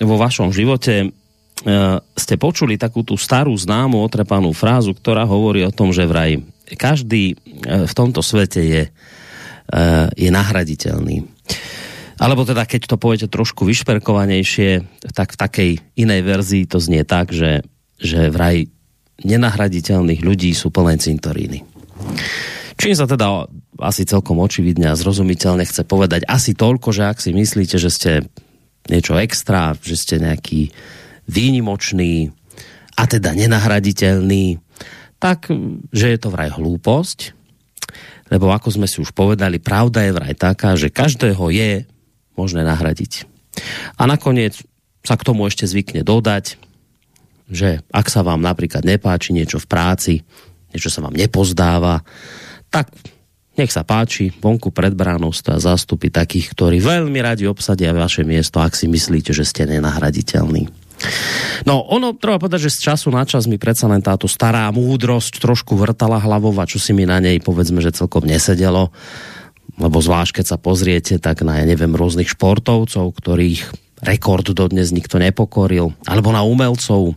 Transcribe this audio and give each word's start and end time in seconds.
vo 0.00 0.16
vašom 0.16 0.50
živote 0.50 0.94
e, 1.04 1.06
ste 2.00 2.34
počuli 2.40 2.80
takú 2.80 3.04
tú 3.04 3.20
starú 3.20 3.52
známu 3.52 4.00
otrepanú 4.00 4.50
frázu, 4.56 4.96
ktorá 4.96 5.28
hovorí 5.28 5.62
o 5.62 5.74
tom, 5.74 5.92
že 5.92 6.08
vraj 6.08 6.40
každý 6.74 7.34
e, 7.34 7.84
v 7.84 7.92
tomto 7.92 8.24
svete 8.24 8.60
je, 8.64 8.82
je 10.18 10.30
nahraditeľný. 10.34 11.22
Alebo 12.20 12.44
teda, 12.44 12.68
keď 12.68 12.84
to 12.84 13.00
poviete 13.00 13.32
trošku 13.32 13.64
vyšperkovanejšie, 13.64 14.84
tak 15.16 15.32
v 15.32 15.40
takej 15.40 15.70
inej 15.96 16.20
verzii 16.20 16.68
to 16.68 16.76
znie 16.76 17.00
tak, 17.06 17.32
že, 17.32 17.64
že 17.96 18.28
vraj 18.28 18.68
nenahraditeľných 19.24 20.20
ľudí 20.20 20.52
sú 20.52 20.68
plné 20.68 21.00
cintoríny. 21.00 21.64
Čím 22.76 22.92
sa 22.96 23.08
teda 23.08 23.48
asi 23.80 24.04
celkom 24.04 24.36
očividne 24.40 24.92
a 24.92 24.98
zrozumiteľne 25.00 25.64
chce 25.64 25.84
povedať 25.88 26.28
asi 26.28 26.52
toľko, 26.52 26.92
že 26.92 27.08
ak 27.08 27.18
si 27.24 27.32
myslíte, 27.32 27.76
že 27.80 27.88
ste 27.88 28.12
niečo 28.90 29.14
extra, 29.16 29.72
že 29.78 29.94
ste 29.94 30.18
nejaký 30.18 30.74
výnimočný 31.30 32.34
a 32.98 33.02
teda 33.06 33.32
nenahraditeľný, 33.32 34.58
tak 35.22 35.48
že 35.94 36.06
je 36.10 36.18
to 36.18 36.28
vraj 36.34 36.50
hlúposť, 36.50 37.38
lebo 38.34 38.50
ako 38.50 38.68
sme 38.74 38.86
si 38.90 38.98
už 38.98 39.14
povedali, 39.14 39.62
pravda 39.62 40.06
je 40.06 40.16
vraj 40.16 40.34
taká, 40.34 40.74
že 40.74 40.90
každého 40.90 41.50
je 41.54 41.86
možné 42.34 42.66
nahradiť. 42.66 43.26
A 43.98 44.06
nakoniec 44.06 44.58
sa 45.06 45.14
k 45.16 45.26
tomu 45.26 45.46
ešte 45.46 45.66
zvykne 45.66 46.06
dodať, 46.06 46.56
že 47.50 47.82
ak 47.90 48.06
sa 48.06 48.22
vám 48.22 48.38
napríklad 48.38 48.86
nepáči 48.86 49.34
niečo 49.34 49.58
v 49.58 49.66
práci, 49.66 50.14
niečo 50.70 50.88
sa 50.88 51.02
vám 51.02 51.18
nepozdáva, 51.18 52.06
tak 52.70 52.94
nech 53.60 53.70
sa 53.70 53.84
páči, 53.84 54.32
vonku 54.32 54.72
pred 54.72 54.96
bránou 54.96 55.36
stoja 55.36 55.60
zástupy 55.60 56.08
takých, 56.08 56.56
ktorí 56.56 56.80
veľmi 56.80 57.20
radi 57.20 57.44
obsadia 57.44 57.92
vaše 57.92 58.24
miesto, 58.24 58.56
ak 58.58 58.72
si 58.72 58.88
myslíte, 58.88 59.36
že 59.36 59.44
ste 59.44 59.68
nenahraditeľní. 59.68 60.72
No, 61.64 61.80
ono, 61.88 62.16
treba 62.16 62.40
povedať, 62.40 62.68
že 62.68 62.76
z 62.76 62.92
času 62.92 63.08
na 63.12 63.24
čas 63.24 63.48
mi 63.48 63.56
predsa 63.56 63.88
len 63.88 64.04
táto 64.04 64.28
stará 64.28 64.68
múdrosť 64.72 65.40
trošku 65.40 65.76
vrtala 65.76 66.20
hlavou 66.20 66.52
a 66.60 66.68
čo 66.68 66.76
si 66.76 66.92
mi 66.92 67.08
na 67.08 67.20
nej, 67.20 67.40
povedzme, 67.40 67.80
že 67.80 67.96
celkom 67.96 68.24
nesedelo, 68.28 68.92
lebo 69.80 69.96
zvlášť, 70.00 70.40
keď 70.40 70.46
sa 70.48 70.58
pozriete, 70.60 71.16
tak 71.16 71.40
na, 71.40 71.60
ja 71.60 71.64
neviem, 71.64 71.96
rôznych 71.96 72.28
športovcov, 72.32 73.16
ktorých 73.16 73.72
rekord 74.04 74.52
dodnes 74.52 74.92
nikto 74.92 75.20
nepokoril, 75.20 75.96
alebo 76.04 76.32
na 76.32 76.44
umelcov, 76.44 77.16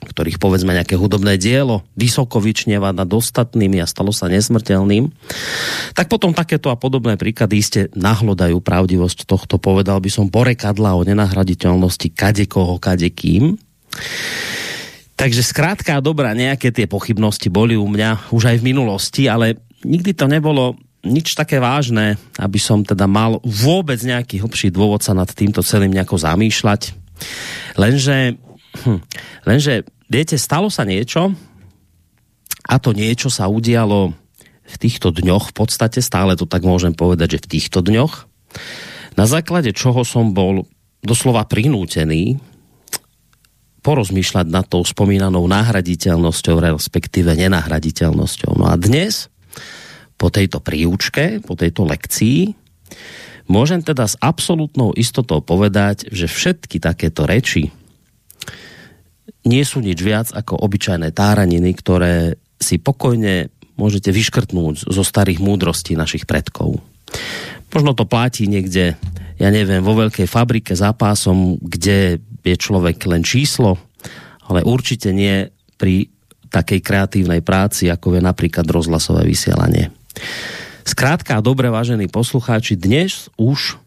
ktorých 0.00 0.40
povedzme 0.40 0.72
nejaké 0.72 0.96
hudobné 0.96 1.36
dielo 1.36 1.84
vysoko 1.92 2.40
vyčnieva 2.40 2.90
nad 2.90 3.06
ostatnými 3.06 3.84
a 3.84 3.86
stalo 3.86 4.10
sa 4.10 4.32
nesmrteľným, 4.32 5.12
tak 5.92 6.08
potom 6.08 6.32
takéto 6.32 6.72
a 6.72 6.76
podobné 6.80 7.20
príklady 7.20 7.54
iste 7.60 7.80
nahlodajú 7.92 8.58
pravdivosť 8.64 9.28
tohto, 9.28 9.60
povedal 9.60 10.00
by 10.00 10.08
som, 10.08 10.32
porekadla 10.32 10.96
o 10.96 11.04
nenahraditeľnosti 11.04 12.08
kadekoho 12.16 12.80
kadekým. 12.80 13.60
Takže 15.20 15.44
zkrátka 15.44 16.00
dobrá, 16.00 16.32
nejaké 16.32 16.72
tie 16.72 16.88
pochybnosti 16.88 17.52
boli 17.52 17.76
u 17.76 17.84
mňa 17.84 18.32
už 18.32 18.56
aj 18.56 18.56
v 18.64 18.66
minulosti, 18.72 19.28
ale 19.28 19.60
nikdy 19.84 20.16
to 20.16 20.24
nebolo 20.24 20.80
nič 21.04 21.32
také 21.36 21.60
vážné, 21.60 22.16
aby 22.40 22.56
som 22.60 22.84
teda 22.84 23.04
mal 23.08 23.40
vôbec 23.44 24.00
nejaký 24.00 24.40
hlbší 24.40 24.72
dôvod 24.72 25.00
sa 25.00 25.16
nad 25.16 25.28
týmto 25.28 25.60
celým 25.64 25.92
nejako 25.92 26.20
zamýšľať. 26.20 26.92
Lenže 27.76 28.40
Hm. 28.70 29.00
Lenže, 29.46 29.82
viete, 30.06 30.38
stalo 30.38 30.70
sa 30.70 30.86
niečo 30.86 31.34
a 32.66 32.74
to 32.78 32.94
niečo 32.94 33.28
sa 33.32 33.50
udialo 33.50 34.14
v 34.70 34.76
týchto 34.78 35.10
dňoch, 35.10 35.50
v 35.50 35.54
podstate 35.54 35.98
stále 35.98 36.38
to 36.38 36.46
tak 36.46 36.62
môžem 36.62 36.94
povedať, 36.94 37.38
že 37.38 37.42
v 37.42 37.50
týchto 37.58 37.82
dňoch, 37.82 38.30
na 39.18 39.26
základe 39.26 39.74
čoho 39.74 40.06
som 40.06 40.30
bol 40.30 40.70
doslova 41.02 41.42
prinútený 41.50 42.38
porozmýšľať 43.80 44.46
nad 44.46 44.68
tou 44.68 44.84
spomínanou 44.84 45.48
nahraditeľnosťou, 45.48 46.60
respektíve 46.60 47.32
nenahraditeľnosťou. 47.32 48.60
No 48.60 48.68
a 48.68 48.76
dnes, 48.76 49.32
po 50.20 50.28
tejto 50.28 50.60
príučke, 50.60 51.40
po 51.40 51.56
tejto 51.56 51.88
lekcii, 51.88 52.52
môžem 53.48 53.80
teda 53.80 54.04
s 54.04 54.20
absolútnou 54.20 54.92
istotou 54.94 55.40
povedať, 55.40 56.12
že 56.12 56.28
všetky 56.28 56.76
takéto 56.76 57.24
reči, 57.24 57.72
nie 59.46 59.64
sú 59.64 59.80
nič 59.80 59.98
viac 60.00 60.28
ako 60.32 60.60
obyčajné 60.60 61.12
táraniny, 61.16 61.70
ktoré 61.76 62.36
si 62.60 62.76
pokojne 62.76 63.48
môžete 63.80 64.12
vyškrtnúť 64.12 64.92
zo 64.92 65.02
starých 65.04 65.40
múdrostí 65.40 65.96
našich 65.96 66.28
predkov. 66.28 66.84
Možno 67.72 67.96
to 67.96 68.04
platí 68.04 68.44
niekde, 68.44 69.00
ja 69.40 69.48
neviem, 69.48 69.80
vo 69.80 69.96
veľkej 69.96 70.28
fabrike 70.28 70.76
za 70.76 70.92
pásom, 70.92 71.56
kde 71.56 72.20
je 72.44 72.56
človek 72.56 73.00
len 73.08 73.24
číslo, 73.24 73.80
ale 74.44 74.60
určite 74.66 75.14
nie 75.14 75.48
pri 75.80 76.12
takej 76.50 76.80
kreatívnej 76.82 77.40
práci, 77.40 77.88
ako 77.88 78.18
je 78.18 78.20
napríklad 78.20 78.66
rozhlasové 78.66 79.24
vysielanie. 79.24 79.94
Skrátka 80.82 81.38
a 81.38 81.44
dobre, 81.44 81.70
vážení 81.70 82.10
poslucháči, 82.10 82.74
dnes 82.74 83.30
už 83.38 83.78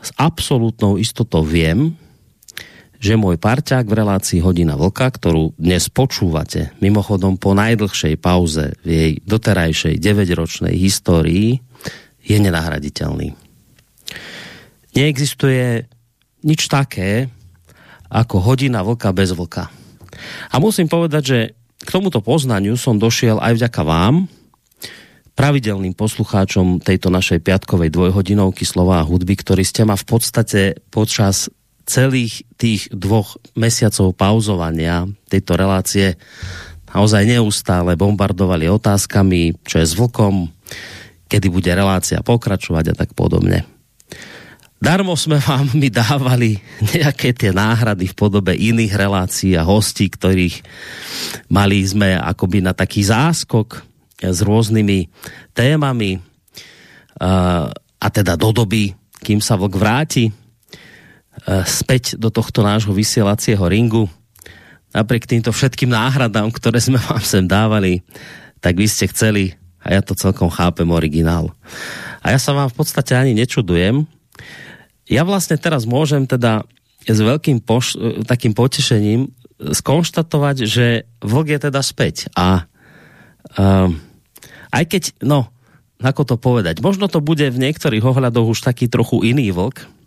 s 0.00 0.10
absolútnou 0.16 0.96
istotou 0.96 1.44
viem, 1.44 1.92
že 2.98 3.14
môj 3.14 3.38
parťák 3.38 3.86
v 3.86 3.94
relácii 3.94 4.42
Hodina 4.42 4.74
Vlka, 4.74 5.14
ktorú 5.14 5.54
dnes 5.54 5.86
počúvate, 5.86 6.74
mimochodom 6.82 7.38
po 7.38 7.54
najdlhšej 7.54 8.18
pauze 8.18 8.74
v 8.82 8.88
jej 8.90 9.12
doterajšej 9.22 10.02
9-ročnej 10.02 10.74
histórii, 10.74 11.62
je 12.26 12.36
nenahraditeľný. 12.36 13.38
Neexistuje 14.98 15.86
nič 16.42 16.66
také, 16.66 17.30
ako 18.10 18.42
Hodina 18.42 18.82
Vlka 18.82 19.14
bez 19.14 19.30
Vlka. 19.30 19.70
A 20.50 20.58
musím 20.58 20.90
povedať, 20.90 21.22
že 21.22 21.38
k 21.78 21.88
tomuto 21.94 22.18
poznaniu 22.18 22.74
som 22.74 22.98
došiel 22.98 23.38
aj 23.38 23.62
vďaka 23.62 23.82
vám, 23.86 24.26
pravidelným 25.38 25.94
poslucháčom 25.94 26.82
tejto 26.82 27.14
našej 27.14 27.46
piatkovej 27.46 27.94
dvojhodinovky 27.94 28.66
slova 28.66 28.98
a 28.98 29.06
hudby, 29.06 29.38
ktorí 29.38 29.62
ste 29.62 29.86
ma 29.86 29.94
v 29.94 30.02
podstate 30.02 30.82
počas 30.90 31.46
celých 31.88 32.44
tých 32.60 32.92
dvoch 32.92 33.40
mesiacov 33.56 34.12
pauzovania 34.12 35.08
tejto 35.32 35.56
relácie 35.56 36.20
naozaj 36.92 37.24
neustále 37.24 37.96
bombardovali 37.96 38.68
otázkami, 38.68 39.56
čo 39.64 39.80
je 39.80 39.86
s 39.88 39.96
vlkom, 39.96 40.52
kedy 41.32 41.48
bude 41.48 41.72
relácia 41.72 42.20
pokračovať 42.20 42.92
a 42.92 42.94
tak 42.94 43.16
podobne. 43.16 43.64
Darmo 44.78 45.18
sme 45.18 45.42
vám 45.42 45.74
mi 45.80 45.88
dávali 45.88 46.60
nejaké 46.94 47.32
tie 47.32 47.50
náhrady 47.50 48.12
v 48.12 48.14
podobe 48.14 48.52
iných 48.52 48.92
relácií 48.94 49.56
a 49.56 49.66
hostí, 49.66 50.12
ktorých 50.12 50.60
mali 51.48 51.82
sme 51.82 52.14
akoby 52.14 52.62
na 52.62 52.76
taký 52.76 53.02
záskok 53.02 53.82
s 54.18 54.38
rôznymi 54.42 55.08
témami 55.54 56.18
a 57.98 58.06
teda 58.10 58.38
do 58.38 58.54
doby, 58.54 58.94
kým 59.18 59.42
sa 59.42 59.58
vlk 59.58 59.74
vráti 59.74 60.30
späť 61.66 62.18
do 62.18 62.28
tohto 62.32 62.66
nášho 62.66 62.90
vysielacieho 62.90 63.62
ringu. 63.68 64.10
Napriek 64.90 65.28
týmto 65.28 65.52
všetkým 65.52 65.92
náhradám, 65.92 66.48
ktoré 66.50 66.80
sme 66.80 66.98
vám 66.98 67.22
sem 67.22 67.44
dávali, 67.44 68.00
tak 68.58 68.74
vy 68.74 68.88
ste 68.88 69.06
chceli, 69.10 69.54
a 69.84 69.94
ja 69.94 70.00
to 70.02 70.18
celkom 70.18 70.50
chápem, 70.50 70.88
originál. 70.90 71.54
A 72.24 72.34
ja 72.34 72.38
sa 72.40 72.56
vám 72.56 72.68
v 72.68 72.76
podstate 72.76 73.14
ani 73.14 73.32
nečudujem. 73.36 74.08
Ja 75.08 75.22
vlastne 75.24 75.56
teraz 75.56 75.88
môžem 75.88 76.28
teda 76.28 76.66
s 77.08 77.18
veľkým 77.20 77.64
poš- 77.64 77.96
eh, 77.96 78.24
takým 78.26 78.52
potešením 78.52 79.32
skonštatovať, 79.58 80.56
že 80.70 80.86
vlk 81.18 81.46
je 81.56 81.60
teda 81.66 81.80
späť. 81.82 82.30
A 82.38 82.70
um, 83.58 83.98
aj 84.70 84.84
keď, 84.86 85.02
no, 85.26 85.50
ako 85.98 86.22
to 86.22 86.36
povedať, 86.38 86.78
možno 86.78 87.10
to 87.10 87.18
bude 87.18 87.42
v 87.42 87.58
niektorých 87.58 88.06
ohľadoch 88.06 88.54
už 88.54 88.62
taký 88.62 88.86
trochu 88.86 89.26
iný 89.26 89.50
vlk, 89.50 89.97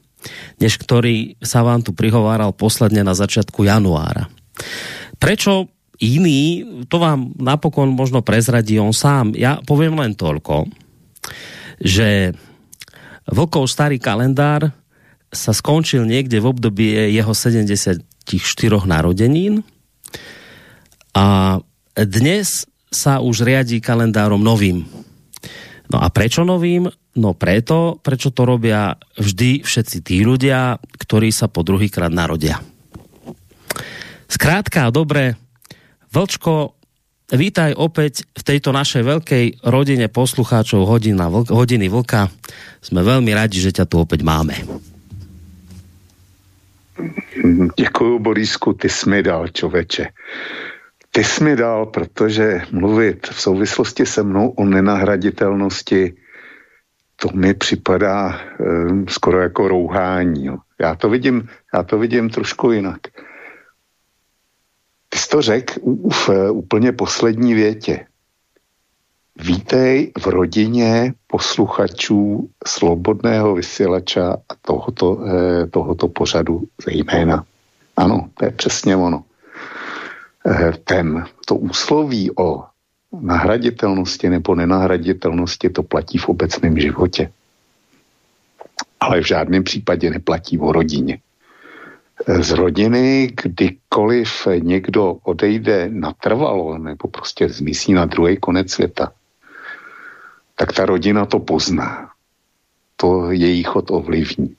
než 0.62 0.78
ktorý 0.78 1.40
sa 1.42 1.66
vám 1.66 1.82
tu 1.82 1.92
prihováral 1.92 2.54
posledne 2.54 3.02
na 3.02 3.18
začiatku 3.18 3.66
januára. 3.66 4.30
Prečo 5.18 5.70
iný, 6.02 6.66
to 6.90 6.98
vám 6.98 7.34
napokon 7.38 7.94
možno 7.94 8.26
prezradí 8.26 8.82
on 8.82 8.94
sám. 8.94 9.38
Ja 9.38 9.62
poviem 9.62 9.98
len 9.98 10.18
toľko, 10.18 10.66
že 11.82 12.34
Vlkov 13.30 13.70
starý 13.70 14.02
kalendár 14.02 14.74
sa 15.32 15.56
skončil 15.56 16.04
niekde 16.04 16.42
v 16.42 16.50
období 16.52 16.92
jeho 17.14 17.32
74 17.32 18.02
narodenín 18.84 19.64
a 21.16 21.58
dnes 21.96 22.66
sa 22.92 23.24
už 23.24 23.48
riadí 23.48 23.80
kalendárom 23.80 24.44
novým. 24.44 24.84
No 25.92 26.00
a 26.00 26.08
prečo 26.08 26.48
novým? 26.48 26.88
No 27.20 27.36
preto, 27.36 28.00
prečo 28.00 28.32
to 28.32 28.48
robia 28.48 28.96
vždy 29.20 29.68
všetci 29.68 29.98
tí 30.00 30.24
ľudia, 30.24 30.80
ktorí 30.96 31.28
sa 31.36 31.52
po 31.52 31.68
druhýkrát 31.68 32.08
narodia. 32.08 32.64
Skrátka, 34.32 34.88
dobre, 34.96 35.36
Vlčko, 36.16 36.80
vítaj 37.36 37.76
opäť 37.76 38.24
v 38.32 38.44
tejto 38.48 38.72
našej 38.72 39.04
veľkej 39.04 39.46
rodine 39.68 40.08
poslucháčov 40.08 40.88
hodina, 40.88 41.28
hodiny 41.28 41.92
Vlka. 41.92 42.32
Sme 42.80 43.04
veľmi 43.04 43.36
radi, 43.36 43.60
že 43.60 43.76
ťa 43.76 43.86
tu 43.92 44.00
opäť 44.00 44.24
máme. 44.24 44.56
Děkuju, 47.76 48.20
Borisku, 48.20 48.74
ty 48.74 48.90
jsi 48.90 49.10
mi 49.10 49.24
dal, 49.24 49.48
čověče. 49.48 50.08
Ty 51.12 51.24
jsi 51.24 51.44
mi 51.44 51.56
dal, 51.56 51.86
protože 51.86 52.62
mluvit 52.72 53.28
v 53.28 53.42
souvislosti 53.42 54.06
se 54.06 54.24
mnou 54.24 54.50
o 54.50 54.66
nenahraditelnosti, 54.66 56.14
to 57.16 57.30
mi 57.34 57.54
připadá 57.54 58.40
um, 58.60 59.08
skoro 59.08 59.42
jako 59.42 59.68
rouhání. 59.68 60.46
Jo. 60.46 60.58
Já 60.80 60.96
to 60.96 61.10
vidím, 61.10 61.50
já 61.74 61.84
to 61.84 62.00
vidím 62.00 62.30
trošku 62.30 62.72
jinak. 62.72 63.00
Ty 65.10 65.18
jsi 65.18 65.30
to 65.30 65.42
řekl 65.42 65.74
v 66.12 66.30
úplně 66.52 66.92
poslední 66.92 67.54
větě. 67.54 68.06
Vítej 69.44 70.12
v 70.20 70.28
rodině 70.28 71.14
posluchačů 71.28 72.50
slobodného 72.68 73.56
vysílača 73.56 74.34
a 74.50 74.56
tohoto, 74.62 75.26
eh, 75.28 75.68
tohoto 75.68 76.08
pořadu 76.08 76.62
zejména. 76.86 77.46
Ano, 77.98 78.30
to 78.34 78.46
je 78.46 78.52
přesně 78.52 78.96
ono. 78.96 79.24
Eh, 80.46 80.74
ten, 80.84 81.26
to 81.46 81.56
úsloví 81.56 82.32
o 82.38 82.64
nahraditelnosti 83.22 84.30
nebo 84.30 84.56
nenahraditelnosti, 84.56 85.70
to 85.70 85.84
platí 85.84 86.18
v 86.18 86.30
obecném 86.30 86.80
životě. 86.80 87.32
Ale 89.00 89.22
v 89.22 89.28
žádném 89.28 89.64
případě 89.64 90.10
neplatí 90.10 90.60
o 90.60 90.72
rodině. 90.72 91.20
Eh, 92.28 92.44
z 92.44 92.52
rodiny, 92.52 93.34
kdykoliv 93.44 94.48
někdo 94.60 95.18
odejde 95.24 95.90
natrvalo 95.90 96.78
nebo 96.78 97.08
prostě 97.08 97.50
zmizí 97.50 97.94
na 97.94 98.06
druhý 98.06 98.38
konec 98.38 98.72
světa, 98.72 99.12
tak 100.56 100.74
ta 100.74 100.86
rodina 100.86 101.26
to 101.26 101.40
pozná. 101.40 102.10
To 102.96 103.32
její 103.32 103.64
chod 103.64 103.92
ovlivní. 103.92 104.56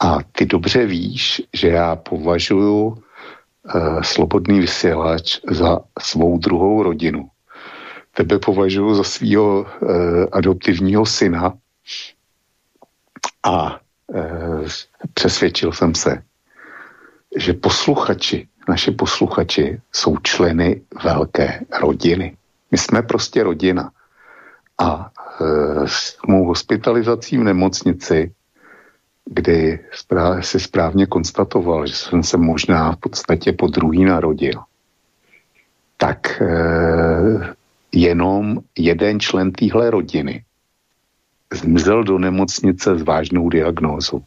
A 0.00 0.18
ty 0.32 0.46
dobře 0.46 0.86
víš, 0.86 1.42
že 1.52 1.68
já 1.68 1.96
považuji 1.96 3.02
slobodný 4.02 4.60
vysílač 4.60 5.40
za 5.50 5.78
svou 6.00 6.38
druhou 6.38 6.82
rodinu. 6.82 7.28
Tebe 8.14 8.38
považuji 8.38 8.94
za 8.94 9.04
svého 9.04 9.60
uh, 9.60 9.68
adoptivního 10.32 11.06
syna 11.06 11.52
a 13.42 13.80
uh, 14.06 14.66
přesvědčil 15.14 15.72
jsem 15.72 15.94
se, 15.94 16.22
že 17.36 17.52
posluchači, 17.52 18.48
naše 18.68 18.90
posluchači 18.90 19.80
jsou 19.92 20.16
členy 20.16 20.82
velké 21.04 21.60
rodiny. 21.80 22.36
My 22.70 22.78
jsme 22.78 23.02
prostě 23.02 23.42
rodina. 23.42 23.90
A 24.78 25.10
e, 25.40 25.88
s 25.88 26.16
mou 26.28 26.44
hospitalizací 26.44 27.38
v 27.38 27.44
nemocnici, 27.44 28.32
kdy 29.30 29.78
si 30.40 30.60
správně 30.60 31.06
konstatoval, 31.06 31.86
že 31.86 31.94
jsem 31.94 32.22
se 32.22 32.36
možná 32.36 32.92
v 32.92 32.96
podstatě 32.96 33.52
po 33.52 33.66
druhý 33.66 34.04
narodil, 34.04 34.60
tak 35.96 36.42
e, 36.42 37.54
jenom 37.92 38.58
jeden 38.78 39.20
člen 39.20 39.52
téhle 39.52 39.90
rodiny 39.90 40.44
zmizel 41.54 42.04
do 42.04 42.18
nemocnice 42.18 42.98
s 42.98 43.02
vážnou 43.02 43.48
diagnózou. 43.48 44.22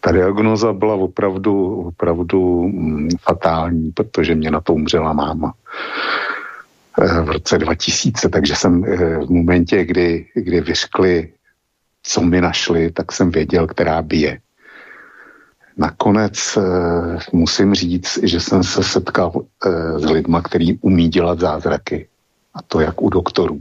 Ta 0.00 0.12
diagnoza 0.12 0.72
byla 0.72 0.94
opravdu, 0.94 1.74
opravdu 1.74 2.68
mm, 2.68 3.08
fatální, 3.22 3.90
protože 3.90 4.34
mě 4.34 4.50
na 4.50 4.60
to 4.60 4.74
umřela 4.74 5.12
máma. 5.12 5.54
Eh, 7.00 7.22
v 7.22 7.28
roce 7.28 7.58
2000, 7.58 8.28
takže 8.28 8.54
jsem 8.56 8.84
eh, 8.84 9.18
v 9.18 9.30
momentě, 9.30 9.84
kdy, 9.84 10.26
kdy 10.34 10.60
vyřkli, 10.60 11.32
co 12.02 12.20
mi 12.20 12.40
našli, 12.40 12.90
tak 12.90 13.12
jsem 13.12 13.30
věděl, 13.30 13.66
která 13.66 14.02
bije. 14.02 14.40
Nakonec 15.76 16.56
eh, 16.56 17.18
musím 17.32 17.74
říct, 17.74 18.18
že 18.22 18.40
jsem 18.40 18.62
se 18.62 18.82
setkal 18.82 19.32
s 19.96 20.04
lidma, 20.04 20.42
který 20.42 20.78
umí 20.78 21.08
dělat 21.08 21.40
zázraky. 21.40 22.08
A 22.54 22.62
to 22.62 22.80
jak 22.80 23.02
u 23.02 23.08
doktorů, 23.08 23.60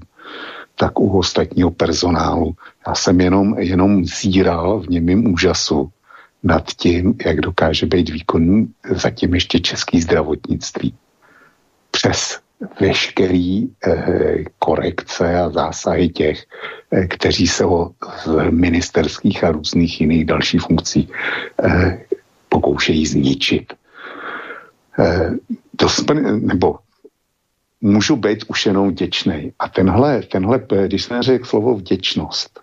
tak 0.75 0.99
u 0.99 1.17
ostatního 1.17 1.71
personálu. 1.71 2.55
Já 2.87 2.95
jsem 2.95 3.21
jenom, 3.21 3.59
jenom 3.59 4.05
zíral 4.05 4.79
v 4.79 4.87
němým 4.87 5.33
úžasu 5.33 5.91
nad 6.43 6.71
tím, 6.71 7.15
jak 7.25 7.41
dokáže 7.41 7.85
být 7.85 8.09
výkonný 8.09 8.73
zatím 8.89 9.33
ještě 9.33 9.59
český 9.59 10.01
zdravotnictví. 10.01 10.93
Přes 11.91 12.39
veškerý 12.79 13.67
eh, 13.87 14.43
korekce 14.59 15.39
a 15.39 15.49
zásahy 15.49 16.09
těch, 16.09 16.45
eh, 16.91 17.07
kteří 17.07 17.47
se 17.47 17.63
ho 17.63 17.91
z 18.23 18.51
ministerských 18.51 19.43
a 19.43 19.51
různých 19.51 20.01
jiných 20.01 20.25
dalších 20.25 20.61
funkcí 20.61 21.09
eh, 21.63 22.05
pokoušejí 22.49 23.05
zničit. 23.05 23.73
Eh, 24.99 25.29
dospr- 25.77 26.41
nebo 26.41 26.79
můžu 27.81 28.15
být 28.15 28.43
už 28.47 28.65
jenom 28.65 28.89
vděčný. 28.89 29.53
A 29.59 29.69
tenhle, 29.69 30.21
tenhle, 30.21 30.61
když 30.85 31.03
jsem 31.03 31.21
řekl 31.21 31.45
slovo 31.45 31.75
vděčnost, 31.75 32.59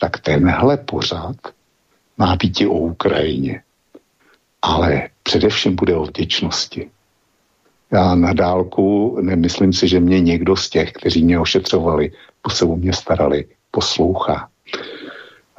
tak 0.00 0.18
tenhle 0.18 0.76
pořád 0.76 1.36
má 2.18 2.36
být 2.36 2.60
o 2.66 2.74
Ukrajině. 2.74 3.62
Ale 4.62 5.08
především 5.22 5.76
bude 5.76 5.96
o 5.96 6.04
vděčnosti 6.04 6.90
já 7.92 8.14
na 8.14 8.32
dálku 8.32 9.18
nemyslím 9.20 9.72
si, 9.72 9.88
že 9.88 10.00
mě 10.00 10.20
někdo 10.20 10.56
z 10.56 10.70
těch, 10.70 10.92
kteří 10.92 11.24
mě 11.24 11.38
ošetřovali, 11.38 12.12
po 12.42 12.50
se 12.50 12.64
o 12.64 12.76
mě 12.76 12.92
starali, 12.92 13.46
poslouchá. 13.70 14.48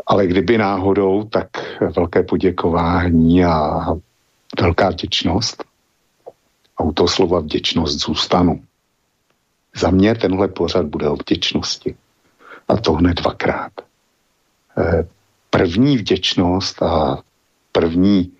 Ale 0.07 0.27
kdyby 0.27 0.57
náhodou, 0.57 1.23
tak 1.23 1.47
velké 1.95 2.23
poděkování 2.23 3.45
a 3.45 3.85
velká 4.61 4.89
vděčnost. 4.89 5.63
A 6.77 6.83
u 6.83 6.91
toho 6.91 7.07
slova 7.07 7.39
vděčnost 7.39 7.99
zůstanu. 7.99 8.63
Za 9.75 9.89
mě 9.89 10.15
tenhle 10.15 10.47
pořad 10.47 10.85
bude 10.85 11.09
o 11.09 11.15
vděčnosti. 11.15 11.95
A 12.67 12.77
to 12.77 12.93
hned 12.93 13.21
dvakrát. 13.21 13.71
Eh, 14.77 15.07
první 15.49 15.97
vděčnost 15.97 16.83
a 16.83 17.23
první 17.71 18.31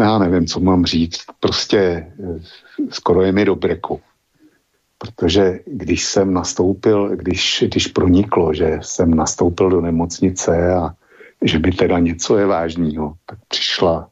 já 0.00 0.18
nevím, 0.18 0.46
co 0.46 0.60
mám 0.60 0.84
říct, 0.84 1.20
prostě 1.40 1.78
eh, 1.78 2.40
skoro 2.90 3.22
je 3.22 3.32
mi 3.32 3.44
do 3.44 3.56
breku. 3.56 4.00
Protože 4.98 5.58
když 5.66 6.04
jsem 6.04 6.34
nastoupil, 6.34 7.16
když, 7.16 7.64
když 7.66 7.86
proniklo, 7.86 8.54
že 8.54 8.78
jsem 8.82 9.14
nastoupil 9.14 9.70
do 9.70 9.80
nemocnice 9.80 10.74
a 10.74 10.90
že 11.42 11.58
by 11.58 11.72
teda 11.72 11.98
něco 11.98 12.38
je 12.38 12.46
vážného, 12.46 13.14
tak 13.26 13.38
přišla 13.48 14.08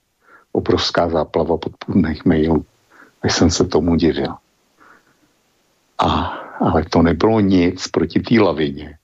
obrovská 0.53 1.09
záplava 1.09 1.57
podpůrných 1.57 2.25
mailů. 2.25 2.65
A 3.23 3.27
jsem 3.27 3.51
se 3.51 3.65
tomu 3.65 3.97
divil. 3.97 4.35
A, 5.99 6.09
ale 6.61 6.85
to 6.85 7.03
nebylo 7.03 7.41
nic 7.41 7.89
proti 7.89 8.21
té 8.21 8.41
lavině, 8.41 8.99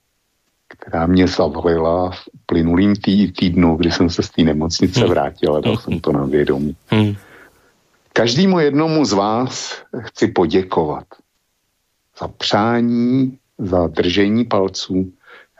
která 0.77 1.07
mě 1.07 1.27
zavalila 1.27 2.11
v 2.11 2.19
plynulým 2.45 2.95
tý, 2.95 3.31
týdnu, 3.31 3.75
kdy 3.75 3.91
jsem 3.91 4.09
se 4.09 4.23
z 4.23 4.29
té 4.29 4.41
nemocnice 4.41 4.99
hmm. 4.99 5.09
vrátil 5.09 5.55
a 5.55 5.61
dal 5.61 5.77
jsem 5.77 5.99
to 5.99 6.11
na 6.11 6.25
vědomí. 6.25 6.75
Hmm. 6.87 7.15
Každému 8.13 8.59
jednomu 8.59 9.05
z 9.05 9.13
vás 9.13 9.81
chci 9.99 10.27
poděkovat 10.27 11.03
za 12.19 12.27
přání, 12.27 13.37
za 13.57 13.87
držení 13.87 14.45
palců. 14.45 15.11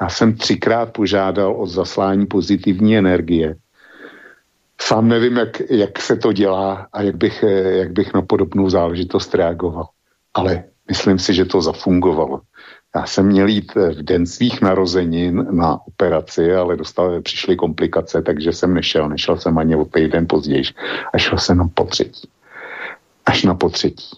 Já 0.02 0.10
jsem 0.10 0.34
třikrát 0.34 0.94
požádal 0.94 1.56
o 1.58 1.68
zaslání 1.68 2.26
pozitivní 2.26 2.98
energie. 2.98 3.56
Sám 4.82 5.08
nevím, 5.08 5.38
jak, 5.38 5.62
jak 5.70 6.00
se 6.00 6.16
to 6.16 6.34
dělá 6.34 6.88
a 6.94 7.02
jak 7.02 7.16
bych, 7.16 7.44
jak 7.66 7.92
bych 7.92 8.14
na 8.14 8.22
podobnou 8.22 8.70
záležitost 8.70 9.36
reagoval. 9.36 9.88
Ale 10.34 10.64
myslím 10.88 11.20
si, 11.20 11.34
že 11.34 11.46
to 11.46 11.62
zafungovalo. 11.62 12.42
Já 12.96 13.06
jsem 13.06 13.26
měl 13.26 13.48
jít 13.48 13.72
eh, 13.76 13.90
v 13.90 14.04
den 14.04 14.26
svých 14.26 14.62
narozenin 14.62 15.48
na 15.52 15.80
operaci, 15.88 16.54
ale 16.54 16.78
dostal, 16.78 17.22
přišly 17.22 17.56
komplikace, 17.56 18.22
takže 18.22 18.54
jsem 18.54 18.74
nešel. 18.74 19.10
Nešel 19.10 19.38
jsem 19.38 19.58
ani 19.58 19.76
o 19.76 19.86
týden 19.86 20.28
později 20.30 20.64
a 21.14 21.18
šel 21.18 21.38
jsem 21.38 21.58
na 21.58 21.70
potřetí. 21.74 22.30
Až 23.26 23.44
na 23.44 23.56
potřetí. 23.56 24.10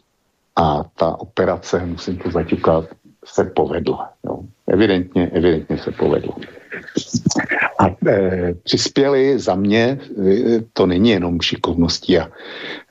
A 0.55 0.83
ta 0.95 1.19
operace, 1.19 1.85
musím 1.85 2.17
to 2.17 2.31
zaťukat, 2.31 2.85
se 3.25 3.43
povedla. 3.43 4.13
Jo. 4.25 4.39
Evidentně, 4.67 5.27
evidentně 5.27 5.77
se 5.77 5.91
povedla. 5.91 6.35
A 7.79 7.85
e, 8.07 8.53
přispěli 8.63 9.39
za 9.39 9.55
mě, 9.55 9.99
e, 10.27 10.61
to 10.73 10.85
není 10.85 11.09
jenom 11.09 11.41
šikovností 11.41 12.19
a 12.19 12.29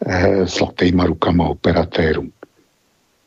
e, 0.07 0.47
zlatýma 0.47 1.07
rukama 1.07 1.49
operatérů, 1.49 2.29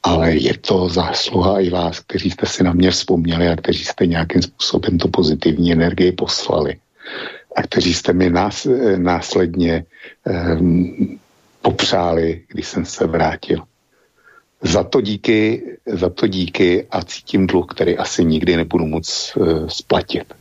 ale 0.08 0.36
je 0.36 0.58
to 0.58 0.90
zásluha 0.90 1.60
i 1.60 1.70
vás, 1.70 2.00
kteří 2.00 2.32
jste 2.32 2.46
si 2.46 2.64
na 2.64 2.74
mě 2.74 2.92
vzpomněli 2.92 3.48
a 3.48 3.56
kteří 3.56 3.84
jste 3.84 4.06
nějakým 4.06 4.42
způsobem 4.42 4.98
tu 4.98 5.08
pozitivní 5.08 5.72
energii 5.72 6.12
poslali 6.12 6.76
a 7.56 7.62
kteří 7.62 7.94
jste 7.94 8.14
mi 8.14 8.30
nás, 8.30 8.66
e, 8.66 8.98
následně 8.98 9.74
e, 9.74 9.84
popřáli, 11.62 12.42
když 12.48 12.68
jsem 12.68 12.86
se 12.86 13.08
vrátil. 13.08 13.64
Za 14.62 14.84
to 14.84 15.02
díky, 15.02 15.64
za 15.86 16.10
to 16.10 16.28
díky 16.28 16.88
a 16.92 17.04
cítím 17.04 17.48
dluh, 17.48 17.66
který 17.70 17.98
asi 17.98 18.26
nikdy 18.26 18.58
nebudu 18.58 18.86
moc 18.86 19.34
uh, 19.36 19.68
splatit. 19.68 20.34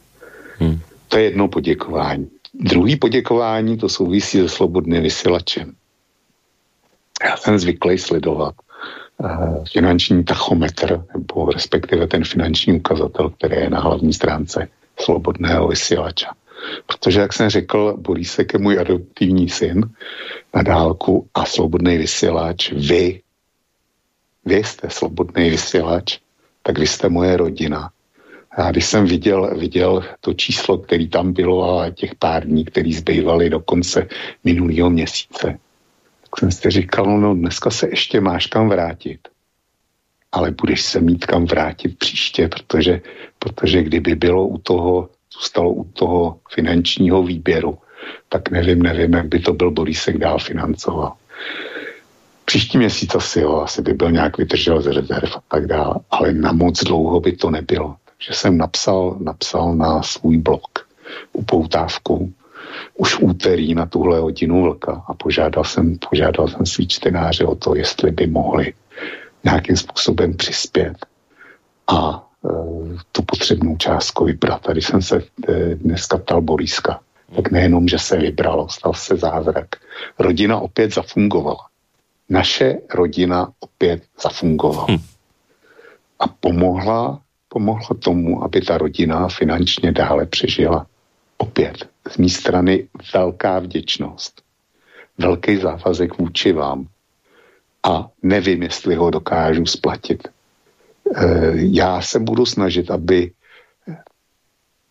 Hmm. 0.58 0.80
To 1.08 1.18
je 1.18 1.24
jedno 1.24 1.48
poděkování. 1.48 2.30
Druhý 2.54 2.96
poděkování 2.96 3.76
to 3.76 3.88
souvisí 3.88 4.38
se 4.38 4.48
slobodným 4.48 5.02
vysílačem. 5.02 5.72
Já 7.24 7.36
jsem 7.36 7.58
zvyklý 7.58 7.98
sledovat 7.98 8.54
finanční 9.72 10.24
tachometr, 10.24 11.04
nebo 11.14 11.50
respektive 11.50 12.06
ten 12.06 12.24
finanční 12.24 12.72
ukazatel, 12.72 13.30
který 13.30 13.56
je 13.56 13.70
na 13.70 13.80
hlavní 13.80 14.12
stránce 14.12 14.68
slobodného 15.00 15.68
vysílača. 15.68 16.34
Protože, 16.86 17.20
jak 17.20 17.32
jsem 17.32 17.50
řekl, 17.50 17.96
Borísek 17.96 18.52
je 18.52 18.58
můj 18.58 18.78
adoptivní 18.78 19.48
syn 19.48 19.90
na 20.54 20.62
dálku 20.62 21.28
a 21.34 21.44
svobodný 21.44 21.98
vysílač, 21.98 22.72
vy, 22.72 23.20
vy 24.44 24.64
jste 24.64 24.90
svobodný 24.90 25.50
vysílač, 25.50 26.18
tak 26.62 26.78
vy 26.78 26.86
jste 26.86 27.08
moje 27.08 27.36
rodina. 27.36 27.90
A 28.50 28.70
když 28.70 28.86
jsem 28.86 29.06
viděl, 29.06 29.58
viděl 29.58 30.04
to 30.20 30.34
číslo, 30.34 30.78
který 30.78 31.08
tam 31.08 31.32
bylo 31.32 31.80
a 31.80 31.90
těch 31.90 32.14
pár 32.14 32.46
dní, 32.46 32.64
který 32.64 32.92
zbývaly 32.92 33.50
do 33.50 33.60
konce 33.60 34.08
minulého 34.44 34.90
měsíce, 34.90 35.58
jsem 36.38 36.50
si 36.50 36.70
říkal, 36.70 37.20
no 37.20 37.34
dneska 37.34 37.70
se 37.70 37.88
ještě 37.88 38.20
máš 38.20 38.46
kam 38.46 38.68
vrátit. 38.68 39.28
Ale 40.32 40.50
budeš 40.50 40.82
se 40.82 41.00
mít 41.00 41.26
kam 41.26 41.44
vrátit 41.44 41.98
příště, 41.98 42.48
protože, 42.48 43.00
protože 43.38 43.82
kdyby 43.82 44.14
bylo 44.14 44.46
u 44.46 44.58
toho, 44.58 45.08
zůstalo 45.34 45.72
u 45.72 45.84
toho 45.84 46.38
finančního 46.54 47.22
výběru, 47.22 47.78
tak 48.28 48.50
nevím, 48.50 48.82
nevím, 48.82 49.12
jak 49.12 49.26
by 49.26 49.38
to 49.38 49.52
byl 49.52 49.70
Borisek 49.70 50.18
dál 50.18 50.38
financoval. 50.38 51.12
Příští 52.44 52.78
měsíc 52.78 53.14
asi 53.14 53.40
jo, 53.40 53.60
asi 53.60 53.82
by 53.82 53.92
byl 53.92 54.10
nějak 54.10 54.38
vydržel 54.38 54.82
z 54.82 54.86
rezerv 54.86 55.30
a 55.36 55.42
tak 55.48 55.66
dále, 55.66 55.94
ale 56.10 56.32
na 56.32 56.52
moc 56.52 56.84
dlouho 56.84 57.20
by 57.20 57.32
to 57.32 57.50
nebylo. 57.50 57.96
Takže 58.04 58.32
jsem 58.32 58.58
napsal, 58.58 59.16
napsal 59.20 59.74
na 59.74 60.02
svůj 60.02 60.38
blog 60.38 60.88
upoutávku 61.32 62.32
už 62.96 63.14
v 63.14 63.22
úterý 63.22 63.74
na 63.74 63.86
tuhle 63.86 64.18
hodinu 64.18 64.62
vlka 64.62 65.04
a 65.08 65.14
požádal 65.14 65.64
jsem, 65.64 65.98
požádal 66.10 66.48
jsem 66.48 66.66
svý 66.66 66.88
čtenáře 66.88 67.44
o 67.44 67.54
to, 67.54 67.74
jestli 67.74 68.10
by 68.10 68.26
mohli 68.26 68.72
nějakým 69.44 69.76
způsobem 69.76 70.34
přispět 70.34 71.06
a 71.86 72.26
e, 72.44 72.48
tu 73.12 73.22
potřebnou 73.22 73.76
částku 73.76 74.24
vybrat. 74.24 74.62
Tady 74.62 74.82
jsem 74.82 75.02
se 75.02 75.22
e, 75.48 75.74
dneska 75.74 76.18
ptal 76.18 76.42
Boriska, 76.42 77.00
tak 77.36 77.50
nejenom, 77.50 77.88
že 77.88 77.98
se 77.98 78.16
vybralo, 78.16 78.68
stal 78.68 78.94
se 78.94 79.16
zázrak. 79.16 79.66
Rodina 80.18 80.60
opět 80.60 80.94
zafungovala. 80.94 81.66
Naše 82.28 82.78
rodina 82.94 83.48
opět 83.60 84.02
zafungovala. 84.22 84.86
Hm. 84.90 84.98
A 86.18 86.28
pomohla, 86.28 87.20
pomohla 87.48 87.96
tomu, 87.98 88.44
aby 88.44 88.60
ta 88.60 88.78
rodina 88.78 89.28
finančně 89.28 89.92
dále 89.92 90.26
přežila. 90.26 90.86
Opět 91.38 91.88
z 92.10 92.16
mé 92.16 92.28
strany 92.28 92.88
velká 93.14 93.58
vděčnost. 93.58 94.42
Velký 95.18 95.56
závazek 95.56 96.18
vůči 96.18 96.52
vám. 96.52 96.86
A 97.82 98.08
nevím, 98.22 98.62
jestli 98.62 98.94
ho 98.94 99.10
dokážu 99.10 99.66
splatit. 99.66 100.28
E, 100.28 100.32
já 101.54 102.00
se 102.00 102.18
budu 102.18 102.46
snažit, 102.46 102.90
aby 102.90 103.30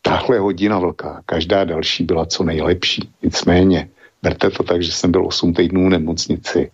tahle 0.02 0.40
hodina 0.40 0.80
vlka, 0.80 1.22
každá 1.26 1.64
další 1.64 2.04
byla 2.04 2.26
co 2.26 2.44
nejlepší. 2.44 3.10
Nicméně, 3.22 3.90
berte 4.22 4.50
to 4.50 4.64
tak, 4.64 4.84
že 4.84 4.92
jsem 4.92 5.12
byl 5.12 5.28
8 5.28 5.54
týdnů 5.54 5.86
v 5.88 5.90
nemocnici. 5.90 6.72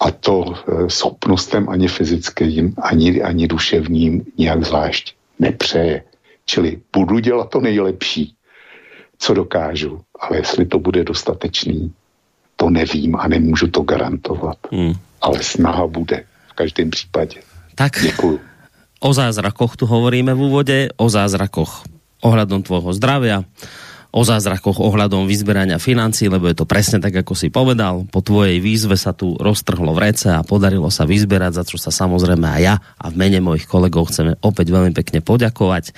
A 0.00 0.10
to 0.10 0.54
e, 0.54 0.90
schopnostem 0.90 1.68
ani 1.68 1.88
fyzickým, 1.88 2.74
ani, 2.82 3.22
ani 3.22 3.48
duševním 3.48 4.24
nijak 4.38 4.64
zvlášť 4.64 5.14
nepřeje. 5.38 6.04
Čili 6.44 6.80
budu 6.92 7.18
dělat 7.18 7.50
to 7.50 7.60
nejlepší, 7.60 8.34
co 9.20 9.34
dokážu, 9.34 10.00
ale 10.20 10.36
jestli 10.36 10.64
to 10.66 10.78
bude 10.78 11.04
dostatečný, 11.04 11.92
to 12.56 12.70
nevím 12.70 13.16
a 13.16 13.28
nemůžu 13.28 13.68
to 13.68 13.82
garantovat. 13.82 14.56
Hmm. 14.72 14.94
Ale 15.20 15.42
snaha 15.42 15.86
bude 15.86 16.24
v 16.48 16.52
každém 16.52 16.90
případě. 16.90 17.40
Tak 17.74 17.92
Děkuju. 18.02 18.40
o 19.00 19.10
zázrakoch 19.12 19.76
tu 19.76 19.86
hovoríme 19.86 20.34
v 20.34 20.40
úvode, 20.40 20.88
o 20.96 21.08
zázrakoch 21.08 21.84
ohľadom 22.20 22.60
tvojho 22.60 22.92
zdravia, 22.92 23.48
o 24.10 24.26
zázrakoch 24.26 24.82
ohľadom 24.82 25.30
vyzberania 25.30 25.78
financí, 25.78 26.26
lebo 26.26 26.50
je 26.50 26.58
to 26.58 26.66
presne 26.66 26.98
tak, 26.98 27.14
ako 27.22 27.38
si 27.38 27.46
povedal. 27.46 28.02
Po 28.10 28.18
tvojej 28.18 28.58
výzve 28.58 28.98
sa 28.98 29.14
tu 29.14 29.38
roztrhlo 29.38 29.94
vrece 29.94 30.34
a 30.34 30.42
podarilo 30.42 30.90
sa 30.90 31.06
vyzberať, 31.06 31.62
za 31.62 31.64
čo 31.66 31.78
sa 31.78 31.94
samozrejme 31.94 32.42
aj 32.42 32.60
ja 32.60 32.74
a 32.98 33.06
v 33.06 33.14
mene 33.14 33.38
mojich 33.38 33.70
kolegov 33.70 34.10
chceme 34.10 34.34
opäť 34.42 34.74
veľmi 34.74 34.90
pekne 34.90 35.22
poďakovať. 35.22 35.94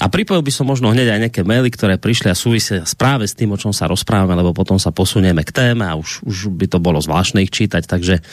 A 0.00 0.08
pripojil 0.08 0.40
by 0.40 0.52
som 0.52 0.64
možno 0.64 0.88
hneď 0.88 1.12
aj 1.12 1.20
nejaké 1.28 1.42
maily, 1.44 1.68
ktoré 1.68 2.00
prišli 2.00 2.32
a 2.32 2.36
súvisia 2.36 2.80
práve 2.96 3.28
s 3.28 3.36
tým, 3.36 3.52
o 3.52 3.60
čom 3.60 3.76
sa 3.76 3.84
rozprávame, 3.84 4.32
lebo 4.32 4.56
potom 4.56 4.80
sa 4.80 4.88
posunieme 4.88 5.44
k 5.44 5.52
téme 5.52 5.84
a 5.84 5.92
už, 5.92 6.24
už 6.24 6.48
by 6.56 6.66
to 6.72 6.80
bolo 6.80 7.04
zvláštne 7.04 7.44
ich 7.44 7.52
čítať, 7.52 7.84
takže 7.84 8.24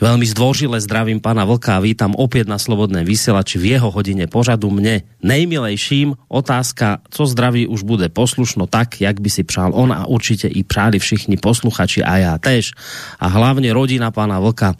Veľmi 0.00 0.24
zdvořile 0.24 0.80
zdravím 0.80 1.20
pana 1.20 1.44
Vlka 1.44 1.76
a 1.76 1.84
vítam 1.84 2.16
opäť 2.16 2.48
na 2.48 2.56
Slobodné 2.56 3.04
vysielači 3.04 3.60
v 3.60 3.76
jeho 3.76 3.92
hodine 3.92 4.24
pořadu 4.24 4.72
mne 4.72 5.04
nejmilejším. 5.20 6.16
Otázka, 6.26 7.04
co 7.10 7.22
zdraví 7.26 7.66
už 7.68 7.82
bude 7.82 8.08
poslušno 8.08 8.64
tak, 8.66 9.00
jak 9.04 9.20
by 9.20 9.30
si 9.30 9.42
přál 9.44 9.70
on 9.74 9.92
a 9.92 10.08
určite 10.08 10.48
i 10.48 10.64
přáli 10.64 10.98
všichni 10.98 11.36
posluchači 11.36 12.00
a 12.00 12.16
ja 12.18 12.34
tež. 12.40 12.72
A 13.20 13.26
hlavne 13.28 13.68
rodina 13.72 14.10
pana 14.10 14.40
Vlka, 14.40 14.74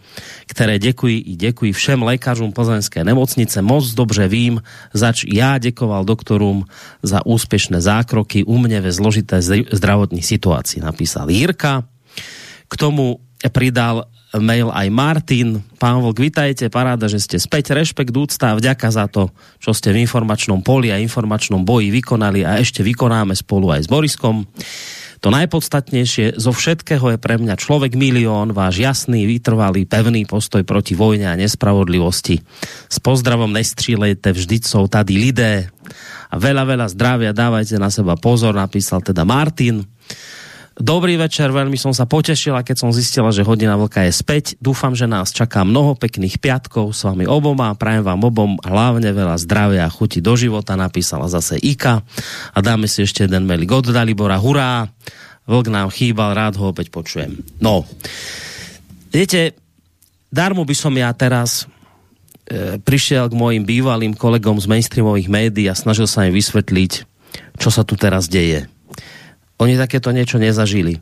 které 0.47 0.79
děkuji 0.79 1.19
i 1.19 1.33
děkuji 1.37 1.73
všem 1.73 2.03
lékařům 2.03 2.53
plzeňské 2.53 3.05
nemocnice. 3.05 3.63
Moc 3.63 3.95
dobře 3.95 4.29
vím, 4.29 4.63
zač 4.95 5.25
já 5.29 5.59
děkoval 5.59 6.05
doktorům 6.05 6.65
za 7.03 7.27
úspěšné 7.27 7.81
zákroky 7.81 8.45
u 8.45 8.59
mne 8.59 8.81
ve 8.81 8.93
zložité 8.93 9.43
zdravotní 9.73 10.23
situaci, 10.23 10.81
napísal 10.81 11.31
Jirka. 11.31 11.85
K 12.69 12.75
tomu 12.77 13.21
pridal 13.53 14.05
mail 14.41 14.73
aj 14.73 14.89
Martin. 14.89 15.61
Pán 15.77 16.01
Vlk, 16.01 16.19
vitajte, 16.33 16.73
paráda, 16.73 17.11
že 17.11 17.21
ste 17.21 17.37
späť. 17.37 17.77
Rešpekt, 17.77 18.15
úcta 18.17 18.53
a 18.53 18.59
vďaka 18.59 18.89
za 18.89 19.05
to, 19.11 19.29
čo 19.61 19.77
ste 19.77 19.93
v 19.93 20.05
informačnom 20.05 20.65
poli 20.65 20.89
a 20.89 20.97
informačnom 20.97 21.67
boji 21.67 21.93
vykonali 21.93 22.47
a 22.47 22.57
ešte 22.57 22.81
vykonáme 22.81 23.37
spolu 23.37 23.75
aj 23.77 23.85
s 23.85 23.89
Boriskom. 23.91 24.49
To 25.23 25.31
najpodstatnejšie 25.31 26.35
zo 26.35 26.51
všetkého 26.51 27.15
je 27.15 27.19
pre 27.23 27.39
mňa 27.39 27.55
človek 27.55 27.95
milión, 27.95 28.51
váš 28.51 28.83
jasný, 28.83 29.23
vytrvalý, 29.23 29.87
pevný 29.87 30.27
postoj 30.27 30.67
proti 30.67 30.99
vojne 30.99 31.31
a 31.31 31.39
nespravodlivosti. 31.39 32.43
S 32.91 32.99
pozdravom 32.99 33.55
nestřílejte, 33.55 34.35
vždy 34.35 34.57
jsou 34.67 34.91
tady 34.91 35.15
lidé 35.15 35.71
a 36.27 36.35
veľa, 36.35 36.67
veľa 36.67 36.87
zdravia, 36.91 37.31
dávajte 37.31 37.79
na 37.79 37.93
seba 37.93 38.19
pozor, 38.19 38.59
napísal 38.59 38.99
teda 38.99 39.23
Martin. 39.23 39.87
Dobrý 40.73 41.21
večer, 41.21 41.53
veľmi 41.53 41.77
som 41.77 41.93
sa 41.93 42.09
potešila, 42.09 42.65
keď 42.65 42.77
som 42.81 42.97
zistila, 42.97 43.29
že 43.29 43.45
hodina 43.45 43.77
vlka 43.77 44.09
je 44.09 44.13
späť. 44.17 44.45
Dúfam, 44.57 44.97
že 44.97 45.05
nás 45.05 45.29
čaká 45.29 45.69
mnoho 45.69 45.93
pekných 46.01 46.41
piatkov 46.41 46.97
s 46.97 47.05
vami 47.05 47.29
oboma. 47.29 47.77
Prajem 47.77 48.01
vám 48.01 48.25
obom 48.25 48.57
hlavne 48.65 49.13
veľa 49.13 49.37
zdravia 49.37 49.85
a 49.85 49.93
chuti 49.93 50.25
do 50.25 50.33
života, 50.33 50.73
napísala 50.73 51.29
zase 51.29 51.61
Ika. 51.61 52.01
A 52.57 52.59
dáme 52.65 52.89
si 52.89 53.05
ešte 53.05 53.29
jeden 53.29 53.45
mailik 53.45 53.69
od 53.69 53.93
Dalibora. 53.93 54.41
Hurá! 54.41 54.89
Vlk 55.45 55.69
nám 55.69 55.93
chýbal, 55.93 56.33
rád 56.33 56.57
ho 56.57 56.73
opäť 56.73 56.89
počujem. 56.89 57.45
No, 57.61 57.85
viete, 59.13 59.53
darmo 60.33 60.65
by 60.65 60.73
som 60.73 60.95
ja 60.97 61.13
teraz 61.13 61.69
e, 62.49 62.81
prišiel 62.81 63.29
k 63.29 63.37
mojim 63.37 63.67
bývalým 63.67 64.17
kolegom 64.17 64.57
z 64.57 64.71
mainstreamových 64.73 65.29
médií 65.29 65.69
a 65.69 65.77
snažil 65.77 66.09
sa 66.09 66.25
im 66.25 66.33
vysvetliť, 66.33 66.93
čo 67.61 67.69
sa 67.69 67.85
tu 67.85 67.99
teraz 67.99 68.31
deje 68.31 68.73
oni 69.63 69.79
takéto 69.79 70.11
niečo 70.11 70.43
nezažili. 70.43 70.99
E, 70.99 71.01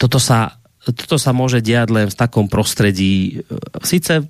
toto 0.00 0.16
sa, 0.16 0.56
toto 0.82 1.20
sa 1.20 1.36
môže 1.36 1.60
diať 1.60 1.88
len 1.92 2.06
v 2.08 2.18
takom 2.18 2.48
prostredí, 2.48 3.44
e, 3.44 3.54
síce 3.84 4.24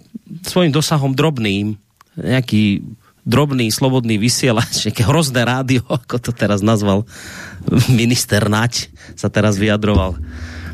svojím 0.45 0.75
dosahom 0.75 1.15
drobným, 1.15 1.79
nejaký 2.19 2.83
drobný 3.29 3.69
slobodný 3.69 4.17
vysielač, 4.17 4.89
nejaké 4.89 5.05
hrozné 5.05 5.45
rádio, 5.45 5.85
ako 6.03 6.17
to 6.19 6.31
teraz 6.33 6.65
nazval 6.65 7.05
minister 7.93 8.49
Nať, 8.49 8.89
sa 9.15 9.29
teraz 9.29 9.61
vyjadroval 9.61 10.17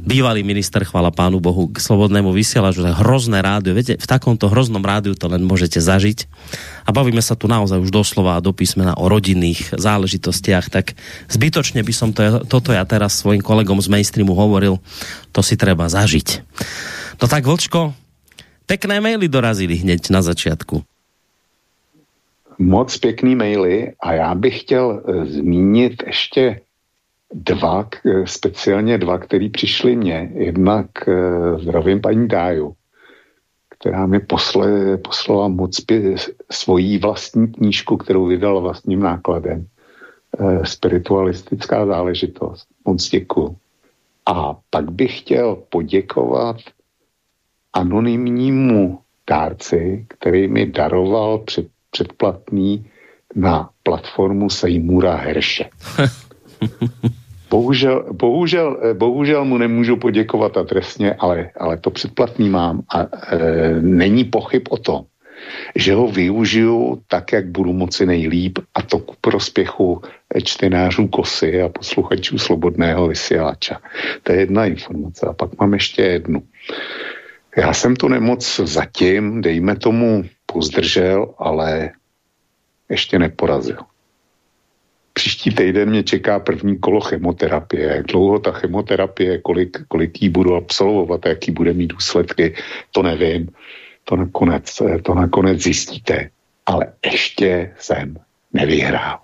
bývalý 0.05 0.45
minister, 0.45 0.85
chvala 0.85 1.09
pánu 1.09 1.41
Bohu, 1.41 1.73
k 1.73 1.81
slobodnému 1.81 2.31
vysielaču, 2.31 2.85
hrozné 2.85 3.41
rádio, 3.41 3.73
viete, 3.73 3.97
v 3.97 4.07
takomto 4.07 4.53
hroznom 4.53 4.85
rádiu 4.85 5.17
to 5.17 5.27
len 5.27 5.41
môžete 5.41 5.81
zažiť. 5.81 6.29
A 6.85 6.93
bavíme 6.93 7.25
sa 7.25 7.33
tu 7.35 7.49
naozaj 7.49 7.81
už 7.81 7.91
doslova 7.91 8.37
do 8.45 8.53
písmena 8.53 8.95
o 9.01 9.09
rodinných 9.09 9.73
záležitostiach, 9.73 10.69
tak 10.69 10.93
zbytočne 11.33 11.81
by 11.81 11.93
som 11.97 12.13
to, 12.13 12.45
toto 12.45 12.71
ja 12.77 12.85
teraz 12.85 13.17
svojim 13.19 13.41
kolegom 13.41 13.81
z 13.81 13.89
mainstreamu 13.89 14.37
hovoril, 14.37 14.79
to 15.33 15.41
si 15.41 15.57
treba 15.57 15.89
zažiť. 15.89 16.45
No 17.19 17.25
tak, 17.25 17.49
Vlčko, 17.49 17.97
pekné 18.69 19.01
maily 19.01 19.27
dorazili 19.27 19.81
hneď 19.81 20.13
na 20.13 20.21
začiatku. 20.21 20.85
Moc 22.59 22.99
pěkný 22.99 23.35
maily 23.35 23.93
a 23.99 24.13
já 24.13 24.35
bych 24.35 24.61
chtěl 24.61 25.03
e, 25.03 25.27
zmínit 25.27 26.03
ještě 26.07 26.61
dva, 27.35 27.89
speciálně 28.25 28.99
dva, 28.99 29.19
který 29.19 29.51
přišli 29.51 29.97
mně. 29.97 30.31
Jednak 30.35 30.87
eh, 31.09 31.59
zdravím 31.59 32.01
paní 32.01 32.29
Dáju, 32.29 32.75
která 33.69 34.07
mi 34.07 34.21
posle, 34.21 34.97
poslala 34.97 35.49
moc 35.49 35.81
pě, 35.81 36.15
svojí 36.51 36.99
vlastní 36.99 37.53
knížku, 37.53 37.97
kterou 37.97 38.27
vydala 38.27 38.61
vlastním 38.61 39.01
nákladem. 39.01 39.67
E, 40.39 40.67
spiritualistická 40.67 41.87
záležitost. 41.87 42.67
Moc 42.85 43.09
děkuji. 43.09 43.57
A 44.27 44.57
pak 44.71 44.91
bych 44.91 45.19
chtěl 45.19 45.57
poděkovat 45.69 46.57
anonymnímu 47.73 48.99
dárci, 49.31 50.07
který 50.09 50.49
mi 50.49 50.67
daroval 50.67 51.39
před, 51.39 51.67
předplatný 51.91 52.87
na 53.35 53.71
platformu 53.83 54.51
Sejmura 54.51 55.17
Herše. 55.17 55.71
Bohužel, 57.55 58.05
bohužel, 58.13 58.81
eh, 58.83 58.95
bohužel 58.95 59.45
mu 59.45 59.59
nemůžu 59.59 59.97
poděkovat 59.97 60.57
adresně, 60.57 61.15
ale, 61.15 61.51
ale 61.55 61.77
to 61.77 61.91
předplatný 61.91 62.51
mám 62.51 62.83
a 62.91 63.07
e, 63.07 63.07
není 63.81 64.25
pochyb 64.25 64.63
o 64.71 64.77
tom, 64.77 65.07
že 65.77 65.95
ho 65.95 66.11
využiju 66.11 67.07
tak, 67.07 67.33
jak 67.33 67.47
budu 67.47 67.73
moci 67.73 68.07
nejlíp 68.07 68.59
a 68.75 68.83
to 68.83 68.99
ku 68.99 69.15
prospěchu 69.21 70.03
čtenářů 70.43 71.09
Kosy 71.09 71.63
a 71.63 71.69
posluchačů 71.69 72.39
Slobodného 72.39 73.09
vysílača. 73.09 73.79
To 74.23 74.33
je 74.33 74.39
jedna 74.39 74.67
informace. 74.67 75.27
A 75.27 75.33
pak 75.33 75.55
mám 75.61 75.79
ještě 75.79 76.03
jednu. 76.03 76.43
Já 77.57 77.71
jsem 77.71 77.97
tu 77.97 78.09
nemoc 78.09 78.43
zatím, 78.65 79.41
dejme 79.41 79.77
tomu, 79.77 80.25
pozdržel, 80.47 81.35
ale 81.39 81.91
ještě 82.91 83.19
neporazil 83.19 83.94
příští 85.15 85.51
týden 85.51 85.91
mě 85.91 86.03
čeká 86.03 86.39
první 86.39 86.79
kolo 86.79 87.01
chemoterapie. 87.01 87.87
Jak 87.87 88.07
dlouho 88.07 88.39
ta 88.39 88.53
chemoterapie, 88.53 89.39
kolik, 89.39 89.79
kolik 89.89 90.23
jí 90.23 90.29
budu 90.29 90.55
absolvovat, 90.55 91.27
jaký 91.27 91.51
bude 91.51 91.73
mít 91.73 91.87
důsledky, 91.87 92.55
to 92.91 93.03
nevím. 93.03 93.49
To 94.05 94.17
nakonec, 94.17 94.83
to 95.03 95.15
nakonec 95.15 95.61
zjistíte. 95.61 96.31
Ale 96.67 96.93
ještě 97.05 97.73
jsem 97.79 98.17
nevyhrál. 98.53 99.19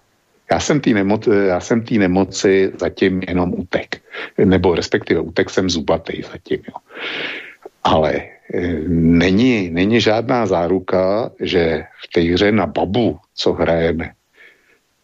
Já 0.52 0.60
jsem 0.60 0.80
té 0.80 0.90
nemoci, 0.90 1.30
já 1.30 1.60
jsem 1.60 1.84
nemoci 1.98 2.72
zatím 2.80 3.22
jenom 3.28 3.54
utek. 3.54 4.02
Nebo 4.38 4.74
respektive 4.74 5.20
utek 5.20 5.50
jsem 5.50 5.70
zubatý 5.70 6.22
zatím. 6.22 6.58
Jo. 6.68 6.74
Ale 7.84 8.12
e, 8.14 8.28
není, 8.88 9.70
není 9.70 10.00
žádná 10.00 10.46
záruka, 10.46 11.30
že 11.40 11.84
v 12.04 12.12
té 12.12 12.20
hře 12.20 12.52
na 12.52 12.66
babu, 12.66 13.18
co 13.34 13.52
hrajeme, 13.52 14.10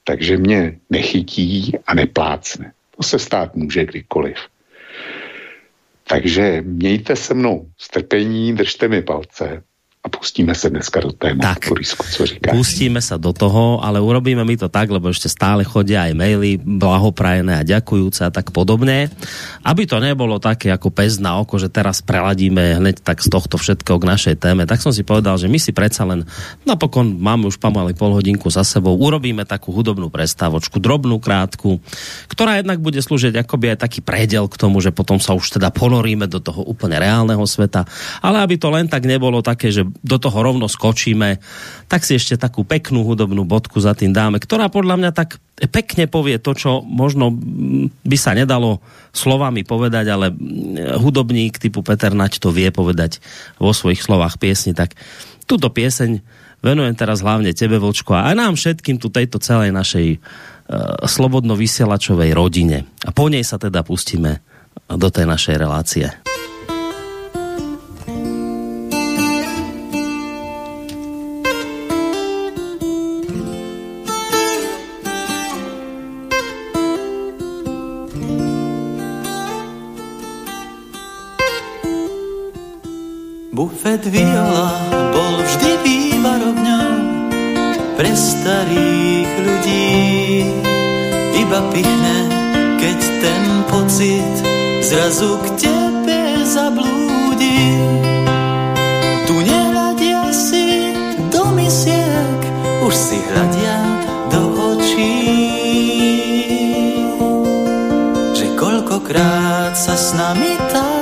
takže 0.06 0.36
mě 0.36 0.78
nechytí 0.90 1.72
a 1.86 1.94
neplácne. 1.94 2.72
To 2.96 3.02
se 3.02 3.18
stát 3.18 3.56
může 3.56 3.84
kdykoliv. 3.84 4.36
Takže 6.08 6.62
mějte 6.62 7.16
se 7.16 7.34
mnou 7.34 7.66
strpení, 7.78 8.54
držte 8.54 8.88
mi 8.88 9.02
palce 9.02 9.62
a 10.06 10.08
pustíme 10.08 10.54
se 10.54 10.70
dneska 10.70 11.02
do 11.02 11.10
tématu, 11.10 11.42
tak, 11.42 11.68
Borisku, 11.68 12.06
co 12.06 12.26
říkáš? 12.26 12.54
Pustíme 12.54 13.02
sa 13.02 13.18
do 13.18 13.34
toho, 13.34 13.82
ale 13.82 13.98
urobíme 13.98 14.46
mi 14.46 14.54
to 14.54 14.70
tak, 14.70 14.86
lebo 14.86 15.10
ešte 15.10 15.26
stále 15.26 15.66
chodia 15.66 16.06
aj 16.06 16.14
maily 16.14 16.62
blahoprajené 16.62 17.58
a 17.58 17.66
ďakujúce 17.66 18.22
a 18.22 18.30
tak 18.30 18.54
podobne. 18.54 19.10
Aby 19.66 19.90
to 19.90 19.98
nebolo 19.98 20.38
také 20.38 20.70
ako 20.70 20.94
pes 20.94 21.18
na 21.18 21.42
oko, 21.42 21.58
že 21.58 21.66
teraz 21.66 22.06
preladíme 22.06 22.78
hneď 22.78 23.02
tak 23.02 23.18
z 23.18 23.34
tohto 23.34 23.58
všetkého 23.58 23.98
k 23.98 24.06
našej 24.06 24.34
téme, 24.38 24.62
tak 24.62 24.78
som 24.78 24.94
si 24.94 25.02
povedal, 25.02 25.42
že 25.42 25.50
my 25.50 25.58
si 25.58 25.74
predsa 25.74 26.06
len 26.06 26.22
napokon 26.62 27.18
máme 27.18 27.50
už 27.50 27.58
pomaly 27.58 27.98
pol 27.98 28.14
hodinku 28.14 28.46
za 28.46 28.62
sebou, 28.62 28.94
urobíme 28.94 29.42
takú 29.42 29.74
hudobnú 29.74 30.06
prestávočku, 30.06 30.78
drobnú, 30.78 31.18
krátku, 31.18 31.82
ktorá 32.30 32.62
jednak 32.62 32.78
bude 32.78 33.02
slúžiť 33.02 33.42
akoby 33.42 33.74
aj 33.74 33.82
taký 33.82 34.06
predel 34.06 34.46
k 34.46 34.54
tomu, 34.54 34.78
že 34.78 34.94
potom 34.94 35.18
sa 35.18 35.34
už 35.34 35.58
teda 35.58 35.74
ponoríme 35.74 36.30
do 36.30 36.38
toho 36.38 36.62
úplne 36.62 36.94
reálneho 37.02 37.42
sveta, 37.42 37.82
ale 38.22 38.38
aby 38.46 38.54
to 38.54 38.70
len 38.70 38.86
tak 38.86 39.02
nebolo 39.02 39.42
také, 39.42 39.74
že 39.74 39.95
do 40.02 40.16
toho 40.16 40.38
rovno 40.40 40.66
skočíme, 40.66 41.40
tak 41.86 42.04
si 42.04 42.16
ešte 42.16 42.36
takú 42.36 42.66
peknú 42.66 43.04
hudobnú 43.06 43.46
bodku 43.46 43.80
za 43.80 43.96
tým 43.96 44.12
dáme, 44.12 44.40
ktorá 44.42 44.68
podľa 44.68 44.96
mňa 45.00 45.10
tak 45.14 45.40
pekne 45.72 46.04
povie 46.04 46.36
to, 46.36 46.52
čo 46.52 46.84
možno 46.84 47.32
by 48.04 48.16
sa 48.20 48.36
nedalo 48.36 48.84
slovami 49.16 49.64
povedať, 49.64 50.12
ale 50.12 50.32
hudobník 51.00 51.56
typu 51.56 51.80
Peter 51.80 52.12
Nať 52.12 52.40
to 52.42 52.52
vie 52.52 52.68
povedať 52.68 53.24
vo 53.56 53.72
svojich 53.72 54.04
slovách 54.04 54.36
piesni, 54.36 54.76
tak 54.76 54.92
túto 55.48 55.72
pieseň 55.72 56.20
venujem 56.60 56.94
teraz 56.98 57.22
hlavne 57.22 57.54
tebe, 57.54 57.80
Vlčko, 57.80 58.16
a 58.16 58.32
aj 58.32 58.34
nám 58.36 58.52
všetkým 58.58 58.98
tu 58.98 59.08
tejto 59.08 59.38
celej 59.38 59.70
našej 59.70 60.18
uh, 60.18 61.06
slobodno 61.06 61.54
vysielačovej 61.54 62.34
rodine. 62.34 62.84
A 63.06 63.14
po 63.14 63.30
nej 63.30 63.46
sa 63.46 63.56
teda 63.56 63.86
pustíme 63.86 64.42
do 64.90 65.08
tej 65.08 65.24
našej 65.24 65.56
relácie. 65.56 66.35
Bufet 83.86 84.10
Viola 84.10 84.82
bol 85.14 85.46
vždy 85.46 85.70
vývarovňou 85.86 86.90
pre 87.94 88.10
starých 88.18 89.30
ľudí. 89.46 90.42
Iba 91.38 91.62
pichne, 91.70 92.18
keď 92.82 92.98
ten 92.98 93.42
pocit 93.70 94.34
zrazu 94.82 95.38
k 95.38 95.70
tebe 95.70 96.18
zablúdi. 96.50 97.78
Tu 99.30 99.34
nehľadia 99.54 100.34
si 100.34 100.90
do 101.30 101.54
misiek, 101.54 102.40
už 102.82 102.90
si 102.90 103.22
hľadia 103.22 103.78
do 104.34 104.42
očí. 104.74 105.14
Že 108.34 108.46
koľkokrát 108.58 109.78
sa 109.78 109.94
s 109.94 110.10
nami 110.18 110.58
táto 110.74 110.95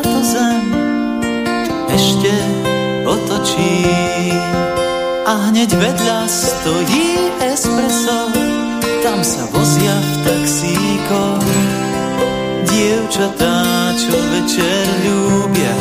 a 5.34 5.50
hneď 5.50 5.70
vedľa 5.74 6.20
stojí 6.30 7.06
espresso, 7.42 8.30
tam 9.02 9.18
sa 9.26 9.42
vozia 9.50 9.90
v 9.98 10.14
taxíkoch. 10.22 11.46
Dievčatá, 12.70 13.58
čo 13.98 14.14
večer 14.14 14.86
ľúbia, 15.02 15.74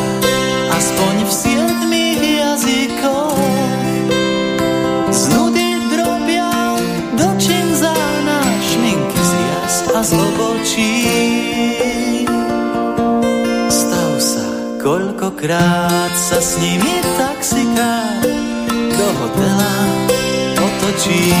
aspoň 0.74 1.14
v 1.22 1.30
siedmých 1.30 2.20
jazykoch. 2.42 3.38
Z 5.14 5.22
nudy 5.30 5.70
drobia 5.94 6.50
do 7.14 7.28
činzána, 7.38 8.38
šminky 8.58 9.20
z 9.22 9.32
jas 9.38 9.76
a 9.94 10.00
z 10.02 10.10
obočí. 10.18 10.92
Koľkokrát 14.84 16.12
sa 16.12 16.44
s 16.44 16.60
nimi 16.60 17.00
taxikár 17.16 18.03
hotela 19.18 19.74
otočí. 20.58 21.34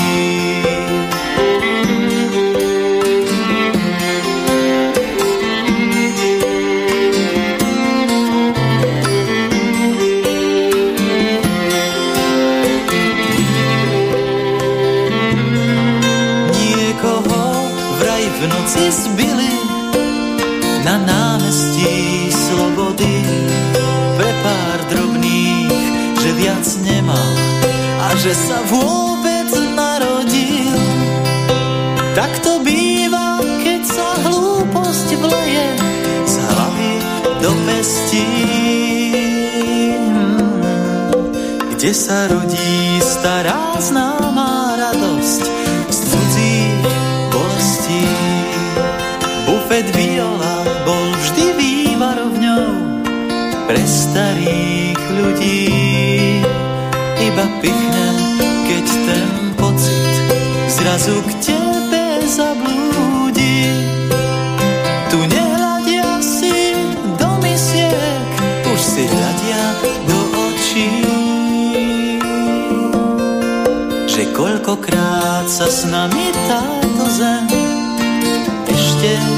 Niekoho 16.54 17.42
vraj 17.98 18.24
v 18.24 18.40
noci 18.48 18.84
zbili 18.92 19.50
na 20.84 20.96
námestí 21.02 21.23
že 28.24 28.32
sa 28.32 28.56
vôbec 28.72 29.52
narodil. 29.76 30.72
Tak 32.16 32.40
to 32.40 32.56
býva, 32.64 33.36
keď 33.60 33.80
sa 33.84 34.08
hlúposť 34.24 35.08
vleje 35.20 35.68
z 36.24 36.34
hlavy 36.40 36.94
do 37.44 37.52
pestí. 37.68 38.28
Kde 41.76 41.92
sa 41.92 42.24
rodí 42.32 43.04
stará 43.04 43.76
známá 43.76 44.72
radosť 44.72 45.42
z 45.92 45.98
cudzích 46.08 46.80
bolestí. 47.28 48.04
Bufet 49.44 49.84
viola 49.92 50.64
bol 50.88 51.12
vždy 51.28 51.44
vývarovňou 51.60 52.72
pre 53.68 53.82
starých 53.84 55.00
ľudí. 55.12 55.68
Iba 57.20 57.46
pichy 57.60 57.93
zrazu 60.94 61.26
k 61.26 61.30
tebe 61.42 62.22
zablúdi. 62.22 63.66
Tu 65.10 65.18
nehľadia 65.26 66.22
si 66.22 66.54
do 67.18 67.30
misiek, 67.42 68.30
už 68.62 68.78
si 68.78 69.02
hľadia 69.02 69.62
do 70.06 70.18
očí. 70.46 70.90
Že 74.06 74.22
koľkokrát 74.38 75.50
sa 75.50 75.66
s 75.66 75.82
nami 75.90 76.30
táto 76.46 77.04
zem 77.10 77.50
ešte 78.70 79.33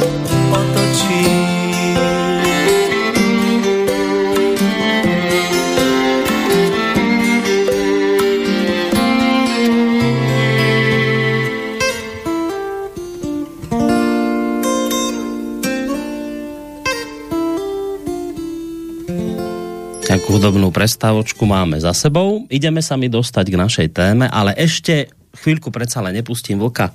hudobnú 20.37 20.69
prestávočku 20.69 21.49
máme 21.49 21.81
za 21.81 21.97
sebou. 21.97 22.45
Ideme 22.53 22.85
sa 22.85 23.01
mi 23.01 23.09
dostať 23.09 23.47
k 23.49 23.57
našej 23.57 23.89
téme, 23.89 24.29
ale 24.29 24.53
ešte 24.53 25.09
chvíľku 25.33 25.73
predsa 25.73 26.05
len 26.05 26.21
nepustím 26.21 26.61
vlka 26.61 26.93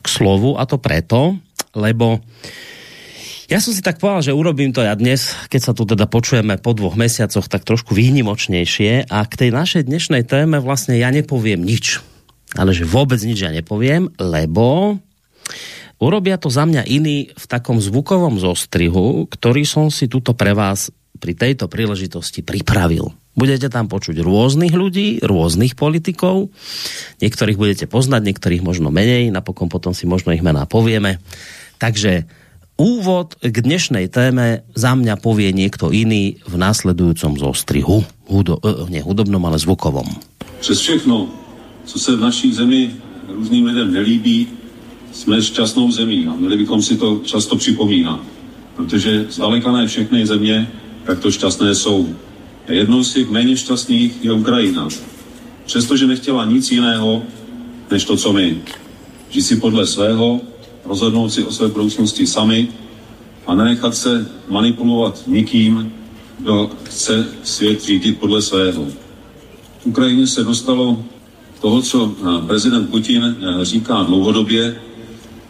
k 0.00 0.06
slovu 0.08 0.56
a 0.56 0.64
to 0.64 0.80
preto, 0.80 1.36
lebo 1.76 2.24
ja 3.52 3.60
som 3.60 3.76
si 3.76 3.84
tak 3.84 4.00
povedal, 4.00 4.32
že 4.32 4.32
urobím 4.32 4.72
to 4.72 4.80
ja 4.80 4.96
dnes, 4.96 5.28
keď 5.52 5.60
sa 5.60 5.72
tu 5.76 5.84
teda 5.84 6.08
počujeme 6.08 6.56
po 6.56 6.72
dvoch 6.72 6.96
mesiacoch, 6.96 7.52
tak 7.52 7.68
trošku 7.68 7.92
výnimočnejšie 7.92 9.12
a 9.12 9.28
k 9.28 9.34
tej 9.36 9.50
našej 9.52 9.84
dnešnej 9.84 10.24
téme 10.24 10.56
vlastne 10.56 10.96
ja 10.96 11.12
nepoviem 11.12 11.60
nič. 11.60 12.00
Ale 12.56 12.72
že 12.72 12.88
vôbec 12.88 13.20
nič 13.20 13.44
ja 13.44 13.52
nepoviem, 13.52 14.08
lebo 14.16 14.96
urobia 16.00 16.40
to 16.40 16.48
za 16.48 16.64
mňa 16.64 16.88
iný 16.88 17.28
v 17.28 17.44
takom 17.44 17.76
zvukovom 17.76 18.40
zostrihu, 18.40 19.28
ktorý 19.28 19.68
som 19.68 19.92
si 19.92 20.08
tuto 20.08 20.32
pre 20.32 20.56
vás 20.56 20.88
pri 21.18 21.32
tejto 21.34 21.66
príležitosti 21.66 22.40
pripravil. 22.44 23.10
Budete 23.34 23.70
tam 23.70 23.86
počuť 23.86 24.20
rôznych 24.20 24.74
ľudí, 24.74 25.22
rôznych 25.22 25.78
politikov, 25.78 26.50
niektorých 27.22 27.56
budete 27.56 27.86
poznať, 27.86 28.26
niektorých 28.26 28.62
možno 28.62 28.90
menej, 28.90 29.30
napokon 29.30 29.70
potom 29.70 29.94
si 29.94 30.04
možno 30.04 30.34
ich 30.34 30.42
mená 30.42 30.66
povieme. 30.66 31.22
Takže 31.78 32.26
úvod 32.80 33.38
k 33.38 33.54
dnešnej 33.54 34.10
téme 34.10 34.66
za 34.74 34.98
mňa 34.98 35.20
povie 35.20 35.52
niekto 35.52 35.94
iný 35.94 36.42
v 36.44 36.54
následujúcom 36.58 37.38
zostrihu. 37.38 38.02
Hudo, 38.26 38.58
eh, 38.60 38.88
nie 38.90 39.02
hudobnom, 39.04 39.40
ale 39.46 39.60
zvukovom. 39.60 40.08
Přes 40.60 40.80
všechno, 40.80 41.28
co 41.84 41.96
se 41.98 42.16
v 42.16 42.20
naší 42.20 42.52
zemi 42.52 42.90
různým 43.28 43.66
lidem 43.66 43.92
nelíbí, 43.92 44.48
jsme 45.12 45.42
šťastnou 45.42 45.90
zemí 45.92 46.26
a 46.26 46.34
měli 46.34 46.56
bychom 46.56 46.82
si 46.82 46.96
to 46.96 47.20
často 47.24 47.56
připomínat. 47.56 48.20
Protože 48.76 49.26
zdaleka 49.30 49.72
ne 49.72 49.86
všechny 49.86 50.26
země 50.26 50.70
tak 51.10 51.18
to 51.18 51.30
šťastné 51.30 51.74
jsou. 51.74 52.14
Jednou 52.68 53.04
z 53.04 53.12
těch 53.14 53.30
méně 53.30 53.56
šťastných 53.56 54.24
je 54.24 54.32
Ukrajina. 54.32 54.88
Přestože 55.66 56.06
nechtěla 56.06 56.44
nic 56.44 56.70
jiného, 56.70 57.22
než 57.90 58.04
to, 58.04 58.16
co 58.16 58.32
my. 58.32 58.62
Žít 59.30 59.42
si 59.42 59.56
podle 59.56 59.86
svého, 59.86 60.40
rozhodnout 60.84 61.30
si 61.30 61.44
o 61.44 61.52
své 61.52 61.68
budoucnosti 61.68 62.26
sami 62.26 62.68
a 63.46 63.54
nenechat 63.54 63.94
se 63.94 64.30
manipulovat 64.48 65.22
nikým, 65.26 65.92
kdo 66.38 66.70
chce 66.84 67.26
svět 67.42 67.82
řídit 67.82 68.18
podle 68.18 68.42
svého. 68.42 68.86
V 69.82 69.86
Ukrajině 69.86 70.26
se 70.26 70.44
dostalo 70.44 71.04
toho, 71.60 71.82
co 71.82 72.14
prezident 72.46 72.90
Putin 72.90 73.24
eh, 73.24 73.64
říká 73.64 74.02
dlouhodobě, 74.02 74.80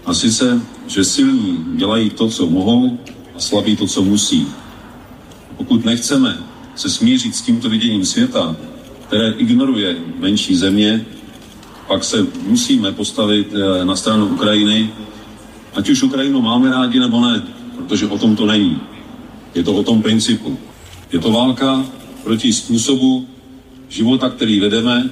a 0.05 0.15
sice, 0.15 0.61
že 0.87 1.05
silní 1.05 1.65
dělají 1.77 2.11
to, 2.11 2.29
co 2.29 2.47
mohou 2.47 2.99
a 3.37 3.41
slabí 3.41 3.77
to, 3.77 3.87
co 3.87 4.03
musí. 4.03 4.47
Pokud 5.61 5.85
nechceme 5.85 6.39
se 6.75 6.91
smířit 6.91 7.35
s 7.35 7.43
tímto 7.43 7.69
viděním 7.69 8.05
světa, 8.05 8.57
které 9.07 9.31
ignoruje 9.31 9.97
menší 10.19 10.57
země, 10.57 11.07
pak 11.89 12.05
se 12.05 12.27
musíme 12.47 12.93
postavit 12.93 13.53
eh, 13.53 13.85
na 13.85 13.97
stranu 13.97 14.27
Ukrajiny, 14.27 14.91
ať 15.75 15.89
už 15.89 16.03
Ukrajinu 16.03 16.41
máme 16.41 16.71
rádi 16.71 16.99
nebo 16.99 17.21
ne, 17.21 17.43
protože 17.77 18.07
o 18.07 18.19
tom 18.19 18.37
to 18.37 18.47
není. 18.47 18.81
Je 19.55 19.63
to 19.63 19.75
o 19.75 19.83
tom 19.83 20.03
principu. 20.03 20.59
Je 21.13 21.19
to 21.19 21.33
válka 21.33 21.85
proti 22.25 22.53
způsobu 22.53 23.29
života, 23.89 24.31
který 24.31 24.61
vedeme, 24.61 25.11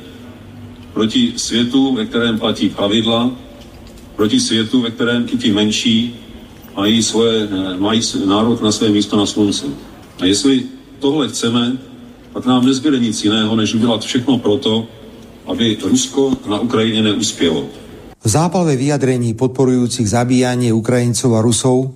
proti 0.93 1.33
světu, 1.37 1.95
ve 1.95 2.07
kterém 2.07 2.39
platí 2.39 2.69
pravidla, 2.69 3.31
proti 4.17 4.41
světu, 4.41 4.81
ve 4.81 4.91
kterém 4.91 5.27
i 5.33 5.37
ti 5.37 5.53
menší 5.53 6.15
mají, 6.77 7.03
svoje, 7.03 7.49
eh, 7.53 7.77
mají 7.77 8.01
národ 8.25 8.63
na 8.63 8.73
své 8.73 8.89
místo 8.89 9.17
na 9.17 9.27
slunci. 9.27 9.88
A 10.19 10.25
jestli 10.25 10.65
tohle 10.99 11.29
chceme, 11.29 11.79
pak 12.33 12.47
nám 12.47 12.67
nezbyde 12.67 12.99
nic 12.99 13.25
jiného, 13.25 13.57
než 13.57 13.75
udělat 13.75 14.03
všechno 14.03 14.39
proto, 14.39 14.87
aby 15.47 15.79
Rusko 15.83 16.37
na 16.51 16.61
Ukrajině 16.61 17.03
neuspělo. 17.03 17.65
V 18.19 18.29
zápale 18.29 18.77
vyjadrení 18.77 19.35
podporujúcich 19.35 20.11
zabíjanie 20.11 20.75
Ukrajincov 20.75 21.39
a 21.39 21.41
Rusov 21.41 21.95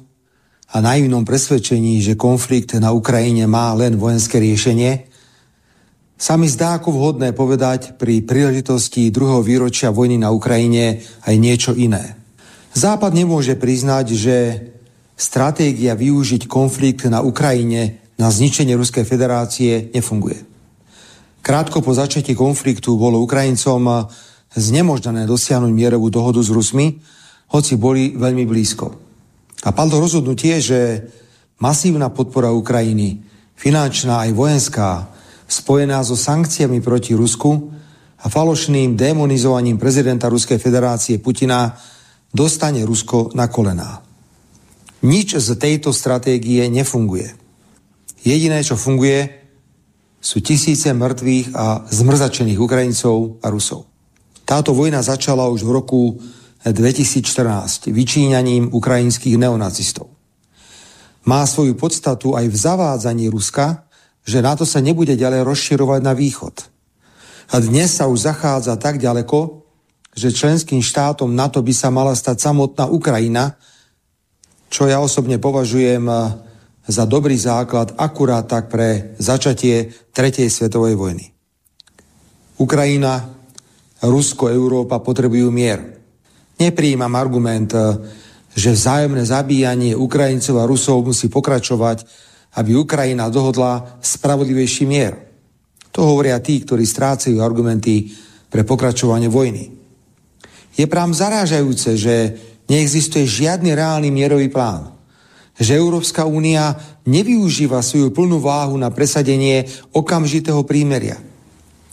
a 0.70 0.80
naivnom 0.80 1.26
presvedčení, 1.26 1.98
že 1.98 2.14
konflikt 2.14 2.78
na 2.78 2.94
Ukrajine 2.94 3.50
má 3.50 3.74
len 3.74 3.98
vojenské 3.98 4.38
riešenie, 4.38 5.10
sa 6.14 6.38
mi 6.38 6.46
zdá 6.46 6.78
ako 6.78 6.94
vhodné 6.94 7.34
povedať 7.34 7.98
pri 7.98 8.22
príležitosti 8.22 9.10
druhého 9.10 9.42
výročia 9.42 9.90
vojny 9.90 10.22
na 10.22 10.30
Ukrajine 10.30 11.02
aj 11.26 11.34
niečo 11.34 11.74
iné. 11.74 12.14
Západ 12.72 13.10
nemôže 13.10 13.58
priznať, 13.58 14.06
že 14.14 14.36
stratégia 15.18 15.98
využiť 15.98 16.46
konflikt 16.46 17.10
na 17.10 17.26
Ukrajine 17.26 18.01
na 18.20 18.28
zničenie 18.28 18.76
Ruskej 18.76 19.04
federácie 19.04 19.92
nefunguje. 19.92 20.44
Krátko 21.42 21.82
po 21.82 21.90
začatí 21.90 22.38
konfliktu 22.38 22.94
bolo 22.94 23.18
Ukrajincom 23.18 24.06
znemožnené 24.54 25.26
dosiahnuť 25.26 25.72
mierovú 25.74 26.12
dohodu 26.12 26.38
s 26.38 26.52
Rusmi, 26.52 27.02
hoci 27.50 27.74
boli 27.76 28.14
veľmi 28.14 28.44
blízko. 28.46 28.86
A 29.62 29.70
padlo 29.74 29.98
rozhodnutie, 29.98 30.62
že 30.62 31.02
masívna 31.58 32.14
podpora 32.14 32.54
Ukrajiny, 32.54 33.22
finančná 33.58 34.26
aj 34.26 34.30
vojenská, 34.34 34.90
spojená 35.46 36.00
so 36.06 36.16
sankciami 36.16 36.80
proti 36.80 37.12
Rusku 37.12 37.70
a 38.22 38.26
falošným 38.30 38.94
demonizovaním 38.94 39.76
prezidenta 39.76 40.30
Ruskej 40.30 40.62
federácie 40.62 41.18
Putina 41.18 41.74
dostane 42.30 42.86
Rusko 42.86 43.34
na 43.34 43.50
kolená. 43.50 44.00
Nič 45.02 45.36
z 45.42 45.58
tejto 45.58 45.90
stratégie 45.90 46.70
nefunguje. 46.70 47.41
Jediné, 48.22 48.62
čo 48.62 48.78
funguje, 48.78 49.42
sú 50.22 50.38
tisíce 50.38 50.86
mŕtvych 50.94 51.58
a 51.58 51.82
zmrzačených 51.90 52.62
Ukrajincov 52.62 53.42
a 53.42 53.50
Rusov. 53.50 53.90
Táto 54.46 54.70
vojna 54.70 55.02
začala 55.02 55.50
už 55.50 55.66
v 55.66 55.74
roku 55.74 56.02
2014 56.62 57.90
vyčíňaním 57.90 58.70
ukrajinských 58.70 59.34
neonacistov. 59.34 60.06
Má 61.26 61.42
svoju 61.42 61.74
podstatu 61.74 62.38
aj 62.38 62.46
v 62.46 62.56
zavádzaní 62.56 63.26
Ruska, 63.26 63.90
že 64.22 64.38
NATO 64.38 64.62
sa 64.62 64.78
nebude 64.78 65.18
ďalej 65.18 65.42
rozširovať 65.42 66.00
na 66.06 66.14
východ. 66.14 66.54
A 67.50 67.58
dnes 67.58 67.98
sa 67.98 68.06
už 68.06 68.22
zachádza 68.30 68.78
tak 68.78 69.02
ďaleko, 69.02 69.66
že 70.14 70.30
členským 70.30 70.78
štátom 70.78 71.34
NATO 71.34 71.58
by 71.58 71.74
sa 71.74 71.90
mala 71.90 72.14
stať 72.14 72.38
samotná 72.38 72.86
Ukrajina, 72.86 73.58
čo 74.70 74.86
ja 74.86 75.02
osobne 75.02 75.42
považujem 75.42 76.06
za 76.86 77.04
dobrý 77.06 77.38
základ 77.38 77.94
akurát 77.94 78.46
tak 78.46 78.66
pre 78.66 79.14
začatie 79.18 79.90
Tretej 80.10 80.50
svetovej 80.50 80.98
vojny. 80.98 81.30
Ukrajina, 82.58 83.22
Rusko, 84.02 84.50
Európa 84.50 84.98
potrebujú 84.98 85.50
mier. 85.54 86.02
Nepríjmam 86.58 87.14
argument, 87.14 87.70
že 88.52 88.74
vzájomné 88.74 89.22
zabíjanie 89.24 89.94
Ukrajincov 89.94 90.58
a 90.58 90.68
Rusov 90.68 91.06
musí 91.06 91.30
pokračovať, 91.30 92.04
aby 92.58 92.76
Ukrajina 92.76 93.30
dohodla 93.32 93.98
spravodlivejší 94.02 94.84
mier. 94.84 95.16
To 95.94 96.04
hovoria 96.04 96.42
tí, 96.42 96.60
ktorí 96.60 96.84
strácajú 96.84 97.40
argumenty 97.40 98.12
pre 98.52 98.66
pokračovanie 98.66 99.32
vojny. 99.32 99.72
Je 100.76 100.84
prám 100.88 101.12
zarážajúce, 101.12 101.96
že 101.96 102.14
neexistuje 102.68 103.28
žiadny 103.28 103.76
reálny 103.76 104.08
mierový 104.12 104.48
plán 104.48 104.92
že 105.60 105.76
Európska 105.76 106.24
únia 106.24 106.76
nevyužíva 107.04 107.84
svoju 107.84 108.10
plnú 108.10 108.40
váhu 108.40 108.76
na 108.80 108.88
presadenie 108.88 109.68
okamžitého 109.92 110.64
prímeria. 110.64 111.20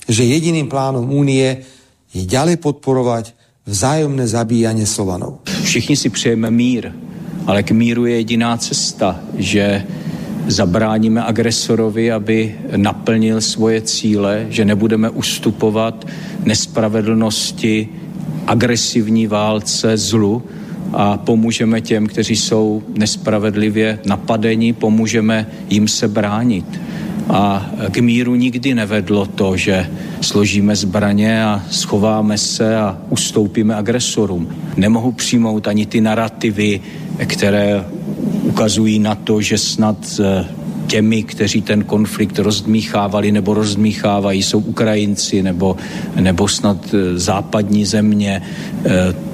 že 0.09 0.25
jediným 0.25 0.65
plánom 0.65 1.05
Únie 1.05 1.61
je 2.09 2.25
ďalej 2.25 2.57
podporovať 2.57 3.37
vzájomné 3.69 4.25
zabíjanie 4.25 4.89
Slovanov. 4.89 5.45
Všichni 5.45 5.93
si 5.93 6.09
přejeme 6.09 6.49
mír, 6.49 6.89
ale 7.45 7.61
k 7.61 7.69
míru 7.71 8.09
je 8.09 8.17
jediná 8.17 8.57
cesta, 8.57 9.21
že 9.37 9.85
zabráníme 10.49 11.21
agresorovi, 11.21 12.09
aby 12.09 12.57
naplnil 12.73 13.37
svoje 13.37 13.85
cíle, 13.85 14.49
že 14.49 14.65
nebudeme 14.65 15.09
ustupovat 15.09 16.09
nespravedlnosti, 16.41 17.89
agresivní 18.49 19.29
válce, 19.29 19.97
zlu 19.97 20.41
a 20.93 21.17
pomůžeme 21.17 21.81
těm, 21.81 22.07
kteří 22.07 22.35
jsou 22.35 22.83
nespravedlivě 22.97 23.99
napadeni, 24.05 24.73
pomůžeme 24.73 25.47
jim 25.69 25.87
se 25.87 26.07
bránit. 26.07 26.65
A 27.29 27.69
k 27.91 27.97
míru 27.97 28.35
nikdy 28.35 28.73
nevedlo 28.73 29.25
to, 29.25 29.57
že 29.57 29.89
složíme 30.21 30.75
zbraně 30.75 31.43
a 31.43 31.63
schováme 31.69 32.37
se 32.37 32.77
a 32.77 32.97
ustoupíme 33.09 33.75
agresorům. 33.75 34.49
Nemohu 34.77 35.11
přijmout 35.11 35.67
ani 35.67 35.85
ty 35.85 36.01
narrativy, 36.01 36.81
které 37.25 37.85
ukazují 38.43 38.99
na 38.99 39.15
to, 39.15 39.41
že 39.41 39.57
snad 39.57 39.97
eh, 40.19 40.45
těmi, 40.87 41.23
kteří 41.23 41.61
ten 41.61 41.83
konflikt 41.83 42.39
rozdmíchávali 42.39 43.31
nebo 43.31 43.53
rozdmíchávají, 43.53 44.43
jsou 44.43 44.59
Ukrajinci 44.59 45.43
nebo, 45.43 45.77
nebo 46.19 46.47
snad 46.47 46.77
eh, 46.93 47.19
západní 47.19 47.85
země. 47.85 48.41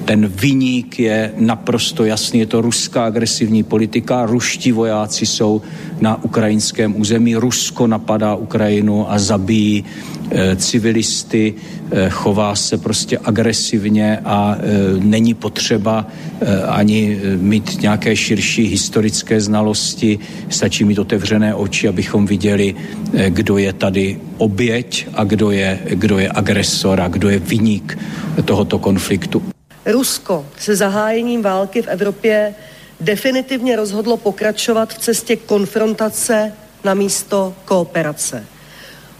Ten 0.06 0.26
vyník 0.26 0.98
je 0.98 1.32
naprosto 1.36 2.04
jasný, 2.04 2.40
je 2.40 2.46
to 2.46 2.60
ruská 2.60 3.04
agresivní 3.04 3.62
politika, 3.62 4.26
ruští 4.26 4.72
vojáci 4.72 5.26
jsou 5.26 5.62
na 6.00 6.24
ukrajinském 6.24 7.00
území, 7.00 7.36
Rusko 7.36 7.86
napadá 7.86 8.34
Ukrajinu 8.34 9.10
a 9.10 9.18
zabíjí 9.18 9.84
e, 10.30 10.56
civilisty, 10.56 11.54
e, 11.90 12.10
chová 12.10 12.54
se 12.54 12.78
prostě 12.78 13.18
agresivně 13.18 14.18
a 14.24 14.56
e, 14.58 14.60
není 15.04 15.34
potřeba 15.34 16.06
e, 16.40 16.62
ani 16.62 17.18
mít 17.36 17.82
nějaké 17.82 18.16
širší 18.16 18.62
historické 18.62 19.40
znalosti, 19.40 20.18
stačí 20.48 20.84
mít 20.84 20.98
otevřené 20.98 21.54
oči, 21.54 21.88
abychom 21.88 22.26
viděli, 22.26 22.74
e, 23.14 23.30
kdo 23.30 23.58
je 23.58 23.72
tady 23.72 24.18
oběť 24.38 25.06
a 25.14 25.24
kdo 25.24 25.50
je, 25.50 25.78
kdo 25.90 26.18
je 26.18 26.30
agresor 26.34 27.00
a 27.00 27.08
kdo 27.08 27.28
je 27.28 27.38
vyník 27.38 27.98
tohoto 28.44 28.78
konfliktu. 28.78 29.55
Rusko 29.86 30.46
se 30.58 30.76
zahájením 30.76 31.42
války 31.42 31.82
v 31.82 31.88
Evropě 31.88 32.54
definitivně 33.00 33.76
rozhodlo 33.76 34.16
pokračovat 34.16 34.94
v 34.94 34.98
cestě 34.98 35.36
konfrontace 35.36 36.52
na 36.84 36.94
místo 36.94 37.54
kooperace. 37.64 38.46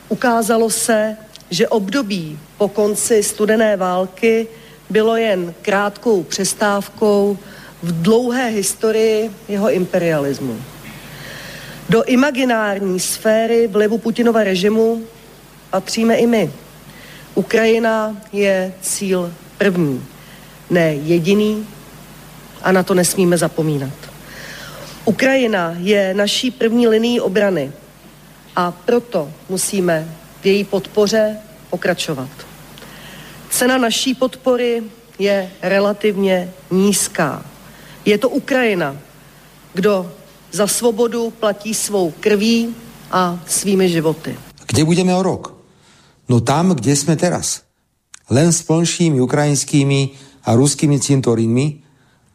Ukázalo 0.08 0.70
se, 0.70 1.16
že 1.50 1.68
období 1.68 2.38
po 2.58 2.68
konci 2.68 3.22
studené 3.22 3.76
války 3.76 4.46
bylo 4.90 5.16
jen 5.16 5.54
krátkou 5.62 6.22
přestávkou 6.22 7.38
v 7.82 8.02
dlouhé 8.02 8.48
historii 8.48 9.30
jeho 9.48 9.70
imperialismu. 9.70 10.60
Do 11.88 12.04
imaginární 12.04 13.00
sféry 13.00 13.66
vlivu 13.66 13.98
Putinova 13.98 14.44
režimu 14.44 15.02
patříme 15.70 16.16
i 16.16 16.26
my. 16.26 16.52
Ukrajina 17.34 18.16
je 18.32 18.72
cíl 18.80 19.32
první 19.58 20.04
ne 20.70 20.94
jediný 20.94 21.66
a 22.62 22.72
na 22.72 22.82
to 22.82 22.94
nesmíme 22.94 23.38
zapomínat. 23.38 23.92
Ukrajina 25.04 25.74
je 25.78 26.14
naší 26.14 26.50
první 26.50 26.88
linií 26.88 27.20
obrany 27.20 27.72
a 28.56 28.70
proto 28.72 29.32
musíme 29.48 30.16
v 30.40 30.46
její 30.46 30.64
podpoře 30.64 31.36
pokračovat. 31.70 32.28
Cena 33.50 33.78
naší 33.78 34.14
podpory 34.14 34.82
je 35.18 35.50
relativně 35.62 36.52
nízká. 36.70 37.46
Je 38.04 38.18
to 38.18 38.28
Ukrajina, 38.28 38.96
kdo 39.74 40.12
za 40.52 40.66
svobodu 40.66 41.30
platí 41.30 41.74
svou 41.74 42.10
krví 42.10 42.74
a 43.10 43.40
svými 43.46 43.88
životy. 43.88 44.38
Kde 44.66 44.84
budeme 44.84 45.14
o 45.14 45.22
rok? 45.22 45.54
No 46.28 46.40
tam, 46.40 46.70
kde 46.70 46.96
jsme 46.96 47.16
teraz. 47.16 47.62
Len 48.30 48.52
s 48.52 48.62
plnšími 48.62 49.20
ukrajinskými 49.20 50.10
a 50.46 50.54
ruskými 50.54 51.02
cintorínmi 51.02 51.66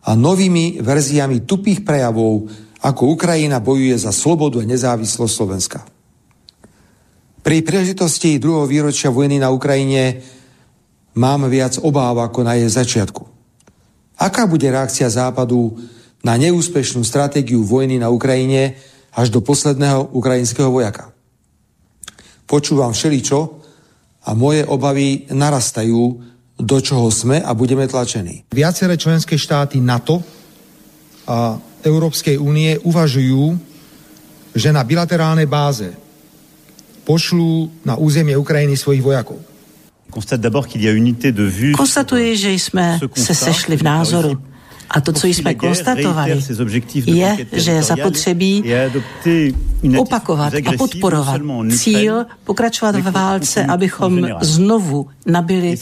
a 0.06 0.18
novými 0.18 0.84
verziami 0.84 1.48
tupých 1.48 1.88
prejavov, 1.88 2.52
ako 2.82 3.14
Ukrajina 3.14 3.62
bojuje 3.62 3.96
za 3.96 4.12
slobodu 4.12 4.60
a 4.60 4.68
nezávislosť 4.68 5.34
Slovenska. 5.34 5.80
Pri 7.42 7.66
príležitosti 7.66 8.38
druhého 8.38 8.70
výročia 8.70 9.10
vojny 9.10 9.42
na 9.42 9.50
Ukrajine 9.50 10.22
mám 11.18 11.50
viac 11.50 11.78
obáv 11.82 12.22
ako 12.22 12.46
na 12.46 12.58
jej 12.58 12.70
začiatku. 12.70 13.24
Aká 14.22 14.46
bude 14.46 14.70
reakcia 14.70 15.10
Západu 15.10 15.74
na 16.22 16.38
neúspešnú 16.38 17.02
stratégiu 17.02 17.66
vojny 17.66 17.98
na 17.98 18.14
Ukrajine 18.14 18.78
až 19.14 19.34
do 19.34 19.42
posledného 19.42 20.14
ukrajinského 20.14 20.70
vojaka? 20.70 21.10
Počúvam 22.46 22.94
všeličo 22.94 23.40
a 24.22 24.38
moje 24.38 24.62
obavy 24.62 25.26
narastajú 25.34 26.31
do 26.62 26.78
čoho 26.78 27.10
sme 27.10 27.42
a 27.42 27.52
budeme 27.58 27.90
tlačení. 27.90 28.46
Viaceré 28.54 28.94
členské 28.98 29.34
štáty 29.38 29.82
NATO 29.82 30.22
a 31.26 31.58
Európskej 31.82 32.38
únie 32.38 32.78
uvažujú, 32.86 33.58
že 34.54 34.70
na 34.70 34.86
bilaterálnej 34.86 35.50
báze 35.50 35.90
pošlú 37.02 37.72
na 37.82 37.98
územie 37.98 38.38
Ukrajiny 38.38 38.78
svojich 38.78 39.02
vojakov. 39.02 39.42
Konstatuji, 41.74 42.38
že 42.38 42.52
jsme 42.52 43.00
se 43.16 43.36
sešli 43.36 43.78
v 43.78 43.84
názoru 43.84 44.51
a 44.92 45.02
to, 45.02 45.14
co 45.14 45.28
jsme 45.28 45.54
konstatovali, 45.54 46.42
je, 47.06 47.38
že 47.52 47.72
je 47.72 47.84
zapotřebí 47.84 48.64
opakovat 49.98 50.54
a 50.66 50.72
podporovat 50.78 51.42
cíl 51.78 52.26
pokračovat 52.44 52.96
ve 52.96 53.12
válce, 53.12 53.66
abychom 53.66 54.28
znovu 54.42 55.08
nabili 55.26 55.76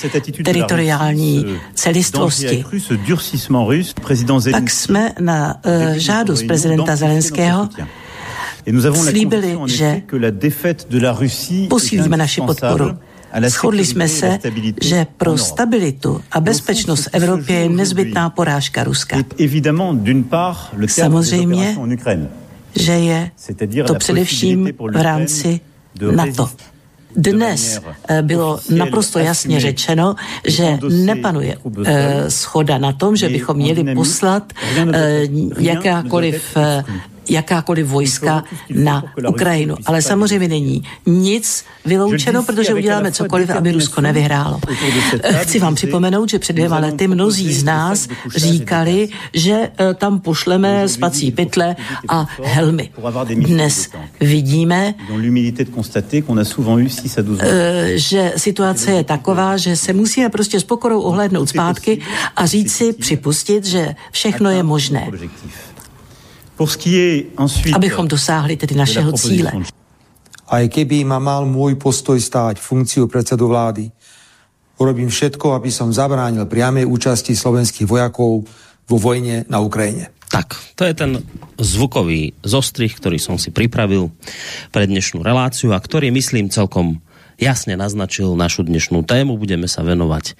teritoriální 0.43 1.45
celistvosti. 1.73 2.65
Tak 4.51 4.69
jsme 4.69 5.11
na 5.19 5.55
uh, 5.65 5.93
žádost 5.93 6.43
prezidenta 6.47 6.95
Zelenského 6.95 7.69
slíbili, 8.93 9.57
že 9.67 10.01
posílíme 11.69 12.17
naši 12.17 12.41
podporu. 12.41 12.97
Shodli 13.47 13.85
jsme 13.85 14.07
se, 14.07 14.39
že 14.81 15.07
pro 15.17 15.37
stabilitu 15.37 16.21
a 16.31 16.39
bezpečnost 16.39 17.05
v 17.05 17.09
Evropě 17.11 17.55
je 17.55 17.69
nezbytná 17.69 18.29
porážka 18.29 18.83
Ruska. 18.83 19.17
Samozřejmě, 20.87 21.77
že 22.75 22.93
je 22.93 23.31
to 23.87 23.95
především 23.95 24.69
v 24.91 25.01
rámci 25.01 25.59
NATO. 26.15 26.49
Dnes 27.15 27.81
eh, 28.07 28.21
bylo 28.21 28.59
naprosto 28.75 29.19
jasně 29.19 29.59
řečeno, 29.59 30.15
že 30.47 30.77
nepanuje 30.89 31.57
eh, 31.85 32.31
schoda 32.31 32.77
na 32.77 32.91
tom, 32.93 33.15
že 33.15 33.29
bychom 33.29 33.57
měli 33.57 33.95
poslat 33.95 34.53
eh, 34.93 35.21
jakákoliv 35.59 36.57
jakákoliv 37.29 37.87
vojska 37.87 38.43
na 38.69 39.03
Ukrajinu. 39.29 39.75
Ale 39.85 40.01
samozřejmě 40.01 40.47
není 40.47 40.83
nic 41.05 41.65
vyloučeno, 41.85 42.43
protože 42.43 42.73
uděláme 42.73 43.11
cokoliv, 43.11 43.49
aby 43.49 43.71
Rusko 43.71 44.01
nevyhrálo. 44.01 44.59
Chci 45.41 45.59
vám 45.59 45.75
připomenout, 45.75 46.29
že 46.29 46.39
před 46.39 46.53
dvěma 46.53 46.79
lety 46.79 47.07
mnozí 47.07 47.53
z 47.53 47.63
nás 47.63 48.07
říkali, 48.35 49.09
že 49.33 49.69
eh, 49.77 49.93
tam 49.93 50.19
pošleme 50.19 50.87
spací 50.89 51.31
pytle 51.31 51.75
a 52.07 52.27
helmy. 52.43 52.89
Dnes 53.35 53.89
vidíme, 54.19 54.93
eh, 57.39 57.91
že 57.95 58.33
situace 58.37 58.91
je 58.91 59.03
taková, 59.03 59.57
že 59.57 59.75
se 59.75 59.93
musíme 59.93 60.29
prostě 60.29 60.59
s 60.59 60.63
pokorou 60.63 61.01
ohlédnout 61.01 61.49
zpátky 61.49 62.01
a 62.35 62.45
říct 62.45 62.71
si, 62.71 62.93
připustit, 62.93 63.65
že 63.65 63.95
všechno 64.11 64.49
je 64.49 64.63
možné 64.63 65.07
abychom 67.73 68.05
dosáhli 68.05 68.59
tedy 68.59 68.75
našeho 68.75 69.15
cíle. 69.15 69.51
Aj 70.49 70.65
keby 70.65 71.05
ma 71.05 71.21
mal 71.21 71.45
môj 71.45 71.77
postoj 71.77 72.17
stáť 72.17 72.57
funkciu 72.57 73.05
predsedu 73.05 73.47
vlády, 73.47 73.87
urobím 74.81 75.07
všetko, 75.07 75.53
aby 75.55 75.69
som 75.69 75.93
zabránil 75.93 76.49
priamej 76.49 76.89
účasti 76.89 77.37
slovenských 77.37 77.85
vojakov 77.85 78.43
vo 78.89 78.97
vojne 78.97 79.45
na 79.45 79.61
Ukrajine. 79.61 80.09
Tak, 80.29 80.57
to 80.77 80.85
je 80.85 80.93
ten 80.93 81.11
zvukový 81.57 82.37
zostrih, 82.45 82.93
ktorý 82.93 83.17
som 83.17 83.41
si 83.41 83.49
pripravil 83.49 84.13
pre 84.69 84.85
dnešnú 84.85 85.25
reláciu 85.25 85.73
a 85.73 85.81
ktorý, 85.81 86.13
myslím, 86.13 86.53
celkom 86.53 87.01
jasne 87.41 87.73
naznačil 87.73 88.37
našu 88.37 88.61
dnešnú 88.61 89.01
tému. 89.05 89.41
Budeme 89.41 89.65
sa 89.65 89.81
venovať 89.81 90.37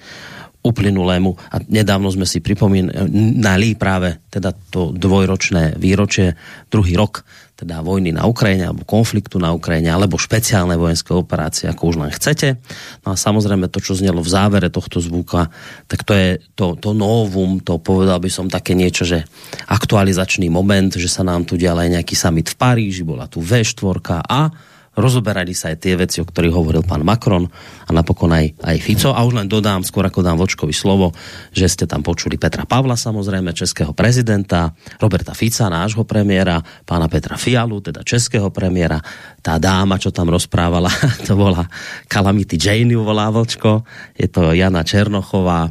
uplynulému 0.60 1.30
a 1.50 1.56
nedávno 1.64 2.12
sme 2.12 2.28
si 2.28 2.44
pripomínali 2.44 3.74
práve 3.80 4.20
teda 4.28 4.52
to 4.52 4.92
dvojročné 4.92 5.80
výročie, 5.80 6.36
druhý 6.68 7.00
rok 7.00 7.24
teda 7.60 7.84
vojny 7.84 8.16
na 8.16 8.24
Ukrajine 8.24 8.72
alebo 8.72 8.88
konfliktu 8.88 9.36
na 9.36 9.52
Ukrajine 9.52 9.92
alebo 9.92 10.16
špeciálne 10.16 10.80
vojenské 10.80 11.12
operácie, 11.12 11.68
ako 11.68 11.92
už 11.92 11.96
len 12.00 12.08
chcete. 12.08 12.56
No 13.04 13.12
a 13.12 13.16
samozrejme 13.20 13.68
to, 13.68 13.84
čo 13.84 13.92
znelo 13.92 14.24
v 14.24 14.32
závere 14.32 14.72
tohto 14.72 14.96
zvuka, 15.04 15.52
tak 15.84 16.08
to 16.08 16.16
je 16.16 16.40
to, 16.56 16.80
to 16.80 16.96
novum, 16.96 17.60
to 17.60 17.76
povedal 17.76 18.16
by 18.16 18.32
som 18.32 18.48
také 18.48 18.72
niečo, 18.72 19.04
že 19.04 19.28
aktualizačný 19.68 20.48
moment, 20.48 20.88
že 20.96 21.08
sa 21.12 21.20
nám 21.20 21.44
tu 21.44 21.60
dial 21.60 21.76
aj 21.76 22.00
nejaký 22.00 22.16
summit 22.16 22.48
v 22.48 22.56
Paríži, 22.56 23.04
bola 23.04 23.28
tu 23.28 23.44
V4 23.44 24.24
a 24.24 24.69
rozoberali 24.98 25.54
sa 25.54 25.70
aj 25.70 25.76
tie 25.78 25.94
veci, 25.94 26.18
o 26.18 26.26
ktorých 26.26 26.54
hovoril 26.54 26.82
pán 26.82 27.06
Macron 27.06 27.46
a 27.86 27.90
napokon 27.94 28.34
aj, 28.34 28.58
aj 28.58 28.76
Fico. 28.82 29.10
A 29.14 29.22
už 29.22 29.38
len 29.38 29.46
dodám, 29.46 29.86
skôr 29.86 30.02
ako 30.02 30.26
dám 30.26 30.36
Vočkovi 30.36 30.74
slovo, 30.74 31.14
že 31.54 31.70
ste 31.70 31.84
tam 31.86 32.02
počuli 32.02 32.34
Petra 32.36 32.66
Pavla, 32.66 32.98
samozrejme, 32.98 33.54
českého 33.54 33.94
prezidenta, 33.94 34.74
Roberta 34.98 35.30
Fica, 35.30 35.70
nášho 35.70 36.02
premiéra, 36.02 36.58
pána 36.82 37.06
Petra 37.06 37.38
Fialu, 37.38 37.78
teda 37.80 38.02
českého 38.02 38.50
premiéra. 38.50 38.98
Tá 39.38 39.62
dáma, 39.62 39.96
čo 39.96 40.10
tam 40.10 40.34
rozprávala, 40.34 40.90
to 41.26 41.38
bola 41.38 41.64
Calamity 42.10 42.58
Jane, 42.58 42.98
volá 42.98 43.30
Vočko. 43.30 43.86
Je 44.18 44.26
to 44.26 44.50
Jana 44.52 44.82
Černochová, 44.82 45.70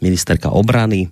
ministerka 0.00 0.54
obrany 0.54 1.10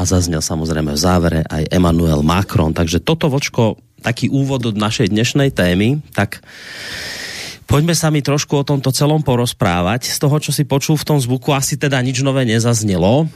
a 0.00 0.02
zaznel 0.08 0.40
samozrejme 0.40 0.96
v 0.96 1.00
závere 1.00 1.40
aj 1.44 1.68
Emmanuel 1.68 2.24
Macron. 2.24 2.72
Takže 2.72 3.04
toto 3.04 3.28
vočko 3.28 3.76
taký 4.00 4.32
úvod 4.32 4.64
od 4.66 4.76
našej 4.76 5.12
dnešnej 5.12 5.52
témy, 5.52 6.00
tak 6.16 6.40
poďme 7.68 7.94
sa 7.94 8.08
mi 8.08 8.24
trošku 8.24 8.60
o 8.60 8.66
tomto 8.66 8.90
celom 8.90 9.22
porozprávať. 9.22 10.10
Z 10.10 10.18
toho, 10.18 10.36
čo 10.40 10.50
si 10.50 10.64
počul 10.64 10.96
v 10.96 11.06
tom 11.06 11.18
zvuku, 11.20 11.52
asi 11.52 11.76
teda 11.76 12.00
nič 12.00 12.24
nové 12.24 12.48
nezaznelo. 12.48 13.28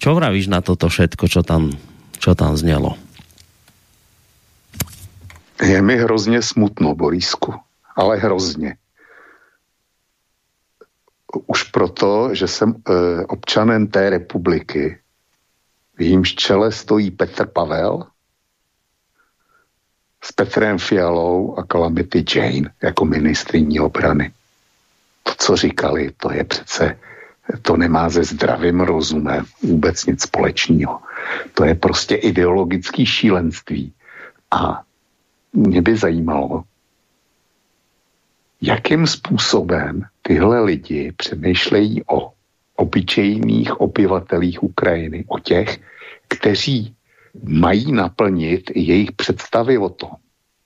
Čo 0.00 0.16
vravíš 0.16 0.48
na 0.48 0.64
toto 0.64 0.88
všetko, 0.88 1.24
čo 1.28 1.40
tam, 1.44 1.76
čo 2.16 2.32
tam 2.32 2.56
znelo? 2.56 2.96
Je 5.60 5.82
mi 5.82 5.96
hrozně 5.96 6.42
smutno, 6.42 6.94
Borisku, 6.94 7.54
ale 7.96 8.16
hrozně. 8.16 8.76
Už 11.46 11.62
proto, 11.62 12.34
že 12.34 12.48
jsem 12.48 12.74
e, 12.74 13.26
občanem 13.26 13.86
té 13.86 14.10
republiky, 14.10 14.98
v 15.96 16.02
jímž 16.02 16.34
čele 16.34 16.72
stojí 16.72 17.10
Petr 17.10 17.46
Pavel, 17.46 18.09
s 20.24 20.32
Petrem 20.32 20.78
Fialou 20.78 21.58
a 21.58 21.66
Calamity 21.72 22.24
Jane 22.34 22.72
jako 22.82 23.04
ministriní 23.04 23.80
obrany. 23.80 24.32
To, 25.22 25.32
co 25.38 25.56
říkali, 25.56 26.10
to 26.16 26.32
je 26.32 26.44
přece, 26.44 26.98
to 27.62 27.76
nemá 27.76 28.10
se 28.10 28.24
zdravým 28.24 28.80
rozumem 28.80 29.44
vůbec 29.62 30.06
nic 30.06 30.22
společného. 30.22 31.00
To 31.54 31.64
je 31.64 31.74
prostě 31.74 32.14
ideologický 32.14 33.06
šílenství. 33.06 33.92
A 34.50 34.82
mě 35.52 35.82
by 35.82 35.96
zajímalo, 35.96 36.64
jakým 38.60 39.06
způsobem 39.06 40.04
tyhle 40.22 40.60
lidi 40.60 41.12
přemýšlejí 41.16 42.02
o 42.06 42.32
obyčejných 42.76 43.80
obyvatelích 43.80 44.62
Ukrajiny, 44.62 45.24
o 45.28 45.38
těch, 45.38 45.78
kteří 46.28 46.94
mají 47.44 47.92
naplnit 47.92 48.70
jejich 48.74 49.12
představy 49.12 49.78
o 49.78 49.88
tom, 49.88 50.10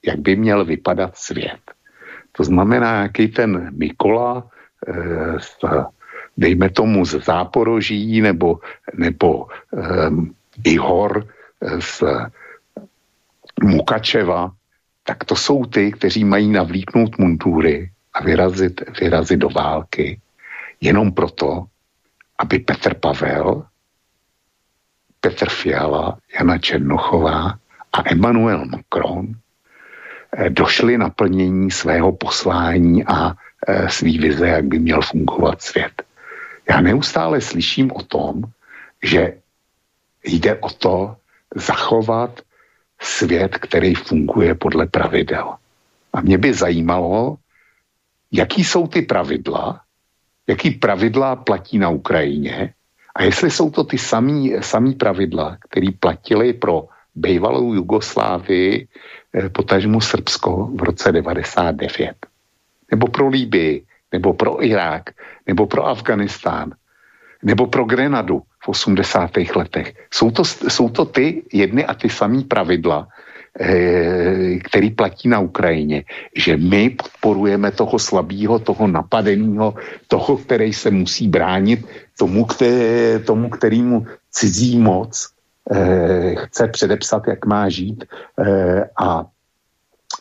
jak 0.05 0.19
by 0.19 0.35
měl 0.35 0.65
vypadat 0.65 1.17
svět. 1.17 1.59
To 2.31 2.43
znamená, 2.43 3.01
jaký 3.01 3.27
ten 3.27 3.71
Mikola, 3.77 4.47
eh, 4.87 5.83
dejme 6.37 6.69
tomu 6.69 7.05
z 7.05 7.25
Záporoží 7.25 8.21
nebo, 8.21 8.59
nebo 8.93 9.47
um, 9.71 10.35
Ihor 10.63 11.27
eh, 11.61 11.81
z 11.81 12.03
Mukačeva, 13.63 14.51
tak 15.03 15.23
to 15.23 15.35
jsou 15.35 15.65
ty, 15.65 15.91
kteří 15.91 16.23
mají 16.23 16.51
navlíknout 16.51 17.17
mundury 17.17 17.91
a 18.13 18.23
vyrazit, 18.23 18.99
vyrazit 18.99 19.39
do 19.39 19.49
války 19.49 20.19
jenom 20.81 21.11
proto, 21.11 21.65
aby 22.39 22.59
Petr 22.59 22.93
Pavel 22.93 23.65
Petr 25.25 25.49
Fiala, 25.49 26.21
Jana 26.29 26.57
Černochová 26.61 27.57
a 27.93 27.99
Emmanuel 28.05 28.69
Macron 28.69 29.33
eh, 30.37 30.49
došli 30.53 31.01
na 31.01 31.09
plnění 31.09 31.71
svého 31.71 32.13
poslání 32.13 33.01
a 33.05 33.33
eh, 33.33 33.89
svý 33.89 34.21
vize, 34.21 34.47
jak 34.47 34.65
by 34.65 34.79
měl 34.79 35.01
fungovat 35.01 35.61
svět. 35.61 36.05
Já 36.69 36.81
neustále 36.81 37.41
slyším 37.41 37.89
o 37.91 38.05
tom, 38.05 38.45
že 39.01 39.41
jde 40.23 40.61
o 40.61 40.69
to 40.69 41.17
zachovat 41.55 42.41
svět, 43.01 43.57
který 43.57 43.95
funguje 43.95 44.55
podle 44.55 44.85
pravidel. 44.85 45.57
A 46.13 46.21
mě 46.21 46.37
by 46.37 46.53
zajímalo, 46.53 47.37
jaký 48.31 48.63
jsou 48.63 48.87
ty 48.87 49.01
pravidla, 49.01 49.81
jaký 50.47 50.71
pravidla 50.71 51.35
platí 51.35 51.81
na 51.81 51.89
Ukrajině 51.89 52.74
a 53.15 53.23
jestli 53.23 53.51
jsou 53.51 53.69
to 53.69 53.83
ty 53.83 53.97
samý, 53.97 54.55
samý 54.59 54.93
pravidla, 54.93 55.57
které 55.69 55.87
platily 55.99 56.53
pro 56.53 56.87
bývalou 57.15 57.73
Jugoslávii, 57.73 58.87
eh, 59.33 59.49
potažmu 59.49 60.01
Srbsko 60.01 60.69
v 60.75 60.83
roce 60.83 61.11
99, 61.11 62.15
nebo 62.91 63.07
pro 63.07 63.27
Líbii, 63.27 63.85
nebo 64.11 64.33
pro 64.33 64.63
Irák, 64.65 65.09
nebo 65.47 65.67
pro 65.67 65.87
Afganistán, 65.87 66.75
nebo 67.43 67.67
pro 67.67 67.85
Grenadu 67.85 68.41
v 68.63 68.67
80. 68.67 69.55
letech. 69.55 69.93
Jsou 70.13 70.31
to, 70.31 70.43
jsou 70.45 70.89
to 70.89 71.05
ty 71.05 71.43
jedny 71.53 71.85
a 71.85 71.93
ty 71.93 72.09
samý 72.09 72.43
pravidla, 72.43 73.07
který 74.63 74.91
platí 74.91 75.29
na 75.29 75.39
Ukrajině, 75.39 76.03
že 76.35 76.57
my 76.57 76.89
podporujeme 76.89 77.71
toho 77.71 77.99
slabého, 77.99 78.59
toho 78.59 78.87
napadeného, 78.87 79.75
toho, 80.07 80.37
který 80.37 80.73
se 80.73 80.91
musí 80.91 81.27
bránit, 81.27 81.87
tomu, 82.17 82.45
který, 82.45 83.23
tomu 83.25 83.49
kterýmu 83.49 84.05
cizí 84.31 84.79
moc 84.79 85.29
eh, 85.71 86.35
chce 86.35 86.67
předepsat, 86.67 87.27
jak 87.27 87.45
má 87.45 87.69
žít 87.69 88.03
eh, 88.03 88.89
a 88.99 89.25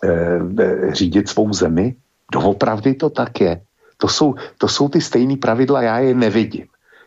eh, 0.04 0.94
řídit 0.94 1.28
svou 1.28 1.52
zemi. 1.52 1.94
Doopravdy 2.32 2.94
to 2.94 3.10
tak 3.10 3.40
je. 3.40 3.60
To 3.96 4.08
jsou, 4.08 4.34
to 4.58 4.68
jsou 4.68 4.88
ty 4.88 5.00
stejné 5.00 5.36
pravidla, 5.36 5.82
já 5.82 5.98
je 5.98 6.14
nevidím. 6.14 6.66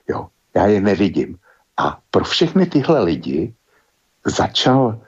Jo, 0.10 0.28
já 0.56 0.68
je 0.68 0.82
nevidím. 0.82 1.38
A 1.78 2.00
pro 2.12 2.24
všechny 2.24 2.66
tyhle 2.66 3.04
lidi 3.04 3.54
začal 4.26 5.00
Eh, 5.00 5.07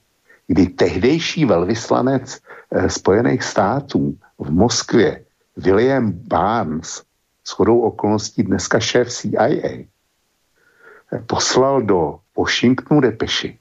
kdy 0.47 0.67
tehdejší 0.67 1.45
velvyslanec 1.45 2.39
eh, 2.71 2.89
Spojených 2.89 3.43
států 3.43 4.17
v 4.39 4.51
Moskvě 4.51 5.23
William 5.57 6.11
Barnes, 6.11 7.03
shodou 7.47 7.79
okolností 7.79 8.43
dneska 8.43 8.79
šéf 8.79 9.09
CIA, 9.09 9.85
poslal 11.27 11.81
do 11.81 12.19
Washingtonu 12.37 13.01
depeši, 13.01 13.57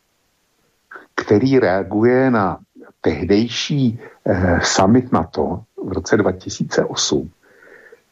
který 1.15 1.59
reaguje 1.59 2.31
na 2.31 2.59
tehdejší 3.01 4.01
eh, 4.25 4.61
summit 4.63 5.13
NATO 5.13 5.63
v 5.85 5.93
roce 5.93 6.17
2008, 6.17 7.31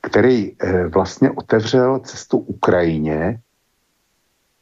který 0.01 0.53
eh, 0.53 0.87
vlastně 0.87 1.31
otevřel 1.31 1.99
cestu 1.99 2.39
Ukrajině 2.39 3.41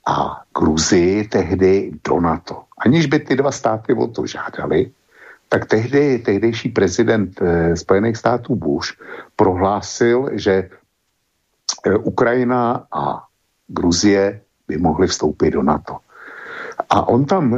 a 0.07 0.43
Gruzii 0.59 1.29
tehdy 1.29 1.93
do 2.09 2.21
NATO. 2.21 2.65
Aniž 2.79 3.07
by 3.07 3.19
ty 3.19 3.37
dva 3.37 3.53
státy 3.53 3.95
o 3.95 4.07
to 4.07 4.27
žádali, 4.27 4.91
tak 5.49 5.67
tehdy 5.67 6.19
tehdejší 6.19 6.69
prezident 6.69 7.43
eh, 7.43 7.77
Spojených 7.77 8.17
států 8.17 8.57
Bush 8.57 8.93
prohlásil, 9.37 10.31
že 10.33 10.71
eh, 11.87 11.97
Ukrajina 11.97 12.87
a 12.93 13.25
Gruzie 13.69 14.41
by 14.69 14.77
mohly 14.79 15.07
vstoupit 15.07 15.51
do 15.51 15.63
NATO. 15.63 15.99
A 16.91 17.09
on 17.09 17.25
tam, 17.25 17.51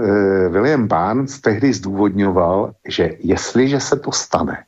William 0.49 0.89
Barnes, 0.89 1.41
tehdy 1.41 1.73
zdůvodňoval, 1.73 2.73
že 2.89 3.11
jestliže 3.21 3.81
se 3.81 3.97
to 3.97 4.13
stane, 4.13 4.65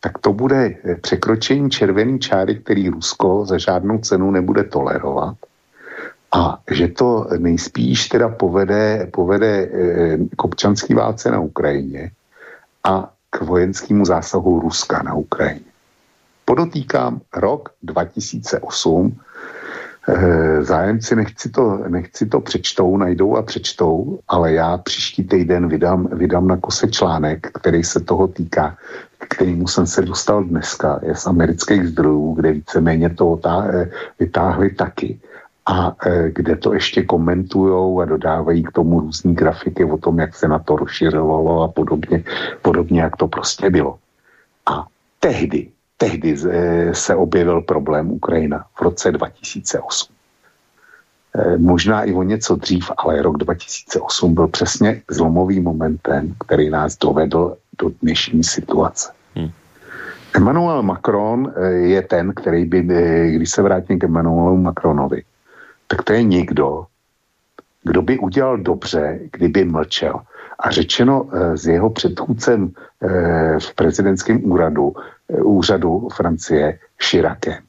tak 0.00 0.18
to 0.18 0.32
bude 0.32 0.74
překročení 1.00 1.70
červený 1.70 2.18
čáry, 2.18 2.54
který 2.54 2.88
Rusko 2.88 3.46
za 3.46 3.58
žádnou 3.58 3.98
cenu 3.98 4.30
nebude 4.30 4.64
tolerovat 4.64 5.36
a 6.32 6.58
že 6.70 6.88
to 6.88 7.26
nejspíš 7.38 8.08
teda 8.08 8.28
povede, 8.28 9.08
povede 9.12 9.70
k 10.36 10.44
občanský 10.44 10.94
válce 10.94 11.30
na 11.30 11.40
Ukrajině 11.40 12.10
a 12.84 13.12
k 13.30 13.40
vojenskému 13.40 14.04
zásahu 14.04 14.60
Ruska 14.60 15.02
na 15.02 15.14
Ukrajině. 15.14 15.70
Podotýkám 16.44 17.20
rok 17.36 17.68
2008, 17.82 19.16
Eh, 19.20 19.25
zájemci 20.60 21.16
nechci 21.16 21.50
to, 21.50 21.78
nechci 21.88 22.26
to 22.26 22.40
přečtou, 22.40 22.96
najdou 22.96 23.36
a 23.36 23.42
přečtou, 23.42 24.18
ale 24.28 24.52
já 24.52 24.78
příští 24.78 25.24
týden 25.24 25.68
vydám, 25.68 26.08
vydám 26.12 26.48
na 26.48 26.56
kose 26.56 26.88
článek, 26.88 27.50
který 27.54 27.84
se 27.84 28.00
toho 28.00 28.28
týká, 28.28 28.76
k 29.18 29.34
kterému 29.34 29.68
jsem 29.68 29.86
se 29.86 30.02
dostal 30.02 30.44
dneska, 30.44 31.00
je 31.02 31.14
z 31.14 31.26
amerických 31.26 31.88
zdrojů, 31.88 32.34
kde 32.34 32.52
víceméně 32.52 33.10
to 33.10 33.40
eh, 33.46 33.90
vytáhli 34.18 34.70
taky 34.70 35.18
a 35.66 35.96
eh, 36.06 36.30
kde 36.30 36.56
to 36.56 36.74
ještě 36.74 37.02
komentujou 37.02 38.00
a 38.00 38.04
dodávají 38.04 38.62
k 38.62 38.72
tomu 38.72 39.00
různý 39.00 39.34
grafiky 39.34 39.84
o 39.84 39.98
tom, 39.98 40.18
jak 40.18 40.34
se 40.34 40.48
na 40.48 40.58
to 40.58 40.76
rozšiřovalo 40.76 41.62
a 41.62 41.68
podobně, 41.68 42.24
podobně 42.62 43.00
jak 43.00 43.16
to 43.16 43.28
prostě 43.28 43.70
bylo. 43.70 43.98
A 44.66 44.86
tehdy 45.20 45.68
tehdy 45.96 46.36
eh, 46.50 46.94
se 46.94 47.14
objevil 47.14 47.60
problém 47.60 48.10
Ukrajina 48.10 48.64
v 48.74 48.82
roce 48.82 49.12
2008. 49.12 50.12
Eh, 51.34 51.58
možná 51.58 52.04
i 52.04 52.12
o 52.12 52.22
něco 52.22 52.56
dřív, 52.56 52.90
ale 52.96 53.22
rok 53.22 53.36
2008 53.36 54.34
byl 54.34 54.48
přesně 54.48 55.02
zlomovým 55.10 55.64
momentem, 55.64 56.34
který 56.46 56.70
nás 56.70 56.98
dovedl 56.98 57.56
do 57.78 57.90
dnešní 58.02 58.44
situace. 58.44 59.12
Hmm. 59.34 59.50
Emmanuel 60.36 60.82
Macron 60.82 61.52
eh, 61.56 61.70
je 61.72 62.02
ten, 62.02 62.34
který 62.34 62.64
by, 62.64 62.82
když 63.32 63.50
se 63.50 63.62
vrátím 63.62 63.98
k 63.98 64.04
Emmanuelu 64.04 64.56
Macronovi, 64.56 65.22
tak 65.86 66.02
to 66.02 66.12
je 66.12 66.22
někdo, 66.22 66.86
kdo 67.84 68.02
by 68.02 68.18
udělal 68.18 68.58
dobře, 68.58 69.20
kdyby 69.32 69.64
mlčel. 69.64 70.20
A 70.58 70.70
řečeno 70.70 71.28
s 71.54 71.66
jeho 71.66 71.90
předchůdcem 71.90 72.72
v 73.58 73.74
prezidentském 73.74 74.50
úradu, 74.50 74.94
úřadu 75.28 76.08
Francie 76.08 76.78
Chiracem. 77.02 77.62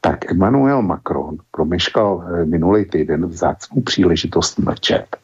Tak 0.00 0.30
Emmanuel 0.30 0.82
Macron 0.82 1.36
promeškal 1.50 2.24
eh, 2.24 2.44
minulý 2.44 2.84
týden 2.84 3.26
vzácnou 3.26 3.82
příležitost 3.82 4.58
mlčet. 4.58 5.16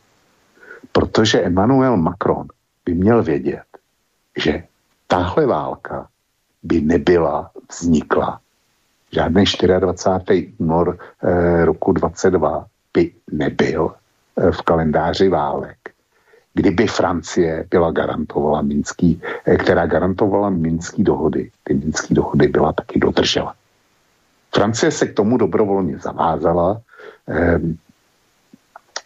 Protože 0.93 1.41
Emmanuel 1.41 1.97
Macron 1.97 2.47
by 2.85 2.95
měl 2.95 3.23
vědět, 3.23 3.65
že 4.37 4.63
tahle 5.07 5.47
válka 5.47 6.09
by 6.63 6.81
nebyla 6.81 7.51
vznikla. 7.71 8.41
Žádný 9.13 9.45
24. 9.79 10.53
únor 10.59 10.99
eh, 11.23 11.65
roku 11.65 11.93
22 11.93 12.67
by 12.95 13.13
nebyl 13.33 13.95
eh, 14.37 14.53
v 14.53 14.63
kalendáři 14.63 15.29
válek 15.29 15.80
kdyby 16.55 16.87
Francie 16.87 17.67
byla 17.71 17.91
garantovala 17.91 18.63
Minský, 18.63 19.23
eh, 19.47 19.57
která 19.57 19.87
garantovala 19.87 20.51
Minský 20.51 21.05
dohody, 21.05 21.51
ty 21.65 21.75
Minský 21.75 22.15
dohody 22.15 22.49
byla 22.49 22.73
taky 22.73 22.99
dodržela. 22.99 23.55
Francie 24.55 24.91
se 24.91 25.07
k 25.07 25.15
tomu 25.15 25.37
dobrovolně 25.37 25.99
zavázala 25.99 26.81
eh, 27.29 27.61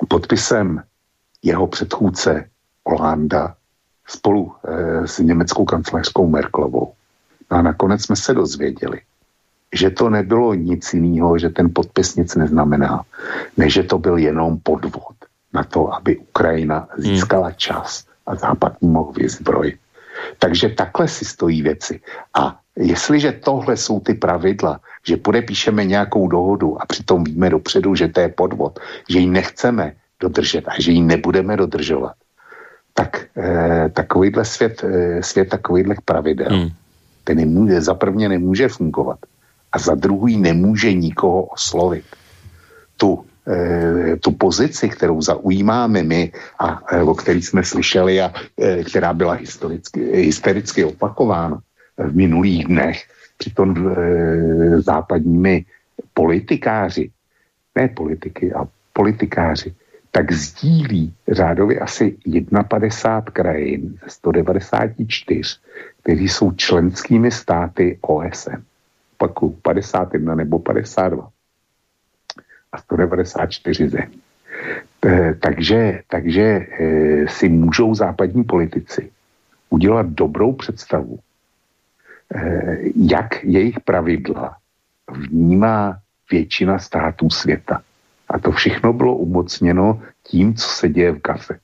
podpisem 0.09 0.83
jeho 1.43 1.67
předchůdce 1.67 2.49
Holanda 2.85 3.55
spolu 4.07 4.53
eh, 4.65 5.07
s 5.09 5.19
německou 5.19 5.65
kancelářskou 5.65 6.29
Merklovou. 6.29 6.93
No 7.51 7.57
a 7.57 7.63
nakonec 7.63 8.03
jsme 8.03 8.17
se 8.17 8.35
dozvěděli, 8.35 9.01
že 9.75 9.91
to 9.91 10.11
nebylo 10.11 10.55
nic 10.55 10.95
jiného, 10.95 11.39
že 11.39 11.49
ten 11.49 11.71
podpis 11.75 12.17
nic 12.17 12.35
neznamená, 12.35 13.05
než 13.57 13.73
že 13.73 13.83
to 13.83 13.99
byl 13.99 14.17
jenom 14.17 14.59
podvod 14.59 15.17
na 15.55 15.65
to, 15.65 15.95
aby 15.95 16.17
Ukrajina 16.17 16.89
získala 16.97 17.47
hmm. 17.47 17.57
čas 17.57 18.05
a 18.27 18.35
Západ 18.35 18.83
mohl 18.83 19.13
vyzbrojit. 19.13 19.79
Takže 20.39 20.69
takhle 20.69 21.09
si 21.09 21.25
stojí 21.25 21.63
věci. 21.63 22.01
A 22.35 22.59
jestliže 22.77 23.33
tohle 23.33 23.77
jsou 23.77 24.01
ty 24.01 24.15
pravidla, 24.15 24.81
že 25.07 25.17
podepíšeme 25.17 25.85
nějakou 25.85 26.29
dohodu 26.29 26.83
a 26.83 26.87
přitom 26.87 27.25
víme 27.25 27.51
dopředu, 27.51 27.95
že 27.95 28.09
to 28.09 28.21
je 28.21 28.29
podvod, 28.29 28.81
že 29.09 29.19
ji 29.19 29.27
nechceme 29.27 29.93
dodržet 30.21 30.65
a 30.69 30.81
že 30.81 30.93
ji 30.93 31.03
nebudeme 31.03 31.57
dodržovat, 31.57 32.15
tak 32.95 33.27
eh, 33.37 33.89
takovýhle 33.93 34.45
svět, 34.45 34.85
eh, 34.85 35.23
svět 35.23 35.49
takovýhle 35.49 35.95
pravidel, 36.05 36.51
hmm. 36.51 36.71
ten 37.25 37.37
nemůže, 37.37 37.81
za 37.81 37.95
prvně 37.95 38.29
nemůže 38.29 38.69
fungovat 38.69 39.19
a 39.73 39.79
za 39.79 39.95
druhý 39.95 40.37
nemůže 40.37 40.93
nikoho 40.93 41.43
oslovit. 41.43 42.05
Tu 42.97 43.27
tu 44.21 44.31
pozici, 44.33 44.89
kterou 44.89 45.23
zaujímáme 45.23 46.03
my 46.03 46.33
a 46.59 46.81
eh, 46.93 47.03
o 47.03 47.15
který 47.15 47.43
jsme 47.43 47.65
slyšeli 47.65 48.21
a 48.21 48.33
eh, 48.61 48.85
která 48.85 49.13
byla 49.13 49.33
historicky, 49.33 50.01
hystericky 50.01 50.85
opakována 50.85 51.61
v 51.99 52.17
minulých 52.17 52.65
dnech, 52.67 53.05
přitom 53.39 53.95
západními 54.79 55.65
politikáři, 56.15 57.11
ne 57.75 57.89
politiky, 57.89 58.53
a 58.53 58.69
politikáři, 58.93 59.75
tak 60.11 60.33
sdílí 60.33 61.15
řádově 61.29 61.79
asi 61.79 62.17
51 62.69 63.21
krajin 63.21 63.99
ze 64.05 64.11
194, 64.11 65.59
kteří 66.03 66.29
jsou 66.29 66.53
členskými 66.53 67.31
státy 67.31 67.99
OSN. 68.01 68.63
Paku 69.19 69.59
51 69.63 70.35
nebo 70.35 70.59
52 70.59 71.29
a 72.75 72.79
194 72.79 73.89
zemí. 73.89 74.21
Takže, 75.41 76.03
takže 76.09 76.43
eh, 76.43 77.29
si 77.29 77.49
můžou 77.49 77.95
západní 77.95 78.45
politici 78.45 79.11
udělat 79.71 80.07
dobrou 80.07 80.53
představu, 80.53 81.19
eh, 82.35 82.79
jak 82.97 83.45
jejich 83.45 83.81
pravidla 83.81 84.57
vnímá 85.11 85.99
většina 86.31 86.79
států 86.79 87.31
světa. 87.31 87.83
A 88.29 88.39
to 88.39 88.51
všechno 88.51 88.93
bylo 88.93 89.17
umocněno 89.17 90.03
tím, 90.23 90.55
co 90.55 90.69
se 90.69 90.89
děje 90.89 91.13
v 91.13 91.21
Gaze. 91.21 91.55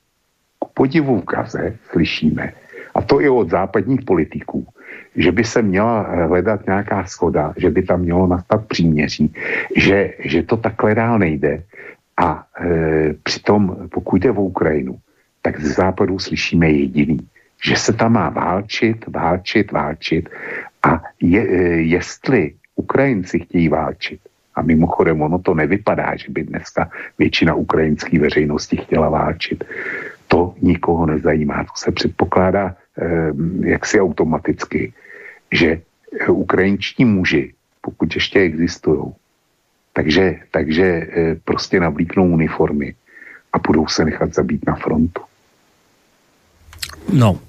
K 0.61 0.65
podivu 0.73 1.21
v 1.21 1.25
Gaze 1.25 1.77
slyšíme, 1.91 2.53
a 2.95 3.01
to 3.01 3.21
i 3.21 3.29
od 3.29 3.49
západních 3.49 4.01
politiků, 4.05 4.67
že 5.15 5.31
by 5.31 5.43
se 5.43 5.61
měla 5.61 6.01
hledat 6.25 6.65
nějaká 6.67 7.05
schoda, 7.05 7.53
že 7.57 7.69
by 7.69 7.83
tam 7.83 7.99
mělo 8.01 8.27
nastat 8.27 8.65
příměří, 8.67 9.33
že, 9.75 10.13
že 10.19 10.43
to 10.43 10.57
takhle 10.57 10.95
dál 10.95 11.19
nejde. 11.19 11.63
A 12.17 12.45
e, 12.59 13.13
přitom, 13.23 13.87
pokud 13.91 14.21
jde 14.21 14.31
o 14.31 14.41
Ukrajinu, 14.41 14.97
tak 15.41 15.59
z 15.59 15.75
západu 15.75 16.19
slyšíme 16.19 16.69
jediný, 16.69 17.19
že 17.63 17.75
se 17.75 17.93
tam 17.93 18.13
má 18.13 18.29
válčit, 18.29 19.05
válčit, 19.07 19.71
válčit 19.71 20.29
a 20.83 21.01
je, 21.21 21.41
e, 21.41 21.55
jestli 21.81 22.53
Ukrajinci 22.75 23.39
chtějí 23.39 23.67
válčit, 23.67 24.19
a 24.55 24.61
mimochodem 24.61 25.21
ono 25.21 25.39
to 25.39 25.53
nevypadá, 25.53 26.15
že 26.15 26.27
by 26.29 26.43
dneska 26.43 26.89
většina 27.19 27.55
ukrajinské 27.55 28.19
veřejnosti 28.19 28.77
chtěla 28.77 29.09
válčit, 29.09 29.63
to 30.27 30.55
nikoho 30.61 31.05
nezajímá. 31.05 31.63
To 31.63 31.71
se 31.75 31.91
předpokládá 31.91 32.75
jaksi 33.63 33.99
automaticky, 33.99 34.93
že 35.51 35.81
ukrajinští 36.27 37.05
muži, 37.05 37.53
pokud 37.81 38.15
ještě 38.15 38.39
existují, 38.39 39.01
takže, 39.93 40.35
takže 40.51 40.85
eh, 40.85 41.35
prostě 41.43 41.79
navlíknou 41.79 42.27
uniformy 42.27 42.95
a 43.53 43.59
budou 43.59 43.87
se 43.87 44.05
nechat 44.05 44.33
zabít 44.33 44.65
na 44.67 44.75
frontu. 44.75 45.21
No, 47.11 47.39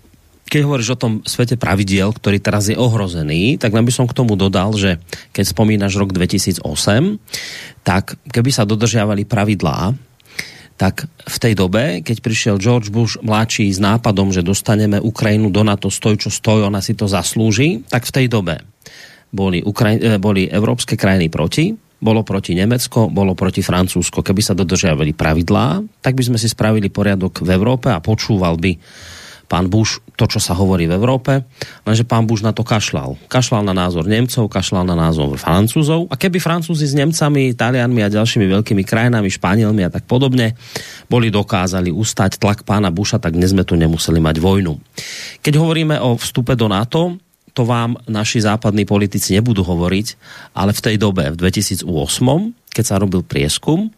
keď 0.51 0.61
hovoríš 0.69 0.93
o 0.93 1.01
tom 1.01 1.13
svete 1.25 1.57
pravidiel, 1.57 2.13
ktorý 2.13 2.37
teraz 2.43 2.69
je 2.69 2.77
ohrozený, 2.77 3.57
tak 3.57 3.73
len 3.73 3.87
by 3.87 3.93
som 3.95 4.05
k 4.05 4.17
tomu 4.17 4.37
dodal, 4.37 4.75
že 4.77 4.99
keď 5.33 5.45
spomínaš 5.49 5.97
rok 5.97 6.13
2008, 6.13 6.61
tak 7.87 8.21
keby 8.29 8.51
sa 8.53 8.69
dodržiavali 8.69 9.25
pravidlá, 9.25 9.97
tak 10.77 11.07
v 11.07 11.37
tej 11.39 11.55
dobe, 11.55 12.03
keď 12.03 12.17
prišiel 12.21 12.57
George 12.59 12.91
Bush 12.91 13.15
mladší 13.21 13.71
s 13.71 13.79
nápadom, 13.79 14.35
že 14.35 14.43
dostaneme 14.43 14.99
Ukrajinu 14.99 15.53
do 15.53 15.63
NATO 15.63 15.93
stoj, 15.93 16.19
čo 16.19 16.31
stoj, 16.33 16.67
ona 16.67 16.83
si 16.83 16.97
to 16.99 17.07
zaslúži, 17.07 17.85
tak 17.87 18.09
v 18.09 18.15
tej 18.23 18.27
dobe 18.27 18.61
boli, 19.33 19.65
Ukraj- 19.65 20.03
eh, 20.03 20.21
boli 20.21 20.47
európske 20.47 20.99
krajiny 20.99 21.33
proti, 21.33 21.73
bolo 22.03 22.27
proti 22.27 22.59
Nemecko, 22.59 23.07
bolo 23.07 23.39
proti 23.39 23.63
Francúzsko. 23.63 24.27
Keby 24.27 24.43
sa 24.43 24.59
dodržiavali 24.59 25.15
pravidlá, 25.15 25.87
tak 26.03 26.19
by 26.19 26.35
sme 26.35 26.39
si 26.39 26.51
spravili 26.51 26.91
poriadok 26.91 27.47
v 27.47 27.51
Európe 27.55 27.95
a 27.95 28.03
počúval 28.03 28.59
by 28.59 28.75
pán 29.53 29.69
Bush 29.69 30.01
to, 30.17 30.25
čo 30.25 30.41
sa 30.41 30.57
hovorí 30.57 30.89
v 30.89 30.97
Európe, 30.97 31.45
lenže 31.85 32.09
pán 32.09 32.25
Bush 32.25 32.41
na 32.41 32.57
to 32.57 32.65
kašlal. 32.65 33.21
Kašlal 33.29 33.61
na 33.69 33.77
názor 33.77 34.09
Nemcov, 34.09 34.49
kašlal 34.49 34.89
na 34.89 34.97
názor 34.97 35.37
Francúzov 35.37 36.09
a 36.09 36.17
keby 36.17 36.41
Francúzi 36.41 36.89
s 36.89 36.97
Nemcami, 36.97 37.53
Talianmi 37.53 38.01
a 38.01 38.09
ďalšími 38.09 38.49
veľkými 38.49 38.81
krajinami, 38.81 39.29
Španielmi 39.29 39.85
a 39.85 39.93
tak 39.93 40.09
podobne, 40.09 40.57
boli 41.13 41.29
dokázali 41.29 41.93
ustať 41.93 42.41
tlak 42.41 42.65
pána 42.65 42.89
Busha, 42.89 43.21
tak 43.21 43.37
dnes 43.37 43.53
sme 43.53 43.69
tu 43.69 43.77
nemuseli 43.77 44.25
mať 44.25 44.41
vojnu. 44.41 44.81
Keď 45.45 45.55
hovoríme 45.61 46.01
o 46.01 46.17
vstupe 46.17 46.57
do 46.57 46.73
NATO, 46.73 47.21
to 47.53 47.69
vám 47.69 48.01
naši 48.09 48.41
západní 48.41 48.89
politici 48.89 49.37
nebudú 49.37 49.61
hovoriť, 49.61 50.07
ale 50.57 50.73
v 50.73 50.81
tej 50.81 50.97
dobe, 50.97 51.29
v 51.29 51.37
2008, 51.37 51.85
keď 52.73 52.85
sa 52.89 52.97
robil 52.97 53.21
prieskum, 53.21 53.93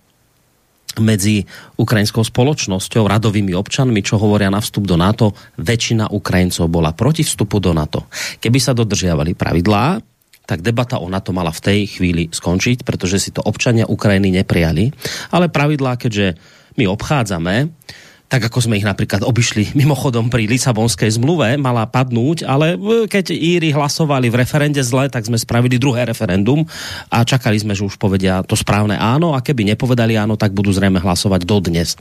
medzi 1.01 1.47
ukrajinskou 1.79 2.23
spoločnosťou, 2.23 3.09
radovými 3.09 3.55
občanmi, 3.57 4.05
čo 4.05 4.21
hovoria 4.21 4.53
na 4.53 4.61
vstup 4.61 4.87
do 4.87 4.95
NATO, 4.95 5.33
väčšina 5.59 6.13
Ukrajincov 6.13 6.71
bola 6.71 6.95
proti 6.95 7.27
vstupu 7.27 7.59
do 7.59 7.75
NATO. 7.75 8.07
Keby 8.39 8.59
sa 8.61 8.77
dodržiavali 8.77 9.35
pravidlá, 9.35 10.03
tak 10.45 10.61
debata 10.61 11.01
o 11.01 11.09
NATO 11.09 11.33
mala 11.33 11.51
v 11.51 11.65
tej 11.65 11.81
chvíli 11.89 12.29
skončiť, 12.29 12.85
pretože 12.85 13.17
si 13.17 13.31
to 13.33 13.41
občania 13.41 13.89
Ukrajiny 13.89 14.29
neprijali. 14.29 14.93
Ale 15.33 15.49
pravidlá, 15.49 15.97
keďže 15.97 16.37
my 16.77 16.85
obchádzame, 16.93 17.73
tak 18.25 18.51
ako 18.51 18.67
sme 18.67 18.81
ich 18.81 18.87
napríklad 18.87 19.23
obišli 19.23 19.77
mimochodom 19.79 20.33
pri 20.33 20.49
Lisabonskej 20.49 21.21
zmluve, 21.21 21.55
mala 21.61 21.85
padnúť, 21.87 22.49
ale 22.49 22.75
keď 23.07 23.31
Íry 23.31 23.71
hlasovali 23.71 24.33
v 24.33 24.41
referende 24.41 24.81
zle, 24.81 25.07
tak 25.13 25.29
sme 25.29 25.39
spravili 25.39 25.77
druhé 25.77 26.09
referendum 26.09 26.65
a 27.13 27.23
čakali 27.23 27.61
sme, 27.61 27.77
že 27.77 27.85
už 27.85 28.01
povedia 28.01 28.41
to 28.43 28.57
správne 28.57 28.97
áno 28.97 29.37
a 29.37 29.45
keby 29.45 29.69
nepovedali 29.75 30.17
áno, 30.17 30.35
tak 30.41 30.57
budú 30.57 30.73
zrejme 30.73 30.99
hlasovať 30.99 31.45
dodnes. 31.45 31.95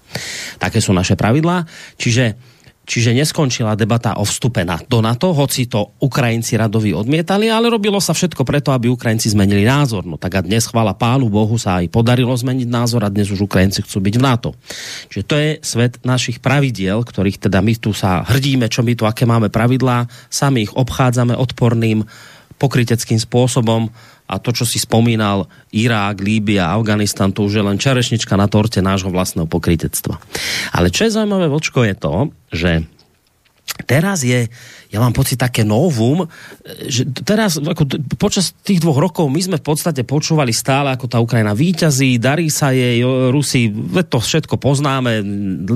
Také 0.58 0.80
sú 0.80 0.96
naše 0.96 1.20
pravidlá. 1.20 1.68
Čiže 2.00 2.53
Čiže 2.84 3.16
neskončila 3.16 3.80
debata 3.80 4.20
o 4.20 4.28
vstupe 4.28 4.68
na, 4.68 4.76
do 4.76 5.00
NATO, 5.00 5.32
hoci 5.32 5.72
to 5.72 5.96
Ukrajinci 6.04 6.60
radovi 6.60 6.92
odmietali, 6.92 7.48
ale 7.48 7.72
robilo 7.72 7.96
sa 8.04 8.12
všetko 8.12 8.44
preto, 8.44 8.76
aby 8.76 8.92
Ukrajinci 8.92 9.32
zmenili 9.32 9.64
názor. 9.64 10.04
No 10.04 10.20
tak 10.20 10.36
a 10.36 10.42
dnes, 10.44 10.68
chvala 10.68 10.92
pánu 10.92 11.32
Bohu, 11.32 11.56
sa 11.56 11.80
aj 11.80 11.88
podarilo 11.88 12.36
zmeniť 12.36 12.68
názor 12.68 13.08
a 13.08 13.14
dnes 13.14 13.32
už 13.32 13.48
Ukrajinci 13.48 13.88
chcú 13.88 14.04
byť 14.04 14.16
v 14.20 14.26
NATO. 14.28 14.50
Čiže 15.08 15.24
to 15.24 15.36
je 15.40 15.50
svet 15.64 16.04
našich 16.04 16.44
pravidiel, 16.44 17.00
ktorých 17.08 17.48
teda 17.48 17.64
my 17.64 17.74
tu 17.80 17.96
sa 17.96 18.28
hrdíme, 18.28 18.68
čo 18.68 18.84
my 18.84 19.00
tu, 19.00 19.08
aké 19.08 19.24
máme 19.24 19.48
pravidlá, 19.48 20.12
sami 20.28 20.68
ich 20.68 20.76
obchádzame 20.76 21.40
odporným 21.40 22.04
pokryteckým 22.60 23.18
spôsobom 23.20 23.92
a 24.34 24.42
to, 24.42 24.50
čo 24.50 24.66
si 24.66 24.82
spomínal, 24.82 25.46
Irák, 25.70 26.18
Líbia, 26.18 26.74
Afganistan, 26.74 27.30
to 27.30 27.46
už 27.46 27.62
je 27.62 27.64
len 27.64 27.78
čerešnička 27.78 28.34
na 28.34 28.50
torte 28.50 28.82
nášho 28.82 29.14
vlastného 29.14 29.46
pokrytectva. 29.46 30.18
Ale 30.74 30.90
čo 30.90 31.06
je 31.06 31.14
zaujímavé, 31.14 31.46
Vočko, 31.54 31.86
je 31.86 31.94
to, 31.94 32.34
že 32.50 32.72
teraz 33.82 34.22
je, 34.22 34.46
ja 34.94 35.00
mám 35.02 35.18
pocit 35.18 35.42
také 35.42 35.66
novum, 35.66 36.30
že 36.86 37.10
teraz 37.26 37.58
ako 37.58 37.90
počas 38.22 38.54
tých 38.62 38.78
dvoch 38.78 39.02
rokov 39.02 39.26
my 39.26 39.42
sme 39.42 39.58
v 39.58 39.66
podstate 39.66 40.06
počúvali 40.06 40.54
stále, 40.54 40.94
ako 40.94 41.10
tá 41.10 41.18
Ukrajina 41.18 41.58
výťazí, 41.58 42.22
darí 42.22 42.54
sa 42.54 42.70
jej, 42.70 43.02
Rusi, 43.34 43.74
to 44.06 44.22
všetko 44.22 44.62
poznáme, 44.62 45.26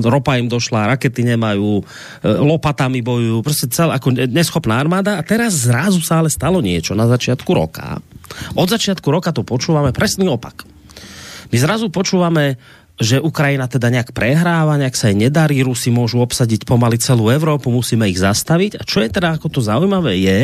ropa 0.06 0.38
im 0.38 0.46
došla, 0.46 0.94
rakety 0.94 1.26
nemajú, 1.26 1.82
e, 1.82 1.84
lopatami 2.22 3.02
bojujú, 3.02 3.42
proste 3.42 3.66
celá 3.74 3.98
ako 3.98 4.14
neschopná 4.14 4.78
armáda 4.78 5.18
a 5.18 5.26
teraz 5.26 5.66
zrazu 5.66 5.98
sa 5.98 6.22
ale 6.22 6.30
stalo 6.30 6.62
niečo 6.62 6.94
na 6.94 7.10
začiatku 7.10 7.50
roka. 7.50 7.98
Od 8.54 8.68
začiatku 8.70 9.10
roka 9.10 9.34
to 9.34 9.42
počúvame 9.42 9.90
presný 9.90 10.30
opak. 10.30 10.62
My 11.48 11.56
zrazu 11.56 11.88
počúvame 11.88 12.60
že 12.98 13.22
Ukrajina 13.22 13.70
teda 13.70 13.94
nejak 13.94 14.10
prehráva, 14.10 14.74
nejak 14.74 14.98
sa 14.98 15.10
jej 15.10 15.18
nedarí, 15.18 15.62
Rusi 15.62 15.94
môžu 15.94 16.18
obsadiť 16.18 16.66
pomaly 16.66 16.98
celú 16.98 17.30
Európu, 17.30 17.70
musíme 17.70 18.10
ich 18.10 18.18
zastaviť. 18.18 18.78
A 18.78 18.82
čo 18.82 18.98
je 18.98 19.08
teda 19.08 19.38
ako 19.38 19.46
to 19.48 19.60
zaujímavé 19.62 20.18
je, 20.18 20.40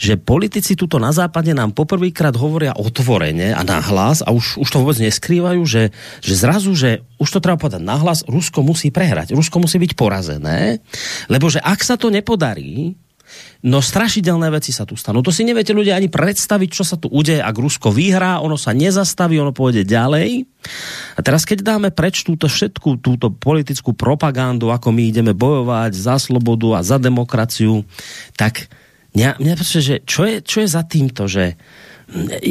že 0.00 0.18
politici 0.18 0.74
tuto 0.74 0.98
na 0.98 1.14
západe 1.14 1.52
nám 1.52 1.76
poprvýkrát 1.76 2.34
hovoria 2.34 2.74
otvorene 2.74 3.54
a 3.54 3.62
nahlas 3.62 4.24
a 4.24 4.34
už, 4.34 4.58
už 4.58 4.68
to 4.72 4.80
vôbec 4.82 4.98
neskrývajú, 4.98 5.62
že, 5.68 5.94
že 6.24 6.34
zrazu, 6.34 6.72
že 6.74 7.04
už 7.22 7.28
to 7.28 7.38
treba 7.38 7.60
povedať 7.60 7.84
nahlas, 7.84 8.26
Rusko 8.26 8.64
musí 8.64 8.88
prehrať, 8.88 9.36
Rusko 9.36 9.60
musí 9.60 9.76
byť 9.76 9.92
porazené, 9.94 10.80
lebo 11.28 11.52
že 11.52 11.60
ak 11.60 11.84
sa 11.84 12.00
to 12.00 12.08
nepodarí, 12.08 12.96
No 13.60 13.84
strašidelné 13.84 14.48
veci 14.48 14.72
sa 14.72 14.88
tu 14.88 14.96
stanú. 14.96 15.20
To 15.20 15.28
si 15.28 15.44
neviete 15.44 15.76
ľudia 15.76 16.00
ani 16.00 16.08
predstaviť, 16.08 16.68
čo 16.72 16.80
sa 16.80 16.96
tu 16.96 17.12
udeje, 17.12 17.44
ak 17.44 17.52
Rusko 17.52 17.92
vyhrá, 17.92 18.40
ono 18.40 18.56
sa 18.56 18.72
nezastaví, 18.72 19.36
ono 19.36 19.52
pôjde 19.52 19.84
ďalej. 19.84 20.48
A 21.16 21.20
teraz, 21.20 21.44
keď 21.44 21.76
dáme 21.76 21.92
preč 21.92 22.24
túto 22.24 22.48
všetku, 22.48 23.04
túto 23.04 23.28
politickú 23.28 23.92
propagandu, 23.92 24.72
ako 24.72 24.96
my 24.96 25.12
ideme 25.12 25.36
bojovať 25.36 25.92
za 25.92 26.16
slobodu 26.16 26.80
a 26.80 26.86
za 26.86 26.96
demokraciu, 26.96 27.84
tak 28.40 28.72
mňa, 29.12 29.36
mňa 29.36 29.54
že 29.60 30.00
čo 30.08 30.24
je, 30.24 30.40
čo 30.40 30.64
je 30.64 30.68
za 30.68 30.80
týmto, 30.88 31.28
že, 31.28 31.60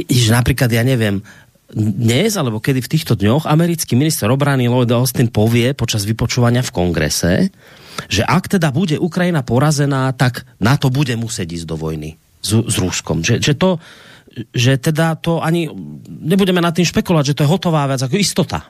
že 0.06 0.30
napríklad, 0.30 0.70
ja 0.70 0.86
neviem, 0.86 1.26
dnes, 1.74 2.34
alebo 2.34 2.58
kedy 2.58 2.82
v 2.82 2.92
týchto 2.98 3.14
dňoch 3.14 3.46
americký 3.46 3.94
minister 3.94 4.26
obrany 4.34 4.66
Lloyd 4.66 4.90
Austin 4.90 5.30
povie 5.30 5.78
počas 5.78 6.02
vypočúvania 6.06 6.66
v 6.66 6.74
kongrese, 6.74 7.54
že 8.08 8.24
ak 8.24 8.56
teda 8.56 8.72
bude 8.72 8.96
Ukrajina 8.96 9.44
porazená, 9.44 10.14
tak 10.16 10.48
na 10.62 10.80
to 10.80 10.88
bude 10.88 11.12
musieť 11.20 11.60
ísť 11.60 11.68
do 11.68 11.76
vojny 11.76 12.16
s, 12.40 12.56
s 12.56 12.76
Ruskom. 12.80 13.26
Že, 13.26 13.44
že 13.44 13.54
to, 13.58 13.82
že 14.56 14.80
teda 14.80 15.20
to 15.20 15.44
ani, 15.44 15.68
nebudeme 16.08 16.64
nad 16.64 16.72
tým 16.72 16.88
špekulovať, 16.88 17.34
že 17.34 17.36
to 17.36 17.44
je 17.44 17.52
hotová 17.52 17.90
vec 17.90 18.00
ako 18.00 18.16
istota. 18.16 18.70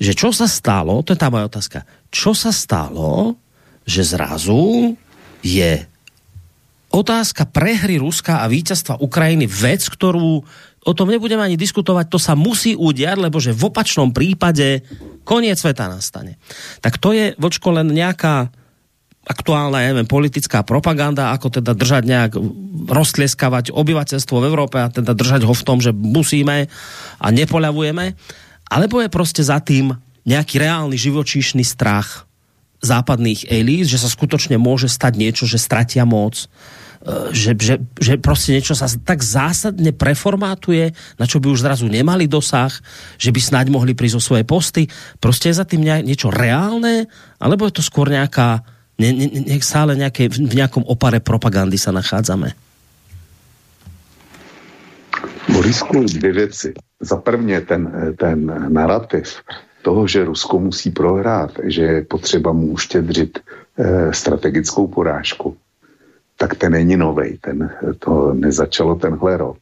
Že 0.00 0.12
čo 0.16 0.28
sa 0.30 0.46
stalo, 0.46 1.02
to 1.02 1.12
je 1.12 1.20
tá 1.20 1.28
moja 1.28 1.50
otázka, 1.50 1.84
čo 2.08 2.32
sa 2.32 2.54
stalo, 2.54 3.36
že 3.84 4.06
zrazu 4.06 4.94
je 5.40 5.84
otázka 6.90 7.46
prehry 7.46 8.02
Ruska 8.02 8.42
a 8.42 8.50
víťazstva 8.50 8.98
Ukrajiny 8.98 9.46
vec, 9.46 9.86
ktorú 9.86 10.42
o 10.80 10.92
tom 10.96 11.12
nebudeme 11.12 11.44
ani 11.44 11.60
diskutovať, 11.60 12.08
to 12.08 12.16
sa 12.16 12.32
musí 12.32 12.72
udiať, 12.72 13.16
lebo 13.20 13.36
že 13.36 13.52
v 13.52 13.68
opačnom 13.68 14.16
prípade 14.16 14.80
koniec 15.28 15.60
sveta 15.60 15.92
nastane. 15.92 16.40
Tak 16.80 16.96
to 16.96 17.12
je, 17.12 17.36
vočko, 17.36 17.76
len 17.76 17.92
nejaká 17.92 18.48
aktuálna, 19.20 19.84
ja 19.84 19.92
neviem, 19.92 20.08
politická 20.08 20.64
propaganda, 20.64 21.36
ako 21.36 21.60
teda 21.60 21.76
držať 21.76 22.02
nejak, 22.08 22.32
roztlieskavať 22.88 23.70
obyvateľstvo 23.70 24.36
v 24.40 24.48
Európe 24.48 24.80
a 24.80 24.88
teda 24.88 25.12
držať 25.12 25.44
ho 25.44 25.52
v 25.52 25.66
tom, 25.66 25.78
že 25.84 25.92
musíme 25.92 26.66
a 27.20 27.26
nepoľavujeme, 27.28 28.16
alebo 28.72 29.04
je 29.04 29.12
proste 29.12 29.44
za 29.44 29.60
tým 29.60 29.92
nejaký 30.24 30.56
reálny 30.58 30.96
živočíšny 30.96 31.62
strach 31.62 32.24
západných 32.80 33.52
elít, 33.52 33.92
že 33.92 34.00
sa 34.00 34.08
skutočne 34.08 34.56
môže 34.56 34.88
stať 34.88 35.20
niečo, 35.20 35.44
že 35.44 35.60
stratia 35.60 36.08
moc, 36.08 36.48
že, 37.32 37.56
že, 37.56 37.80
že 37.96 38.20
prostě 38.20 38.52
niečo 38.52 38.76
sa 38.76 38.84
tak 38.84 39.24
zásadne 39.24 39.88
preformátuje, 39.88 40.92
na 41.16 41.24
čo 41.24 41.40
by 41.40 41.48
už 41.48 41.64
zrazu 41.64 41.88
nemali 41.88 42.28
dosah, 42.28 42.68
že 43.16 43.32
by 43.32 43.40
snáď 43.40 43.66
mohli 43.72 43.96
prísť 43.96 44.20
o 44.20 44.26
svoje 44.26 44.44
posty. 44.44 44.84
Prostě 45.20 45.48
je 45.48 45.54
za 45.54 45.64
tým 45.64 45.80
niečo 45.80 46.28
reálne, 46.28 47.08
alebo 47.40 47.64
je 47.64 47.80
to 47.80 47.82
skôr 47.82 48.12
nejaká, 48.12 48.60
ne, 49.00 49.16
ne, 49.16 49.26
ne, 49.32 49.56
stále 49.64 49.96
nejaké, 49.96 50.28
v 50.28 50.52
nejakom 50.52 50.84
opare 50.84 51.24
propagandy 51.24 51.80
sa 51.80 51.88
nachádzame? 51.88 52.52
Borisku, 55.48 56.04
dvě 56.04 56.32
věci. 56.32 56.74
Za 57.00 57.16
prvně 57.16 57.60
ten, 57.60 58.12
ten 58.20 58.44
narrativ 58.68 59.40
toho, 59.82 60.06
že 60.06 60.24
Rusko 60.24 60.58
musí 60.58 60.90
prohrát, 60.90 61.50
že 61.64 61.82
je 61.82 62.04
potřeba 62.04 62.52
mu 62.52 62.66
uštědřit 62.66 63.38
eh, 63.40 64.12
strategickou 64.12 64.86
porážku 64.86 65.56
tak 66.40 66.54
ten 66.54 66.72
není 66.72 66.96
novej. 66.96 67.38
Ten, 67.40 67.70
to 67.98 68.34
nezačalo 68.34 68.94
tenhle 68.94 69.36
rok. 69.36 69.58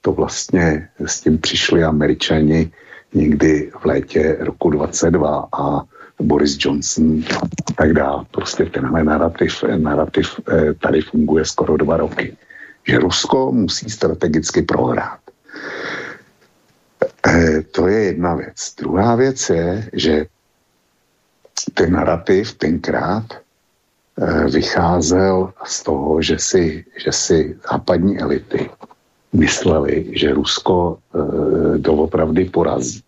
To 0.00 0.12
vlastně 0.12 0.88
s 1.06 1.20
tím 1.20 1.38
přišli 1.38 1.84
američani 1.84 2.70
někdy 3.14 3.72
v 3.80 3.84
létě 3.84 4.36
roku 4.40 4.70
22 4.70 5.48
a 5.52 5.82
Boris 6.20 6.56
Johnson 6.60 7.24
a 7.32 7.72
tak 7.76 7.92
dále. 7.92 8.24
Prostě 8.30 8.64
tenhle 8.64 9.04
narrativ, 9.04 9.64
narrativ 9.76 10.40
eh, 10.48 10.74
tady 10.74 11.00
funguje 11.00 11.44
skoro 11.44 11.76
dva 11.76 11.96
roky. 11.96 12.36
Že 12.88 12.98
Rusko 12.98 13.52
musí 13.52 13.90
strategicky 13.90 14.62
prohrát. 14.62 15.20
Eh, 17.28 17.62
to 17.62 17.88
je 17.88 18.04
jedna 18.04 18.34
věc. 18.34 18.74
Druhá 18.78 19.14
věc 19.16 19.50
je, 19.50 19.88
že 19.92 20.26
ten 21.74 21.92
narrativ 21.92 22.54
tenkrát 22.54 23.47
vycházel 24.50 25.52
z 25.64 25.82
toho, 25.82 26.22
že 26.22 26.38
si, 26.38 26.84
že 27.04 27.12
si 27.12 27.56
západní 27.70 28.18
elity 28.18 28.70
mysleli, 29.32 30.10
že 30.12 30.34
Rusko 30.34 30.98
e, 30.98 31.78
doopravdy 31.78 32.44
porazí. 32.44 33.02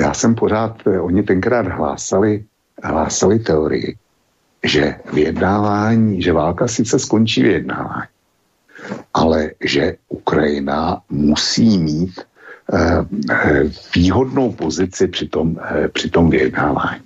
Já 0.00 0.14
jsem 0.14 0.34
pořád, 0.34 0.76
eh, 0.86 1.00
oni 1.00 1.22
tenkrát 1.22 1.66
hlásali, 1.66 2.44
hlásali 2.82 3.38
teorii, 3.38 3.96
že 4.64 4.94
vyjednávání, 5.12 6.22
že 6.22 6.32
válka 6.32 6.68
sice 6.68 6.98
skončí 6.98 7.42
vyjednávání, 7.42 8.10
ale 9.14 9.50
že 9.64 9.96
Ukrajina 10.08 11.02
musí 11.08 11.78
mít 11.78 12.20
e, 12.20 13.04
výhodnou 13.94 14.52
pozici 14.52 15.08
při 15.08 15.28
tom, 15.28 15.56
e, 15.70 15.88
při 15.88 16.10
tom 16.10 16.30
vyjednávání. 16.30 17.02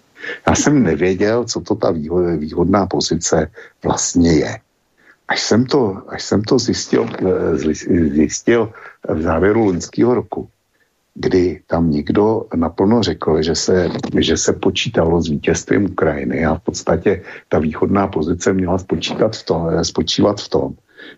Já 0.46 0.54
jsem 0.54 0.82
nevěděl, 0.82 1.44
co 1.44 1.60
to 1.60 1.74
ta 1.74 1.90
výhodná 2.36 2.86
pozice 2.86 3.50
vlastně 3.84 4.32
je. 4.32 4.58
Až 5.28 5.40
jsem 5.42 5.66
to, 5.66 6.02
až 6.08 6.22
jsem 6.22 6.42
to 6.42 6.58
zjistil, 6.58 7.08
zjistil 8.12 8.72
v 9.08 9.22
závěru 9.22 9.64
loňského 9.64 10.14
roku, 10.14 10.48
kdy 11.14 11.60
tam 11.66 11.90
někdo 11.90 12.46
naplno 12.54 13.02
řekl, 13.02 13.42
že 13.42 13.54
se, 13.54 13.88
že 14.18 14.36
se 14.36 14.52
počítalo 14.52 15.22
s 15.22 15.28
vítězstvím 15.28 15.84
Ukrajiny 15.84 16.46
a 16.46 16.54
v 16.54 16.60
podstatě 16.60 17.22
ta 17.48 17.58
východná 17.58 18.06
pozice 18.06 18.52
měla 18.52 18.78
spočítat 18.78 19.36
v 19.36 19.42
tom, 19.44 19.84
spočívat 19.84 20.40
v 20.40 20.48
tom, 20.48 20.74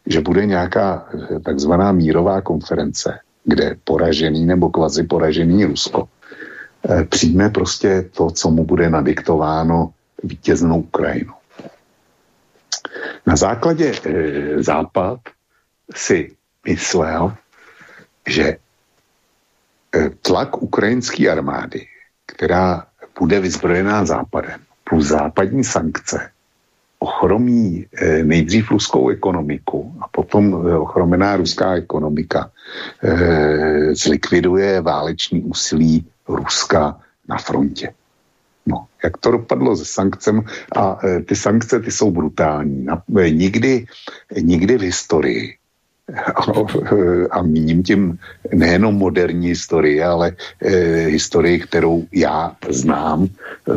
že 0.07 0.21
bude 0.21 0.47
nějaká 0.47 1.09
takzvaná 1.45 1.93
mírová 1.93 2.41
konference, 2.41 3.19
kde 3.45 3.77
poražený 3.85 4.47
nebo 4.47 4.71
kvazi 4.71 5.03
poražený 5.03 5.65
Rusko 5.65 6.09
eh, 6.09 6.14
přijme 7.09 7.51
prostě 7.51 8.11
to, 8.13 8.31
co 8.31 8.51
mu 8.51 8.65
bude 8.65 8.91
nadiktováno 8.91 9.93
vítěznou 10.23 10.81
Ukrajinou. 10.81 11.35
Na 13.27 13.37
základě 13.37 13.93
e, 14.05 14.63
Západ 14.63 15.21
si 15.95 16.37
myslel, 16.65 17.37
že 18.29 18.57
Eh, 19.95 20.11
tlak 20.23 20.63
ukrajinské 20.63 21.31
armády, 21.31 21.87
která 22.27 22.87
bude 23.19 23.41
vyzbrojená 23.41 24.05
západem, 24.05 24.61
plus 24.85 25.07
západní 25.07 25.65
sankce, 25.65 26.31
ochromí 26.99 27.87
eh, 27.95 28.25
nejdřív 28.25 28.71
ruskou 28.71 29.09
ekonomiku 29.09 29.95
a 30.01 30.09
potom 30.09 30.51
eh, 30.51 30.77
ochromená 30.77 31.37
ruská 31.37 31.75
ekonomika 31.75 32.51
zlikviduje 33.93 34.81
váleční 34.81 35.43
úsilí 35.43 36.07
Ruska 36.29 37.01
na 37.29 37.39
frontě. 37.39 37.93
No, 38.67 38.87
jak 39.05 39.17
to 39.17 39.31
dopadlo 39.31 39.77
se 39.77 39.85
sankcem? 39.85 40.43
A 40.77 40.99
ty 41.27 41.37
sankce, 41.37 41.81
ty 41.81 41.91
jsou 41.91 42.11
brutální. 42.11 42.87
Nikdy, 43.31 43.87
nikdy 44.41 44.79
v 44.79 44.81
historii 44.81 45.57
a 47.31 47.43
míním 47.43 47.83
tím 47.83 48.19
nejenom 48.55 48.95
moderní 48.95 49.49
historii, 49.49 50.03
ale 50.03 50.33
e, 50.63 50.71
historii, 51.07 51.59
kterou 51.61 52.05
já 52.13 52.57
znám, 52.69 53.29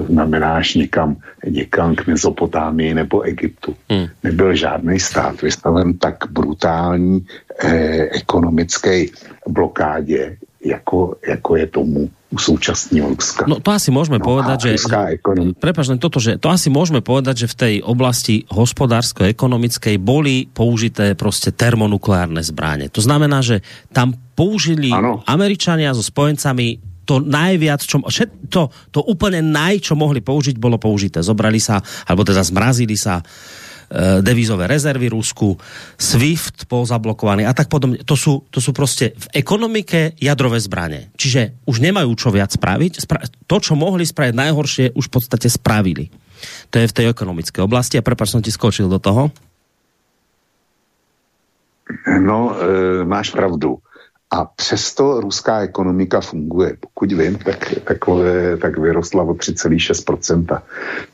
znamenáš 0.07 0.75
někam, 0.75 1.15
někam 1.45 1.95
k 1.95 2.07
Mezopotámii 2.07 2.93
nebo 2.93 3.21
Egyptu. 3.21 3.75
Hmm. 3.89 4.07
Nebyl 4.23 4.55
žádný 4.55 4.99
stát 4.99 5.41
vystaven 5.41 5.97
tak 5.97 6.15
brutální 6.29 7.25
e, 7.63 7.69
ekonomické 8.09 9.05
blokádě, 9.47 10.37
jako, 10.65 11.15
jako 11.27 11.55
je 11.55 11.67
tomu 11.67 12.09
u 12.27 12.37
současného 12.37 13.15
Ruska. 13.15 13.47
No 13.47 13.63
to 13.63 13.71
asi 13.71 13.87
môžeme 13.87 14.19
no, 14.19 14.27
povedať, 14.27 14.57
že... 14.67 14.71
Prepač, 15.55 15.85
len 15.87 15.95
toto, 15.95 16.19
že 16.19 16.35
to 16.35 16.51
asi 16.51 16.67
môžeme 16.67 16.99
povedať, 16.99 17.47
že 17.47 17.51
v 17.51 17.55
tej 17.55 17.73
oblasti 17.87 18.43
hospodársko-ekonomickej 18.51 19.95
boli 19.95 20.51
použité 20.51 21.15
prostě 21.15 21.55
termonukleárne 21.55 22.43
zbraně. 22.43 22.91
To 22.91 23.01
znamená, 23.01 23.39
že 23.39 23.63
tam 23.95 24.11
použili 24.35 24.91
ano. 24.91 25.23
Američania 25.23 25.95
so 25.95 26.03
spojencami 26.03 26.83
to 27.07 27.23
najviac, 27.23 27.79
čo, 27.87 28.03
to, 28.51 28.67
to 28.91 28.99
úplne 29.07 29.39
naj, 29.39 29.79
čo 29.79 29.95
mohli 29.95 30.19
použiť, 30.19 30.59
bolo 30.59 30.75
použité. 30.75 31.23
Zobrali 31.23 31.63
sa, 31.63 31.79
alebo 32.03 32.27
teda 32.27 32.43
zmrazili 32.43 32.99
sa 32.99 33.23
devizové 34.21 34.67
rezervy 34.67 35.07
Rusku, 35.09 35.55
SWIFT 35.95 36.67
bol 36.67 36.83
zablokovaný 36.83 37.47
a 37.47 37.55
tak 37.55 37.71
podobne. 37.71 38.03
To 38.03 38.19
sú, 38.19 38.43
to 38.51 38.59
sú 38.59 38.75
prostě 38.75 39.15
v 39.15 39.27
ekonomike 39.33 40.11
jadrové 40.21 40.59
zbraně. 40.59 41.07
Čiže 41.15 41.63
už 41.65 41.79
nemajú 41.79 42.11
čo 42.15 42.31
viac 42.31 42.51
spraviť. 42.51 43.07
to, 43.47 43.57
čo 43.63 43.73
mohli 43.79 44.03
spraviť 44.03 44.35
najhoršie, 44.35 44.85
už 44.91 45.07
v 45.07 45.13
podstate 45.13 45.47
spravili. 45.47 46.11
To 46.69 46.79
je 46.79 46.87
v 46.87 46.95
tej 46.95 47.05
ekonomické 47.09 47.63
oblasti 47.63 47.97
a 47.97 48.05
prepač 48.05 48.35
som 48.35 48.43
ti 48.43 48.51
skočil 48.51 48.91
do 48.91 48.99
toho. 48.99 49.31
No, 52.19 52.51
e, 52.51 53.03
máš 53.07 53.31
pravdu. 53.31 53.79
A 54.31 54.45
přesto 54.45 55.21
ruská 55.21 55.59
ekonomika 55.59 56.21
funguje. 56.21 56.77
Pokud 56.79 57.11
vím, 57.11 57.37
tak, 57.37 57.73
tak, 57.83 57.97
tak 58.61 58.77
vyrostla 58.77 59.23
o 59.23 59.33
3,6%. 59.33 60.61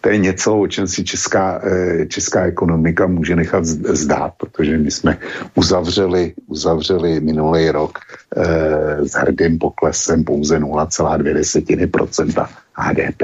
To 0.02 0.10
je 0.10 0.18
něco, 0.18 0.60
o 0.60 0.68
čem 0.68 0.88
si 0.88 1.04
česká, 1.04 1.62
eh, 1.64 2.06
česká 2.06 2.46
ekonomika 2.46 3.08
může 3.08 3.36
nechat 3.36 3.66
zdát, 3.66 4.34
protože 4.38 4.78
my 4.78 4.92
jsme 4.92 5.18
uzavřeli, 5.56 6.34
uzavřeli 6.48 7.20
minulý 7.20 7.70
rok 7.70 8.00
eh, 8.38 9.06
s 9.06 9.14
hrdým 9.14 9.60
poklesem 9.60 10.24
pouze 10.24 10.60
0,2% 10.60 12.48
HDP. 12.74 13.22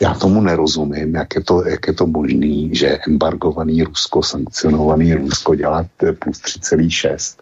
Já 0.00 0.14
tomu 0.14 0.40
nerozumím, 0.40 1.14
jak 1.14 1.34
je 1.34 1.44
to, 1.44 1.68
jak 1.68 1.86
je 1.86 1.92
to 1.92 2.06
možné, 2.06 2.74
že 2.74 2.98
embargovaný 3.08 3.82
Rusko, 3.82 4.22
sankcionovaný 4.22 5.14
Rusko 5.14 5.54
dělá 5.54 5.86
plus 6.18 6.40
3,6 6.40 7.36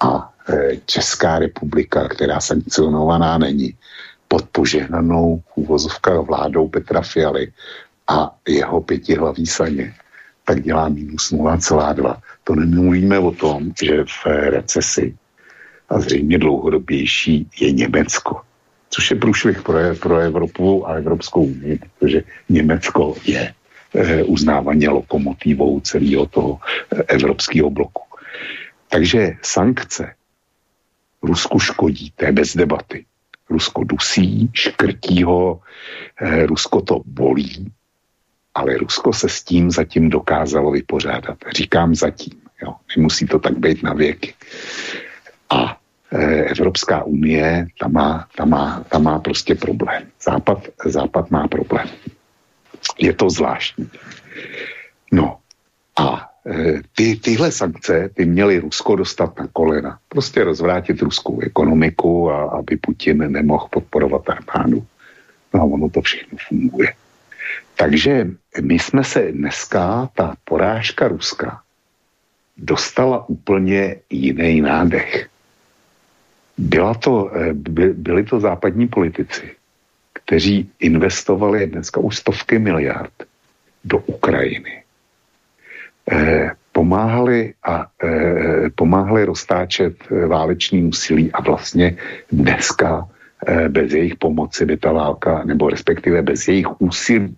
a 0.00 0.31
Eh, 0.31 0.31
Česká 0.86 1.38
republika, 1.38 2.08
která 2.08 2.40
sankcionovaná 2.40 3.38
není, 3.38 3.74
pod 4.28 4.48
požehnanou 4.52 5.42
úvozovka 5.54 6.20
vládou 6.20 6.68
Petra 6.68 7.02
Fialy 7.02 7.52
a 8.08 8.36
jeho 8.48 8.80
pětihlaví 8.80 9.46
saně, 9.46 9.94
tak 10.44 10.62
dělá 10.62 10.88
minus 10.88 11.32
0,2. 11.32 12.16
To 12.44 12.54
nemluvíme 12.54 13.18
o 13.18 13.30
tom, 13.30 13.72
že 13.82 14.04
v 14.04 14.26
recesi 14.26 15.14
a 15.88 16.00
zřejmě 16.00 16.38
dlouhodobější 16.38 17.48
je 17.60 17.72
Německo, 17.72 18.40
což 18.90 19.10
je 19.10 19.16
průšvih 19.16 19.62
pro, 19.62 19.78
pro 20.00 20.16
Evropu 20.18 20.88
a 20.88 20.94
Evropskou 20.94 21.44
unii, 21.44 21.78
protože 21.98 22.22
Německo 22.48 23.14
je 23.24 23.54
e, 23.94 24.22
uznávaně 24.22 24.88
lokomotivou 24.88 25.80
celého 25.80 26.26
toho 26.26 26.58
e, 26.92 27.02
evropského 27.02 27.70
bloku. 27.70 28.02
Takže 28.88 29.32
sankce 29.42 30.14
Rusku 31.22 31.58
škodí, 31.58 32.10
to 32.16 32.24
je 32.24 32.32
bez 32.32 32.56
debaty. 32.56 33.04
Rusko 33.50 33.84
dusí, 33.84 34.50
škrtí 34.52 35.22
ho, 35.22 35.60
eh, 36.20 36.46
Rusko 36.46 36.80
to 36.80 37.00
bolí, 37.04 37.72
ale 38.54 38.76
Rusko 38.76 39.12
se 39.12 39.28
s 39.28 39.42
tím 39.42 39.70
zatím 39.70 40.10
dokázalo 40.10 40.70
vypořádat. 40.70 41.38
Říkám 41.52 41.94
zatím, 41.94 42.40
jo. 42.62 42.74
nemusí 42.96 43.26
to 43.26 43.38
tak 43.38 43.58
být 43.58 43.82
na 43.82 43.92
věky. 43.92 44.34
A 45.50 45.78
eh, 46.12 46.44
Evropská 46.44 47.04
unie, 47.04 47.66
ta 47.80 47.88
má, 47.88 48.28
ta, 48.36 48.44
má, 48.44 48.84
ta 48.88 48.98
má 48.98 49.18
prostě 49.18 49.54
problém. 49.54 50.08
Západ, 50.22 50.68
Západ 50.84 51.30
má 51.30 51.48
problém. 51.48 51.88
Je 52.98 53.12
to 53.12 53.30
zvláštní. 53.30 53.90
No 55.12 55.38
a 55.98 56.31
ty, 56.94 57.16
tyhle 57.16 57.52
sankce 57.52 58.10
ty 58.14 58.24
měly 58.24 58.58
Rusko 58.58 58.96
dostat 58.96 59.38
na 59.38 59.48
kolena. 59.52 59.98
Prostě 60.08 60.44
rozvrátit 60.44 61.02
ruskou 61.02 61.40
ekonomiku 61.40 62.30
a 62.30 62.50
aby 62.58 62.76
Putin 62.76 63.32
nemohl 63.32 63.68
podporovat 63.70 64.28
armádu. 64.28 64.86
No 65.54 65.60
a 65.60 65.64
ono 65.64 65.88
to 65.88 66.00
všechno 66.02 66.38
funguje. 66.48 66.94
Takže 67.76 68.26
my 68.60 68.78
jsme 68.78 69.04
se 69.04 69.32
dneska, 69.32 70.08
ta 70.14 70.34
porážka 70.44 71.08
Ruska, 71.08 71.62
dostala 72.56 73.28
úplně 73.28 73.96
jiný 74.10 74.60
nádech. 74.60 75.28
Byla 76.58 76.94
to, 76.94 77.30
eh, 77.34 77.52
by, 77.52 77.92
byli 77.92 78.24
to 78.24 78.40
západní 78.40 78.88
politici, 78.88 79.56
kteří 80.12 80.70
investovali 80.80 81.66
dneska 81.66 82.00
už 82.00 82.16
stovky 82.16 82.58
miliard 82.58 83.12
do 83.84 83.98
Ukrajiny 83.98 84.81
Eh, 84.81 84.81
pomáhali 86.72 87.54
a 87.62 87.86
eh, 88.04 88.70
pomáhali 88.74 89.24
roztáčet 89.24 89.94
eh, 90.10 90.26
váleční 90.26 90.84
úsilí 90.84 91.32
a 91.32 91.42
vlastně 91.42 91.96
dneska 92.32 93.08
bez 93.68 93.92
jejich 93.92 94.16
pomoci 94.16 94.66
by 94.66 94.76
ta 94.76 94.92
válka, 94.92 95.42
nebo 95.44 95.68
respektive 95.68 96.22
bez 96.22 96.48
jejich 96.48 96.80
úsilí 96.80 97.34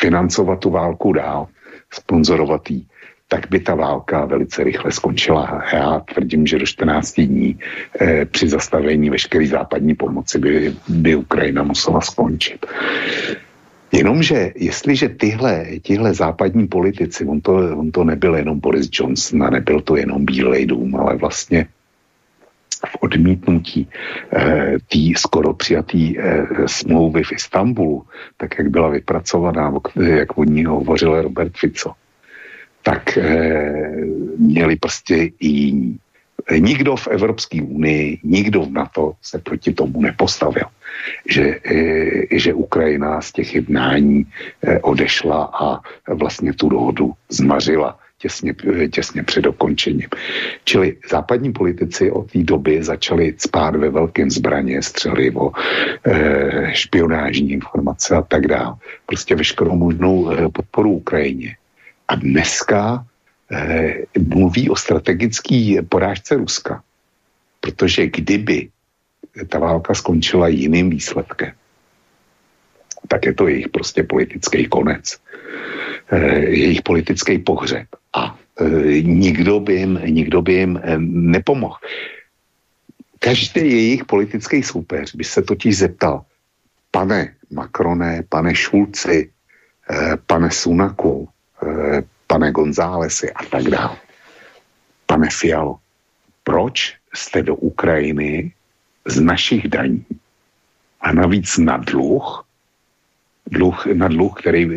financovat 0.00 0.58
tu 0.60 0.70
válku 0.70 1.12
dál, 1.12 1.48
sponzorovat 1.92 2.70
jí, 2.70 2.86
tak 3.28 3.50
by 3.50 3.60
ta 3.60 3.74
válka 3.74 4.24
velice 4.24 4.64
rychle 4.64 4.92
skončila. 4.92 5.62
Já 5.72 6.00
tvrdím, 6.00 6.46
že 6.46 6.58
do 6.58 6.66
14 6.66 7.20
dní 7.20 7.58
při 8.24 8.48
zastavení 8.48 9.10
veškeré 9.10 9.46
západní 9.46 9.94
pomoci 9.94 10.38
by, 10.38 10.74
by 10.88 11.16
Ukrajina 11.16 11.62
musela 11.62 12.00
skončit. 12.00 12.66
Jenomže 13.96 14.52
jestliže 14.56 15.08
tyhle, 15.08 15.66
tyhle 15.82 16.14
západní 16.14 16.66
politici, 16.68 17.24
on 17.24 17.40
to, 17.40 17.54
on 17.54 17.90
to 17.90 18.04
nebyl 18.04 18.36
jenom 18.36 18.60
Boris 18.60 18.88
Johnson 18.92 19.42
a 19.42 19.50
nebyl 19.50 19.80
to 19.80 19.96
jenom 19.96 20.24
Bílej 20.24 20.66
dům, 20.66 20.96
ale 20.96 21.16
vlastně 21.16 21.66
v 22.86 22.96
odmítnutí 23.00 23.88
eh, 24.32 24.76
tý 24.88 25.14
skoro 25.14 25.54
přijatý 25.54 26.18
eh, 26.18 26.46
smlouvy 26.66 27.22
v 27.24 27.32
Istanbulu, 27.32 28.04
tak 28.36 28.58
jak 28.58 28.68
byla 28.68 28.88
vypracovaná, 28.88 29.72
jak 29.96 30.38
o 30.38 30.44
ní 30.44 30.64
hovořil 30.64 31.22
Robert 31.22 31.56
Fico, 31.56 31.92
tak 32.82 33.16
eh, 33.16 33.96
měli 34.38 34.76
prostě 34.76 35.16
i 35.40 35.48
jiní 35.48 35.98
nikdo 36.58 36.96
v 36.96 37.08
Evropské 37.08 37.62
unii, 37.62 38.18
nikdo 38.22 38.62
v 38.62 38.72
NATO 38.72 39.12
se 39.22 39.38
proti 39.38 39.72
tomu 39.72 40.00
nepostavil, 40.00 40.64
že, 41.28 41.60
e, 41.64 42.38
že 42.38 42.54
Ukrajina 42.54 43.20
z 43.20 43.32
těch 43.32 43.54
jednání 43.54 44.26
e, 44.62 44.78
odešla 44.80 45.44
a 45.44 45.80
vlastně 46.14 46.52
tu 46.52 46.68
dohodu 46.68 47.12
zmařila 47.28 47.98
těsně, 48.18 48.54
těsně 48.90 49.22
před 49.22 49.40
dokončením. 49.40 50.08
Čili 50.64 50.96
západní 51.10 51.52
politici 51.52 52.10
od 52.10 52.32
té 52.32 52.38
doby 52.38 52.82
začali 52.82 53.34
spát 53.38 53.76
ve 53.76 53.90
velkém 53.90 54.30
zbraně, 54.30 54.82
střelivo, 54.82 55.52
špionážní 56.72 57.50
informace 57.50 58.16
a 58.16 58.22
tak 58.22 58.46
dále. 58.46 58.74
Prostě 59.06 59.34
veškerou 59.34 59.76
možnou 59.76 60.32
podporu 60.52 60.90
Ukrajině. 60.92 61.56
A 62.08 62.14
dneska 62.14 63.04
eh, 63.04 63.15
mluví 64.18 64.70
o 64.70 64.76
strategické 64.76 65.82
porážce 65.88 66.34
Ruska. 66.34 66.82
Protože 67.60 68.06
kdyby 68.06 68.68
ta 69.48 69.58
válka 69.58 69.94
skončila 69.94 70.48
jiným 70.48 70.90
výsledkem, 70.90 71.52
tak 73.08 73.26
je 73.26 73.34
to 73.34 73.48
jejich 73.48 73.68
prostě 73.68 74.02
politický 74.02 74.66
konec. 74.66 75.16
Eh, 76.10 76.38
jejich 76.38 76.82
politický 76.82 77.38
pohřeb. 77.38 77.86
A 78.14 78.38
eh, 78.60 79.02
nikdo 79.02 79.60
by 79.60 79.74
jim, 79.74 80.00
nikdo 80.06 80.42
by 80.42 80.52
jim 80.52 80.80
eh, 80.82 80.98
nepomohl. 80.98 81.76
Každý 83.18 83.60
jejich 83.60 84.04
politický 84.04 84.62
soupeř 84.62 85.14
by 85.14 85.24
se 85.24 85.42
totiž 85.42 85.78
zeptal, 85.78 86.24
pane 86.90 87.34
Macroné, 87.50 88.22
pane 88.28 88.54
Šulci, 88.54 89.30
eh, 89.90 90.16
pane 90.26 90.50
Sunaku, 90.50 91.28
eh, 91.62 92.02
pane 92.26 92.52
Gonzálesi 92.52 93.32
a 93.32 93.44
tak 93.44 93.62
dále. 93.62 93.96
Pane 95.06 95.28
Fialo, 95.30 95.76
proč 96.44 96.94
jste 97.14 97.42
do 97.42 97.54
Ukrajiny 97.54 98.52
z 99.04 99.20
našich 99.20 99.68
daní 99.68 100.06
a 101.00 101.12
navíc 101.12 101.58
na 101.58 101.76
dluh, 101.76 102.44
dluh 103.46 103.86
na 103.86 104.08
dluh, 104.08 104.34
který 104.40 104.70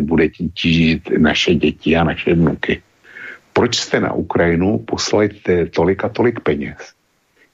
bude 0.00 0.28
tížit 0.54 1.10
naše 1.18 1.54
děti 1.54 1.96
a 1.96 2.04
naše 2.04 2.34
vnuky. 2.34 2.82
Proč 3.52 3.76
jste 3.76 4.00
na 4.00 4.12
Ukrajinu 4.12 4.78
poslali 4.78 5.28
tolik 5.70 6.04
a 6.04 6.08
tolik 6.08 6.40
peněz, 6.40 6.92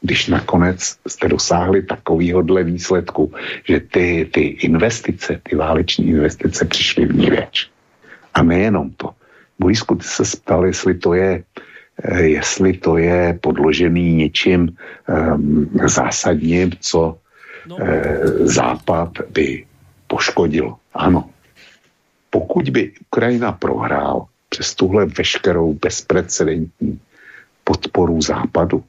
když 0.01 0.27
nakonec 0.27 0.97
jste 1.09 1.29
dosáhli 1.29 1.83
takovýhodle 1.83 2.65
výsledku, 2.65 3.35
že 3.69 3.81
ty, 3.81 4.31
ty 4.33 4.41
investice, 4.41 5.41
ty 5.43 5.57
váleční 5.57 6.09
investice 6.09 6.65
přišly 6.65 7.07
v 7.07 7.15
ní 7.15 7.31
věč. 7.31 7.71
A 8.35 8.43
nejenom 8.43 8.91
to. 8.91 9.11
Borisku, 9.61 9.95
ty 9.95 10.05
se 10.05 10.23
ptal, 10.41 10.67
jestli 10.67 10.95
to 10.95 11.15
je, 11.15 11.45
eh, 12.03 12.23
jestli 12.23 12.73
to 12.73 12.97
je 12.97 13.39
podložený 13.41 14.15
něčím 14.15 14.73
um, 15.09 15.71
zásadním, 15.85 16.73
co 16.81 17.19
no. 17.69 17.77
eh, 17.81 18.21
Západ 18.49 19.13
by 19.31 19.67
poškodil. 20.07 20.75
Ano. 20.95 21.31
Pokud 22.31 22.71
by 22.71 22.93
Ukrajina 23.13 23.53
prohrál 23.53 24.27
přes 24.49 24.75
tuhle 24.75 25.07
veškerou 25.07 25.75
bezprecedentní 25.75 27.01
podporu 27.65 28.23
Západu, 28.23 28.85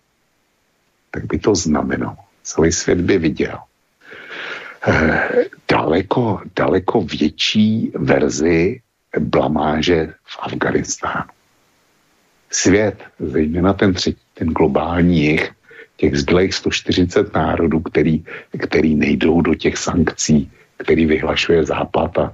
tak 1.11 1.25
by 1.25 1.39
to 1.39 1.55
znamenalo. 1.55 2.17
Celý 2.43 2.71
svět 2.71 3.01
by 3.01 3.17
viděl 3.17 3.57
eh, 4.87 5.45
daleko, 5.69 6.41
daleko 6.55 7.01
větší 7.01 7.91
verzi 7.95 8.81
blamáže 9.19 10.13
v 10.23 10.37
Afganistánu. 10.39 11.29
Svět, 12.49 13.03
zejména 13.19 13.73
ten 13.73 13.93
třetí, 13.93 14.21
ten 14.33 14.47
globální 14.47 15.23
jich, 15.23 15.51
těch 15.97 16.17
zbylých 16.17 16.53
140 16.53 17.33
národů, 17.33 17.79
který, 17.79 18.23
který 18.59 18.95
nejdou 18.95 19.41
do 19.41 19.55
těch 19.55 19.77
sankcí, 19.77 20.51
který 20.77 21.05
vyhlašuje 21.05 21.65
Západ 21.65 22.17
a 22.17 22.33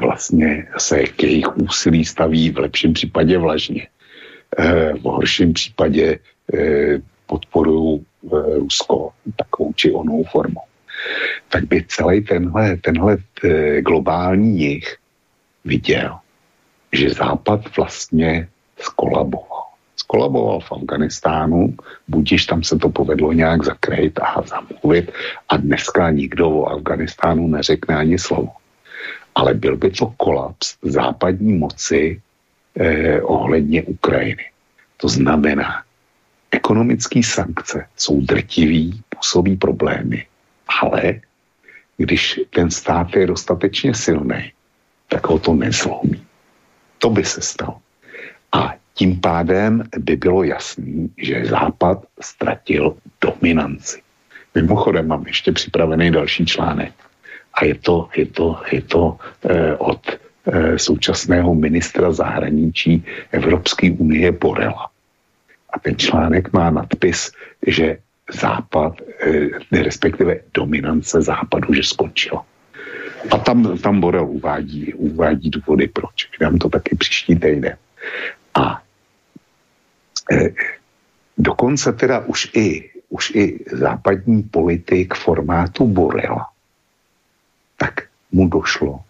vlastně 0.00 0.68
se 0.78 1.02
k 1.04 1.22
jejich 1.22 1.56
úsilí 1.56 2.04
staví 2.04 2.50
v 2.50 2.58
lepším 2.58 2.92
případě 2.92 3.38
vlažně. 3.38 3.86
Eh, 4.58 4.92
v 4.92 5.02
horším 5.02 5.52
případě 5.52 6.18
eh, 6.54 6.98
podporují 7.26 8.00
eh, 8.00 8.58
Rusko 8.58 9.10
takovou 9.36 9.72
či 9.72 9.92
onou 9.92 10.24
formou. 10.24 10.68
Tak 11.48 11.64
by 11.64 11.84
celý 11.88 12.20
tenhle, 12.24 12.76
tenhle 12.76 13.16
globální 13.80 14.60
jich 14.60 14.96
viděl, 15.68 16.18
že 16.92 17.10
Západ 17.10 17.76
vlastně 17.76 18.48
skolaboval. 18.80 19.68
Skolaboval 19.96 20.60
v 20.60 20.72
Afganistánu, 20.72 21.76
budíš 22.08 22.46
tam 22.46 22.62
se 22.62 22.78
to 22.78 22.88
povedlo 22.88 23.32
nějak 23.32 23.64
zakrejt 23.64 24.20
a 24.20 24.42
zamluvit 24.42 25.12
a 25.48 25.56
dneska 25.56 26.10
nikdo 26.10 26.50
o 26.50 26.66
Afganistánu 26.66 27.46
neřekne 27.46 27.96
ani 27.96 28.18
slovo. 28.18 28.52
Ale 29.34 29.54
byl 29.54 29.76
by 29.76 29.90
to 29.90 30.06
kolaps 30.16 30.76
západní 30.82 31.52
moci 31.52 32.20
eh, 32.80 33.22
ohledně 33.22 33.82
Ukrajiny. 33.82 34.44
To 34.96 35.08
znamená, 35.08 35.84
ekonomické 36.50 37.22
sankce 37.22 37.86
jsou 37.96 38.20
drtivý, 38.20 39.02
působí 39.08 39.56
problémy, 39.56 40.26
ale 40.82 41.20
když 41.96 42.40
ten 42.50 42.70
stát 42.70 43.12
je 43.16 43.26
dostatečně 43.26 43.94
silný, 43.94 44.52
tak 45.08 45.26
ho 45.26 45.38
to 45.38 45.54
nezlomí. 45.54 46.26
To 46.98 47.10
by 47.10 47.24
se 47.24 47.40
stalo. 47.40 47.80
A 48.52 48.74
tím 48.94 49.20
pádem 49.20 49.82
by 49.98 50.16
bylo 50.16 50.42
jasný, 50.42 51.10
že 51.16 51.44
Západ 51.44 52.06
ztratil 52.20 52.96
dominanci. 53.20 54.02
Mimochodem 54.54 55.06
mám 55.06 55.26
ještě 55.26 55.52
připravený 55.52 56.10
další 56.10 56.46
článek. 56.46 56.94
A 57.54 57.64
je 57.64 57.74
to, 57.74 58.08
je 58.16 58.26
to, 58.26 58.60
je 58.72 58.82
to 58.82 59.16
eh, 59.48 59.76
od 59.76 60.02
eh, 60.10 60.78
současného 60.78 61.54
ministra 61.54 62.12
zahraničí 62.12 63.04
Evropské 63.32 63.90
unie 63.90 64.32
Borela. 64.32 64.90
A 65.70 65.78
ten 65.78 65.96
článek 65.96 66.52
má 66.52 66.70
nadpis, 66.70 67.32
že 67.66 67.98
Západ, 68.32 69.00
eh, 69.00 69.82
respektive 69.82 70.40
dominance 70.54 71.22
Západu, 71.22 71.74
že 71.74 71.82
skončila. 71.82 72.44
A 73.30 73.38
tam, 73.38 73.78
tam 73.78 74.00
Borel 74.00 74.26
uvádí, 74.26 74.94
uvádí 74.94 75.50
důvody, 75.50 75.88
proč. 75.88 76.30
Vydám 76.38 76.58
to 76.58 76.68
taky 76.68 76.96
příští 76.96 77.36
týden. 77.36 77.76
A 78.54 78.82
e, 80.32 80.48
dokonce 81.38 81.92
teda 81.92 82.18
už 82.18 82.50
i, 82.54 82.90
už 83.08 83.30
i 83.34 83.64
západní 83.72 84.42
politik 84.42 85.14
formátu 85.14 85.86
Borela, 85.86 86.46
tak 87.76 88.00
mu 88.32 88.48
došlo, 88.48 89.00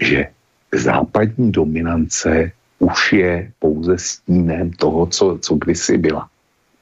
že 0.00 0.26
západní 0.72 1.52
dominance 1.52 2.52
už 2.78 3.12
je 3.12 3.52
pouze 3.58 3.98
stínem 3.98 4.72
toho, 4.72 5.06
co, 5.06 5.38
co 5.42 5.54
kdysi 5.54 5.98
byla. 5.98 6.28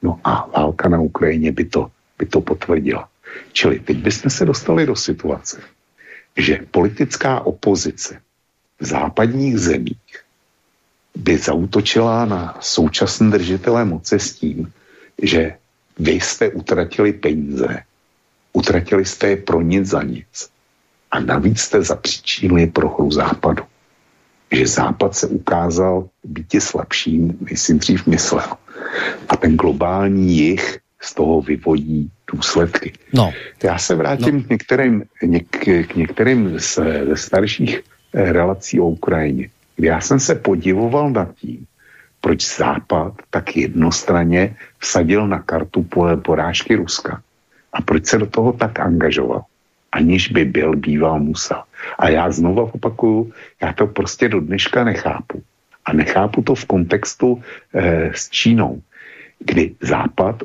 No 0.01 0.19
a 0.23 0.47
válka 0.59 0.89
na 0.89 0.99
Ukrajině 0.99 1.51
by 1.51 1.65
to, 1.65 1.91
by 2.17 2.25
to 2.25 2.41
potvrdila. 2.41 3.09
Čili 3.51 3.79
teď 3.79 3.97
bychom 3.97 4.31
se 4.31 4.45
dostali 4.45 4.85
do 4.85 4.95
situace, 4.95 5.61
že 6.37 6.59
politická 6.71 7.39
opozice 7.39 8.21
v 8.79 8.85
západních 8.85 9.59
zemích 9.59 10.15
by 11.15 11.37
zautočila 11.37 12.25
na 12.25 12.57
současné 12.59 13.29
držitele 13.29 13.85
moci 13.85 14.19
s 14.19 14.35
tím, 14.35 14.71
že 15.21 15.57
vy 15.99 16.11
jste 16.11 16.49
utratili 16.49 17.13
peníze, 17.13 17.83
utratili 18.53 19.05
jste 19.05 19.27
je 19.27 19.37
pro 19.37 19.61
nic 19.61 19.87
za 19.87 20.03
nic 20.03 20.49
a 21.11 21.19
navíc 21.19 21.59
jste 21.59 21.83
zapříčinili 21.83 22.67
prohru 22.67 23.11
západu. 23.11 23.63
Že 24.51 24.67
západ 24.67 25.15
se 25.15 25.27
ukázal 25.27 26.09
být 26.23 26.61
slabším, 26.61 27.37
než 27.41 27.59
si 27.61 27.73
dřív 27.73 28.07
myslel. 28.07 28.49
A 29.29 29.37
ten 29.37 29.57
globální 29.57 30.37
jich 30.37 30.79
z 31.01 31.13
toho 31.13 31.41
vyvodí 31.41 32.11
důsledky. 32.31 32.93
No. 33.13 33.33
Já 33.63 33.77
se 33.77 33.95
vrátím 33.95 34.35
no. 34.35 34.43
k 34.43 34.49
některým, 34.49 35.03
něk, 35.23 35.47
k 35.87 35.95
některým 35.95 36.59
z, 36.59 36.79
ze 37.07 37.15
starších 37.15 37.81
eh, 38.13 38.31
relací 38.31 38.79
o 38.79 38.85
Ukrajině, 38.85 39.49
já 39.77 40.01
jsem 40.01 40.19
se 40.19 40.35
podivoval 40.35 41.09
nad 41.09 41.35
tím, 41.35 41.65
proč 42.21 42.57
Západ 42.57 43.13
tak 43.29 43.57
jednostranně 43.57 44.55
vsadil 44.79 45.27
na 45.27 45.39
kartu 45.39 45.85
porážky 46.21 46.75
Ruska 46.75 47.21
a 47.73 47.81
proč 47.81 48.05
se 48.05 48.17
do 48.17 48.25
toho 48.25 48.53
tak 48.53 48.79
angažoval, 48.79 49.43
aniž 49.91 50.27
by 50.27 50.45
byl 50.45 50.75
býval 50.75 51.19
musel. 51.19 51.63
A 51.99 52.09
já 52.09 52.31
znovu 52.31 52.71
opakuju, 52.73 53.31
já 53.61 53.73
to 53.73 53.87
prostě 53.87 54.29
do 54.29 54.39
dneška 54.39 54.83
nechápu. 54.83 55.43
A 55.85 55.93
nechápu 55.93 56.41
to 56.41 56.55
v 56.55 56.65
kontextu 56.65 57.41
eh, 57.73 58.11
s 58.13 58.29
Čínou 58.29 58.81
kdy 59.39 59.75
Západ 59.81 60.43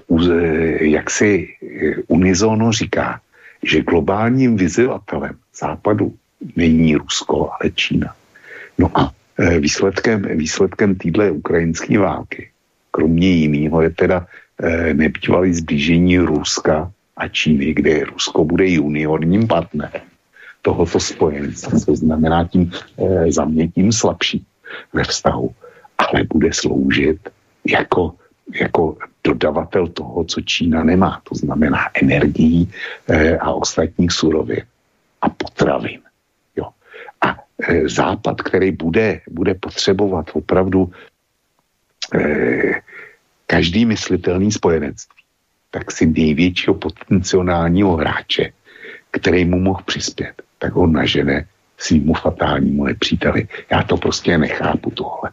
jak 0.80 1.10
si 1.10 1.48
eh, 1.48 1.94
unizono 2.06 2.72
říká, 2.72 3.20
že 3.62 3.82
globálním 3.82 4.56
vyzývatelem 4.56 5.36
Západu 5.58 6.14
není 6.56 6.96
Rusko, 6.96 7.50
ale 7.50 7.70
Čína. 7.74 8.14
No 8.78 8.90
a 8.94 9.12
eh, 9.38 9.58
výsledkem, 9.58 10.22
výsledkem 10.22 10.94
téhle 10.94 11.30
ukrajinské 11.30 11.98
války 11.98 12.50
kromě 12.90 13.28
jiného 13.28 13.82
je 13.82 13.90
teda 13.90 14.26
nebývalý 14.92 15.54
zblížení 15.54 16.18
Ruska 16.18 16.92
a 17.16 17.28
Číny, 17.28 17.74
kde 17.74 18.04
Rusko 18.04 18.44
bude 18.44 18.68
juniorním 18.68 19.46
partnerem 19.50 20.06
tohoto 20.64 21.00
spojenství, 21.00 21.84
to 21.84 21.96
znamená 21.96 22.48
tím 22.48 22.72
e, 22.96 23.32
za 23.32 23.44
mě 23.44 23.68
tím 23.68 23.92
slabší 23.92 24.40
ve 24.92 25.04
vztahu, 25.04 25.50
ale 25.98 26.24
bude 26.24 26.52
sloužit 26.52 27.20
jako, 27.68 28.16
jako 28.52 28.96
dodavatel 29.24 29.86
toho, 29.86 30.24
co 30.24 30.40
Čína 30.40 30.84
nemá, 30.84 31.20
to 31.28 31.34
znamená 31.34 31.78
energií 31.94 32.72
e, 33.08 33.38
a 33.38 33.50
ostatních 33.50 34.12
surovin 34.12 34.62
a 35.20 35.28
potravin. 35.28 36.00
Jo. 36.56 36.68
A 37.20 37.36
e, 37.68 37.88
Západ, 37.88 38.42
který 38.42 38.70
bude, 38.70 39.20
bude 39.30 39.54
potřebovat 39.54 40.30
opravdu 40.32 40.92
e, 42.14 42.80
každý 43.46 43.86
myslitelný 43.86 44.52
spojenectví, 44.52 45.22
tak 45.70 45.92
si 45.92 46.06
největšího 46.06 46.74
potenciálního 46.74 47.96
hráče, 47.96 48.52
který 49.10 49.44
mu 49.44 49.60
mohl 49.60 49.82
přispět, 49.84 50.42
tak 50.58 50.72
ho 50.72 50.86
nažene 50.86 51.46
svýmu 51.78 52.14
fatálnímu 52.14 52.84
nepříteli. 52.84 53.48
Já 53.70 53.82
to 53.82 53.96
prostě 53.96 54.38
nechápu 54.38 54.90
tohle. 54.90 55.30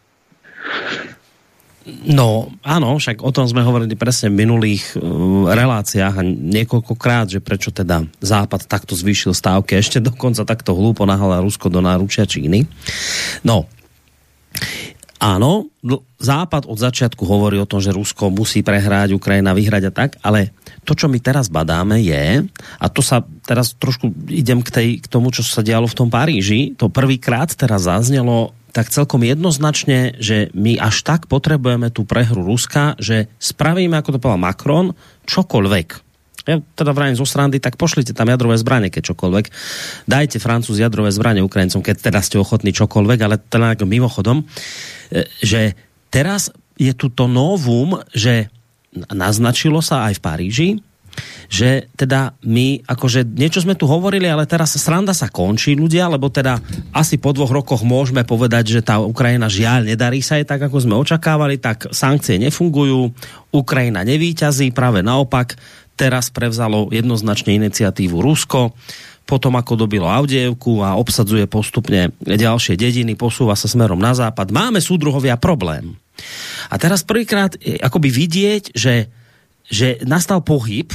No, 1.88 2.54
áno, 2.62 2.94
však 3.02 3.26
o 3.26 3.34
tom 3.34 3.50
sme 3.50 3.66
hovorili 3.66 3.98
presne 3.98 4.30
v 4.30 4.46
minulých 4.46 4.94
uh, 4.94 5.50
reláciách 5.50 6.14
a 6.14 6.24
niekoľkokrát, 6.26 7.34
že 7.34 7.42
prečo 7.42 7.74
teda 7.74 8.06
Západ 8.22 8.70
takto 8.70 8.94
zvýšil 8.94 9.34
stávky, 9.34 9.82
ešte 9.82 9.98
dokonca 10.10 10.46
takto 10.46 10.78
hlúpo 10.78 11.10
nahala 11.10 11.42
Rusko 11.42 11.74
do 11.74 11.82
náručia 11.82 12.30
Číny. 12.30 12.70
No, 13.42 13.66
Áno, 15.22 15.70
Západ 16.18 16.66
od 16.66 16.82
začiatku 16.82 17.30
hovorí 17.30 17.62
o 17.62 17.70
tom, 17.70 17.78
že 17.78 17.94
Rusko 17.94 18.34
musí 18.34 18.66
prehrať, 18.66 19.14
Ukrajina 19.14 19.54
vyhrať 19.54 19.84
a 19.86 19.92
tak, 19.94 20.18
ale 20.26 20.50
to, 20.82 20.98
čo 20.98 21.06
my 21.06 21.22
teraz 21.22 21.46
badáme 21.46 22.02
je, 22.02 22.42
a 22.82 22.86
to 22.90 23.06
sa 23.06 23.22
teraz 23.46 23.78
trošku 23.78 24.10
idem 24.34 24.66
k, 24.66 24.70
tej, 24.74 24.90
k 24.98 25.06
tomu, 25.06 25.30
čo 25.30 25.46
sa 25.46 25.62
dialo 25.62 25.86
v 25.86 25.94
tom 25.94 26.10
Paríži, 26.10 26.74
to 26.74 26.90
prvýkrát 26.90 27.54
teraz 27.54 27.86
zaznelo 27.86 28.58
tak 28.72 28.88
celkom 28.88 29.28
jednoznačne, 29.28 30.16
že 30.18 30.48
my 30.56 30.80
až 30.80 31.04
tak 31.04 31.28
potrebujeme 31.28 31.92
tú 31.92 32.08
prehru 32.08 32.44
Ruska, 32.44 32.96
že 32.98 33.28
spravíme, 33.38 34.00
ako 34.00 34.16
to 34.16 34.22
povedal 34.24 34.40
Macron, 34.40 34.96
čokoľvek 35.28 36.12
ja 36.50 36.58
teda 36.58 36.92
vrajím 36.94 37.18
zo 37.18 37.28
srandy, 37.28 37.62
tak 37.62 37.78
pošlite 37.78 38.18
tam 38.18 38.30
jadrové 38.30 38.58
zbranie, 38.58 38.90
keď 38.90 39.14
čokoľvek. 39.14 39.46
Dajte 40.10 40.42
Francúz 40.42 40.82
jadrové 40.82 41.14
zbranie 41.14 41.46
Ukrajincom, 41.46 41.86
keď 41.86 42.10
teda 42.10 42.20
ste 42.26 42.42
ochotní 42.42 42.74
čokoľvek, 42.74 43.20
ale 43.22 43.38
teda 43.38 43.78
mimochodom, 43.86 44.42
e, 44.42 45.26
že 45.46 45.78
teraz 46.10 46.50
je 46.82 46.98
tu 46.98 47.14
to 47.14 47.30
novum, 47.30 48.02
že 48.18 48.50
naznačilo 49.14 49.86
sa 49.86 50.10
aj 50.10 50.18
v 50.18 50.24
Paríži, 50.24 50.70
že 51.52 51.92
teda 52.00 52.40
my, 52.48 52.88
akože 52.88 53.28
niečo 53.28 53.62
sme 53.62 53.76
tu 53.76 53.84
hovorili, 53.86 54.26
ale 54.30 54.48
teraz 54.48 54.76
sranda 54.80 55.12
sa 55.12 55.28
končí 55.28 55.76
ľudia, 55.76 56.08
lebo 56.08 56.32
teda 56.32 56.58
asi 56.96 57.20
po 57.20 57.36
dvoch 57.36 57.52
rokoch 57.52 57.84
môžeme 57.84 58.24
povedať, 58.24 58.80
že 58.80 58.82
tá 58.82 59.04
Ukrajina 59.04 59.52
žiaľ 59.52 59.92
nedarí 59.92 60.24
sa 60.24 60.40
je 60.40 60.48
tak, 60.48 60.64
ako 60.64 60.78
sme 60.80 60.96
očakávali, 60.96 61.60
tak 61.60 61.92
sankcie 61.92 62.40
nefungujú, 62.40 63.12
Ukrajina 63.52 64.08
nevíťazí, 64.08 64.72
práve 64.72 65.04
naopak, 65.04 65.60
Teraz 66.02 66.34
prevzalo 66.34 66.90
jednoznačne 66.90 67.54
iniciatívu 67.62 68.26
Rusko, 68.26 68.74
potom 69.30 69.54
ako 69.54 69.86
dobilo 69.86 70.10
Audievku 70.10 70.82
a 70.82 70.98
obsadzuje 70.98 71.46
postupne 71.46 72.10
ďalšie 72.26 72.74
dediny, 72.74 73.14
posúva 73.14 73.54
sa 73.54 73.70
smerom 73.70 74.02
na 74.02 74.18
západ. 74.18 74.50
Máme 74.50 74.82
súdruhovia 74.82 75.38
problém. 75.38 75.94
A 76.74 76.82
teraz 76.82 77.06
prvýkrát 77.06 77.54
akoby 77.86 78.10
vidieť, 78.10 78.74
že, 78.74 79.14
že 79.72 80.04
nastal 80.04 80.44
pohyb 80.44 80.92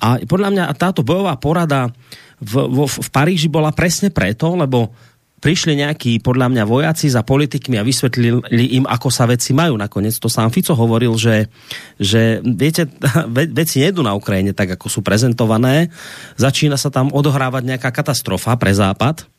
a 0.00 0.16
podľa 0.24 0.48
mňa 0.54 0.64
táto 0.78 1.04
bojová 1.04 1.36
porada 1.36 1.92
v, 2.40 2.54
v, 2.64 2.78
v 2.88 3.08
Paríži 3.12 3.52
bola 3.52 3.74
presne 3.74 4.08
preto, 4.08 4.54
lebo 4.56 4.94
prišli 5.38 5.78
nejakí, 5.78 6.18
podľa 6.18 6.50
mňa, 6.50 6.62
vojaci 6.66 7.06
za 7.06 7.22
politikmi 7.22 7.78
a 7.78 7.86
vysvetlili 7.86 8.74
im, 8.74 8.84
ako 8.86 9.08
sa 9.10 9.26
veci 9.30 9.54
majú. 9.54 9.78
Nakoniec 9.78 10.18
to 10.18 10.26
sám 10.26 10.50
Fico 10.50 10.74
hovoril, 10.74 11.14
že, 11.14 11.46
že 11.94 12.42
viete, 12.42 12.90
veci 13.58 13.82
nejdú 13.82 14.02
na 14.02 14.18
Ukrajine 14.18 14.50
tak, 14.50 14.74
ako 14.74 14.90
sú 14.90 15.00
prezentované. 15.02 15.94
Začína 16.34 16.74
sa 16.74 16.90
tam 16.90 17.14
odohrávať 17.14 17.62
nejaká 17.70 17.94
katastrofa 17.94 18.58
pre 18.58 18.74
Západ. 18.74 19.30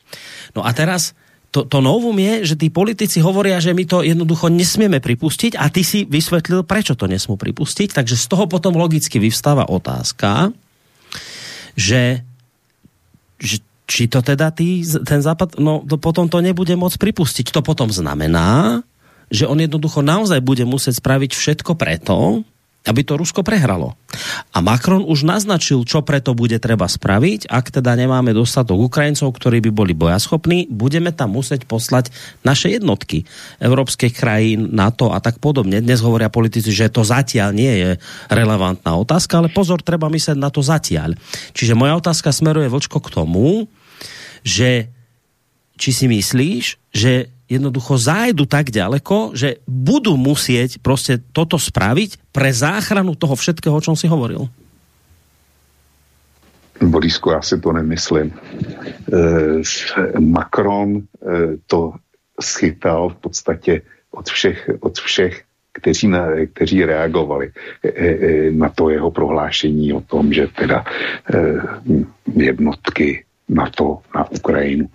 No 0.55 0.63
a 0.63 0.72
teraz 0.72 1.11
to, 1.50 1.66
to 1.66 1.82
novum 1.82 2.14
je, 2.22 2.54
že 2.54 2.56
tí 2.62 2.70
politici 2.70 3.18
hovoria, 3.26 3.58
že 3.58 3.74
my 3.74 3.82
to 3.89 4.06
jednoducho 4.06 4.54
nesmieme 4.54 5.02
pripustiť 5.02 5.58
a 5.58 5.66
ty 5.74 5.82
si 5.82 6.06
vysvetlil, 6.06 6.62
prečo 6.62 6.93
to 6.93 7.10
nesmú 7.10 7.41
pripustiť. 7.41 7.89
Takže 7.97 8.14
z 8.14 8.26
toho 8.30 8.45
potom 8.45 8.78
logicky 8.78 9.18
vyvstáva 9.18 9.66
otázka, 9.66 10.54
že, 11.74 12.22
že 13.41 13.66
či 13.89 14.06
to 14.06 14.22
teda 14.22 14.54
tý, 14.54 14.86
ten 14.86 15.26
západ, 15.26 15.58
no 15.58 15.82
to 15.82 15.97
potom 15.97 16.30
to 16.30 16.38
nebude 16.38 16.72
môcť 16.78 17.02
pripustiť. 17.02 17.50
To 17.58 17.66
potom 17.66 17.89
znamená, 17.89 18.86
že 19.34 19.50
on 19.50 19.58
jednoducho 19.58 20.06
naozaj 20.06 20.45
bude 20.45 20.62
musieť 20.70 21.02
spraviť 21.02 21.34
všetko 21.34 21.74
preto, 21.74 22.45
aby 22.88 23.02
to 23.04 23.20
Rusko 23.20 23.44
prehralo. 23.44 24.00
A 24.56 24.64
Macron 24.64 25.04
už 25.04 25.28
naznačil, 25.28 25.84
čo 25.84 26.00
preto 26.02 26.32
bude 26.32 26.56
treba 26.64 26.88
spraviť. 26.88 27.52
Ak 27.52 27.76
teda 27.76 27.94
nemáme 27.94 28.32
dostatok 28.32 28.80
Ukrajincov, 28.80 29.36
ktorí 29.36 29.60
by 29.68 29.72
boli 29.76 29.94
bojaschopní, 29.94 30.72
budeme 30.72 31.12
tam 31.12 31.36
musieť 31.36 31.68
poslať 31.68 32.10
naše 32.48 32.72
jednotky 32.72 33.28
európskych 33.60 34.16
krajín, 34.16 34.72
NATO 34.72 35.12
a 35.12 35.20
tak 35.20 35.44
podobne. 35.44 35.84
Dnes 35.84 36.00
hovoria 36.00 36.32
politici, 36.32 36.72
že 36.72 36.88
to 36.88 37.04
zatiaľ 37.04 37.52
nie 37.52 37.74
je 37.84 37.90
relevantná 38.32 38.96
otázka, 38.96 39.44
ale 39.44 39.52
pozor, 39.52 39.84
treba 39.84 40.08
mysleť 40.08 40.38
na 40.40 40.48
to 40.48 40.64
zatiaľ. 40.64 41.14
Čiže 41.52 41.76
moja 41.76 42.00
otázka 42.00 42.32
smeruje 42.32 42.72
vočko 42.72 43.04
k 43.04 43.12
tomu, 43.12 43.68
že 44.42 44.88
či 45.80 45.90
si 45.96 46.06
myslíš, 46.12 46.64
že 46.96 47.32
jednoducho 47.50 47.97
zájdu 47.97 48.45
tak 48.45 48.70
ďaleko, 48.70 49.34
že 49.34 49.66
budú 49.66 50.14
musieť 50.16 50.78
prostě 50.80 51.18
toto 51.34 51.58
spraviť 51.58 52.32
pre 52.32 52.54
záchranu 52.54 53.18
toho 53.18 53.34
všetkého, 53.36 53.74
o 53.74 53.82
čom 53.82 53.97
si 53.97 54.06
hovoril? 54.06 54.47
Borisku, 56.82 57.30
já 57.30 57.41
si 57.41 57.60
to 57.60 57.74
nemyslím. 57.74 58.32
E, 58.32 60.20
Macron 60.20 60.95
e, 60.95 61.02
to 61.68 61.93
schytal 62.41 63.10
v 63.10 63.16
podstatě 63.16 63.82
od 64.12 64.30
všech, 64.30 64.70
od 64.80 65.00
všech 65.00 65.43
kteří, 65.72 66.08
na, 66.08 66.28
kteří 66.54 66.86
reagovali 66.86 67.52
e, 67.84 68.52
na 68.52 68.70
to 68.70 68.89
jeho 68.89 69.12
prohlášení 69.12 69.93
o 69.93 70.02
tom, 70.02 70.34
že 70.34 70.47
teda 70.47 70.86
jednotky 72.36 73.24
NATO 73.50 74.00
na 74.16 74.32
Ukrajinu. 74.32 74.89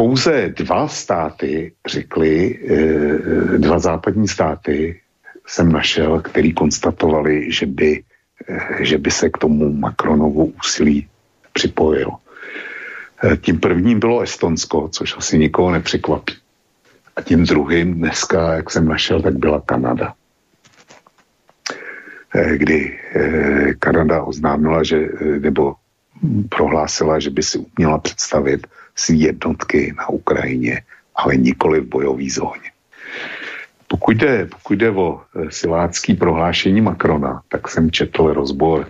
Pouze 0.00 0.48
dva 0.48 0.88
státy 0.88 1.72
řekli, 1.86 2.58
eh, 2.70 3.58
dva 3.58 3.78
západní 3.78 4.28
státy 4.28 5.00
jsem 5.46 5.72
našel, 5.72 6.20
který 6.20 6.52
konstatovali, 6.52 7.52
že 7.52 7.66
by, 7.66 8.02
eh, 8.48 8.84
že 8.84 8.98
by 8.98 9.10
se 9.10 9.28
k 9.30 9.38
tomu 9.38 9.72
Macronovu 9.72 10.56
úsilí 10.56 11.08
připojil. 11.52 12.08
Eh, 13.24 13.36
tím 13.36 13.60
prvním 13.60 14.00
bylo 14.00 14.20
Estonsko, 14.20 14.88
což 14.88 15.16
asi 15.16 15.38
nikoho 15.38 15.70
nepřekvapí. 15.70 16.34
A 17.16 17.20
tím 17.20 17.44
druhým 17.44 17.94
dneska, 17.94 18.54
jak 18.54 18.70
jsem 18.70 18.88
našel, 18.88 19.22
tak 19.22 19.36
byla 19.36 19.60
Kanada. 19.60 20.14
Kdy 22.56 22.98
Kanada 23.78 24.22
oznámila, 24.22 24.82
že, 24.82 25.08
nebo 25.44 25.74
prohlásila, 26.48 27.18
že 27.18 27.30
by 27.30 27.42
si 27.42 27.58
uměla 27.58 27.98
představit 27.98 28.66
svý 28.94 29.20
jednotky 29.20 29.94
na 29.98 30.08
Ukrajině, 30.08 30.82
ale 31.14 31.36
nikoli 31.36 31.80
v 31.80 31.88
bojové 31.88 32.30
zóně. 32.30 32.70
Pokud 33.88 34.16
jde, 34.16 34.46
pokud 34.46 34.72
jde 34.72 34.90
o 34.90 35.20
e, 35.20 35.50
silácký 35.50 36.14
prohlášení 36.14 36.80
Macrona, 36.80 37.42
tak 37.48 37.68
jsem 37.68 37.90
četl 37.90 38.32
rozbor 38.32 38.86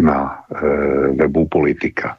na 0.00 0.44
e, 0.54 0.66
webu 1.12 1.48
Politika. 1.48 2.18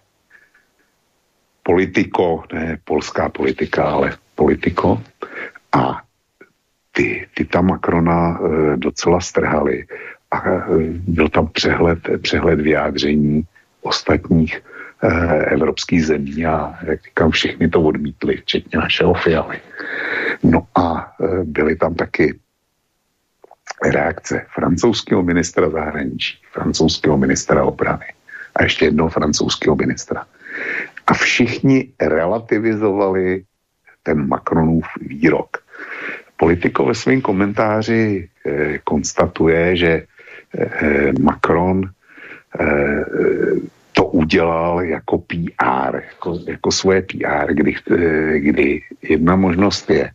Politiko, 1.64 2.44
ne 2.54 2.78
polská 2.84 3.30
politika, 3.30 3.84
ale 3.86 4.18
politiko. 4.36 5.02
A 5.72 6.02
ty, 6.92 7.28
ty 7.34 7.46
tam 7.46 7.68
Macrona 7.68 8.40
e, 8.40 8.78
docela 8.78 9.20
strhali 9.20 9.88
a 10.32 10.48
e, 10.48 10.64
byl 11.08 11.30
tam 11.30 11.48
přehled, 11.48 12.00
přehled 12.22 12.62
vyjádření 12.62 13.48
ostatních 13.86 14.62
eh, 14.62 14.75
evropských 15.48 16.06
zemí 16.06 16.46
a 16.46 16.76
jak 16.84 17.04
říkám, 17.04 17.32
všichni 17.32 17.68
to 17.70 17.82
odmítli, 17.82 18.38
včetně 18.38 18.80
našeho 18.80 19.14
Fialy. 19.14 19.60
No 20.44 20.68
a 20.76 21.14
eh, 21.22 21.44
byly 21.44 21.76
tam 21.76 21.96
taky 21.96 22.40
reakce 23.84 24.46
francouzského 24.54 25.24
ministra 25.24 25.70
zahraničí, 25.70 26.38
francouzského 26.52 27.18
ministra 27.18 27.64
obrany 27.64 28.06
a 28.56 28.64
ještě 28.64 28.86
jednoho 28.86 29.10
francouzského 29.10 29.76
ministra. 29.76 30.26
A 31.08 31.14
všichni 31.14 31.92
relativizovali 32.02 33.44
ten 34.04 34.28
Macronův 34.28 34.86
výrok. 35.02 35.58
Politiko 36.38 36.86
ve 36.86 36.96
svém 36.96 37.22
komentáři 37.22 38.30
eh, 38.46 38.80
konstatuje, 38.84 39.76
že 39.76 40.04
eh, 40.58 41.12
Macron 41.20 41.90
eh, 42.60 43.06
to 43.96 44.06
udělal 44.06 44.82
jako 44.82 45.18
PR, 45.18 45.96
jako, 45.96 46.40
jako 46.48 46.72
svoje 46.72 47.02
PR, 47.02 47.54
kdy, 47.54 47.76
eh, 47.92 48.40
kdy 48.40 48.82
jedna 49.02 49.36
možnost 49.36 49.90
je, 49.90 50.12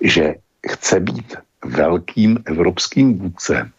že 0.00 0.34
chce 0.70 1.00
být 1.00 1.36
velkým 1.64 2.38
evropským 2.46 3.18
vůdcem 3.18 3.70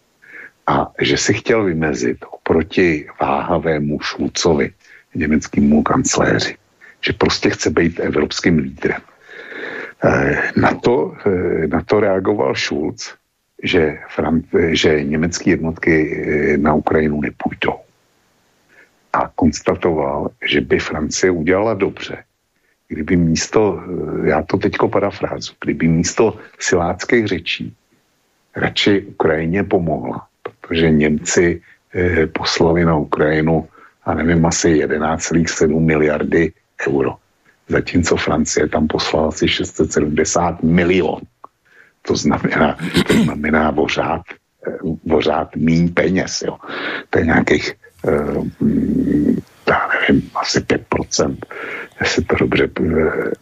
a 0.68 0.92
že 1.02 1.18
si 1.18 1.34
chtěl 1.34 1.64
vymezit 1.64 2.18
oproti 2.32 3.08
váhavému 3.22 4.00
Šulcovi, 4.00 4.72
německému 5.16 5.84
kancléři, 5.84 6.56
že 7.02 7.14
prostě 7.14 7.50
chce 7.50 7.70
být 7.70 8.00
evropským 8.00 8.58
lídrem. 8.58 9.02
Eh, 10.04 10.52
na 10.56 10.74
to, 10.84 11.16
eh, 11.26 11.68
na 11.68 11.82
to 11.82 12.00
reagoval 12.00 12.56
Schulz, 12.56 13.16
že, 13.64 13.98
že 14.72 15.04
německé 15.04 15.50
jednotky 15.50 15.96
na 16.58 16.74
Ukrajinu 16.74 17.22
nepůjdou. 17.22 17.91
A 19.14 19.28
konstatoval, 19.36 20.30
že 20.46 20.62
by 20.62 20.80
Francie 20.80 21.32
udělala 21.32 21.74
dobře, 21.74 22.24
kdyby 22.88 23.16
místo, 23.16 23.84
já 24.24 24.42
to 24.42 24.58
teďko 24.58 24.90
parafrázu, 24.90 25.54
kdyby 25.64 25.88
místo 25.88 26.38
siláckých 26.60 27.28
řečí 27.28 27.76
radši 28.56 29.02
Ukrajině 29.02 29.64
pomohla, 29.64 30.28
protože 30.44 30.92
Němci 30.92 31.62
eh, 31.94 32.28
poslali 32.28 32.86
na 32.86 32.96
Ukrajinu, 32.96 33.68
a 34.04 34.14
nevím, 34.14 34.46
asi 34.46 34.86
11,7 34.86 35.80
miliardy 35.80 36.54
euro. 36.88 37.16
Zatímco 37.68 38.16
Francie 38.16 38.68
tam 38.70 38.88
poslala 38.88 39.28
asi 39.28 39.48
670 39.48 40.64
milionů. 40.64 41.22
To 42.02 42.16
znamená, 42.16 42.78
to 43.08 43.14
znamená 43.14 43.72
vořád, 43.72 44.22
eh, 44.68 44.78
vořád 45.06 45.56
míň 45.56 45.94
peněz. 45.94 46.42
Jo. 46.42 46.58
To 47.10 47.20
je 47.20 47.26
nějakých, 47.26 47.74
já 49.68 49.90
nevím, 49.94 50.30
asi 50.36 50.60
5%. 50.60 51.38
Jestli 52.00 52.24
to 52.24 52.36
dobře, 52.36 52.70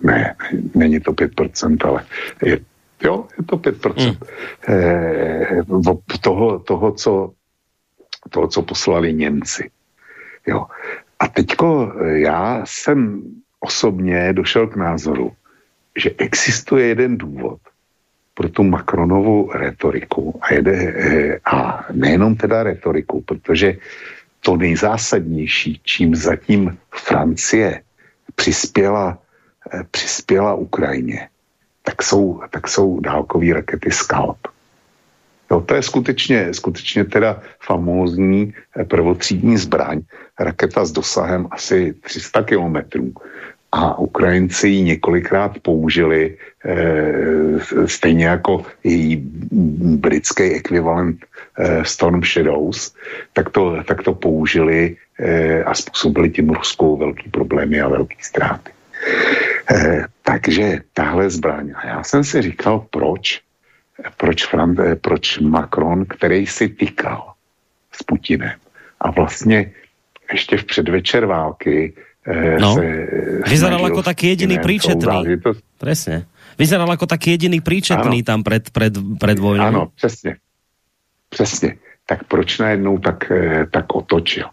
ne, 0.04 0.36
není 0.76 1.00
to 1.00 1.12
5%, 1.12 1.78
ale 1.88 2.06
je 2.44 2.60
Jo, 3.04 3.28
je 3.38 3.44
to 3.44 3.58
5%. 3.58 4.10
Mm. 4.10 4.16
Eh, 4.68 5.64
toho, 6.22 6.60
toho, 6.60 6.92
co, 6.92 7.32
toho, 8.30 8.48
co 8.48 8.62
poslali 8.62 9.14
Němci. 9.14 9.70
Jo. 10.48 10.66
A 11.20 11.28
teďko 11.28 11.94
eh, 11.96 12.20
já 12.20 12.62
jsem 12.66 13.22
osobně 13.60 14.34
došel 14.34 14.68
k 14.68 14.76
názoru, 14.76 15.32
že 15.96 16.12
existuje 16.18 16.88
jeden 16.88 17.18
důvod 17.18 17.60
pro 18.34 18.50
tu 18.50 18.64
Macronovu 18.64 19.52
retoriku 19.54 20.40
a, 20.42 20.54
jede, 20.54 20.76
eh, 20.76 21.40
a 21.46 21.86
nejenom 21.92 22.36
teda 22.36 22.64
retoriku, 22.64 23.22
protože 23.22 23.78
to 24.40 24.58
nejzásadnější, 24.58 25.82
čím 25.84 26.16
zatím 26.16 26.78
Francie 26.92 27.82
přispěla, 28.36 29.18
eh, 29.74 29.84
přispěla 29.92 30.54
Ukrajině, 30.54 31.30
tak 31.84 32.04
jsou, 32.04 32.42
tak 32.50 32.68
jsou 32.68 33.00
dálkové 33.00 33.54
rakety 33.54 33.92
Scalp. 33.92 34.48
Jo, 35.52 35.62
to 35.62 35.76
je 35.76 35.84
skutečně, 35.84 36.54
skutečně 36.54 37.06
teda 37.06 37.42
famózní 37.60 38.54
eh, 38.78 38.86
prvotřídní 38.86 39.58
zbraň, 39.58 40.02
raketa 40.40 40.86
s 40.86 40.92
dosahem 40.92 41.48
asi 41.52 41.94
300 41.94 42.44
kilometrů. 42.44 43.14
A 43.72 44.00
Ukrajinci 44.00 44.68
ji 44.68 44.82
několikrát 44.82 45.60
použili, 45.60 46.38
e, 46.66 47.88
stejně 47.88 48.26
jako 48.26 48.66
její 48.84 49.22
britský 50.02 50.44
ekvivalent 50.44 51.26
e, 51.58 51.86
Storm 51.86 52.24
Shadows, 52.24 52.96
tak 53.34 53.50
to, 53.50 53.84
tak 53.84 54.04
to 54.04 54.14
použili 54.14 54.98
e, 55.20 55.64
a 55.64 55.74
způsobili 55.74 56.30
tím 56.30 56.50
Ruskou 56.50 56.98
velký 56.98 57.30
problémy 57.30 57.82
a 57.82 57.88
velký 57.88 58.18
ztráty. 58.22 58.72
E, 59.72 60.06
takže 60.24 60.80
tahle 60.94 61.30
zbraň. 61.30 61.74
A 61.76 61.88
já 61.88 62.04
jsem 62.04 62.24
si 62.24 62.42
říkal, 62.42 62.86
proč, 62.90 63.42
proč, 64.18 64.46
Fran, 64.46 64.76
proč 65.02 65.40
Macron, 65.40 66.06
který 66.06 66.48
si 66.48 66.70
tykal 66.70 67.34
s 67.92 68.04
Putinem 68.04 68.58
a 69.02 69.12
vlastně 69.12 69.72
ještě 70.32 70.58
v 70.58 70.64
předvečer 70.64 71.26
války 71.26 71.94
no, 72.60 72.76
se 72.76 72.82
vyzeral 73.50 73.84
jako 73.84 74.04
taký 74.04 74.28
jediný 74.28 74.60
príčetný. 74.60 75.24
Presne. 75.78 76.26
Vyzeral 76.60 76.92
jako 76.92 77.06
taký 77.06 77.32
jediný 77.32 77.62
príčetný 77.62 78.18
ano. 78.20 78.26
tam 78.26 78.44
před, 78.44 78.70
před, 78.70 78.94
před 79.20 79.40
vojnou. 79.40 79.64
Ano, 79.64 79.88
přesně. 79.96 80.36
Přesně. 81.30 81.76
Tak 82.06 82.24
proč 82.24 82.60
najednou 82.60 82.98
tak, 82.98 83.32
tak 83.72 83.96
otočil? 83.96 84.46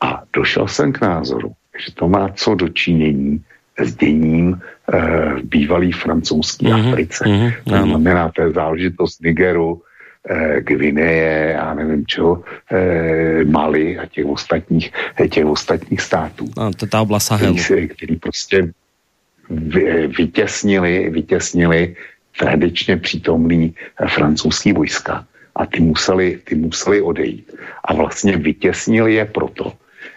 A 0.00 0.22
došel 0.32 0.68
jsem 0.68 0.92
k 0.92 1.00
názoru, 1.00 1.52
že 1.86 1.94
to 1.94 2.08
má 2.08 2.28
co 2.28 2.54
dočinění 2.54 3.44
s 3.78 3.96
děním 3.96 4.60
eh, 4.92 5.00
v 5.34 5.42
bývalý 5.42 5.92
francouzské 5.92 6.66
mm-hmm, 6.66 6.88
Africe. 6.88 7.24
Mm-hmm, 7.24 7.52
to 7.64 7.86
znamená, 7.86 8.28
to 8.28 8.42
je 8.42 8.50
záležitost 8.50 9.22
Nigeru, 9.22 9.82
eh, 9.82 9.84
Gvineje, 10.58 11.52
já 11.54 11.74
nevím 11.74 12.06
čeho, 12.06 12.44
eh, 12.72 13.44
Mali 13.44 13.98
a 13.98 14.06
těch 14.06 14.26
ostatních, 14.26 14.92
těch 15.30 15.46
ostatních 15.46 16.00
států. 16.00 16.46
A 16.56 16.70
to 16.70 16.84
je 16.84 16.88
ta 16.88 17.00
oblast 17.00 17.26
Sahelu. 17.26 17.56
Který, 17.64 17.88
který 17.88 18.16
prostě 18.16 18.72
vy, 19.50 20.06
vytěsnili, 20.06 21.10
vytěsnili 21.10 21.96
tradičně 22.38 22.96
přítomný 22.96 23.74
eh, 24.00 24.08
francouzský 24.08 24.72
vojska 24.72 25.26
a 25.56 25.66
ty 25.66 25.80
museli, 25.80 26.40
ty 26.44 26.54
museli 26.54 27.02
odejít. 27.02 27.52
A 27.84 27.94
vlastně 27.94 28.36
vytěsnili 28.36 29.14
je 29.14 29.24
proto, 29.24 29.72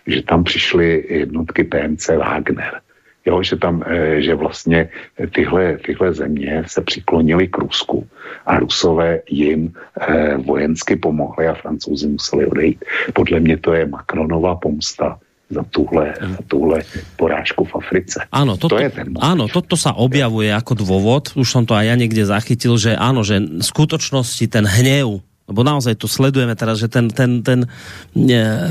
že 0.08 0.22
tam 0.22 0.43
přišly 0.43 1.05
jednotky 1.10 1.64
PMC 1.64 2.08
Wagner 2.08 2.82
jo, 3.28 3.43
že 3.43 3.59
tam, 3.59 3.84
eh, 3.84 4.23
že 4.23 4.36
vlastně 4.36 4.89
tyhle, 5.36 5.78
tyhle 5.84 6.13
země 6.13 6.63
se 6.67 6.82
přiklonily 6.82 7.47
k 7.47 7.57
Rusku 7.57 8.07
a 8.47 8.59
Rusové 8.59 9.19
jim 9.28 9.75
eh, 9.99 10.38
vojensky 10.39 10.95
pomohli 10.95 11.47
a 11.47 11.59
Francouzi 11.59 12.07
museli 12.07 12.45
odejít. 12.47 12.80
Podle 13.13 13.39
mě 13.39 13.57
to 13.57 13.73
je 13.73 13.86
Macronova 13.86 14.55
pomsta 14.55 15.19
za 15.49 15.63
tuhle, 15.71 16.13
za 16.19 16.43
tuhle 16.47 16.84
porážku 17.15 17.63
v 17.63 17.75
Africe. 17.75 18.19
Áno, 18.36 18.59
toto, 18.59 18.75
to 18.75 18.84
je 18.84 18.91
ten 18.91 19.15
áno, 19.23 19.47
toto 19.47 19.80
sa 19.80 19.95
objavuje 19.95 20.51
ako 20.51 20.75
dôvod, 20.75 21.32
už 21.39 21.47
som 21.47 21.63
to 21.63 21.71
aj 21.71 21.88
ja 21.88 21.95
niekde 21.95 22.28
zachytil, 22.28 22.75
že 22.75 22.99
áno, 22.99 23.23
že 23.23 23.39
v 23.39 23.63
skutočnosti 23.63 24.43
ten 24.51 24.67
hnev 24.67 25.23
lebo 25.48 25.64
naozaj 25.64 25.95
to 25.95 26.12
sledujeme 26.12 26.52
teraz, 26.60 26.84
že 26.84 26.91
ten, 26.91 27.08
ten, 27.08 27.39
ten 27.39 27.64
e, 27.64 27.68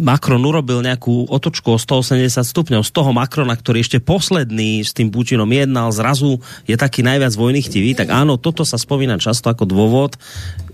Macron 0.04 0.44
urobil 0.44 0.84
nejakú 0.84 1.24
otočku 1.32 1.72
o 1.72 1.80
180 1.80 2.44
stupňov. 2.44 2.84
Z 2.84 2.92
toho 2.92 3.16
Macrona, 3.16 3.56
ktorý 3.56 3.80
ešte 3.80 3.96
posledný 3.96 4.84
s 4.84 4.92
tým 4.92 5.08
Putinom 5.08 5.48
jednal, 5.48 5.88
zrazu 5.88 6.36
je 6.68 6.76
taký 6.76 7.00
najviac 7.00 7.32
vojnychtivý, 7.32 7.96
tak 7.96 8.12
áno, 8.12 8.36
toto 8.36 8.68
sa 8.68 8.76
spomína 8.76 9.16
často 9.16 9.48
ako 9.48 9.64
dôvod, 9.64 10.20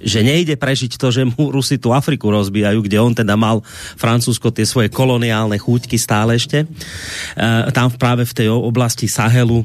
že 0.03 0.21
nejde 0.21 0.59
prežiť 0.59 0.99
to, 0.99 1.09
že 1.09 1.23
mu 1.25 1.55
Rusi 1.55 1.79
tu 1.79 1.95
Afriku 1.95 2.29
rozbijajú, 2.29 2.79
kde 2.83 2.99
on 2.99 3.15
teda 3.15 3.39
mal 3.39 3.63
Francúzsko 3.97 4.51
tie 4.51 4.67
svoje 4.67 4.91
koloniálne 4.91 5.57
chúťky 5.57 5.97
stále 5.97 6.37
ešte. 6.37 6.63
E, 6.63 6.67
tam 7.71 7.89
práve 7.95 8.27
v 8.27 8.37
tej 8.37 8.49
oblasti 8.51 9.07
Sahelu 9.07 9.63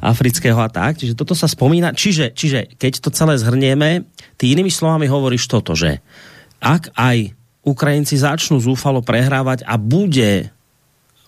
afrického 0.00 0.56
a 0.56 0.70
tak. 0.70 1.02
Čiže 1.02 1.18
toto 1.18 1.34
sa 1.34 1.50
spomína. 1.50 1.92
Čiže, 1.92 2.32
čiže 2.32 2.74
keď 2.78 2.92
to 3.02 3.10
celé 3.12 3.36
zhrnieme, 3.36 4.08
ty 4.40 4.54
inými 4.54 4.70
slovami 4.70 5.10
hovoríš 5.10 5.50
toto, 5.50 5.76
že 5.76 6.00
ak 6.62 6.94
aj 6.96 7.34
Ukrajinci 7.60 8.16
začnú 8.16 8.56
zúfalo 8.56 9.04
prehrávať 9.04 9.68
a 9.68 9.76
bude 9.76 10.48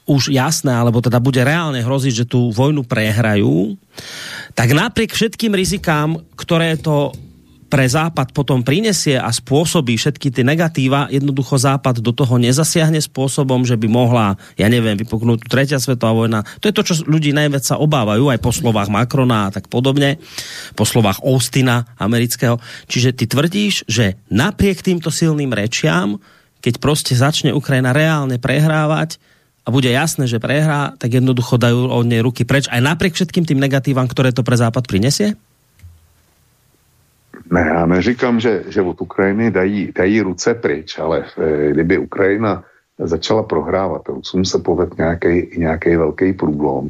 už 0.08 0.34
jasné, 0.34 0.74
alebo 0.74 0.98
teda 0.98 1.22
bude 1.22 1.38
reálne 1.46 1.78
hroziť, 1.78 2.24
že 2.24 2.26
tú 2.26 2.50
vojnu 2.50 2.82
prehrajú, 2.82 3.78
tak 4.52 4.74
napriek 4.74 5.14
všetkým 5.14 5.54
rizikám, 5.54 6.18
ktoré 6.34 6.74
to 6.74 7.14
pre 7.72 7.88
Západ 7.88 8.36
potom 8.36 8.60
prinesie 8.60 9.16
a 9.16 9.32
spôsobí 9.32 9.96
všetky 9.96 10.28
ty 10.28 10.44
negatíva, 10.44 11.08
jednoducho 11.08 11.56
Západ 11.56 12.04
do 12.04 12.12
toho 12.12 12.36
nezasiahne 12.36 13.00
spôsobom, 13.00 13.64
že 13.64 13.80
by 13.80 13.88
mohla, 13.88 14.36
ja 14.60 14.68
neviem, 14.68 14.92
vypuknúť 15.00 15.48
tretia 15.48 15.80
svetová 15.80 16.12
vojna. 16.12 16.44
To 16.60 16.68
je 16.68 16.76
to, 16.76 16.84
čo 16.84 17.08
ľudí 17.08 17.32
najviac 17.32 17.64
sa 17.64 17.80
obávajú, 17.80 18.28
aj 18.28 18.44
po 18.44 18.52
slovách 18.52 18.92
Macrona 18.92 19.48
a 19.48 19.52
tak 19.56 19.72
podobne, 19.72 20.20
po 20.76 20.84
slovách 20.84 21.24
Austina 21.24 21.88
amerického. 21.96 22.60
Čiže 22.92 23.16
ty 23.16 23.24
tvrdíš, 23.24 23.88
že 23.88 24.20
napriek 24.28 24.84
týmto 24.84 25.08
silným 25.08 25.56
rečiam, 25.56 26.20
keď 26.60 26.76
prostě 26.76 27.16
začne 27.16 27.56
Ukrajina 27.56 27.96
reálne 27.96 28.36
prehrávať, 28.36 29.16
a 29.62 29.70
bude 29.70 29.86
jasné, 29.86 30.26
že 30.26 30.42
prehrá, 30.42 30.90
tak 30.98 31.14
jednoducho 31.14 31.54
dajú 31.54 31.86
od 31.86 32.02
nej 32.02 32.18
ruky 32.18 32.42
preč, 32.42 32.66
aj 32.66 32.82
napriek 32.82 33.14
všetkým 33.14 33.46
tým 33.46 33.62
negatívam, 33.62 34.10
ktoré 34.10 34.34
to 34.34 34.42
pre 34.42 34.58
Západ 34.58 34.90
prinesie? 34.90 35.38
Ne, 37.52 37.60
já 37.60 37.86
neříkám, 37.86 38.40
že, 38.40 38.64
že 38.68 38.82
od 38.82 39.00
Ukrajiny 39.00 39.50
dají, 39.50 39.92
dají 39.92 40.20
ruce 40.20 40.54
pryč, 40.54 40.98
ale 40.98 41.24
e, 41.38 41.70
kdyby 41.70 41.98
Ukrajina 41.98 42.64
začala 42.98 43.42
prohrávat, 43.42 44.08
Rusům 44.08 44.44
se 44.44 44.58
poved 44.58 44.98
nějaký, 44.98 45.96
velký 45.96 46.32
průlom, 46.32 46.88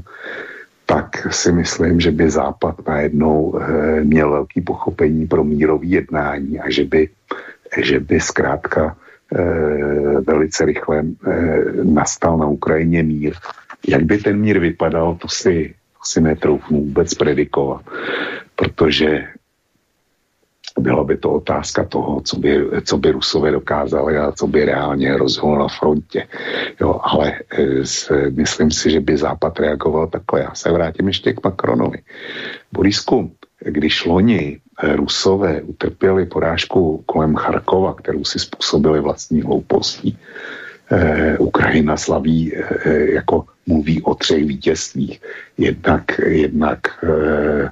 tak 0.86 1.32
si 1.34 1.52
myslím, 1.52 2.00
že 2.00 2.10
by 2.10 2.30
Západ 2.30 2.86
najednou 2.86 3.58
e, 3.58 4.04
měl 4.04 4.30
velký 4.30 4.60
pochopení 4.60 5.26
pro 5.26 5.44
mírový 5.44 5.90
jednání 5.90 6.60
a 6.60 6.70
že 6.70 6.84
by, 6.84 7.08
že 7.82 8.00
by 8.00 8.20
zkrátka 8.20 8.96
e, 9.34 9.42
velice 10.20 10.64
rychle 10.64 11.02
nastal 11.82 12.38
na 12.38 12.46
Ukrajině 12.46 13.02
mír. 13.02 13.34
Jak 13.88 14.02
by 14.02 14.18
ten 14.18 14.40
mír 14.40 14.58
vypadal, 14.58 15.14
to 15.14 15.28
si, 15.28 15.74
to 15.98 16.04
si 16.04 16.20
netroufnu 16.20 16.78
vůbec 16.78 17.14
predikovat, 17.14 17.82
protože 18.56 19.26
byla 20.78 21.04
by 21.04 21.16
to 21.16 21.32
otázka 21.32 21.84
toho, 21.84 22.20
co 22.20 22.36
by, 22.36 22.66
co 22.84 22.98
by 22.98 23.10
Rusové 23.10 23.50
dokázali 23.50 24.18
a 24.18 24.32
co 24.32 24.46
by 24.46 24.64
reálně 24.64 25.16
rozhodlo 25.16 25.58
na 25.58 25.68
frontě. 25.68 26.26
Jo, 26.80 27.00
ale 27.02 27.32
e, 27.50 27.86
s, 27.86 28.12
myslím 28.30 28.70
si, 28.70 28.90
že 28.90 29.00
by 29.00 29.16
Západ 29.16 29.60
reagoval 29.60 30.06
takhle. 30.06 30.40
Já 30.40 30.54
se 30.54 30.72
vrátím 30.72 31.08
ještě 31.08 31.32
k 31.32 31.44
Macronovi. 31.44 31.98
Borisku, 32.72 33.32
když 33.60 34.04
loni 34.04 34.58
e, 34.82 34.96
Rusové 34.96 35.62
utrpěli 35.62 36.26
porážku 36.26 37.02
kolem 37.06 37.36
Charkova, 37.36 37.94
kterou 37.94 38.24
si 38.24 38.38
způsobili 38.38 39.00
vlastní 39.00 39.42
hloupostí, 39.42 40.18
eh, 40.92 41.38
Ukrajina 41.38 41.96
slaví, 41.96 42.52
eh, 42.56 43.12
jako 43.12 43.44
mluví 43.66 44.02
o 44.02 44.14
třech 44.14 44.44
vítězstvích. 44.44 45.20
Jednak, 45.58 46.04
jednak 46.26 46.78
eh, 47.04 47.70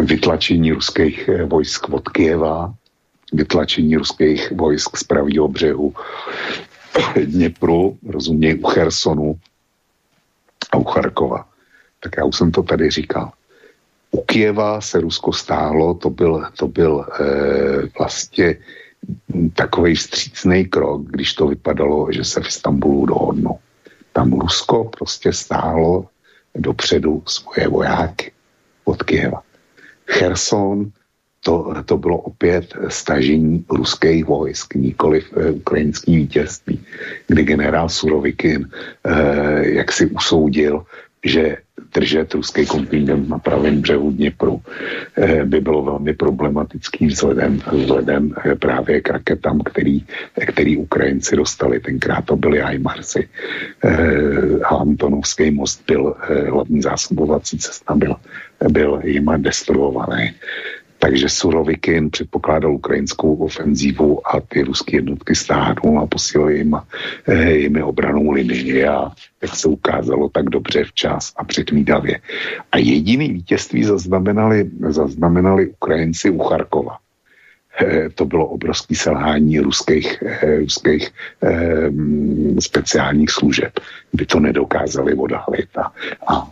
vytlačení 0.00 0.72
ruských 0.72 1.28
eh, 1.28 1.44
vojsk 1.44 1.88
od 1.88 2.08
Kieva, 2.08 2.74
vytlačení 3.32 3.96
ruských 3.96 4.52
vojsk 4.52 4.96
z 4.96 5.04
pravého 5.04 5.48
břehu 5.48 5.94
Dněpru, 7.24 7.98
rozuměj 8.08 8.58
u 8.62 8.66
Chersonu 8.66 9.38
a 10.72 10.76
u 10.76 10.84
Charkova. 10.84 11.48
Tak 12.00 12.12
já 12.18 12.24
už 12.24 12.36
jsem 12.36 12.50
to 12.50 12.62
tady 12.62 12.90
říkal. 12.90 13.32
U 14.10 14.22
Kieva 14.22 14.80
se 14.80 15.00
Rusko 15.00 15.32
stáhlo, 15.32 15.94
to 15.94 16.10
byl, 16.10 16.46
to 16.58 16.68
byl 16.68 17.06
e, 17.20 17.24
vlastně 17.98 18.56
takový 19.54 19.94
vstřícný 19.94 20.64
krok, 20.64 21.02
když 21.02 21.34
to 21.34 21.46
vypadalo, 21.46 22.12
že 22.12 22.24
se 22.24 22.40
v 22.40 22.48
Istanbulu 22.48 23.06
dohodnou. 23.06 23.58
Tam 24.12 24.32
Rusko 24.32 24.84
prostě 24.84 25.32
stáhlo 25.32 26.08
dopředu 26.54 27.22
svoje 27.26 27.68
vojáky 27.68 28.32
od 28.84 29.02
Kieva. 29.02 29.42
Cherson, 30.06 30.90
to, 31.44 31.74
to 31.84 31.96
bylo 31.96 32.18
opět 32.18 32.74
stažení 32.88 33.64
ruských 33.70 34.24
vojsk, 34.24 34.74
nikoli 34.74 35.22
eh, 35.22 35.50
ukrajinský 35.50 36.16
vítězství, 36.16 36.80
kdy 37.26 37.42
generál 37.44 37.88
Surovikin 37.88 38.68
eh, 39.04 39.68
jak 39.68 39.92
si 39.92 40.06
usoudil, 40.06 40.84
že 41.24 41.56
držet 41.94 42.34
ruský 42.34 42.66
kontingent 42.66 43.28
na 43.28 43.38
pravém 43.38 43.80
břehu 43.80 44.10
Dněpru 44.10 44.62
eh, 45.16 45.44
by 45.44 45.60
bylo 45.60 45.82
velmi 45.82 46.14
problematický 46.14 47.06
vzhledem, 47.06 47.60
vzhledem 47.72 48.34
eh, 48.44 48.54
právě 48.54 49.00
k 49.00 49.10
raketám, 49.10 49.60
který, 49.60 50.04
který 50.46 50.76
Ukrajinci 50.76 51.36
dostali. 51.36 51.80
Tenkrát 51.80 52.24
to 52.24 52.36
byly 52.36 52.62
Ajmarsy. 52.62 53.28
Eh, 53.84 54.60
a 54.64 54.76
Antonovský 54.76 55.50
most 55.50 55.82
byl, 55.86 56.14
hlavní 56.50 56.82
zásobovací 56.82 57.58
cesta 57.58 57.94
byl, 57.94 58.16
byl 58.68 59.00
jima 59.04 59.36
destruovaný. 59.36 60.32
Takže 60.98 61.28
Surovikin 61.28 62.10
předpokládal 62.10 62.74
ukrajinskou 62.74 63.34
ofenzívu 63.34 64.28
a 64.28 64.40
ty 64.40 64.62
ruské 64.62 64.96
jednotky 64.96 65.34
stáhnul 65.34 66.00
a 66.00 66.06
posílili 66.06 66.58
jim, 66.58 66.76
eh, 67.28 67.52
jim 67.52 67.82
obranou 67.82 68.30
linii 68.30 68.84
a 68.84 69.12
jak 69.42 69.56
se 69.56 69.68
ukázalo 69.68 70.28
tak 70.28 70.50
dobře 70.50 70.84
včas 70.84 71.32
a 71.36 71.44
předvídavě. 71.44 72.20
A 72.72 72.78
jediný 72.78 73.32
vítězství 73.32 73.84
zaznamenali, 73.84 74.70
zaznamenali 74.88 75.68
Ukrajinci 75.68 76.30
u 76.30 76.38
Charkova. 76.38 76.98
Eh, 77.80 78.08
to 78.14 78.24
bylo 78.24 78.46
obrovské 78.46 78.94
selhání 78.94 79.60
ruských, 79.60 80.22
eh, 80.22 80.58
ruských 80.58 81.10
eh, 81.42 81.90
speciálních 82.60 83.30
služeb, 83.30 83.72
kdy 84.12 84.26
to 84.26 84.40
nedokázali 84.40 85.14
odhalit 85.14 85.68
a 86.28 86.48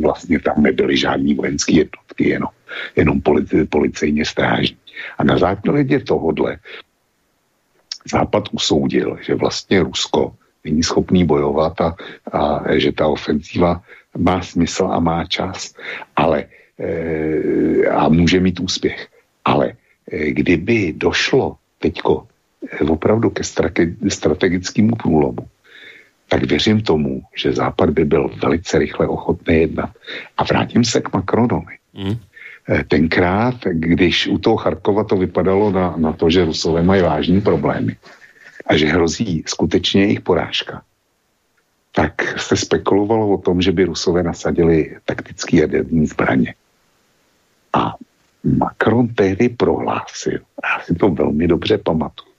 vlastně 0.00 0.40
tam 0.40 0.62
nebyly 0.62 0.96
žádní 0.96 1.34
vojenské 1.34 1.72
jednotky, 1.72 2.28
jenom, 2.28 2.48
jenom 2.96 3.20
polici, 3.20 3.64
policejně 3.64 4.24
strážní. 4.24 4.76
A 5.18 5.24
na 5.24 5.38
základě 5.38 6.00
tohodle 6.00 6.58
Západ 8.10 8.44
usoudil, 8.52 9.18
že 9.22 9.34
vlastně 9.34 9.82
Rusko 9.82 10.34
není 10.64 10.82
schopný 10.82 11.24
bojovat 11.24 11.80
a, 11.80 11.94
a 12.32 12.76
že 12.78 12.92
ta 12.92 13.06
ofenzíva 13.06 13.82
má 14.18 14.42
smysl 14.42 14.88
a 14.92 15.00
má 15.00 15.24
čas, 15.24 15.74
ale 16.16 16.44
e, 16.78 17.86
a 17.86 18.08
může 18.08 18.40
mít 18.40 18.60
úspěch. 18.60 19.08
Ale 19.44 19.72
e, 20.10 20.30
kdyby 20.30 20.92
došlo 20.96 21.56
teďko 21.78 22.26
opravdu 22.88 23.30
ke 23.30 23.42
strategickému 24.08 24.96
průlomu, 24.96 25.46
tak 26.32 26.44
věřím 26.44 26.80
tomu, 26.80 27.22
že 27.36 27.52
Západ 27.52 27.90
by 27.90 28.04
byl 28.04 28.30
velice 28.42 28.78
rychle 28.78 29.06
ochotný 29.06 29.54
jednat. 29.54 29.90
A 30.36 30.44
vrátím 30.44 30.84
se 30.84 31.00
k 31.00 31.12
Macronovi. 31.12 31.76
Mm. 31.92 32.16
Tenkrát, 32.88 33.54
když 33.64 34.26
u 34.26 34.38
toho 34.38 34.56
Charkova 34.56 35.04
to 35.04 35.16
vypadalo 35.16 35.70
na, 35.70 35.94
na 35.96 36.12
to, 36.12 36.30
že 36.30 36.44
Rusové 36.44 36.82
mají 36.82 37.02
vážní 37.02 37.40
problémy 37.40 37.96
a 38.66 38.76
že 38.76 38.86
hrozí 38.86 39.44
skutečně 39.46 40.02
jejich 40.02 40.20
porážka, 40.20 40.82
tak 41.92 42.40
se 42.40 42.56
spekulovalo 42.56 43.28
o 43.28 43.38
tom, 43.38 43.62
že 43.62 43.72
by 43.72 43.84
Rusové 43.84 44.22
nasadili 44.22 44.96
taktický 45.04 45.56
jaderní 45.56 46.06
zbraně. 46.06 46.54
A 47.72 47.94
Macron 48.44 49.08
tehdy 49.08 49.48
prohlásil, 49.48 50.40
já 50.64 50.80
si 50.84 50.94
to 50.94 51.08
velmi 51.08 51.48
dobře 51.48 51.78
pamatuju, 51.78 52.32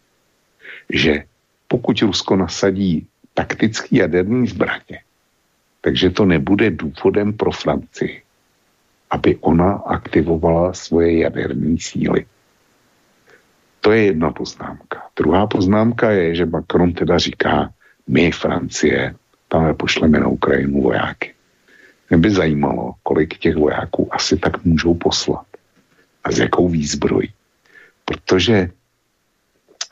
že 0.90 1.24
pokud 1.68 2.02
Rusko 2.02 2.36
nasadí 2.36 3.08
taktický 3.34 3.96
jaderní 3.96 4.48
zbraně. 4.48 5.02
Takže 5.82 6.10
to 6.10 6.26
nebude 6.26 6.72
důvodem 6.72 7.34
pro 7.34 7.52
Francii, 7.52 8.22
aby 9.10 9.36
ona 9.36 9.72
aktivovala 9.74 10.74
svoje 10.74 11.20
jaderní 11.20 11.80
síly. 11.80 12.26
To 13.82 13.92
je 13.92 14.06
jedna 14.06 14.32
poznámka. 14.32 15.04
Druhá 15.16 15.48
poznámka 15.48 16.12
je, 16.12 16.36
že 16.36 16.46
Macron 16.46 16.94
teda 16.94 17.18
říká, 17.18 17.70
my 18.08 18.32
Francie, 18.32 19.16
tam 19.48 19.76
pošleme 19.76 20.20
na 20.20 20.28
Ukrajinu 20.28 20.82
vojáky. 20.82 21.34
Mě 22.10 22.18
by 22.18 22.32
zajímalo, 22.32 22.94
kolik 23.04 23.38
těch 23.38 23.56
vojáků 23.56 24.16
asi 24.16 24.38
tak 24.38 24.64
můžou 24.64 24.94
poslat 24.94 25.46
a 26.24 26.32
s 26.32 26.40
jakou 26.40 26.70
výzbrojí. 26.70 27.34
Protože 28.06 28.70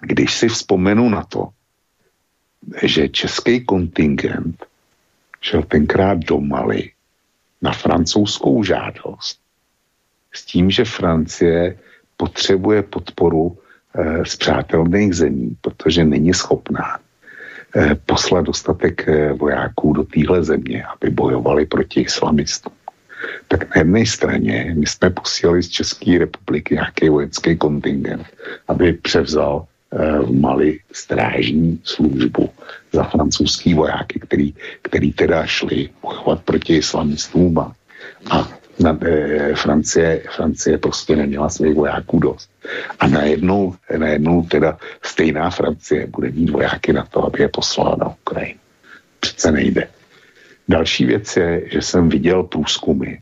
když 0.02 0.34
si 0.34 0.48
vzpomenu 0.48 1.10
na 1.10 1.24
to, 1.24 1.50
že 2.84 3.10
český 3.10 3.66
kontingent 3.66 4.66
šel 5.42 5.64
tenkrát 5.64 6.18
do 6.18 6.40
Mali 6.40 6.92
na 7.62 7.72
francouzskou 7.72 8.64
žádost 8.64 9.40
s 10.34 10.46
tím, 10.46 10.72
že 10.72 10.86
Francie 10.86 11.78
potřebuje 12.18 12.82
podporu 12.82 13.58
e, 13.96 14.26
z 14.26 14.36
přátelných 14.36 15.14
zemí, 15.14 15.58
protože 15.62 16.06
není 16.06 16.34
schopná 16.34 17.00
e, 17.76 17.96
poslat 17.96 18.46
dostatek 18.46 19.08
e, 19.08 19.34
vojáků 19.34 19.94
do 19.94 20.04
téhle 20.04 20.44
země, 20.44 20.84
aby 20.86 21.10
bojovali 21.10 21.66
proti 21.66 22.02
islamistům. 22.02 22.74
Tak 23.48 23.76
na 23.76 23.80
jedné 23.82 24.06
straně 24.06 24.74
my 24.78 24.88
jsme 24.88 25.10
posílali 25.10 25.64
z 25.64 25.70
České 25.70 26.18
republiky 26.18 26.74
nějaký 26.74 27.10
vojenský 27.10 27.58
kontingent, 27.58 28.26
aby 28.68 28.94
převzal 28.94 29.66
v 30.00 30.40
Mali 30.40 30.80
strážní 30.92 31.80
službu 31.84 32.50
za 32.92 33.04
francouzský 33.04 33.74
vojáky, 33.74 34.20
který, 34.20 34.54
který 34.82 35.14
teda 35.14 35.46
šli 35.46 35.90
bojovat 36.02 36.42
proti 36.44 36.76
islamistům 36.76 37.60
a, 37.60 37.76
a 38.30 38.50
na, 38.80 38.98
e, 39.02 39.56
Francie, 39.56 40.24
Francie 40.36 40.78
prostě 40.78 41.16
neměla 41.16 41.50
svých 41.50 41.76
vojáků 41.76 42.20
dost. 42.20 42.50
A 43.00 43.08
najednou, 43.08 43.76
najednou 43.98 44.44
teda 44.44 44.78
stejná 45.04 45.50
Francie 45.50 46.08
bude 46.08 46.32
mít 46.32 46.50
vojáky 46.50 46.94
na 46.94 47.06
to, 47.06 47.26
aby 47.26 47.42
je 47.42 47.48
poslala 47.48 47.96
na 48.00 48.10
Ukrajinu. 48.10 48.60
Přece 49.20 49.52
nejde. 49.52 49.88
Další 50.68 51.06
věc 51.06 51.38
je, 51.38 51.62
že 51.72 51.82
jsem 51.82 52.10
viděl 52.10 52.44
průzkumy, 52.44 53.16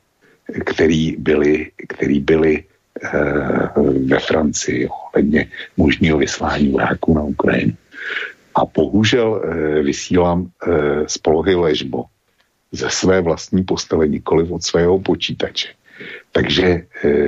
který 0.66 1.16
byly, 1.18 1.72
který 1.88 2.20
byly 2.20 2.64
Eh, 2.64 2.79
ve 4.06 4.20
Francii 4.20 4.90
ohledně 4.90 5.48
možného 5.78 6.18
vyslání 6.18 6.72
vojáků 6.72 7.14
na 7.14 7.22
Ukrajinu. 7.22 7.74
A 8.56 8.66
bohužel 8.66 9.42
eh, 9.44 9.82
vysílám 9.82 10.48
eh, 10.48 10.70
z 11.08 11.18
polohy 11.18 11.56
ležbo 11.56 12.04
ze 12.72 12.90
své 12.90 13.22
vlastní 13.22 13.64
postele, 13.64 14.08
nikoli 14.08 14.44
od 14.50 14.64
svého 14.64 15.00
počítače. 15.00 15.70
Takže 16.32 16.82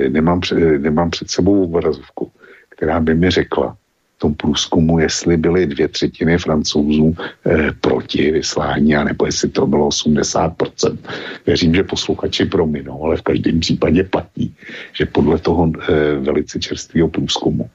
nemám, 0.08 0.40
před, 0.40 0.58
nemám 0.78 1.10
před 1.10 1.30
sebou 1.30 1.64
obrazovku, 1.64 2.30
která 2.68 3.00
by 3.00 3.14
mi 3.14 3.30
řekla, 3.30 3.76
tom 4.22 4.34
průzkumu, 4.34 4.98
jestli 4.98 5.36
byly 5.36 5.66
dvě 5.66 5.88
třetiny 5.88 6.38
francouzů 6.38 7.14
eh, 7.18 7.72
proti 7.80 8.30
vyslání, 8.30 8.96
anebo 8.96 9.26
jestli 9.26 9.48
to 9.50 9.66
bylo 9.66 9.88
80%. 9.88 10.98
Věřím, 11.46 11.74
že 11.74 11.82
posluchači 11.82 12.44
prominou, 12.46 13.04
ale 13.04 13.16
v 13.16 13.22
každém 13.22 13.60
případě 13.60 14.04
platí, 14.04 14.54
že 14.92 15.06
podle 15.06 15.38
toho 15.38 15.66
eh, 15.66 15.82
velice 16.22 16.60
čerstvého 16.60 17.08
průzkumu 17.08 17.70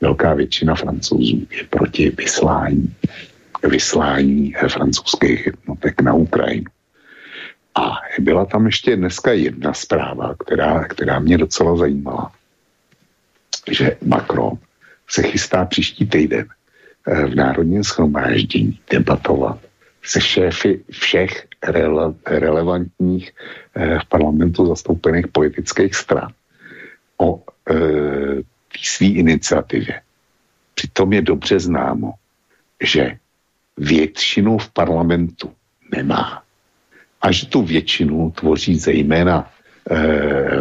velká 0.00 0.34
většina 0.34 0.74
francouzů 0.74 1.42
je 1.50 1.64
proti 1.70 2.10
vyslání, 2.14 2.94
vyslání 3.66 4.54
eh, 4.54 4.68
francouzských 4.68 5.46
jednotek 5.46 6.00
na 6.02 6.14
Ukrajinu. 6.14 6.70
A 7.74 7.98
byla 8.22 8.44
tam 8.46 8.66
ještě 8.66 8.96
dneska 8.96 9.32
jedna 9.32 9.74
zpráva, 9.74 10.34
která, 10.38 10.84
která 10.84 11.18
mě 11.18 11.38
docela 11.38 11.76
zajímala, 11.76 12.32
že 13.70 13.96
Macron 14.06 14.58
se 15.08 15.22
chystá 15.22 15.64
příští 15.64 16.06
týden 16.06 16.46
eh, 17.06 17.26
v 17.26 17.34
Národním 17.34 17.84
schromáždění 17.84 18.78
debatovat 18.90 19.58
se 20.02 20.20
šéfy 20.20 20.80
všech 20.90 21.46
rele, 21.62 22.14
relevantních 22.26 23.32
eh, 23.74 23.98
v 23.98 24.08
parlamentu 24.08 24.66
zastoupených 24.66 25.28
politických 25.28 25.94
stran 25.94 26.32
o 27.18 27.42
e, 27.70 27.74
své 28.78 29.06
iniciativě. 29.06 30.00
Přitom 30.74 31.12
je 31.12 31.22
dobře 31.22 31.60
známo, 31.60 32.12
že 32.82 33.18
většinu 33.76 34.58
v 34.58 34.70
parlamentu 34.70 35.52
nemá. 35.96 36.42
A 37.20 37.32
že 37.32 37.46
tu 37.46 37.62
většinu 37.62 38.30
tvoří 38.30 38.78
zejména 38.78 39.50
eh, 39.50 39.57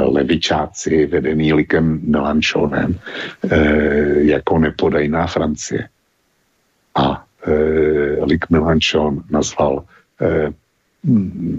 levičáci 0.08 1.06
vedený 1.06 1.54
Likem 1.54 2.00
Melanchonem 2.04 3.00
eh, 3.52 4.24
jako 4.24 4.60
nepodajná 4.60 5.28
Francie. 5.28 5.90
A 6.96 7.26
eh, 7.48 8.26
Lik 8.26 8.50
Melanchon 8.50 9.24
nazval 9.30 9.84
eh, 10.22 10.50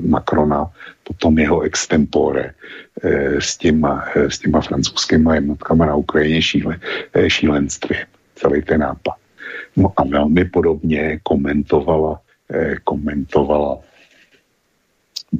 Macrona, 0.09 0.71
potom 1.05 1.39
jeho 1.39 1.61
extempore 1.61 2.55
eh, 3.03 3.41
s, 3.41 3.57
těma, 3.57 4.05
eh, 4.17 4.31
s 4.31 4.39
těma 4.39 4.61
francouzskými 4.61 5.35
jednotkama 5.35 5.87
na 5.87 5.95
Ukrajině 5.95 6.43
šíle, 6.43 6.81
eh, 7.15 7.31
šílenstvím, 7.31 8.07
celý 8.35 8.63
ten 8.63 8.81
nápad. 8.81 9.15
No 9.77 9.93
a 9.97 10.05
velmi 10.05 10.45
podobně 10.45 11.21
komentovala, 11.23 12.21
eh, 12.51 12.77
komentovala 12.85 13.79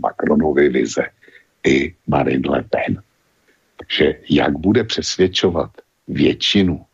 Macronovy 0.01 0.69
vize 0.69 1.18
i 1.67 1.95
Marine 2.07 2.49
Le 2.51 2.63
Pen. 2.63 3.03
Takže 3.77 4.15
jak 4.31 4.59
bude 4.59 4.85
přesvědčovat 4.85 5.71
většinu 6.09 6.85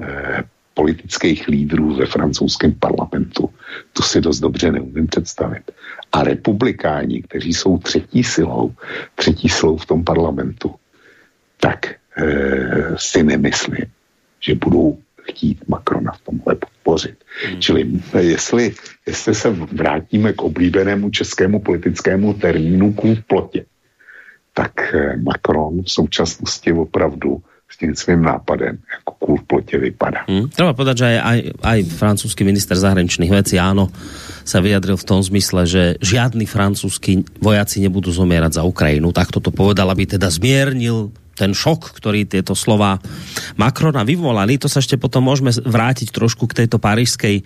eh, 0.00 0.42
politických 0.74 1.48
lídrů 1.48 1.96
ve 1.96 2.06
francouzském 2.06 2.74
parlamentu, 2.74 3.50
to 3.92 4.02
si 4.02 4.20
dost 4.20 4.40
dobře 4.40 4.72
neumím 4.72 5.06
představit. 5.06 5.70
A 6.12 6.24
republikáni, 6.24 7.22
kteří 7.22 7.52
jsou 7.52 7.78
třetí 7.78 8.24
silou, 8.24 8.74
třetí 9.14 9.48
silou 9.48 9.76
v 9.76 9.86
tom 9.86 10.04
parlamentu, 10.04 10.74
tak 11.60 11.94
eh, 12.16 12.96
si 12.96 13.22
nemyslím, 13.22 13.86
že 14.40 14.54
budou 14.54 14.98
chtít 15.22 15.68
Macrona 15.68 16.12
v 16.12 16.20
tomhle 16.20 16.54
podpořit. 16.54 17.24
Hmm. 17.46 17.60
Čili 17.60 17.86
jestli, 18.20 18.74
jestli 19.06 19.34
se 19.34 19.50
vrátíme 19.50 20.32
k 20.32 20.42
oblíbenému 20.42 21.10
českému 21.10 21.60
politickému 21.60 22.34
termínu 22.34 22.92
v 22.92 23.26
plotě, 23.26 23.64
tak 24.52 24.92
eh, 24.94 25.16
Macron 25.16 25.82
v 25.82 25.90
současnosti 25.90 26.72
opravdu 26.72 27.42
s 27.72 27.76
tím 27.80 27.96
svým 27.96 28.22
nápadem 28.22 28.78
jako 28.92 29.12
kůl 29.18 29.36
v 29.36 29.42
plotě 29.42 29.78
vypadá. 29.78 30.28
Hmm. 30.28 30.52
Treba 30.52 30.76
povedať, 30.76 30.96
že 31.00 31.06
aj, 31.08 31.40
aj, 31.64 31.78
aj 32.20 32.44
minister 32.44 32.76
zahraničných 32.76 33.32
vecí 33.32 33.56
áno 33.56 33.88
sa 34.44 34.60
vyjadril 34.60 35.00
v 35.00 35.08
tom 35.08 35.24
zmysle, 35.24 35.64
že 35.64 35.82
žiadni 36.04 36.44
francúzski 36.44 37.24
vojaci 37.40 37.80
nebudú 37.80 38.12
zomierať 38.12 38.60
za 38.60 38.62
Ukrajinu. 38.68 39.08
Tak 39.16 39.32
toto 39.32 39.48
povedal, 39.48 39.88
aby 39.88 40.04
teda 40.04 40.28
zmiernil 40.28 41.16
ten 41.32 41.56
šok, 41.56 41.96
ktorý 41.96 42.28
tieto 42.28 42.52
slova 42.52 43.00
Macrona 43.56 44.04
vyvolali, 44.04 44.60
to 44.60 44.68
sa 44.68 44.84
ešte 44.84 45.00
potom 45.00 45.24
môžeme 45.24 45.48
vrátiť 45.48 46.12
trošku 46.12 46.44
k 46.44 46.64
tejto 46.64 46.76
parížskej 46.76 47.40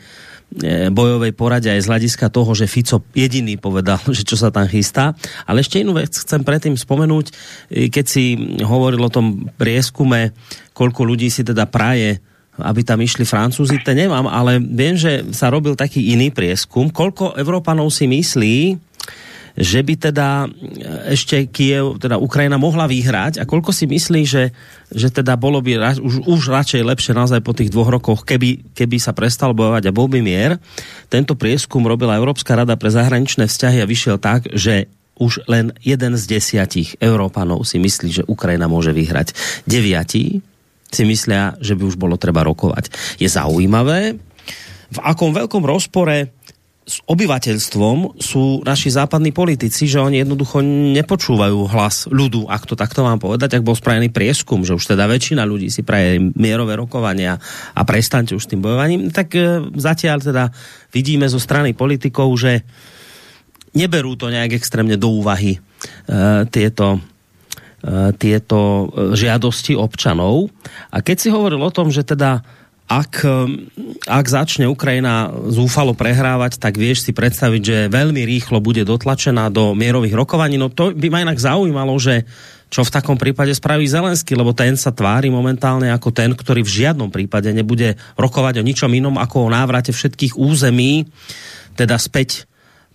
bojovej 0.94 1.32
porade 1.36 1.68
aj 1.68 1.85
z 1.85 1.90
hľadiska 1.90 2.32
toho, 2.32 2.48
že 2.56 2.70
Fico 2.70 3.02
jediný 3.12 3.59
povedal, 3.60 4.01
že 4.16 4.24
čo 4.24 4.39
sa 4.39 4.48
tam 4.48 4.64
chystá. 4.70 5.12
Ale 5.44 5.60
ešte 5.60 5.82
inú 5.82 5.98
vec 5.98 6.14
chcem 6.14 6.40
predtým 6.40 6.78
spomenúť, 6.78 7.27
e, 7.68 7.93
keď 7.93 8.05
si 8.06 8.39
hovoril 8.62 9.02
o 9.02 9.12
tom 9.12 9.51
prieskume, 9.59 10.32
koľko 10.73 11.01
ľudí 11.05 11.28
si 11.28 11.44
teda 11.44 11.68
praje 11.68 12.23
aby 12.56 12.81
tam 12.89 13.05
išli 13.05 13.28
Francúzi, 13.28 13.85
to 13.85 13.93
nemám, 13.93 14.24
ale 14.24 14.56
viem, 14.56 14.97
že 14.97 15.28
sa 15.36 15.52
robil 15.52 15.77
taký 15.77 16.16
iný 16.16 16.32
prieskum. 16.32 16.89
Koľko 16.89 17.36
Európanov 17.36 17.93
si 17.93 18.09
myslí, 18.09 18.81
že 19.56 19.80
by 19.80 19.94
teda 19.96 20.44
e, 20.44 20.48
ešte 21.16 21.48
Kiev, 21.48 21.96
teda 21.96 22.20
Ukrajina 22.20 22.60
mohla 22.60 22.84
vyhrať 22.84 23.40
a 23.40 23.48
koľko 23.48 23.72
si 23.72 23.88
myslí, 23.88 24.22
že, 24.28 24.52
že 24.92 25.08
teda 25.08 25.34
bolo 25.40 25.64
by 25.64 25.72
ra, 25.80 25.90
už, 25.96 26.28
už 26.28 26.40
radšej 26.52 26.84
lepšie 26.84 27.12
naozaj 27.16 27.40
po 27.40 27.56
tých 27.56 27.72
dvoch 27.72 27.88
rokoch, 27.88 28.28
keby, 28.28 28.76
keby 28.76 29.00
sa 29.00 29.16
prestal 29.16 29.56
bojovať 29.56 29.88
a 29.88 29.96
bol 29.96 30.12
by 30.12 30.20
mier. 30.20 30.60
Tento 31.08 31.32
prieskum 31.34 31.88
robila 31.88 32.20
Európska 32.20 32.52
rada 32.52 32.76
pre 32.76 32.92
zahraničné 32.92 33.48
vzťahy 33.48 33.80
a 33.80 33.88
vyšiel 33.88 34.20
tak, 34.20 34.52
že 34.52 34.92
už 35.16 35.48
len 35.48 35.72
jeden 35.80 36.12
z 36.20 36.24
desiatich 36.28 37.00
Európanov 37.00 37.64
si 37.64 37.80
myslí, 37.80 38.08
že 38.12 38.28
Ukrajina 38.28 38.68
môže 38.68 38.92
vyhrať. 38.92 39.32
Deviatí 39.64 40.44
si 40.92 41.02
myslia, 41.08 41.56
že 41.64 41.72
by 41.72 41.82
už 41.88 41.96
bolo 41.96 42.20
treba 42.20 42.44
rokovať. 42.44 42.92
Je 43.16 43.24
zaujímavé, 43.24 44.20
v 44.86 44.98
akom 45.02 45.34
veľkom 45.34 45.66
rozpore 45.66 46.35
s 46.86 47.02
obyvateľstvom 47.02 48.22
sú 48.22 48.62
naši 48.62 48.94
západní 48.94 49.34
politici, 49.34 49.90
že 49.90 49.98
oni 49.98 50.22
jednoducho 50.22 50.62
nepočúvajú 50.94 51.66
hlas 51.66 52.06
ľudu, 52.06 52.46
ak 52.46 52.62
to 52.62 52.78
takto 52.78 53.02
mám 53.02 53.18
povedať, 53.18 53.58
ak 53.58 53.66
bol 53.66 53.74
spravený 53.74 54.14
prieskum, 54.14 54.62
že 54.62 54.78
už 54.78 54.94
teda 54.94 55.10
väčšina 55.10 55.42
ľudí 55.42 55.66
si 55.66 55.82
praje 55.82 56.22
mierové 56.38 56.78
rokovania 56.78 57.42
a 57.74 57.82
prestante 57.82 58.38
už 58.38 58.46
s 58.46 58.50
tým 58.54 58.62
bojovaním, 58.62 59.10
tak 59.10 59.34
e, 59.34 59.66
zatiaľ 59.74 60.22
teda 60.22 60.44
vidíme 60.94 61.26
zo 61.26 61.42
strany 61.42 61.74
politikov, 61.74 62.30
že 62.38 62.62
neberú 63.74 64.14
to 64.14 64.30
nejak 64.30 64.54
extrémne 64.54 64.94
do 64.94 65.10
úvahy 65.10 65.58
e, 65.58 65.60
tieto 66.54 67.02
e, 67.82 68.14
tieto 68.14 68.94
žiadosti 68.94 69.74
občanov. 69.74 70.54
A 70.94 71.02
keď 71.02 71.16
si 71.18 71.28
hovoril 71.34 71.58
o 71.66 71.74
tom, 71.74 71.90
že 71.90 72.06
teda 72.06 72.46
ak, 72.86 73.26
um, 73.26 73.66
ak 74.06 74.26
začne 74.30 74.70
Ukrajina 74.70 75.34
zúfalo 75.50 75.90
prehrávať, 75.90 76.62
tak 76.62 76.78
vieš 76.78 77.02
si 77.02 77.10
predstaviť, 77.10 77.62
že 77.62 77.78
veľmi 77.90 78.22
rýchlo 78.22 78.62
bude 78.62 78.86
dotlačená 78.86 79.50
do 79.50 79.74
mierových 79.74 80.14
rokovaní. 80.14 80.54
No 80.54 80.70
to 80.70 80.94
by 80.94 81.10
ma 81.10 81.26
inak 81.26 81.42
zaujímalo, 81.42 81.98
že 81.98 82.22
čo 82.66 82.82
v 82.82 82.94
takom 82.94 83.14
prípade 83.14 83.54
spraví 83.54 83.86
Zelensky, 83.86 84.34
lebo 84.34 84.50
ten 84.50 84.74
sa 84.74 84.90
tvári 84.90 85.30
momentálne 85.30 85.90
ako 85.94 86.10
ten, 86.10 86.34
ktorý 86.34 86.66
v 86.66 86.74
žiadnom 86.82 87.10
prípade 87.14 87.50
nebude 87.54 87.94
rokovať 88.18 88.58
o 88.58 88.66
ničom 88.66 88.90
inom 88.90 89.18
ako 89.18 89.46
o 89.46 89.52
návrate 89.52 89.94
všetkých 89.94 90.34
území, 90.34 91.06
teda 91.78 91.94
späť 91.98 92.46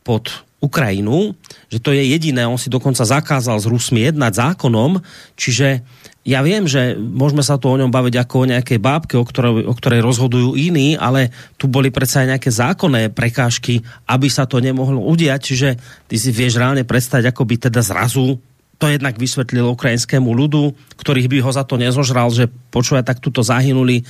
pod 0.03 0.43
Ukrajinu, 0.61 1.33
že 1.73 1.81
to 1.81 1.89
je 1.89 2.05
jediné, 2.05 2.45
on 2.45 2.61
si 2.61 2.69
dokonca 2.69 3.01
zakázal 3.01 3.57
s 3.57 3.65
Rusmi 3.65 4.05
jednať 4.05 4.33
zákonom, 4.38 5.01
čiže 5.33 5.81
ja 6.21 6.45
viem, 6.45 6.69
že 6.69 6.93
môžeme 6.93 7.41
sa 7.41 7.57
tu 7.57 7.65
o 7.65 7.73
ňom 7.73 7.89
baviť 7.89 8.21
ako 8.21 8.35
o 8.45 8.49
nejakej 8.53 8.77
bábke, 8.77 9.17
o 9.17 9.25
ktorej, 9.25 9.65
o 9.65 9.73
ktorej 9.73 10.05
rozhodujú 10.05 10.53
iní, 10.53 10.93
ale 10.93 11.33
tu 11.57 11.65
boli 11.65 11.89
predsa 11.89 12.21
aj 12.21 12.38
nejaké 12.38 12.49
zákonné 12.53 13.09
prekážky, 13.09 13.81
aby 14.05 14.29
sa 14.29 14.45
to 14.45 14.61
nemohlo 14.61 15.01
udiať, 15.01 15.41
čiže 15.41 15.69
ty 16.05 16.15
si 16.21 16.29
vieš 16.29 16.61
reálne 16.61 16.85
predstaviť, 16.85 17.25
ako 17.33 17.41
by 17.41 17.55
teda 17.57 17.81
zrazu 17.81 18.38
to 18.81 18.89
jednak 18.89 19.13
vysvetlil 19.13 19.77
ukrajinskému 19.77 20.33
ľudu, 20.33 20.73
ktorých 20.97 21.29
by 21.29 21.38
ho 21.45 21.51
za 21.53 21.61
to 21.61 21.77
nezožral, 21.77 22.33
že 22.33 22.49
počúva, 22.73 23.05
tak 23.05 23.21
tuto 23.21 23.45
zahynuli 23.45 24.01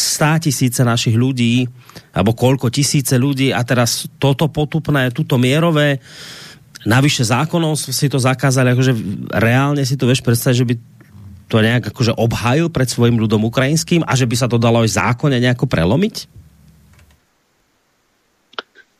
stá 0.00 0.40
tisíce 0.40 0.80
našich 0.80 1.14
ľudí, 1.14 1.68
alebo 2.16 2.32
koľko 2.32 2.72
tisíce 2.72 3.20
ľudí 3.20 3.52
a 3.52 3.60
teraz 3.60 4.08
toto 4.16 4.48
potupné, 4.48 5.12
tuto 5.12 5.36
mierové, 5.36 6.00
navyše 6.88 7.28
zákonom 7.28 7.76
si 7.76 8.08
to 8.08 8.16
zakázali, 8.16 8.72
akože 8.72 8.92
reálne 9.36 9.84
si 9.84 10.00
to 10.00 10.08
vieš 10.08 10.24
predstaviť, 10.24 10.56
že 10.56 10.68
by 10.68 10.74
to 11.50 11.56
nejak 11.60 11.90
akože 11.90 12.14
obhajil 12.14 12.70
pred 12.70 12.86
svojim 12.86 13.18
ľudom 13.18 13.42
ukrajinským 13.44 14.06
a 14.06 14.14
že 14.14 14.24
by 14.24 14.36
sa 14.38 14.46
to 14.46 14.56
dalo 14.56 14.86
aj 14.86 14.94
zákonne 14.96 15.42
nejako 15.42 15.66
prelomiť? 15.66 16.30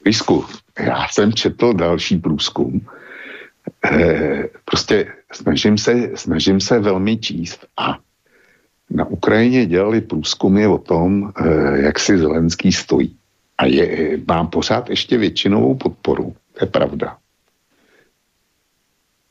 Visku, 0.04 0.44
já 0.80 1.06
jsem 1.10 1.32
četl 1.32 1.72
další 1.72 2.16
průzkum. 2.16 2.80
E, 3.84 4.44
prostě 4.64 5.12
snažím 5.32 5.78
se, 5.78 6.10
snažím 6.14 6.60
se 6.60 6.78
velmi 6.80 7.16
číst 7.16 7.66
a 7.76 7.98
na 8.90 9.04
Ukrajině 9.04 9.66
dělali 9.66 10.00
průzkumy 10.00 10.66
o 10.66 10.78
tom, 10.78 11.32
e, 11.36 11.80
jak 11.80 11.98
si 11.98 12.18
Zelenský 12.18 12.72
stojí. 12.72 13.16
A 13.58 13.66
je, 13.66 14.18
má 14.28 14.44
pořád 14.44 14.90
ještě 14.90 15.18
většinovou 15.18 15.74
podporu, 15.74 16.34
to 16.58 16.64
je 16.64 16.68
pravda. 16.68 17.16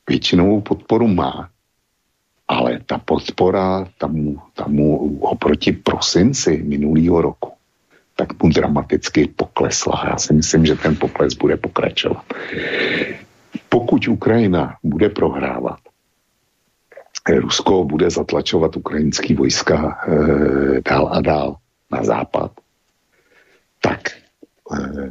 Většinovou 0.10 0.62
podporu 0.62 1.08
má, 1.08 1.50
ale 2.48 2.80
ta 2.86 2.98
podpora 2.98 3.88
tam, 3.98 4.42
tam 4.54 4.80
oproti 5.20 5.72
prosinci 5.72 6.64
minulého 6.64 7.22
roku 7.22 7.52
tak 8.20 8.44
mu 8.44 8.50
dramaticky 8.50 9.28
poklesla. 9.28 10.04
Já 10.10 10.18
si 10.18 10.34
myslím, 10.34 10.66
že 10.66 10.76
ten 10.76 10.96
pokles 10.96 11.34
bude 11.34 11.58
pokračovat. 11.58 12.24
Pokud 13.70 14.08
Ukrajina 14.08 14.76
bude 14.84 15.10
prohrávat, 15.10 15.80
Rusko 17.28 17.84
bude 17.84 18.10
zatlačovat 18.10 18.78
ukrajinský 18.78 19.34
vojska 19.36 19.76
e, 19.76 20.82
dál 20.82 21.10
a 21.12 21.22
dál 21.22 21.56
na 21.92 22.04
západ, 22.04 22.52
tak 23.82 24.10
e, 24.10 24.16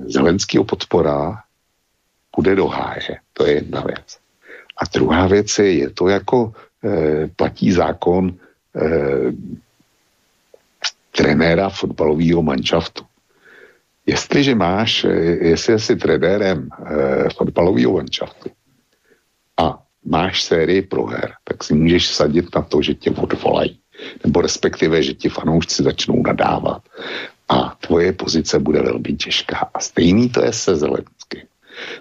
Zelenského 0.06 0.64
podpora 0.64 1.42
bude 2.36 2.54
do 2.54 2.66
háje. 2.66 3.18
To 3.32 3.46
je 3.46 3.52
jedna 3.54 3.80
věc. 3.80 4.18
A 4.76 4.84
druhá 4.94 5.26
věc 5.26 5.58
je, 5.58 5.72
je 5.72 5.90
to 5.90 6.08
jako 6.08 6.52
e, 6.84 7.26
platí 7.28 7.72
zákon 7.72 8.34
trenéra 11.18 11.68
fotbalového 11.68 12.42
manšaftu. 12.42 13.02
Jestliže 14.06 14.54
máš, 14.54 15.04
eh, 15.04 15.10
jestli 15.50 15.80
jsi 15.80 15.96
trenérem 15.96 16.68
e, 16.68 17.30
fotbalového 17.36 17.92
manšaftu 17.92 18.50
máš 20.04 20.42
sérii 20.42 20.82
proher, 20.82 21.32
tak 21.44 21.64
si 21.64 21.74
můžeš 21.74 22.06
sadit 22.06 22.54
na 22.54 22.62
to, 22.62 22.82
že 22.82 22.94
tě 22.94 23.10
odvolají. 23.10 23.78
Nebo 24.24 24.40
respektive, 24.40 25.02
že 25.02 25.14
ti 25.14 25.28
fanoušci 25.28 25.82
začnou 25.82 26.22
nadávat. 26.22 26.82
A 27.48 27.76
tvoje 27.80 28.12
pozice 28.12 28.58
bude 28.58 28.82
velmi 28.82 29.12
těžká. 29.16 29.70
A 29.74 29.80
stejný 29.80 30.28
to 30.28 30.44
je 30.44 30.52
se 30.52 30.76
Zelenským. 30.76 31.42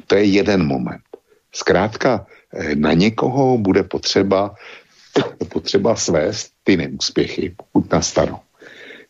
To 0.07 0.15
je 0.15 0.23
jeden 0.23 0.67
moment. 0.67 1.01
Zkrátka, 1.51 2.25
eh, 2.53 2.75
na 2.75 2.93
někoho 2.93 3.57
bude 3.57 3.83
potřeba, 3.83 4.55
potřeba 5.49 5.95
svést 5.95 6.51
ty 6.63 6.77
neúspěchy, 6.77 7.55
pokud 7.57 7.91
nastanou. 7.91 8.39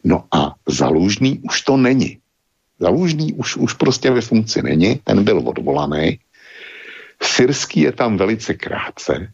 No 0.03 0.23
a 0.31 0.55
Zalužný 0.67 1.39
už 1.43 1.61
to 1.61 1.77
není. 1.77 2.17
Zalužný 2.79 3.33
už, 3.33 3.57
už 3.57 3.73
prostě 3.73 4.11
ve 4.11 4.21
funkci 4.21 4.61
není, 4.61 4.95
ten 5.03 5.23
byl 5.23 5.41
odvolaný. 5.45 6.19
Syrský 7.23 7.81
je 7.81 7.91
tam 7.91 8.17
velice 8.17 8.53
krátce, 8.53 9.31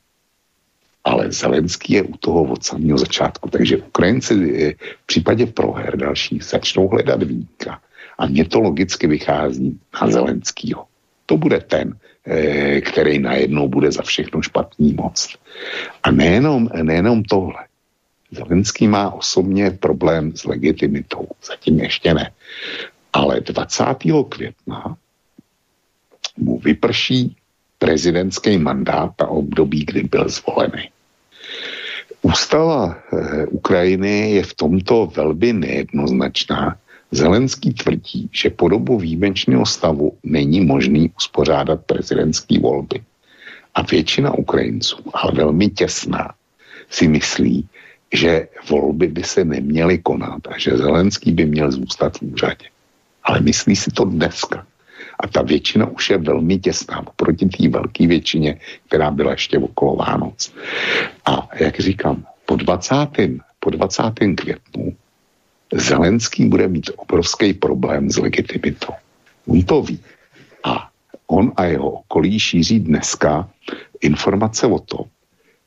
ale 1.04 1.32
Zelenský 1.32 1.94
je 1.94 2.04
u 2.04 2.18
toho 2.18 2.44
od 2.44 2.64
samého 2.64 2.98
začátku. 2.98 3.50
Takže 3.50 3.78
Ukrajinci 3.78 4.36
v 5.04 5.06
případě 5.06 5.46
proher 5.46 5.98
dalších 5.98 6.44
začnou 6.44 6.88
hledat 6.88 7.24
výjimka. 7.24 7.82
A 8.18 8.26
mně 8.26 8.46
to 8.46 8.60
logicky 8.60 9.08
vychází 9.08 9.80
na 10.02 10.12
Zelenskýho. 10.12 10.86
To 11.26 11.38
bude 11.38 11.60
ten, 11.60 11.98
eh, 12.26 12.82
který 12.82 13.20
najednou 13.20 13.68
bude 13.68 13.92
za 13.92 14.02
všechno 14.02 14.42
špatný 14.42 14.94
moc. 14.94 15.36
A 16.04 16.12
nejenom, 16.12 16.70
nejenom 16.84 17.24
tohle. 17.24 17.68
Zelenský 18.32 18.88
má 18.88 19.14
osobně 19.14 19.72
problém 19.72 20.36
s 20.36 20.46
legitimitou. 20.46 21.28
Zatím 21.48 21.80
ještě 21.80 22.14
ne. 22.14 22.32
Ale 23.14 23.42
20. 23.42 24.24
května 24.24 24.98
mu 26.38 26.60
vyprší 26.60 27.36
prezidentský 27.84 28.58
mandát 28.58 29.12
a 29.20 29.28
období, 29.28 29.86
kdy 29.86 30.04
byl 30.04 30.30
zvolený. 30.30 30.88
Ústava 32.22 32.96
e, 32.96 33.46
Ukrajiny 33.52 34.32
je 34.40 34.44
v 34.44 34.54
tomto 34.54 35.12
velmi 35.16 35.54
nejednoznačná. 35.54 36.80
Zelenský 37.12 37.74
tvrdí, 37.74 38.30
že 38.32 38.50
po 38.50 38.72
dobu 38.72 38.98
výjimečného 38.98 39.66
stavu 39.66 40.18
není 40.24 40.66
možný 40.66 41.12
uspořádat 41.18 41.86
prezidentské 41.86 42.60
volby. 42.60 43.04
A 43.76 43.82
většina 43.82 44.32
Ukrajinců, 44.32 44.98
ale 45.14 45.32
velmi 45.36 45.70
těsná, 45.70 46.34
si 46.90 47.08
myslí, 47.08 47.68
že 48.14 48.48
volby 48.70 49.08
by 49.08 49.24
se 49.24 49.46
neměly 49.46 49.98
konat 49.98 50.48
a 50.48 50.58
že 50.58 50.78
Zelenský 50.78 51.32
by 51.32 51.46
měl 51.46 51.72
zůstat 51.72 52.18
v 52.18 52.22
úřadě. 52.22 52.66
Ale 53.24 53.42
myslí 53.42 53.76
si 53.76 53.92
to 53.92 54.06
dneska. 54.06 54.66
A 55.20 55.28
ta 55.28 55.42
většina 55.42 55.86
už 55.86 56.10
je 56.10 56.18
velmi 56.18 56.60
těsná 56.60 57.08
oproti 57.08 57.46
té 57.46 57.70
velké 57.70 58.08
většině, 58.08 58.60
která 58.88 59.12
byla 59.12 59.32
ještě 59.32 59.58
okolo 59.60 59.96
Vánoc. 59.96 60.54
A 61.26 61.50
jak 61.60 61.80
říkám, 61.80 62.26
po 62.46 62.56
20. 62.56 62.96
Po 63.60 63.70
20. 63.70 64.04
květnu 64.38 64.96
Zelenský 65.74 66.46
bude 66.46 66.68
mít 66.68 66.90
obrovský 66.96 67.54
problém 67.54 68.12
s 68.12 68.18
legitimitou. 68.18 68.94
On 69.48 69.64
to 69.64 69.82
ví. 69.82 70.00
A 70.64 70.90
on 71.28 71.52
a 71.56 71.66
jeho 71.66 71.90
okolí 71.90 72.40
šíří 72.40 72.80
dneska 72.80 73.50
informace 74.02 74.68
o 74.68 74.80
tom, 74.80 75.06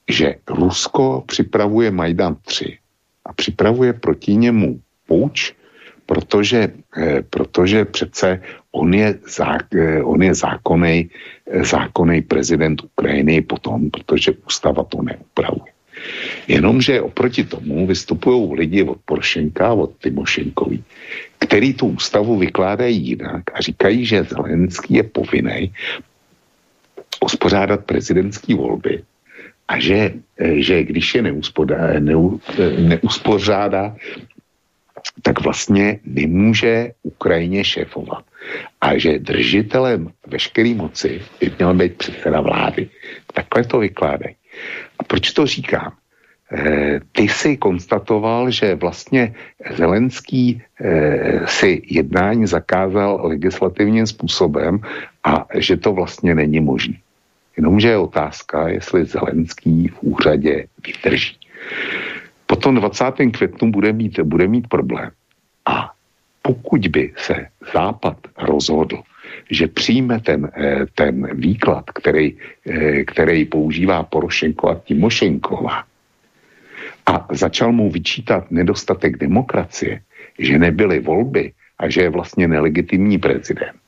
že 0.08 0.34
Rusko 0.48 1.24
připravuje 1.26 1.90
Majdan 1.90 2.36
3 2.44 2.78
a 3.24 3.32
připravuje 3.32 3.92
proti 3.92 4.34
němu 4.34 4.80
půjč, 5.06 5.54
protože, 6.06 6.72
eh, 6.96 7.22
protože 7.22 7.84
přece 7.84 8.40
on 8.72 8.94
je, 8.94 9.18
zá, 9.26 9.58
eh, 9.74 10.02
on 10.02 10.22
je 10.22 10.34
zákonný, 10.34 11.10
eh, 12.18 12.22
prezident 12.22 12.82
Ukrajiny 12.82 13.42
potom, 13.42 13.90
protože 13.90 14.32
ústava 14.46 14.84
to 14.86 15.02
neupravuje. 15.02 15.72
Jenomže 16.48 17.00
oproti 17.00 17.44
tomu 17.44 17.86
vystupují 17.86 18.54
lidi 18.54 18.82
od 18.84 18.98
Porošenka, 19.04 19.72
od 19.72 19.98
Timošenkovi, 19.98 20.78
který 21.38 21.74
tu 21.74 21.86
ústavu 21.96 22.38
vykládají 22.38 23.16
jinak 23.16 23.42
a 23.54 23.60
říkají, 23.60 24.06
že 24.06 24.28
Zelenský 24.28 24.94
je 24.94 25.02
povinný 25.02 25.72
uspořádat 27.24 27.88
prezidentské 27.88 28.54
volby 28.54 29.02
a 29.68 29.80
že, 29.80 30.20
že 30.38 30.84
když 30.84 31.14
je 31.14 31.22
neuspořádá, 31.22 32.00
neuspořádá, 32.78 33.96
tak 35.22 35.40
vlastně 35.40 35.98
nemůže 36.04 36.92
Ukrajině 37.02 37.64
šéfovat. 37.64 38.24
A 38.80 38.98
že 38.98 39.18
držitelem 39.18 40.10
veškeré 40.26 40.74
moci 40.74 41.20
by 41.40 41.52
měl 41.58 41.74
být 41.74 41.94
předseda 41.96 42.40
vlády. 42.40 42.90
Takhle 43.34 43.64
to 43.64 43.78
vykládají. 43.78 44.34
A 44.98 45.04
proč 45.04 45.32
to 45.32 45.46
říkám? 45.46 45.92
E, 46.52 47.00
ty 47.12 47.28
si 47.28 47.56
konstatoval, 47.56 48.50
že 48.50 48.74
vlastně 48.74 49.34
Zelenský 49.74 50.62
e, 50.80 51.46
si 51.46 51.82
jednání 51.90 52.46
zakázal 52.46 53.20
legislativním 53.22 54.06
způsobem 54.06 54.80
a 55.24 55.46
že 55.54 55.76
to 55.76 55.92
vlastně 55.92 56.34
není 56.34 56.60
možné. 56.60 56.94
Jenomže 57.56 57.88
je 57.88 57.98
otázka, 57.98 58.68
jestli 58.68 59.04
Zelenský 59.04 59.88
v 59.88 59.98
úřadě 60.00 60.66
vydrží. 60.86 61.36
Potom 62.46 62.74
20. 62.74 63.04
květnu 63.32 63.70
bude 63.70 63.92
mít, 63.92 64.20
bude 64.20 64.48
mít 64.48 64.68
problém. 64.68 65.10
A 65.66 65.92
pokud 66.42 66.86
by 66.88 67.12
se 67.16 67.46
Západ 67.74 68.16
rozhodl, 68.38 69.02
že 69.50 69.66
přijme 69.66 70.20
ten, 70.20 70.50
eh, 70.56 70.86
ten 70.94 71.28
výklad, 71.34 71.90
který, 71.90 72.38
eh, 72.66 73.04
který 73.04 73.44
používá 73.44 74.02
Porošenko 74.02 74.70
a 74.70 74.74
Timošenková, 74.74 75.84
a 77.06 77.26
začal 77.30 77.72
mu 77.72 77.90
vyčítat 77.90 78.50
nedostatek 78.50 79.18
demokracie, 79.18 80.00
že 80.38 80.58
nebyly 80.58 80.98
volby 80.98 81.52
a 81.78 81.88
že 81.88 82.02
je 82.02 82.10
vlastně 82.10 82.48
nelegitimní 82.48 83.18
prezident, 83.18 83.78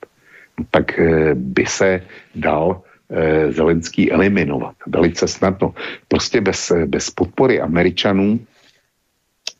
tak 0.70 0.98
eh, 0.98 1.35
by 1.35 1.66
se 1.66 2.02
dal 2.35 2.82
Zelenský 3.48 4.12
eliminovat. 4.12 4.74
Velice 4.86 5.28
snadno. 5.28 5.74
Prostě 6.09 6.40
bez, 6.40 6.72
bez 6.86 7.10
podpory 7.10 7.60
Američanů, 7.60 8.40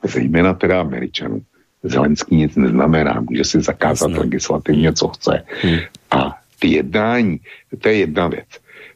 zejména 0.05 0.55
teda 0.55 0.81
Američanů, 0.81 1.43
Zelenský 1.83 2.37
nic 2.37 2.57
neznamená. 2.57 3.21
Může 3.31 3.45
si 3.45 3.61
zakázat 3.61 4.11
Jasne. 4.11 4.25
legislativně, 4.25 4.93
co 4.93 5.09
chce. 5.09 5.45
Hmm. 5.63 5.79
A 6.11 6.39
ty 6.59 6.69
jednání, 6.69 7.41
to 7.79 7.89
je 7.89 7.95
jedna 7.95 8.29
věc. 8.29 8.49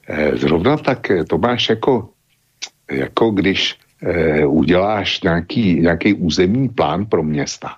Eh, 0.09 0.37
zrovna 0.37 0.77
tak 0.77 1.11
eh, 1.11 1.25
to 1.25 1.39
máš 1.39 1.69
jako, 1.69 2.09
jako 2.91 3.31
když 3.31 3.79
uděláš 4.47 5.23
nějaký, 5.23 5.81
nějaký 5.81 6.15
územní 6.15 6.69
plán 6.69 7.07
pro 7.07 7.23
města 7.23 7.77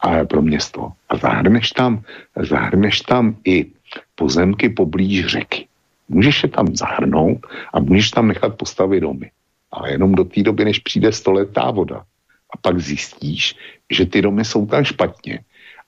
a 0.00 0.24
pro 0.24 0.42
město 0.42 0.92
a 1.08 1.16
zahrneš 1.16 1.70
tam, 1.70 2.02
zahrneš 2.36 3.00
tam 3.00 3.36
i 3.44 3.66
pozemky 4.14 4.68
poblíž 4.68 5.26
řeky. 5.26 5.66
Můžeš 6.10 6.42
je 6.42 6.48
tam 6.48 6.66
zahrnout 6.76 7.46
a 7.74 7.80
můžeš 7.80 8.10
tam 8.10 8.28
nechat 8.28 8.58
postavit 8.58 9.00
domy. 9.00 9.30
Ale 9.70 9.92
jenom 9.92 10.14
do 10.14 10.24
té 10.24 10.42
doby, 10.42 10.64
než 10.64 10.78
přijde 10.78 11.12
stoletá 11.12 11.70
voda. 11.70 12.02
A 12.50 12.56
pak 12.60 12.80
zjistíš, 12.80 13.54
že 13.90 14.06
ty 14.06 14.22
domy 14.22 14.44
jsou 14.44 14.66
tam 14.66 14.84
špatně 14.84 15.40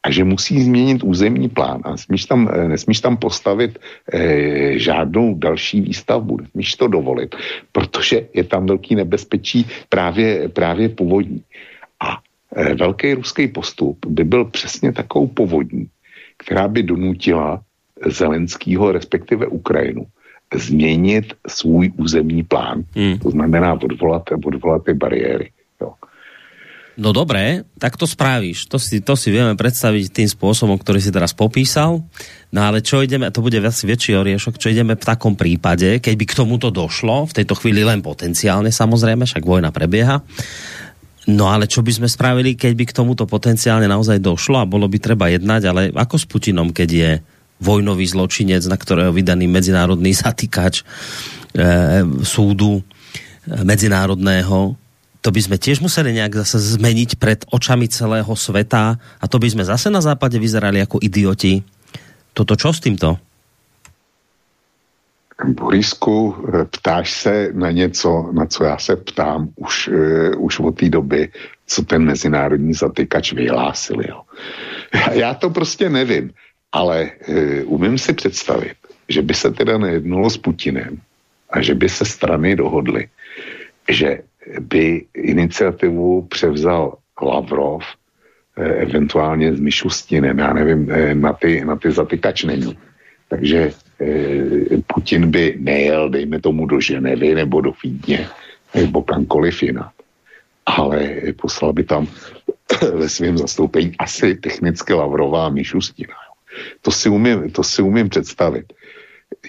a 0.02 0.10
že 0.10 0.24
musí 0.24 0.62
změnit 0.62 1.02
územní 1.02 1.48
plán 1.48 1.80
a 1.84 1.90
nesmíš 1.90 2.24
tam, 2.24 2.50
eh, 2.52 2.68
nesmíš 2.68 3.00
tam 3.00 3.16
postavit 3.16 3.78
eh, 4.12 4.78
žádnou 4.78 5.34
další 5.34 5.80
výstavbu, 5.80 6.36
nesmíš 6.36 6.74
to 6.74 6.88
dovolit, 6.88 7.36
protože 7.72 8.28
je 8.34 8.44
tam 8.44 8.66
velký 8.66 8.94
nebezpečí 8.94 9.66
právě, 9.88 10.48
právě 10.48 10.88
povodní. 10.88 11.42
A 12.00 12.18
eh, 12.56 12.74
velký 12.74 13.14
ruský 13.14 13.48
postup 13.48 14.06
by 14.06 14.24
byl 14.24 14.44
přesně 14.44 14.92
takovou 14.92 15.26
povodní, 15.26 15.86
která 16.36 16.68
by 16.68 16.82
donutila 16.82 17.62
Zelenského, 18.06 18.92
respektive 18.92 19.46
Ukrajinu, 19.46 20.06
změnit 20.54 21.34
svůj 21.48 21.92
územní 21.96 22.42
plán. 22.42 22.84
Hmm. 22.94 23.18
To 23.18 23.30
znamená 23.30 23.72
odvolat, 23.72 24.22
odvolat 24.44 24.84
ty 24.84 24.94
bariéry. 24.94 25.50
Jo. 25.80 25.94
No 26.92 27.12
dobré, 27.16 27.64
tak 27.80 27.96
to 27.96 28.04
spravíš. 28.04 28.68
To 28.68 28.76
si, 28.76 29.00
to 29.00 29.16
si 29.16 29.32
vieme 29.32 29.56
predstaviť 29.56 30.12
tým 30.12 30.28
spôsobom, 30.28 30.76
ktorý 30.76 31.00
si 31.00 31.08
teraz 31.08 31.32
popísal. 31.32 32.04
No 32.52 32.60
ale 32.60 32.84
čo 32.84 33.00
ideme, 33.00 33.32
to 33.32 33.40
bude 33.40 33.56
asi 33.64 33.88
väčší 33.88 34.12
oriešok, 34.12 34.60
čo 34.60 34.68
ideme 34.68 34.92
v 34.92 35.00
takom 35.00 35.32
prípade, 35.32 36.04
keď 36.04 36.14
by 36.20 36.24
k 36.28 36.36
tomuto 36.36 36.68
došlo, 36.68 37.24
v 37.32 37.36
tejto 37.40 37.56
chvíli 37.56 37.80
len 37.80 38.04
potenciálne 38.04 38.68
samozrejme, 38.68 39.24
však 39.24 39.40
vojna 39.40 39.72
prebieha, 39.72 40.20
No 41.22 41.54
ale 41.54 41.70
čo 41.70 41.86
by 41.86 42.02
sme 42.02 42.08
spravili, 42.10 42.58
keď 42.58 42.72
by 42.74 42.84
k 42.90 42.96
tomuto 42.98 43.30
potenciálne 43.30 43.86
naozaj 43.86 44.18
došlo 44.18 44.58
a 44.58 44.66
bolo 44.66 44.90
by 44.90 44.98
treba 44.98 45.30
jednať, 45.30 45.62
ale 45.70 45.82
ako 45.94 46.18
s 46.18 46.26
Putinom, 46.26 46.74
keď 46.74 46.88
je 46.90 47.10
vojnový 47.62 48.10
zločinec, 48.10 48.66
na 48.66 48.74
ktorého 48.74 49.14
vydaný 49.14 49.46
medzinárodný 49.46 50.10
zatýkač 50.22 50.82
e, 50.82 50.84
súdu 52.26 52.82
e, 52.82 52.82
medzinárodného, 53.62 54.74
to 55.22 55.30
by 55.30 55.38
sme 55.38 55.54
tiež 55.54 55.78
museli 55.78 56.10
nejak 56.18 56.34
zase 56.42 56.58
zmeniť 56.76 57.14
pred 57.14 57.46
očami 57.54 57.86
celého 57.86 58.34
sveta 58.34 58.98
a 58.98 59.24
to 59.30 59.38
by 59.38 59.46
sme 59.46 59.62
zase 59.62 59.86
na 59.86 60.02
západe 60.02 60.34
vyzerali 60.34 60.82
ako 60.82 60.98
idioti. 60.98 61.62
Toto 62.34 62.58
čo 62.58 62.74
s 62.74 62.82
týmto? 62.82 63.22
Borisku, 65.42 66.36
ptáš 66.70 67.12
se 67.12 67.50
na 67.54 67.70
něco, 67.70 68.30
na 68.32 68.46
co 68.46 68.64
já 68.64 68.78
se 68.78 68.96
ptám 68.96 69.48
už, 69.56 69.88
uh, 69.88 70.44
už 70.44 70.60
od 70.60 70.78
té 70.78 70.88
doby, 70.88 71.28
co 71.66 71.82
ten 71.82 72.04
mezinárodní 72.04 72.74
zatykač 72.74 73.32
vyhlásil. 73.32 74.00
Jo. 74.08 74.22
Já 75.12 75.34
to 75.34 75.50
prostě 75.50 75.90
nevím, 75.90 76.30
ale 76.72 77.10
uh, 77.28 77.72
umím 77.72 77.98
si 77.98 78.12
představit, 78.12 78.76
že 79.08 79.22
by 79.22 79.34
se 79.34 79.50
teda 79.50 79.78
nejednalo 79.78 80.30
s 80.30 80.38
Putinem 80.38 81.00
a 81.50 81.62
že 81.62 81.74
by 81.74 81.88
se 81.88 82.04
strany 82.04 82.56
dohodly, 82.56 83.08
že 83.88 84.22
by 84.60 85.04
iniciativu 85.14 86.22
převzal 86.22 86.96
Lavrov, 87.22 87.82
uh, 87.82 88.64
eventuálně 88.64 89.54
s 89.54 89.60
Mišustinem, 89.60 90.38
já 90.38 90.52
nevím, 90.52 90.92
na 91.12 91.32
ty, 91.32 91.64
na 91.64 91.76
ty 91.76 91.92
zatykač 91.92 92.44
není. 92.44 92.78
Takže 93.28 93.72
Eh, 94.02 94.82
Putin 94.86 95.30
by 95.30 95.56
nejel, 95.58 96.10
dejme 96.10 96.40
tomu, 96.40 96.66
do 96.66 96.80
Ženevy 96.80 97.34
nebo 97.34 97.60
do 97.60 97.72
Vídně 97.84 98.28
nebo 98.74 99.02
kamkoliv 99.02 99.62
jinat. 99.62 99.92
Ale 100.66 101.10
poslal 101.36 101.72
by 101.72 101.84
tam 101.84 102.06
ve 102.94 103.08
svém 103.08 103.38
zastoupení 103.38 103.94
asi 103.98 104.34
technicky 104.34 104.92
Lavrová 104.92 105.48
Míšustina. 105.48 106.14
To 106.80 106.90
si, 106.90 107.08
umím, 107.08 107.50
to 107.50 107.62
si 107.62 107.82
umím 107.82 108.08
představit. 108.08 108.72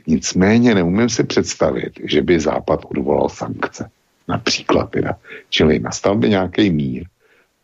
Nicméně 0.08 0.76
neumím 0.76 1.10
si 1.10 1.24
představit, 1.24 1.94
že 2.04 2.22
by 2.22 2.40
Západ 2.40 2.86
odvolal 2.86 3.30
sankce. 3.30 3.90
Například 4.28 4.90
teda. 4.90 5.16
Čili 5.50 5.80
nastal 5.80 6.16
by 6.16 6.30
nějaký 6.30 6.70
mír, 6.70 7.06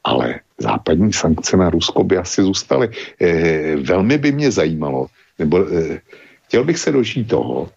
ale 0.04 0.40
západní 0.58 1.14
sankce 1.14 1.58
na 1.58 1.70
Rusko 1.70 2.04
by 2.04 2.18
asi 2.18 2.42
zůstaly. 2.42 2.90
E, 3.22 3.76
velmi 3.76 4.18
by 4.18 4.32
mě 4.32 4.52
zajímalo, 4.52 5.08
nebo 5.40 5.68
e, 5.74 6.02
Chtěl 6.50 6.64
bych 6.64 6.78
se 6.78 6.92
dožít 6.92 7.28
toho, 7.28 7.70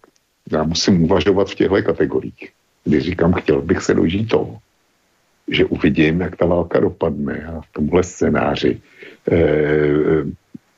já 0.53 0.63
musím 0.63 1.05
uvažovat 1.05 1.51
v 1.51 1.55
těchto 1.55 1.83
kategoriích, 1.83 2.53
když 2.85 3.05
říkám, 3.05 3.33
chtěl 3.33 3.63
bych 3.63 3.83
se 3.83 3.95
dožít 3.95 4.29
toho, 4.29 4.59
že 5.49 5.65
uvidím, 5.65 6.21
jak 6.21 6.37
ta 6.37 6.47
válka 6.47 6.81
dopadne 6.81 7.47
a 7.47 7.61
v 7.61 7.73
tomhle 7.73 8.03
scénáři, 8.03 8.81
eh, 9.33 10.25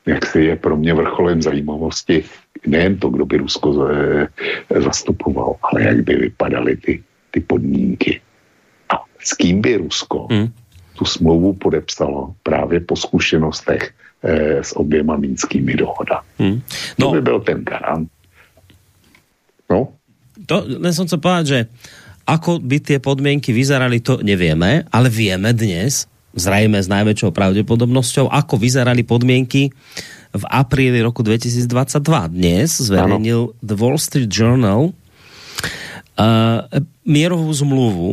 jak 0.06 0.26
si 0.26 0.40
je 0.40 0.56
pro 0.56 0.76
mě 0.76 0.94
vrcholem 0.94 1.42
zajímavosti 1.42 2.24
nejen 2.66 2.96
to, 2.98 3.08
kdo 3.08 3.24
by 3.26 3.36
Rusko 3.36 3.88
eh, 3.88 4.28
zastupoval, 4.80 5.56
ale 5.62 5.82
jak 5.82 5.98
by 6.04 6.14
vypadaly 6.14 6.76
ty, 6.76 7.02
ty 7.30 7.40
podmínky. 7.40 8.20
A 8.88 9.04
s 9.20 9.34
kým 9.34 9.60
by 9.60 9.76
Rusko 9.76 10.26
hmm. 10.30 10.48
tu 10.98 11.04
smlouvu 11.04 11.52
podepsalo 11.52 12.34
právě 12.42 12.80
po 12.80 12.96
zkušenostech 12.96 13.92
eh, 14.22 14.64
s 14.64 14.76
oběma 14.76 15.16
mínskými 15.16 15.74
dohoda. 15.76 16.20
Hmm. 16.38 16.62
No, 16.98 17.06
to 17.06 17.12
by 17.12 17.20
byl 17.20 17.40
ten 17.40 17.64
garant. 17.64 18.08
No? 19.70 19.88
To, 20.46 20.60
len 20.60 20.92
som 20.92 21.08
chcel 21.08 21.24
povedať, 21.24 21.46
že 21.46 21.60
ako 22.28 22.60
by 22.60 22.76
tie 22.80 22.98
podmienky 23.00 23.48
vyzerali, 23.52 24.04
to 24.04 24.20
nevieme, 24.20 24.84
ale 24.92 25.08
vieme 25.08 25.56
dnes, 25.56 26.04
zrejme 26.34 26.82
s 26.82 26.90
najväčšou 26.90 27.30
pravdepodobnosťou, 27.30 28.28
ako 28.30 28.54
vyzerali 28.58 29.06
podmienky 29.06 29.70
v 30.34 30.44
apríli 30.50 30.98
roku 30.98 31.22
2022. 31.22 31.70
Dnes 32.34 32.82
zverejnil 32.82 33.54
ano. 33.54 33.58
The 33.62 33.76
Wall 33.78 33.98
Street 34.02 34.30
Journal 34.30 34.90
uh, 34.90 36.66
mierovú 37.06 37.50
zmluvu 37.54 38.12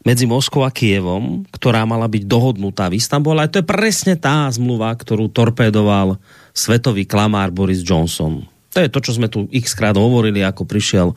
medzi 0.00 0.24
Moskou 0.24 0.64
a 0.64 0.72
Kievom, 0.72 1.44
ktorá 1.52 1.84
mala 1.84 2.08
byť 2.08 2.24
dohodnutá 2.24 2.88
v 2.88 2.96
Istambule. 2.96 3.44
A 3.44 3.52
to 3.52 3.60
je 3.60 3.68
presne 3.68 4.16
tá 4.16 4.48
zmluva, 4.48 4.88
ktorú 4.96 5.28
torpédoval 5.28 6.16
svetový 6.56 7.04
klamár 7.04 7.52
Boris 7.52 7.84
Johnson. 7.84 8.48
To 8.72 8.78
je 8.80 8.88
to, 8.88 9.04
čo 9.04 9.20
sme 9.20 9.28
tu 9.28 9.44
x 9.52 9.76
krát 9.76 9.98
hovorili, 9.98 10.40
ako 10.40 10.64
prišiel 10.64 11.12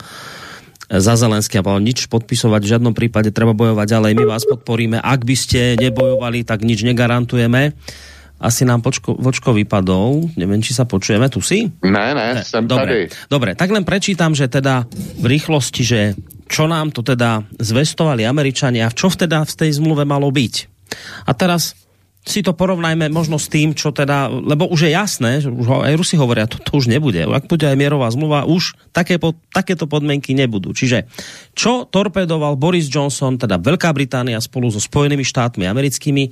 za 0.90 1.14
Zelenský 1.16 1.60
a 1.60 1.66
povedal, 1.66 1.84
nič 1.84 2.12
podpisovať 2.12 2.62
v 2.64 2.72
žiadnom 2.76 2.94
prípade, 2.96 3.32
treba 3.32 3.56
bojovať 3.56 3.88
ďalej, 3.88 4.12
my 4.20 4.26
vás 4.28 4.44
podporíme. 4.44 4.98
Ak 5.00 5.24
by 5.24 5.36
ste 5.38 5.80
nebojovali, 5.80 6.44
tak 6.44 6.64
nič 6.64 6.84
negarantujeme. 6.84 7.76
Asi 8.44 8.68
nám 8.68 8.84
počko, 8.84 9.16
vočko 9.16 9.56
vypadol, 9.56 10.36
neviem, 10.36 10.60
či 10.60 10.76
sa 10.76 10.84
počujeme, 10.84 11.32
tu 11.32 11.40
si? 11.40 11.72
Ne, 11.80 12.12
ne, 12.12 12.44
som 12.44 12.68
dobre, 12.68 13.08
tady. 13.08 13.32
Dobre, 13.32 13.52
tak 13.56 13.72
len 13.72 13.88
prečítam, 13.88 14.36
že 14.36 14.52
teda 14.52 14.84
v 15.24 15.26
rýchlosti, 15.32 15.82
že 15.88 16.02
čo 16.52 16.68
nám 16.68 16.92
to 16.92 17.08
teda 17.08 17.48
zvestovali 17.56 18.28
Američania, 18.28 18.92
čo 18.92 19.08
teda 19.08 19.48
v 19.48 19.54
tej 19.56 19.80
zmluve 19.80 20.04
malo 20.04 20.28
byť. 20.28 20.54
A 21.24 21.32
teraz 21.32 21.74
si 22.24 22.40
to 22.40 22.56
porovnajme 22.56 23.12
možno 23.12 23.36
s 23.36 23.52
tým, 23.52 23.76
čo 23.76 23.92
teda, 23.92 24.32
lebo 24.32 24.72
už 24.72 24.88
je 24.88 24.92
jasné, 24.96 25.44
že 25.44 25.52
už 25.52 25.84
aj 25.84 26.00
Rusi 26.00 26.16
hovoria, 26.16 26.48
to, 26.48 26.56
to 26.56 26.80
už 26.80 26.88
nebude. 26.88 27.20
Ak 27.20 27.52
bude 27.52 27.68
aj 27.68 27.76
mierová 27.76 28.08
zmluva, 28.08 28.48
už 28.48 28.80
také, 28.96 29.20
takéto 29.52 29.92
podmienky 29.92 30.32
nebudú. 30.32 30.72
Čiže 30.72 31.12
čo 31.52 31.84
torpedoval 31.84 32.56
Boris 32.56 32.88
Johnson, 32.88 33.36
teda 33.36 33.60
Veľká 33.60 33.92
Británia 33.92 34.40
spolu 34.40 34.72
so 34.72 34.80
Spojenými 34.80 35.28
štátmi 35.28 35.68
americkými, 35.68 36.32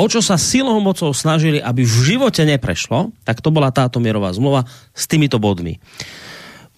o 0.00 0.04
čo 0.08 0.24
sa 0.24 0.40
silou 0.40 0.80
mocou 0.80 1.12
snažili, 1.12 1.60
aby 1.60 1.84
v 1.84 2.16
živote 2.16 2.40
neprešlo, 2.48 3.12
tak 3.28 3.44
to 3.44 3.52
bola 3.52 3.68
táto 3.68 4.00
mierová 4.00 4.32
zmluva 4.32 4.64
s 4.96 5.04
týmito 5.04 5.36
bodmi. 5.36 5.76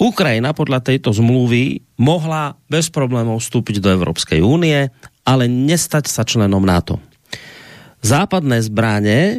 Ukrajina 0.03 0.51
podľa 0.51 0.83
tejto 0.83 1.15
zmluvy 1.15 1.79
mohla 1.95 2.59
bez 2.67 2.91
problémov 2.91 3.39
vstúpiť 3.39 3.79
do 3.79 3.87
Európskej 3.95 4.43
únie, 4.43 4.91
ale 5.23 5.47
nestať 5.47 6.11
sa 6.11 6.27
členom 6.27 6.67
NATO. 6.67 6.99
Západné 8.03 8.63
zbraně 8.63 9.19
e, 9.19 9.35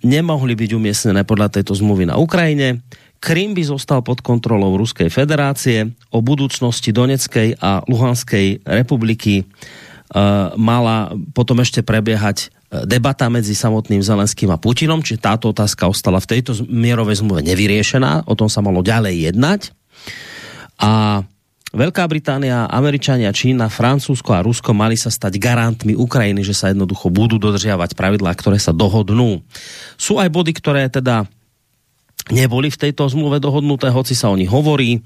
nemohli 0.00 0.56
byť 0.56 0.70
umiestnené 0.72 1.28
podľa 1.28 1.60
tejto 1.60 1.76
zmluvy 1.76 2.08
na 2.08 2.16
Ukrajine. 2.16 2.80
Krym 3.20 3.52
by 3.52 3.64
zostal 3.68 4.00
pod 4.00 4.24
kontrolou 4.24 4.76
Ruskej 4.80 5.12
federácie. 5.12 5.92
O 6.08 6.24
budúcnosti 6.24 6.92
Doneckej 6.92 7.60
a 7.60 7.84
Luhanskej 7.84 8.64
republiky 8.64 9.34
e, 9.40 9.44
mala 10.56 11.12
potom 11.36 11.60
ešte 11.60 11.84
prebiehať 11.84 12.48
debata 12.82 13.30
medzi 13.30 13.54
samotným 13.54 14.02
Zelenským 14.02 14.50
a 14.50 14.58
Putinom, 14.58 14.98
či 14.98 15.14
táto 15.14 15.54
otázka 15.54 15.86
ostala 15.86 16.18
v 16.18 16.34
tejto 16.34 16.58
mierovej 16.66 17.22
zmluve 17.22 17.46
nevyriešená, 17.46 18.26
o 18.26 18.34
tom 18.34 18.50
sa 18.50 18.58
malo 18.66 18.82
ďalej 18.82 19.30
jednať. 19.30 19.70
A 20.82 21.22
Veľká 21.74 22.06
Británia, 22.06 22.70
Američania, 22.70 23.34
Čína, 23.34 23.66
Francúzsko 23.66 24.30
a 24.30 24.46
Rusko 24.46 24.70
mali 24.70 24.94
sa 24.94 25.10
stať 25.10 25.42
garantmi 25.42 25.98
Ukrajiny, 25.98 26.46
že 26.46 26.54
sa 26.54 26.70
jednoducho 26.70 27.10
budú 27.10 27.42
dodržiavať 27.42 27.98
pravidlá, 27.98 28.30
ktoré 28.38 28.62
sa 28.62 28.70
dohodnú. 28.70 29.42
Sú 29.98 30.22
aj 30.22 30.30
body, 30.30 30.54
ktoré 30.54 30.86
teda 30.86 31.26
neboli 32.30 32.70
v 32.70 32.78
tejto 32.78 33.10
zmluve 33.10 33.42
dohodnuté, 33.42 33.90
hoci 33.90 34.14
sa 34.14 34.30
o 34.30 34.38
nich 34.38 34.48
hovorí. 34.48 35.02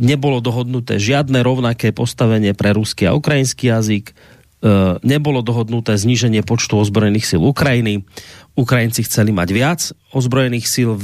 Nebolo 0.00 0.40
dohodnuté 0.40 0.96
žiadne 0.96 1.44
rovnaké 1.44 1.92
postavenie 1.92 2.56
pre 2.56 2.72
ruský 2.72 3.04
a 3.04 3.12
ukrajinský 3.12 3.68
jazyk 3.68 4.16
E, 4.56 4.96
nebolo 5.04 5.44
dohodnuté 5.44 5.94
zníženie 5.94 6.40
počtu 6.40 6.80
ozbrojených 6.80 7.28
síl 7.28 7.42
Ukrajiny. 7.44 8.08
Ukrajinci 8.56 9.04
chceli 9.04 9.36
mať 9.36 9.48
viac 9.52 9.80
ozbrojených 10.16 10.64
síl, 10.64 10.96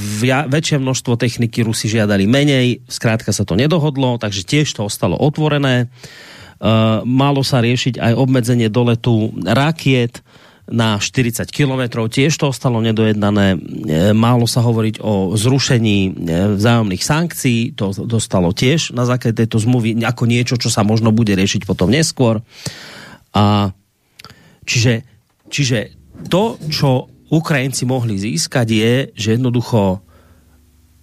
väčšie 0.49 0.81
množstvo 0.81 1.21
techniky 1.21 1.61
Rusi 1.61 1.85
žiadali 1.85 2.25
menej, 2.25 2.81
zkrátka 2.89 3.29
sa 3.29 3.45
to 3.45 3.61
nedohodlo, 3.61 4.17
takže 4.17 4.49
tiež 4.49 4.73
to 4.73 4.89
ostalo 4.89 5.21
otvorené. 5.21 5.85
E, 5.85 5.87
malo 7.05 7.45
sa 7.45 7.61
riešiť 7.61 8.01
aj 8.01 8.13
obmedzenie 8.17 8.73
doletu 8.73 9.37
rakiet 9.45 10.25
na 10.65 10.97
40 10.97 11.45
kilometrov, 11.53 12.09
tiež 12.09 12.33
to 12.41 12.49
ostalo 12.49 12.81
nedojednané. 12.81 13.53
E, 13.53 13.57
málo 14.17 14.49
sa 14.49 14.65
hovoriť 14.65 15.05
o 15.05 15.37
zrušení 15.37 16.25
vzájomných 16.57 17.05
sankcií, 17.05 17.77
to 17.77 17.93
dostalo 18.09 18.57
tiež 18.57 18.97
na 18.97 19.05
základe 19.05 19.45
tejto 19.45 19.61
zmluvy 19.61 20.01
ako 20.01 20.25
niečo, 20.25 20.57
čo 20.57 20.73
sa 20.73 20.89
možno 20.89 21.13
bude 21.13 21.37
riešiť 21.37 21.69
potom 21.69 21.93
neskôr. 21.93 22.41
A 23.37 23.77
čiže, 24.65 25.05
čiže 25.53 26.01
to, 26.33 26.57
čo 26.73 27.12
Ukrajinci 27.33 27.89
mohli 27.89 28.21
získať, 28.21 28.69
je, 28.69 28.95
že 29.17 29.29
jednoducho 29.41 30.05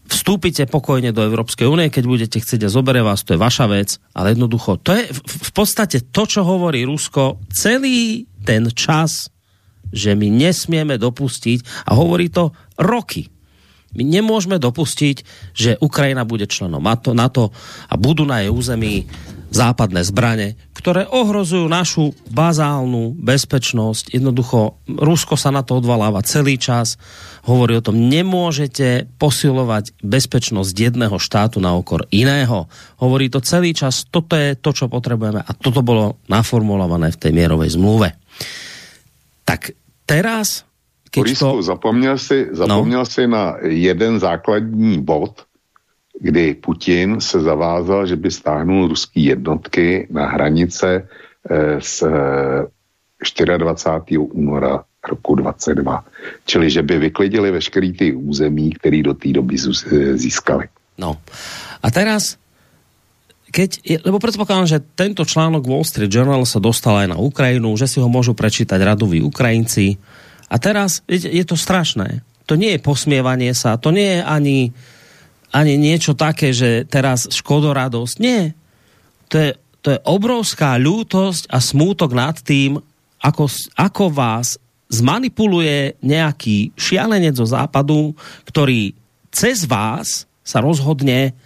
vstúpite 0.09 0.69
pokojne 0.69 1.09
do 1.09 1.25
Európskej 1.25 1.65
únie, 1.65 1.89
keď 1.89 2.03
budete 2.05 2.37
chcieť 2.37 2.65
a 2.65 2.73
zoberie 2.73 3.01
vás, 3.01 3.25
to 3.25 3.33
je 3.33 3.41
vaša 3.41 3.65
vec, 3.65 3.97
ale 4.13 4.37
jednoducho, 4.37 4.77
to 4.81 4.93
je 4.93 5.09
v 5.13 5.51
podstate 5.53 6.05
to, 6.13 6.23
čo 6.29 6.45
hovorí 6.45 6.85
Rusko 6.85 7.41
celý 7.49 8.29
ten 8.45 8.69
čas, 8.73 9.33
že 9.89 10.13
my 10.13 10.29
nesmieme 10.29 11.01
dopustiť, 11.01 11.89
a 11.89 11.97
hovorí 11.97 12.29
to 12.29 12.53
roky, 12.77 13.29
my 13.97 14.05
nemôžeme 14.05 14.61
dopustiť, 14.61 15.17
že 15.57 15.81
Ukrajina 15.81 16.21
bude 16.21 16.45
členom 16.45 16.81
NATO 17.17 17.49
a 17.89 17.93
budú 17.97 18.21
na 18.21 18.45
jej 18.45 18.53
území 18.53 19.09
západné 19.49 20.05
zbrane, 20.05 20.53
ktoré 20.77 21.09
ohrozujú 21.09 21.65
našu 21.65 22.13
bazálnu 22.29 23.17
bezpečnosť. 23.17 24.13
Jednoducho, 24.13 24.77
Rusko 24.85 25.35
sa 25.35 25.49
na 25.49 25.65
to 25.65 25.81
odvaláva 25.81 26.21
celý 26.21 26.61
čas. 26.61 27.01
Hovorí 27.49 27.77
o 27.77 27.85
tom, 27.85 28.09
nemôžete 28.09 29.09
posilovať 29.17 29.97
bezpečnosť 30.05 30.73
jedného 30.73 31.17
štátu 31.17 31.57
na 31.57 31.73
okor 31.73 32.05
iného. 32.13 32.69
Hovorí 33.01 33.27
to 33.27 33.41
celý 33.41 33.73
čas, 33.73 34.05
toto 34.05 34.37
je 34.37 34.53
to, 34.53 34.69
čo 34.69 34.85
potrebujeme 34.85 35.41
a 35.41 35.51
toto 35.57 35.81
bolo 35.81 36.21
naformulované 36.29 37.09
v 37.09 37.19
tej 37.19 37.31
mierovej 37.33 37.73
zmluve. 37.73 38.13
Tak 39.43 39.73
teraz 40.05 40.69
Keď 41.09 41.21
Borisku, 41.25 41.57
to... 41.57 41.61
zapomněl, 41.65 42.17
si, 42.21 42.53
zapomněl 42.53 43.01
no. 43.01 43.05
si 43.05 43.25
na 43.25 43.57
jeden 43.65 44.21
základní 44.21 45.01
bod, 45.01 45.48
kdy 46.19 46.53
Putin 46.53 47.21
se 47.21 47.39
zavázal, 47.39 48.05
že 48.05 48.15
by 48.15 48.31
stáhnul 48.31 48.87
ruský 48.87 49.25
jednotky 49.25 50.07
na 50.11 50.27
hranice 50.27 51.07
eh, 51.49 51.81
z 51.81 52.03
eh, 52.03 53.57
24. 53.57 54.17
února 54.17 54.83
roku 55.07 55.35
22. 55.35 56.03
Čili, 56.45 56.67
že 56.69 56.83
by 56.83 57.09
vyklidili 57.09 57.51
veškerý 57.51 57.93
ty 57.93 58.07
území, 58.13 58.71
které 58.71 59.03
do 59.03 59.13
té 59.13 59.31
doby 59.31 59.55
eh, 59.55 60.17
získali. 60.17 60.67
No. 60.99 61.15
A 61.79 61.87
teraz, 61.91 62.35
keď, 63.51 63.79
lebo 64.03 64.19
predpokladám, 64.19 64.67
že 64.67 64.83
tento 64.95 65.23
článok 65.23 65.63
Wall 65.63 65.87
Street 65.87 66.11
Journal 66.11 66.43
sa 66.43 66.59
dostal 66.59 67.07
aj 67.07 67.15
na 67.15 67.17
Ukrajinu, 67.17 67.71
že 67.79 67.87
si 67.87 68.03
ho 68.03 68.11
môžu 68.11 68.35
prečítať 68.35 68.79
radoví 68.83 69.23
Ukrajinci, 69.23 69.95
a 70.49 70.55
teraz 70.57 71.05
je, 71.05 71.29
je 71.29 71.45
to 71.45 71.53
strašné. 71.53 72.25
To 72.49 72.57
nie 72.57 72.75
je 72.75 72.81
posmievanie 72.81 73.53
sa, 73.53 73.77
to 73.77 73.93
nie 73.93 74.17
je 74.17 74.21
ani, 74.25 74.57
ani 75.49 75.75
niečo 75.77 76.13
také, 76.13 76.53
že 76.53 76.85
teraz 76.85 77.29
škodoradosť. 77.29 78.15
Nie. 78.21 78.53
To 79.33 79.35
je, 79.37 79.49
to 79.81 79.87
je 79.97 79.99
obrovská 80.05 80.77
ľútosť 80.77 81.49
a 81.49 81.57
smútok 81.57 82.11
nad 82.13 82.37
tým, 82.41 82.77
ako, 83.19 83.49
ako 83.75 84.05
vás 84.13 84.61
zmanipuluje 84.89 86.01
nejaký 86.01 86.73
šialenec 86.73 87.37
zo 87.37 87.45
západu, 87.45 88.17
ktorý 88.49 88.97
cez 89.29 89.69
vás 89.69 90.25
sa 90.41 90.65
rozhodne, 90.65 91.37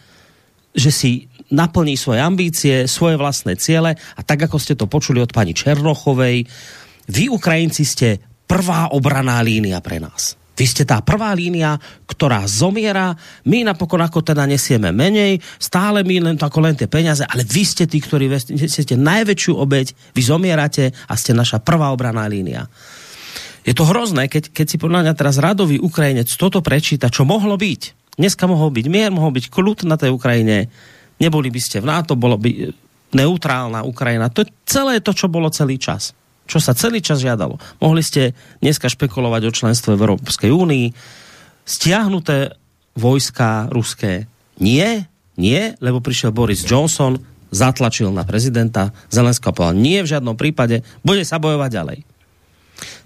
že 0.71 0.91
si 0.91 1.11
naplní 1.51 1.99
svoje 1.99 2.23
ambície, 2.23 2.87
svoje 2.87 3.19
vlastné 3.19 3.59
ciele 3.59 3.93
a 3.93 4.21
tak, 4.23 4.47
ako 4.47 4.57
ste 4.57 4.79
to 4.79 4.87
počuli 4.87 5.19
od 5.19 5.35
pani 5.35 5.51
Černochovej, 5.51 6.47
vy 7.11 7.23
Ukrajinci 7.27 7.83
ste 7.83 8.17
prvá 8.47 8.95
obraná 8.95 9.43
línia 9.43 9.83
pre 9.83 9.99
nás. 9.99 10.39
Vy 10.53 10.65
ste 10.69 10.83
tá 10.85 11.01
prvá 11.01 11.33
línia, 11.33 11.81
ktorá 12.05 12.45
zomiera, 12.45 13.17
my 13.49 13.65
napokon 13.65 14.05
ako 14.05 14.21
teda 14.21 14.45
nesieme 14.45 14.93
menej, 14.93 15.41
stále 15.57 16.05
my 16.05 16.29
len 16.29 16.35
ako 16.37 16.59
len 16.61 16.77
tie 16.77 16.85
peniaze, 16.85 17.25
ale 17.25 17.41
vy 17.41 17.65
ste 17.65 17.89
tí, 17.89 17.97
ktorí 17.97 18.29
ste 18.69 18.93
najväčšiu 18.93 19.57
obeď, 19.57 20.13
vy 20.13 20.21
zomierate 20.21 20.93
a 21.09 21.13
ste 21.17 21.33
naša 21.33 21.57
prvá 21.57 21.89
obraná 21.89 22.29
línia. 22.29 22.69
Je 23.65 23.73
to 23.73 23.87
hrozné, 23.87 24.29
keď, 24.29 24.53
keď 24.53 24.65
si 24.69 24.77
podľa 24.77 25.09
mňa 25.09 25.13
teraz 25.17 25.41
radový 25.41 25.81
Ukrajinec 25.81 26.29
toto 26.37 26.61
prečíta, 26.61 27.09
čo 27.09 27.25
mohlo 27.25 27.57
byť. 27.57 28.13
Dneska 28.21 28.45
mohol 28.45 28.69
byť 28.69 28.85
mier, 28.93 29.09
mohol 29.09 29.33
byť 29.33 29.49
kľud 29.49 29.89
na 29.89 29.97
tej 29.97 30.13
Ukrajine, 30.13 30.69
neboli 31.17 31.49
by 31.49 31.61
ste 31.63 31.81
v 31.81 31.89
NATO, 31.89 32.13
bolo 32.13 32.37
by 32.37 32.69
neutrálna 33.09 33.81
Ukrajina. 33.89 34.29
To 34.29 34.45
je 34.45 34.53
celé 34.69 35.01
to, 35.01 35.17
čo 35.17 35.25
bolo 35.33 35.49
celý 35.49 35.81
čas 35.81 36.13
čo 36.43 36.59
sa 36.59 36.75
celý 36.75 36.99
čas 36.99 37.23
žiadalo. 37.23 37.59
Mohli 37.79 38.03
ste 38.03 38.21
dneska 38.59 38.91
špekulovať 38.91 39.41
o 39.47 39.55
členstve 39.55 39.95
v 39.95 40.03
Európskej 40.03 40.51
únii, 40.51 40.87
stiahnuté 41.63 42.55
vojska 42.93 43.71
ruské. 43.71 44.27
Nie, 44.59 45.07
nie, 45.39 45.73
lebo 45.81 46.03
prišiel 46.03 46.35
Boris 46.35 46.61
Johnson, 46.61 47.17
zatlačil 47.53 48.09
na 48.09 48.25
prezidenta 48.25 48.93
Zelenského 49.13 49.53
a 49.53 49.55
povedal, 49.55 49.77
nie 49.77 50.01
v 50.01 50.11
žiadnom 50.11 50.33
prípade, 50.33 50.81
bude 51.05 51.21
sa 51.21 51.37
bojovať 51.37 51.69
ďalej. 51.69 51.99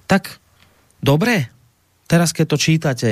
Tak, 0.08 0.40
dobre, 1.04 1.52
teraz 2.08 2.32
keď 2.32 2.46
to 2.56 2.58
čítate, 2.58 3.10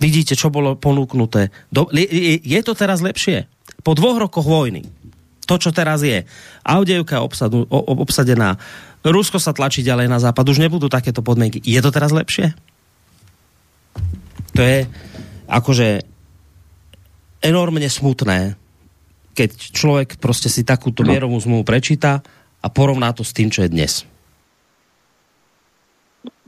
vidíte, 0.00 0.32
čo 0.32 0.48
bolo 0.48 0.80
ponúknuté. 0.80 1.52
Do, 1.68 1.92
je, 1.92 2.40
je 2.40 2.60
to 2.64 2.72
teraz 2.72 3.04
lepšie? 3.04 3.46
Po 3.84 3.92
dvoch 3.92 4.16
rokoch 4.16 4.48
vojny, 4.48 4.88
to, 5.44 5.60
čo 5.60 5.76
teraz 5.76 6.00
je, 6.00 6.24
Audejevka 6.64 7.20
obsadená, 7.76 8.56
Rusko 9.04 9.36
sa 9.36 9.52
tlačí 9.52 9.84
ďalej 9.84 10.08
na 10.08 10.16
západ, 10.16 10.48
už 10.48 10.64
nebudú 10.64 10.88
takéto 10.88 11.20
podmienky. 11.20 11.60
Je 11.60 11.76
to 11.84 11.92
teraz 11.92 12.08
lepšie? 12.08 12.56
To 14.56 14.62
je 14.64 14.88
akože 15.44 16.00
enormne 17.44 17.84
smutné, 17.84 18.56
keď 19.34 19.50
človek 19.52 20.16
prostě 20.16 20.48
si 20.48 20.64
takúto 20.64 21.04
no. 21.04 21.12
mierovú 21.12 21.36
zmluvu 21.36 21.68
prečíta 21.68 22.22
a 22.62 22.66
porovná 22.72 23.12
to 23.12 23.26
s 23.26 23.36
tým, 23.36 23.50
čo 23.52 23.66
je 23.66 23.68
dnes. 23.68 24.08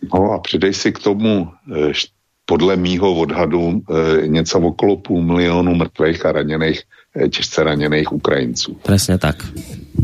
No 0.06 0.32
a 0.32 0.38
přidej 0.38 0.72
si 0.72 0.92
k 0.92 1.02
tomu 1.02 1.50
eh, 1.68 1.92
podle 2.46 2.76
mýho 2.76 3.10
odhadu 3.10 3.82
eh, 3.82 4.28
něco 4.28 4.60
okolo 4.60 4.96
půl 4.96 5.22
milionu 5.22 5.74
mrtvých 5.74 6.26
a 6.26 6.32
raněných, 6.32 6.82
eh, 7.16 7.28
těžce 7.28 7.64
raněných 7.64 8.12
Ukrajinců. 8.12 8.74
Přesně 8.82 9.18
tak. 9.18 9.36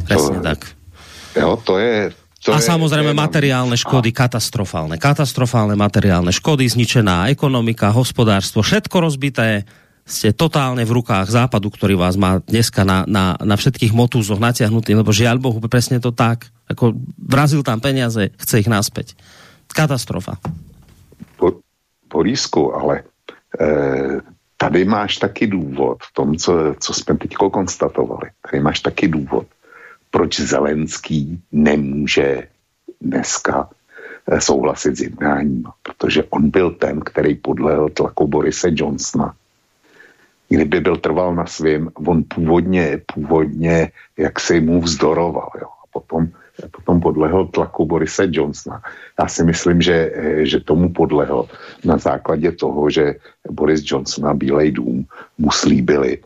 Přesně 0.04 0.40
tak. 0.40 0.66
Jo, 1.36 1.56
to 1.64 1.78
je, 1.78 2.12
to 2.42 2.50
a 2.50 2.58
samozrejme 2.58 3.14
materiálne 3.14 3.78
škody 3.78 4.10
a... 4.10 4.26
katastrofálne. 4.26 4.98
Katastrofálne 4.98 5.78
materiálne 5.78 6.34
škody, 6.34 6.66
zničená 6.66 7.30
ekonomika, 7.30 7.94
hospodárstvo, 7.94 8.66
všetko 8.66 8.96
rozbité. 8.98 9.62
Ste 10.02 10.34
totálne 10.34 10.82
v 10.82 10.98
rukách 10.98 11.30
západu, 11.30 11.70
ktorý 11.70 11.94
vás 11.94 12.18
má 12.18 12.42
dneska 12.42 12.82
na, 12.82 13.06
na, 13.06 13.38
na 13.38 13.54
všetkých 13.54 13.94
motúzoch 13.94 14.42
natiahnutý, 14.42 14.98
lebo 14.98 15.14
žiaľ 15.14 15.38
Bohu, 15.38 15.62
presne 15.70 16.02
to 16.02 16.10
tak. 16.10 16.50
Ako 16.66 16.98
vrazil 17.14 17.62
tam 17.62 17.78
peniaze, 17.78 18.34
chce 18.34 18.66
ich 18.66 18.66
naspäť. 18.66 19.14
Katastrofa. 19.70 20.42
Po, 21.38 21.62
Borisku, 22.10 22.74
ale 22.74 23.06
e, 23.54 24.18
tady 24.58 24.84
máš 24.84 25.22
taky 25.22 25.46
důvod 25.46 26.02
v 26.02 26.10
tom, 26.14 26.28
co, 26.36 26.74
co 26.78 26.90
jsme 26.94 27.16
teď 27.16 27.34
konstatovali. 27.34 28.34
Tady 28.50 28.58
máš 28.62 28.80
taky 28.80 29.08
důvod 29.08 29.46
proč 30.12 30.40
Zelenský 30.40 31.40
nemůže 31.52 32.48
dneska 33.00 33.68
eh, 34.28 34.40
souhlasit 34.40 34.96
s 34.96 35.00
jednáním, 35.00 35.64
protože 35.82 36.24
on 36.30 36.50
byl 36.50 36.70
ten, 36.70 37.00
který 37.00 37.34
podlehl 37.34 37.88
tlaku 37.88 38.28
Borise 38.28 38.68
Johnsona. 38.72 39.34
Kdyby 40.48 40.80
byl 40.80 40.96
trval 40.96 41.34
na 41.34 41.46
svém, 41.46 41.88
on 42.06 42.24
původně, 42.28 43.00
původně 43.14 43.92
jak 44.16 44.40
se 44.40 44.60
mu 44.60 44.80
vzdoroval, 44.80 45.50
jo. 45.60 45.68
A 45.68 45.84
potom, 45.92 46.28
potom 46.70 47.00
podlehl 47.00 47.48
tlaku 47.48 47.86
Borise 47.86 48.28
Johnsona. 48.28 48.82
Já 49.20 49.28
si 49.28 49.44
myslím, 49.44 49.82
že, 49.82 50.12
eh, 50.14 50.46
že 50.46 50.60
tomu 50.60 50.92
podlehl 50.92 51.48
na 51.84 51.96
základě 51.96 52.52
toho, 52.52 52.90
že 52.90 53.16
Boris 53.48 53.80
Johnson 53.84 54.28
a 54.28 54.34
Bílej 54.34 54.72
dům 54.72 55.08
mu 55.38 55.50
slíbili, 55.50 56.20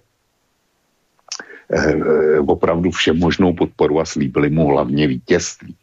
opravdu 2.47 2.91
všemožnou 2.91 3.53
podporu 3.53 4.01
a 4.01 4.05
slíbili 4.05 4.51
mu 4.51 4.67
hlavně 4.67 5.07
vítězství. 5.07 5.77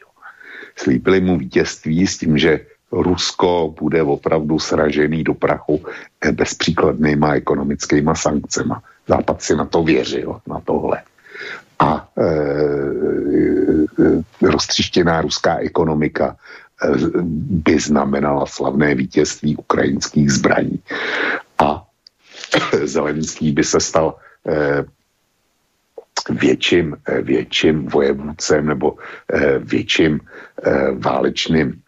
Slíbili 0.76 1.22
mu 1.22 1.38
vítězství 1.38 2.08
s 2.08 2.18
tím, 2.18 2.38
že 2.38 2.60
Rusko 2.92 3.76
bude 3.80 4.04
opravdu 4.04 4.60
sražený 4.60 5.24
do 5.24 5.34
prachu 5.34 5.86
eh, 6.22 6.32
bezpříkladnýma 6.32 7.34
ekonomickýma 7.34 8.16
sankcema. 8.16 8.84
Západ 9.08 9.42
si 9.42 9.56
na 9.56 9.66
to 9.66 9.84
věřil, 9.84 10.40
na 10.48 10.60
tohle. 10.60 11.02
A 11.80 12.08
e, 12.18 12.24
e, 12.24 12.28
roztřištěná 14.42 15.22
ruská 15.22 15.58
ekonomika 15.58 16.36
by 17.66 17.80
znamenala 17.80 18.46
slavné 18.46 18.96
vítězství 18.96 19.56
ukrajinských 19.56 20.32
zbraní. 20.32 20.80
A 21.60 21.84
Zelenský 22.84 23.52
by 23.52 23.64
se 23.64 23.80
stal 23.80 24.16
větším, 26.30 26.98
eh, 27.08 27.22
větším 27.22 27.86
vojevůdcem 27.88 28.66
nebo 28.66 28.98
eh, 29.34 29.60
větším 29.60 30.20
eh, 30.64 30.92
válečným 30.92 31.82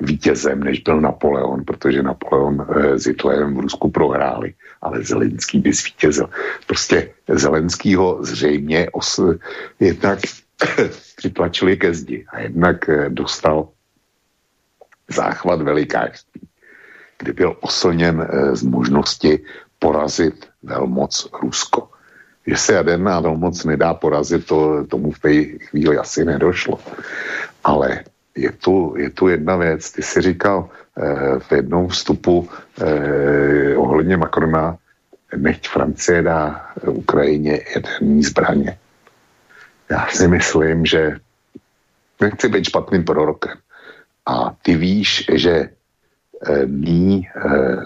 vítězem, 0.00 0.60
než 0.60 0.80
byl 0.80 1.00
Napoleon, 1.00 1.64
protože 1.64 2.02
Napoleon 2.02 2.66
s 3.00 3.06
Hitlerem 3.06 3.56
v 3.56 3.60
Rusku 3.60 3.90
prohráli, 3.90 4.54
ale 4.82 5.02
Zelenský 5.02 5.58
by 5.58 5.72
zvítězil. 5.72 6.28
Prostě 6.66 7.14
Zelenskýho 7.28 8.18
zřejmě 8.20 8.90
os, 8.92 9.20
jednak 9.80 10.18
přitlačili 11.16 11.76
ke 11.76 11.94
zdi 11.94 12.26
a 12.28 12.40
jednak 12.40 12.76
dostal 13.08 13.68
záchvat 15.08 15.62
velikářství, 15.62 16.40
kdy 17.18 17.32
byl 17.32 17.56
oslněn 17.60 18.28
z 18.52 18.62
možnosti 18.62 19.40
porazit 19.78 20.48
velmoc 20.62 21.28
Rusko. 21.42 21.95
Že 22.46 22.56
se 22.56 22.72
jaderná 22.72 23.20
velmoc 23.20 23.64
nedá 23.64 23.94
porazit, 23.94 24.46
to, 24.46 24.86
tomu 24.86 25.10
v 25.10 25.18
té 25.18 25.44
chvíli 25.44 25.98
asi 25.98 26.24
nedošlo. 26.24 26.78
Ale 27.64 28.04
je 28.36 28.52
tu, 28.52 28.94
je 28.96 29.10
tu 29.10 29.28
jedna 29.28 29.56
věc. 29.56 29.92
Ty 29.92 30.02
jsi 30.02 30.20
říkal 30.20 30.68
eh, 30.68 31.38
v 31.38 31.52
jednom 31.52 31.88
vstupu 31.88 32.48
eh, 32.80 33.76
ohledně 33.76 34.16
Macrona, 34.16 34.76
nechť 35.36 35.68
Francie 35.68 36.22
dá 36.22 36.70
Ukrajině 36.86 37.60
jaderní 37.74 38.22
zbraně. 38.22 38.78
Já 39.90 40.06
si 40.06 40.28
myslím, 40.28 40.86
že 40.86 41.16
nechci 42.20 42.48
být 42.48 42.64
špatným 42.64 43.04
prorokem. 43.04 43.56
A 44.26 44.56
ty 44.62 44.76
víš, 44.76 45.24
že 45.34 45.50
eh, 45.50 46.66
mý 46.66 47.28
eh, 47.28 47.76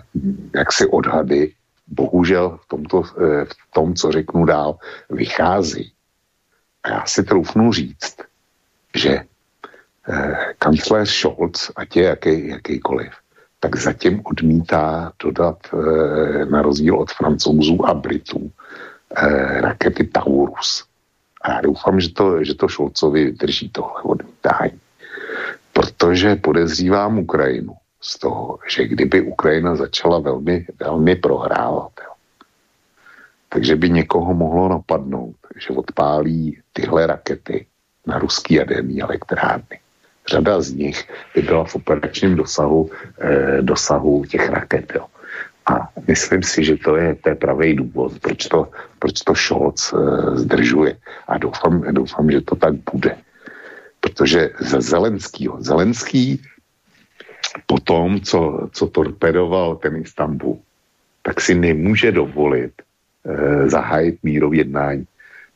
jaksi 0.54 0.86
odhady 0.86 1.52
bohužel 1.90 2.58
v, 2.62 2.66
tomto, 2.68 3.02
eh, 3.02 3.44
v 3.44 3.72
tom, 3.74 3.94
co 3.94 4.12
řeknu 4.12 4.44
dál, 4.44 4.78
vychází. 5.10 5.92
A 6.82 6.88
já 6.88 7.06
si 7.06 7.22
troufnu 7.22 7.72
říct, 7.72 8.16
že 8.94 9.20
eh, 10.08 10.54
kancléř 10.58 11.10
Scholz, 11.10 11.70
ať 11.76 11.96
je 11.96 12.04
jaký, 12.04 12.48
jakýkoliv, 12.48 13.12
tak 13.60 13.76
zatím 13.76 14.22
odmítá 14.24 15.12
dodat 15.22 15.58
eh, 15.72 16.44
na 16.44 16.62
rozdíl 16.62 16.96
od 16.96 17.10
francouzů 17.10 17.86
a 17.86 17.94
Britů 17.94 18.50
rakety 19.60 20.06
Taurus. 20.06 20.86
A 21.42 21.52
já 21.52 21.60
doufám, 21.60 22.00
že 22.00 22.14
to, 22.14 22.44
že 22.44 22.54
to 22.54 22.68
Šolcovi 22.68 23.24
vydrží 23.24 23.68
tohle 23.68 24.02
odmítání. 24.02 24.80
Protože 25.72 26.36
podezřívám 26.36 27.18
Ukrajinu 27.18 27.79
z 28.00 28.18
toho, 28.18 28.58
že 28.68 28.88
kdyby 28.88 29.20
Ukrajina 29.20 29.76
začala 29.76 30.18
velmi, 30.18 30.66
velmi 30.80 31.16
prohrávat, 31.16 31.92
jo, 32.04 32.12
takže 33.48 33.76
by 33.76 33.90
někoho 33.90 34.34
mohlo 34.34 34.68
napadnout, 34.68 35.36
že 35.56 35.74
odpálí 35.74 36.58
tyhle 36.72 37.06
rakety 37.06 37.66
na 38.06 38.18
ruský 38.18 38.54
jaderní 38.54 39.02
elektrárny. 39.02 39.80
Řada 40.28 40.60
z 40.60 40.72
nich 40.72 41.08
by 41.34 41.42
byla 41.42 41.64
v 41.64 41.74
operačním 41.74 42.36
dosahu, 42.36 42.90
eh, 43.20 43.62
dosahu 43.62 44.24
těch 44.24 44.48
raket. 44.48 44.92
Jo. 44.94 45.06
A 45.66 45.88
myslím 46.08 46.42
si, 46.42 46.64
že 46.64 46.76
to 46.76 46.96
je, 46.96 47.16
je 47.26 47.34
pravý 47.34 47.74
důvod, 47.74 48.18
proč 48.18 48.46
to, 48.46 48.68
proč 48.98 49.20
to 49.20 49.34
Scholz 49.34 49.92
e, 49.92 49.96
zdržuje. 50.36 50.96
A 51.28 51.38
doufám, 51.38 51.84
doufám, 51.94 52.30
že 52.30 52.40
to 52.40 52.56
tak 52.56 52.74
bude. 52.92 53.16
Protože 54.00 54.50
ze 54.58 54.80
Zelenskýho, 54.80 55.62
Zelenský 55.62 56.42
po 57.66 57.80
tom, 57.80 58.20
co, 58.20 58.68
co 58.72 58.86
torpedoval 58.86 59.76
ten 59.76 59.96
Istanbul, 59.96 60.58
tak 61.22 61.40
si 61.40 61.54
nemůže 61.54 62.12
dovolit 62.12 62.72
e, 62.80 63.68
zahájit 63.68 64.18
mírový 64.22 64.58
jednání, 64.58 65.06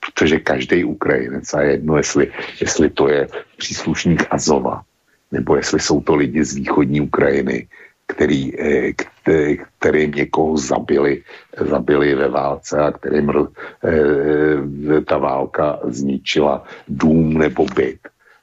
protože 0.00 0.38
každý 0.38 0.84
Ukrajinec, 0.84 1.54
a 1.54 1.60
jedno, 1.62 1.96
jestli, 1.96 2.32
jestli 2.60 2.90
to 2.90 3.08
je 3.08 3.28
příslušník 3.56 4.26
Azova, 4.30 4.82
nebo 5.32 5.56
jestli 5.56 5.80
jsou 5.80 6.00
to 6.00 6.14
lidi 6.14 6.44
z 6.44 6.54
východní 6.54 7.00
Ukrajiny, 7.00 7.66
který, 8.06 8.60
eh, 8.60 8.92
kterým 9.78 10.10
někoho 10.12 10.56
zabili, 10.56 11.22
zabili 11.56 12.14
ve 12.14 12.28
válce 12.28 12.78
a 12.78 12.92
kterým 12.92 13.32
eh, 13.32 15.00
ta 15.00 15.18
válka 15.18 15.80
zničila 15.84 16.64
dům 16.88 17.38
nebo 17.38 17.66
byt 17.74 18.00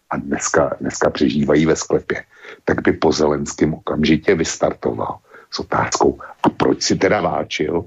a 0.10 0.18
dneska, 0.18 0.76
dneska 0.82 1.10
přežívají 1.10 1.66
ve 1.66 1.76
sklepě, 1.76 2.24
tak 2.66 2.82
by 2.82 2.94
po 2.94 3.12
Zelenském 3.12 3.74
okamžitě 3.74 4.36
vystartoval 4.36 5.20
s 5.52 5.60
otázkou, 5.60 6.20
a 6.44 6.50
proč 6.50 6.82
si 6.84 6.96
teda 6.96 7.22
váčil, 7.22 7.86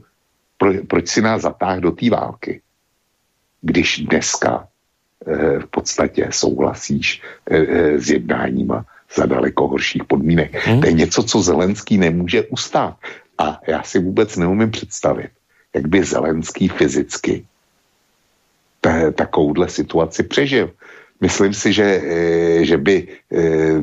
pro, 0.58 0.72
proč 0.88 1.08
si 1.08 1.22
nás 1.22 1.42
zatáhl 1.42 1.80
do 1.80 1.90
té 1.90 2.10
války, 2.10 2.60
když 3.62 3.98
dneska 3.98 4.68
eh, 5.26 5.58
v 5.58 5.66
podstatě 5.66 6.28
souhlasíš 6.30 7.22
s 7.96 8.10
jednáníma 8.10 8.84
za 9.14 9.26
daleko 9.26 9.68
horších 9.68 10.04
podmínek. 10.04 10.66
Hmm. 10.66 10.80
To 10.80 10.86
je 10.86 10.92
něco, 10.92 11.22
co 11.22 11.42
Zelenský 11.42 11.98
nemůže 11.98 12.42
ustát. 12.42 12.96
A 13.38 13.60
já 13.66 13.82
si 13.82 13.98
vůbec 13.98 14.36
neumím 14.36 14.70
představit, 14.70 15.30
jak 15.74 15.86
by 15.86 16.04
Zelenský 16.04 16.68
fyzicky 16.68 17.46
takovouhle 19.14 19.68
situaci 19.68 20.22
přežil. 20.22 20.70
Myslím 21.24 21.56
si, 21.56 21.72
že, 21.72 21.88
eh, 21.88 22.64
že 22.68 22.76
by 22.76 22.96
eh, 23.32 23.80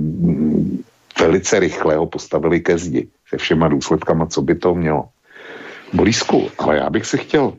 velice 1.17 1.53
rychle 1.59 1.97
ho 1.97 2.05
postavili 2.05 2.61
ke 2.61 2.77
zdi 2.77 3.09
se 3.25 3.37
všema 3.37 3.67
důsledkama, 3.67 4.29
co 4.29 4.41
by 4.41 4.53
to 4.61 4.75
mělo. 4.77 5.09
Borisku, 5.93 6.49
ale 6.57 6.77
já 6.77 6.89
bych 6.89 7.05
se 7.05 7.17
chtěl 7.17 7.57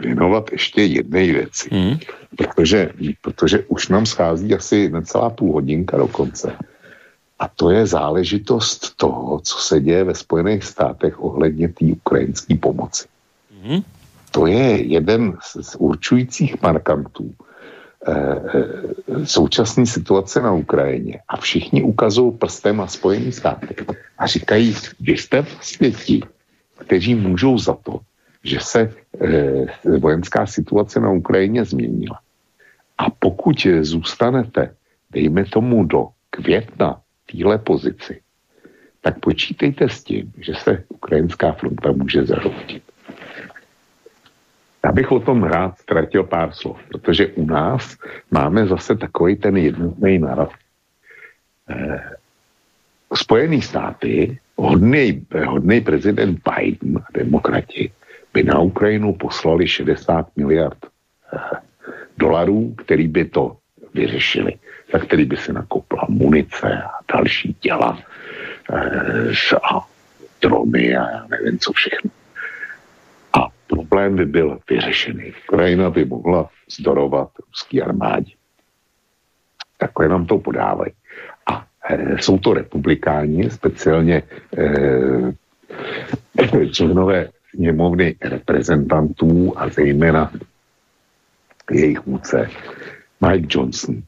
věnovat 0.00 0.52
ještě 0.52 0.84
jedné 0.84 1.24
věci, 1.24 1.68
mm. 1.72 1.96
protože, 2.36 2.92
protože 3.24 3.64
už 3.72 3.88
nám 3.88 4.04
schází 4.06 4.54
asi 4.54 4.92
necelá 4.92 5.30
půl 5.30 5.52
hodinka 5.52 5.96
do 5.96 6.08
konce. 6.08 6.52
A 7.38 7.48
to 7.48 7.70
je 7.70 7.86
záležitost 7.86 8.96
toho, 8.96 9.40
co 9.40 9.56
se 9.58 9.80
děje 9.80 10.04
ve 10.04 10.14
Spojených 10.14 10.64
státech 10.64 11.16
ohledně 11.16 11.68
té 11.68 11.96
ukrajinské 11.96 12.60
pomoci. 12.60 13.08
Mm. 13.64 13.80
To 14.30 14.46
je 14.46 14.84
jeden 14.84 15.38
z 15.40 15.76
určujících 15.78 16.62
markantů 16.62 17.32
současné 19.24 19.86
situace 19.86 20.42
na 20.42 20.52
Ukrajině. 20.52 21.20
A 21.28 21.36
všichni 21.36 21.82
ukazují 21.82 22.32
prstem 22.32 22.76
na 22.76 22.86
Spojené 22.86 23.32
státy 23.32 23.74
a 24.18 24.26
říkají, 24.26 24.74
vy 25.00 25.12
jste 25.12 25.40
vlastně 25.40 25.90
ti, 25.90 26.22
kteří 26.78 27.14
můžou 27.14 27.58
za 27.58 27.74
to, 27.74 28.00
že 28.44 28.60
se 28.60 28.80
e, 28.80 29.98
vojenská 29.98 30.46
situace 30.46 31.00
na 31.00 31.10
Ukrajině 31.10 31.64
změnila. 31.64 32.20
A 32.98 33.10
pokud 33.10 33.66
zůstanete, 33.80 34.74
dejme 35.10 35.44
tomu 35.44 35.84
do 35.84 36.08
května 36.30 37.00
téhle 37.32 37.58
pozici, 37.58 38.20
tak 39.00 39.20
počítejte 39.20 39.88
s 39.88 40.04
tím, 40.04 40.32
že 40.38 40.54
se 40.54 40.84
ukrajinská 40.88 41.52
fronta 41.52 41.92
může 41.92 42.24
zahroutit. 42.24 42.82
Já 44.84 44.92
bych 44.92 45.12
o 45.12 45.20
tom 45.20 45.42
rád 45.42 45.78
ztratil 45.78 46.24
pár 46.24 46.52
slov, 46.52 46.78
protože 46.88 47.26
u 47.26 47.46
nás 47.46 47.96
máme 48.30 48.66
zase 48.66 48.96
takový 48.96 49.36
ten 49.36 49.56
jednotný 49.56 50.18
narod. 50.18 50.50
Eh, 51.70 52.14
Spojený 53.14 53.62
státy, 53.62 54.38
hodný, 54.56 55.26
hodný 55.46 55.80
prezident 55.80 56.40
Biden 56.44 56.98
a 56.98 57.06
demokrati 57.14 57.92
by 58.34 58.42
na 58.42 58.60
Ukrajinu 58.60 59.12
poslali 59.12 59.68
60 59.68 60.36
miliard 60.36 60.78
eh, 60.84 61.38
dolarů, 62.18 62.74
který 62.78 63.08
by 63.08 63.24
to 63.24 63.56
vyřešili, 63.94 64.52
za 64.92 64.98
který 64.98 65.24
by 65.24 65.36
se 65.36 65.52
nakoupila 65.52 66.06
munice 66.08 66.82
a 66.82 66.90
další 67.14 67.54
těla 67.54 67.98
eh, 68.72 69.56
a 69.72 69.86
drony 70.42 70.96
a 70.96 71.10
já 71.10 71.26
nevím 71.30 71.58
co 71.58 71.72
všechno. 71.72 72.10
Problém 73.78 74.16
by 74.16 74.26
byl 74.26 74.58
vyřešený. 74.70 75.32
Ukrajina 75.46 75.90
by 75.90 76.04
mohla 76.04 76.50
zdorovat 76.70 77.30
ruský 77.46 77.82
armádě. 77.82 78.32
Takhle 79.78 80.08
nám 80.08 80.26
to 80.26 80.38
podávají. 80.38 80.92
A 81.46 81.66
e, 81.90 82.22
jsou 82.22 82.38
to 82.38 82.54
republikáni, 82.54 83.50
speciálně 83.50 84.22
e, 84.58 85.32
členové 86.72 87.28
sněmovny 87.54 88.16
reprezentantů 88.22 89.52
a 89.56 89.68
zejména 89.68 90.32
jejich 91.70 92.06
vůdce 92.06 92.50
Mike 93.20 93.46
Johnson, 93.50 94.02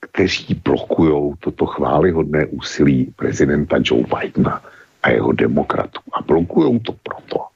kteří 0.00 0.62
blokují 0.64 1.34
toto 1.40 1.66
chválihodné 1.66 2.46
úsilí 2.46 3.12
prezidenta 3.16 3.76
Joe 3.84 4.04
Bidena 4.08 4.64
a 5.02 5.10
jeho 5.10 5.32
demokratů. 5.32 6.00
A 6.12 6.22
blokují 6.22 6.80
to 6.80 6.92
proto, 6.92 7.46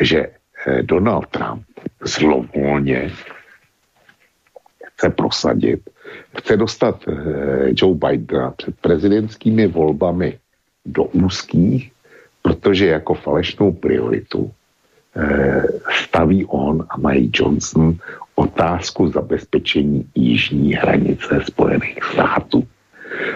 že 0.00 0.39
Donald 0.82 1.26
Trump 1.26 1.62
zlovolně 2.00 3.12
chce 4.84 5.10
prosadit, 5.10 5.90
chce 6.38 6.56
dostat 6.56 7.04
eh, 7.08 7.12
Joe 7.76 7.94
Bidena 7.94 8.50
před 8.50 8.74
prezidentskými 8.80 9.66
volbami 9.66 10.38
do 10.84 11.04
úzkých 11.04 11.92
protože 12.42 12.86
jako 12.86 13.14
falešnou 13.14 13.72
prioritu 13.72 14.50
eh, 15.16 15.62
staví 16.04 16.44
on 16.44 16.86
a 16.90 16.96
Mike 17.08 17.42
Johnson 17.42 17.96
otázku 18.34 19.08
zabezpečení 19.08 20.08
jižní 20.14 20.72
hranice 20.74 21.40
Spojených 21.44 22.04
států. 22.04 22.68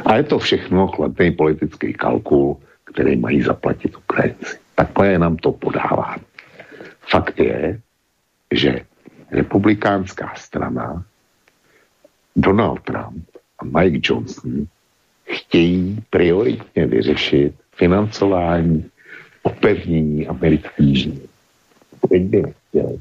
A 0.04 0.16
je 0.16 0.22
to 0.22 0.38
všechno 0.38 0.86
chladný 0.86 1.30
politický 1.30 1.92
kalkul, 1.92 2.56
který 2.84 3.16
mají 3.16 3.42
zaplatit 3.42 3.96
Ukrajinci. 3.96 4.56
Takhle 4.74 5.08
je 5.08 5.18
nám 5.18 5.36
to 5.36 5.52
podáváno. 5.52 6.22
Fakt 7.10 7.38
je, 7.40 7.80
že 8.52 8.80
republikánská 9.30 10.32
strana 10.36 11.04
Donald 12.36 12.80
Trump 12.82 13.24
a 13.58 13.64
Mike 13.64 14.00
Johnson 14.02 14.66
chtějí 15.24 15.98
prioritně 16.10 16.86
vyřešit 16.86 17.54
financování 17.76 18.84
opevnění 19.42 20.26
americké 20.26 20.94
ženy. 20.94 21.20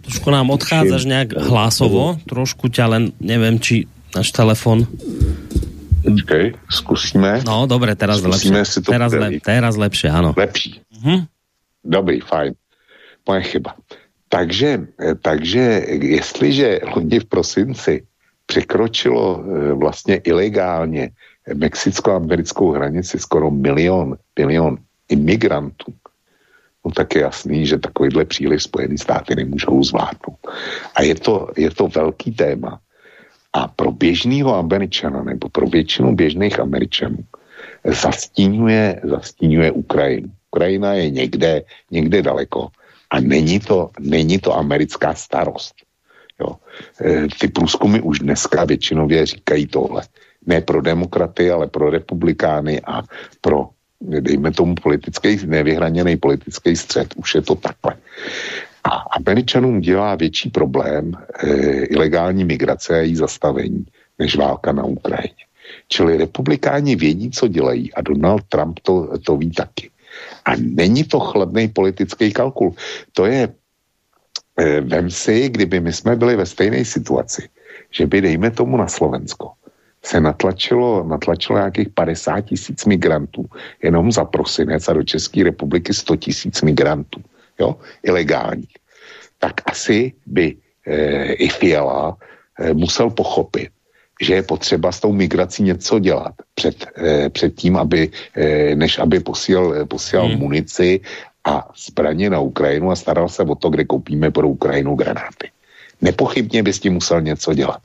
Trošku 0.01 0.31
nám 0.31 0.49
odchádzaš 0.49 1.05
nějak 1.05 1.33
hlasovo, 1.33 2.15
trošku 2.29 2.71
ťa 2.71 2.87
len, 2.87 3.11
nevím, 3.19 3.59
či 3.59 3.83
náš 4.15 4.31
telefon 4.31 4.87
Počkej, 6.03 6.59
zkusíme. 6.67 7.47
No, 7.47 7.63
dobré, 7.63 7.95
teraz 7.95 8.19
zkusíme 8.19 8.59
lepšie. 8.59 8.71
Si 8.75 8.79
to 8.83 8.91
teraz, 8.91 9.11
le, 9.15 9.39
teraz 9.39 9.73
lepšie, 9.79 10.11
ano. 10.11 10.35
Lepší. 10.35 10.83
Uh-huh. 10.91 11.23
Dobrý, 11.79 12.19
fajn. 12.19 12.59
Moje 13.23 13.41
chyba. 13.55 13.79
Takže, 14.33 14.87
takže 15.21 15.85
jestliže 16.01 16.79
loni 16.95 17.19
v 17.19 17.25
prosinci 17.25 18.01
překročilo 18.45 19.37
eh, 19.37 19.73
vlastně 19.73 20.15
ilegálně 20.25 21.09
mexicko-americkou 21.53 22.71
hranici 22.71 23.19
skoro 23.19 23.51
milion, 23.51 24.17
milion 24.39 24.77
imigrantů, 25.09 25.93
no 26.85 26.91
tak 26.91 27.15
je 27.15 27.21
jasný, 27.21 27.65
že 27.65 27.77
takovýhle 27.77 28.25
příliv 28.25 28.63
Spojený 28.63 28.97
státy 28.97 29.35
nemůžou 29.35 29.83
zvládnout. 29.83 30.41
A 30.95 31.01
je 31.05 31.15
to, 31.15 31.53
je 31.57 31.69
to 31.69 31.87
velký 31.87 32.31
téma. 32.33 32.79
A 33.53 33.67
pro 33.67 33.91
běžného 33.91 34.55
Američana 34.55 35.23
nebo 35.23 35.49
pro 35.49 35.67
většinu 35.67 36.15
běžných 36.15 36.59
Američanů 36.59 37.21
zastínuje, 37.85 39.01
zastínuje 39.03 39.71
Ukrajinu. 39.71 40.29
Ukrajina 40.49 40.93
je 40.93 41.09
někde, 41.09 41.61
někde 41.91 42.21
daleko 42.21 42.73
a 43.13 43.19
není 43.19 43.59
to, 43.59 43.89
není 43.99 44.39
to 44.39 44.57
americká 44.57 45.13
starost. 45.13 45.75
Jo. 46.39 46.57
E, 47.05 47.27
ty 47.39 47.47
průzkumy 47.47 48.01
už 48.01 48.19
dneska 48.19 48.65
většinově 48.65 49.25
říkají 49.25 49.67
tohle. 49.67 50.01
Ne 50.45 50.61
pro 50.61 50.81
demokraty, 50.81 51.51
ale 51.51 51.67
pro 51.67 51.89
republikány 51.89 52.81
a 52.81 53.01
pro, 53.41 53.69
dejme 54.01 54.51
tomu, 54.51 54.75
politický, 54.75 55.37
nevyhraněný 55.45 56.17
politický 56.17 56.75
střed. 56.75 57.13
Už 57.15 57.35
je 57.35 57.41
to 57.41 57.55
takhle. 57.55 57.95
A 58.83 58.89
Američanům 58.89 59.81
dělá 59.81 60.15
větší 60.15 60.49
problém 60.49 61.11
e, 61.13 61.47
ilegální 61.85 62.45
migrace 62.45 62.93
a 62.93 62.97
její 62.97 63.15
zastavení, 63.15 63.85
než 64.19 64.35
válka 64.35 64.71
na 64.71 64.83
Ukrajině. 64.83 65.45
Čili 65.87 66.17
republikáni 66.17 66.95
vědí, 66.95 67.31
co 67.31 67.47
dělají 67.47 67.93
a 67.93 68.01
Donald 68.01 68.43
Trump 68.49 68.79
to, 68.79 69.17
to 69.25 69.37
ví 69.37 69.51
taky. 69.51 69.92
A 70.45 70.55
není 70.55 71.03
to 71.03 71.19
chladný 71.19 71.67
politický 71.67 72.33
kalkul. 72.33 72.75
To 73.13 73.25
je, 73.25 73.49
e, 74.57 74.81
vem 74.81 75.11
si, 75.11 75.49
kdyby 75.49 75.79
my 75.79 75.93
jsme 75.93 76.15
byli 76.15 76.35
ve 76.35 76.45
stejné 76.45 76.85
situaci, 76.85 77.49
že 77.91 78.07
by, 78.07 78.21
dejme 78.21 78.51
tomu 78.51 78.77
na 78.77 78.87
Slovensko, 78.87 79.51
se 80.03 80.21
natlačilo, 80.21 81.03
natlačilo 81.03 81.57
nějakých 81.57 81.89
50 81.89 82.41
tisíc 82.41 82.85
migrantů 82.85 83.45
jenom 83.83 84.11
za 84.11 84.25
prosinec 84.25 84.87
a 84.87 84.93
do 84.93 85.03
České 85.03 85.43
republiky 85.43 85.93
100 85.93 86.15
tisíc 86.15 86.61
migrantů 86.61 87.21
jo, 87.59 87.75
ilegálních, 88.03 88.73
tak 89.39 89.61
asi 89.65 90.13
by 90.25 90.55
e, 90.85 91.33
i 91.33 91.49
Fiala 91.49 92.17
e, 92.59 92.73
musel 92.73 93.09
pochopit, 93.09 93.69
že 94.21 94.33
je 94.33 94.43
potřeba 94.43 94.91
s 94.91 94.99
tou 94.99 95.13
migrací 95.13 95.63
něco 95.63 95.99
dělat 95.99 96.33
před, 96.55 96.85
e, 96.97 97.29
před 97.29 97.55
tím, 97.55 97.77
aby, 97.77 98.09
e, 98.35 98.75
než 98.75 98.99
aby 98.99 99.19
posílal, 99.19 99.85
posílal 99.85 100.27
hmm. 100.27 100.39
munici 100.39 101.01
a 101.45 101.71
zbraně 101.87 102.29
na 102.29 102.39
Ukrajinu 102.39 102.91
a 102.91 102.95
staral 102.95 103.29
se 103.29 103.43
o 103.43 103.55
to, 103.55 103.69
kde 103.69 103.83
koupíme 103.85 104.31
pro 104.31 104.47
Ukrajinu 104.47 104.95
granáty. 104.95 105.51
Nepochybně 106.01 106.63
by 106.63 106.73
s 106.73 106.79
tím 106.79 106.93
musel 106.93 107.21
něco 107.21 107.53
dělat. 107.53 107.79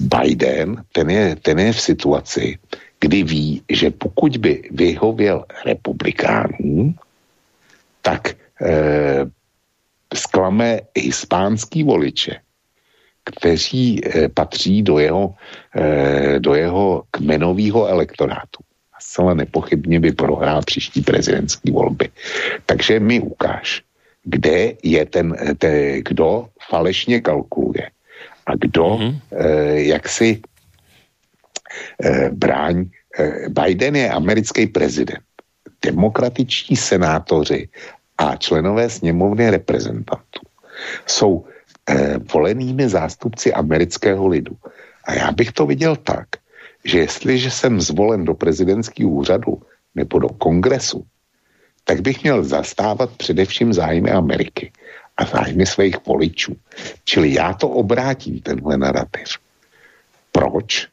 Biden, 0.00 0.84
ten 0.92 1.10
je, 1.10 1.36
ten 1.36 1.58
je 1.58 1.72
v 1.72 1.80
situaci, 1.80 2.58
kdy 3.00 3.22
ví, 3.22 3.62
že 3.68 3.90
pokud 3.90 4.36
by 4.36 4.68
vyhověl 4.70 5.44
republikánům, 5.64 6.94
tak 8.02 8.34
eh, 8.62 9.24
zklame 10.14 10.80
hispánský 10.96 11.82
voliče, 11.82 12.36
kteří 13.28 14.00
eh, 14.00 14.28
patří 14.28 14.82
do 14.82 14.98
jeho, 14.98 15.34
eh, 15.76 16.40
do 16.40 16.54
jeho 16.54 17.02
kmenového 17.10 17.86
elektorátu. 17.86 18.64
A 18.92 18.98
zcela 19.00 19.34
nepochybně 19.34 20.00
by 20.00 20.12
prohrál 20.12 20.62
příští 20.64 21.00
prezidentský 21.04 21.70
volby. 21.70 22.08
Takže 22.66 23.00
mi 23.00 23.20
ukáž, 23.20 23.82
kde 24.24 24.72
je 24.82 25.02
ten, 25.06 25.36
te, 25.58 26.02
kdo 26.02 26.48
falešně 26.68 27.20
kalkuluje 27.20 27.90
a 28.46 28.52
kdo 28.56 28.84
mm-hmm. 28.84 29.14
eh, 29.32 29.80
jak 29.92 30.08
si 30.08 30.40
eh, 32.04 32.30
bráň. 32.32 32.88
Eh, 33.18 33.48
Biden 33.48 33.96
je 33.96 34.10
americký 34.10 34.66
prezident. 34.66 35.24
Demokratičtí 35.84 36.76
senátoři 36.76 37.68
a 38.18 38.36
členové 38.36 38.90
sněmovny 38.90 39.50
reprezentantů 39.50 40.40
jsou 41.06 41.44
eh, 41.46 41.57
volenými 42.32 42.88
zástupci 42.88 43.52
amerického 43.52 44.26
lidu. 44.26 44.56
A 45.04 45.14
já 45.14 45.32
bych 45.32 45.52
to 45.52 45.66
viděl 45.66 45.96
tak, 45.96 46.28
že 46.84 46.98
jestliže 46.98 47.50
jsem 47.50 47.80
zvolen 47.80 48.24
do 48.24 48.34
prezidentského 48.34 49.10
úřadu 49.10 49.62
nebo 49.94 50.18
do 50.18 50.28
kongresu, 50.28 51.04
tak 51.84 52.00
bych 52.00 52.22
měl 52.22 52.44
zastávat 52.44 53.10
především 53.16 53.72
zájmy 53.72 54.10
Ameriky 54.10 54.72
a 55.16 55.24
zájmy 55.24 55.66
svých 55.66 56.06
voličů. 56.06 56.56
Čili 57.04 57.34
já 57.34 57.54
to 57.54 57.68
obrátím, 57.68 58.40
tenhle 58.40 58.78
narrativ. 58.78 59.28
Proč 60.32 60.86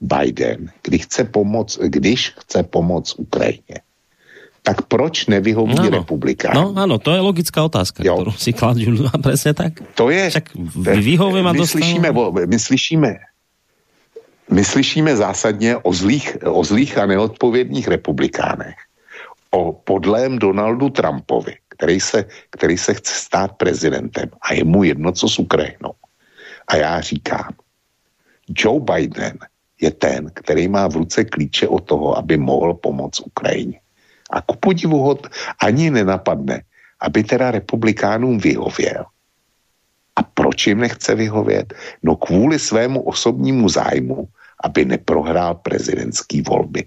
Biden, 0.00 0.70
když 0.82 1.04
chce 1.04 1.24
pomoct, 1.24 1.78
když 1.78 2.30
chce 2.38 2.62
pomoct 2.62 3.18
Ukrajině, 3.18 3.80
tak 4.62 4.82
proč 4.82 5.26
nevyhoví 5.26 5.74
no, 5.74 5.90
republikán? 5.90 6.54
No 6.54 6.72
ano, 6.76 6.98
to 6.98 7.12
je 7.12 7.20
logická 7.20 7.64
otázka, 7.64 8.04
jo. 8.04 8.14
kterou 8.14 8.34
si 8.36 8.52
kladú 8.52 9.08
a 9.08 9.16
presne 9.16 9.56
tak. 9.56 9.80
To 9.96 10.12
je... 10.12 10.30
Však 10.30 10.52
vyhovím 11.00 11.46
a 11.48 11.52
my 11.52 11.66
slyšíme, 11.66 12.08
my 12.46 12.58
slyšíme, 12.58 13.10
my 14.50 14.62
slyšíme 14.64 15.16
zásadně 15.16 15.76
o 15.76 15.92
zlých, 15.92 16.36
o 16.44 16.64
zlých 16.64 16.98
a 16.98 17.06
neodpovědných 17.06 17.88
republikánech. 17.88 18.76
O 19.50 19.72
podlém 19.72 20.38
Donaldu 20.38 20.90
Trumpovi, 20.90 21.54
který 21.68 22.00
se, 22.00 22.24
který 22.50 22.78
se 22.78 22.94
chce 22.94 23.14
stát 23.14 23.50
prezidentem 23.56 24.30
a 24.42 24.54
je 24.54 24.64
mu 24.64 24.84
jedno, 24.84 25.12
co 25.12 25.28
s 25.28 25.38
Ukrajinou. 25.38 25.92
A 26.68 26.76
já 26.76 27.00
říkám, 27.00 27.50
Joe 28.48 28.80
Biden 28.80 29.38
je 29.80 29.90
ten, 29.90 30.30
který 30.34 30.68
má 30.68 30.88
v 30.88 30.96
ruce 30.96 31.24
klíče 31.24 31.68
od 31.68 31.80
toho, 31.80 32.18
aby 32.18 32.36
mohl 32.36 32.74
pomoct 32.74 33.20
Ukrajině. 33.20 33.80
A 34.30 34.42
ku 34.42 34.56
podivu 34.56 34.98
ho 34.98 35.18
ani 35.60 35.90
nenapadne, 35.90 36.62
aby 37.00 37.24
teda 37.24 37.50
republikánům 37.50 38.38
vyhověl. 38.38 39.04
A 40.16 40.22
proč 40.22 40.66
jim 40.66 40.78
nechce 40.80 41.14
vyhovět? 41.14 41.74
No 42.02 42.16
kvůli 42.16 42.58
svému 42.58 43.02
osobnímu 43.02 43.68
zájmu, 43.68 44.28
aby 44.64 44.84
neprohrál 44.84 45.54
prezidentský 45.54 46.42
volby. 46.42 46.84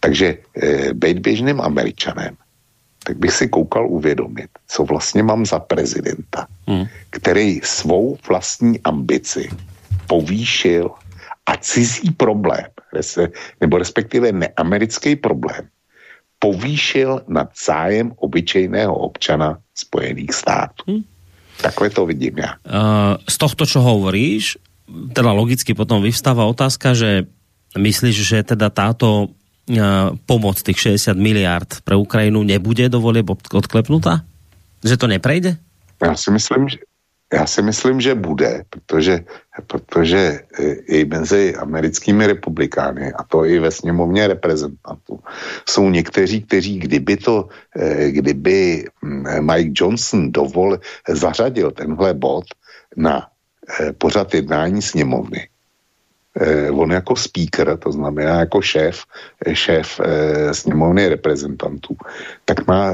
Takže 0.00 0.26
e, 0.62 0.94
být 0.94 1.18
běžným 1.18 1.60
američanem, 1.60 2.36
tak 3.04 3.18
bych 3.18 3.32
si 3.32 3.48
koukal 3.48 3.88
uvědomit, 3.88 4.50
co 4.68 4.84
vlastně 4.84 5.22
mám 5.22 5.46
za 5.46 5.58
prezidenta, 5.58 6.46
hmm. 6.66 6.86
který 7.10 7.60
svou 7.64 8.18
vlastní 8.28 8.80
ambici 8.84 9.48
povýšil 10.06 10.90
a 11.46 11.56
cizí 11.56 12.10
problém, 12.10 12.66
nebo 13.60 13.78
respektive 13.78 14.32
neamerický 14.32 15.16
problém, 15.16 15.68
povýšil 16.38 17.26
nad 17.28 17.50
zájem 17.54 18.14
obyčejného 18.16 18.94
občana 18.94 19.58
Spojených 19.74 20.32
států. 20.34 20.82
Hmm. 20.86 21.04
Takhle 21.62 21.90
to 21.90 22.06
vidím 22.06 22.38
já. 22.38 22.54
Uh, 22.62 23.18
z 23.28 23.36
tohto, 23.38 23.66
čo 23.66 23.82
hovoríš, 23.82 24.62
teda 24.86 25.34
logicky 25.34 25.74
potom 25.74 25.98
vyvstáva 26.02 26.46
otázka, 26.46 26.94
že 26.94 27.26
myslíš, 27.74 28.16
že 28.22 28.46
teda 28.46 28.70
táto 28.70 29.26
uh, 29.26 30.14
pomoc 30.22 30.62
tých 30.62 30.94
60 31.02 31.18
miliard 31.18 31.70
pre 31.82 31.98
Ukrajinu 31.98 32.46
nebude 32.46 32.86
do 32.86 33.02
volieb 33.02 33.26
odklepnutá? 33.30 34.22
Že 34.86 34.96
to 34.96 35.06
neprejde? 35.10 35.58
Já 35.98 36.14
si 36.14 36.30
myslím, 36.30 36.68
že 36.68 36.78
já 37.32 37.46
si 37.46 37.62
myslím, 37.62 38.00
že 38.00 38.14
bude, 38.14 38.64
protože, 38.70 39.24
protože 39.66 40.40
e, 40.58 40.64
i 40.72 41.04
mezi 41.04 41.54
americkými 41.54 42.26
republikány, 42.26 43.12
a 43.12 43.22
to 43.24 43.44
i 43.44 43.58
ve 43.58 43.70
sněmovně 43.70 44.28
reprezentantů, 44.28 45.20
jsou 45.68 45.90
někteří, 45.90 46.42
kteří 46.42 46.78
kdyby 46.78 47.16
to, 47.16 47.48
e, 47.76 48.10
kdyby 48.10 48.84
Mike 49.40 49.72
Johnson 49.74 50.32
dovol 50.32 50.78
zařadil 51.08 51.70
tenhle 51.70 52.14
bod 52.14 52.44
na 52.96 53.28
e, 53.80 53.92
pořad 53.92 54.34
jednání 54.34 54.82
sněmovny, 54.82 55.48
on 56.70 56.90
jako 56.90 57.16
speaker, 57.16 57.78
to 57.78 57.92
znamená 57.92 58.40
jako 58.40 58.62
šéf, 58.62 59.02
šéf 59.52 60.00
sněmovny 60.52 61.08
reprezentantů, 61.08 61.96
tak 62.44 62.66
má 62.66 62.92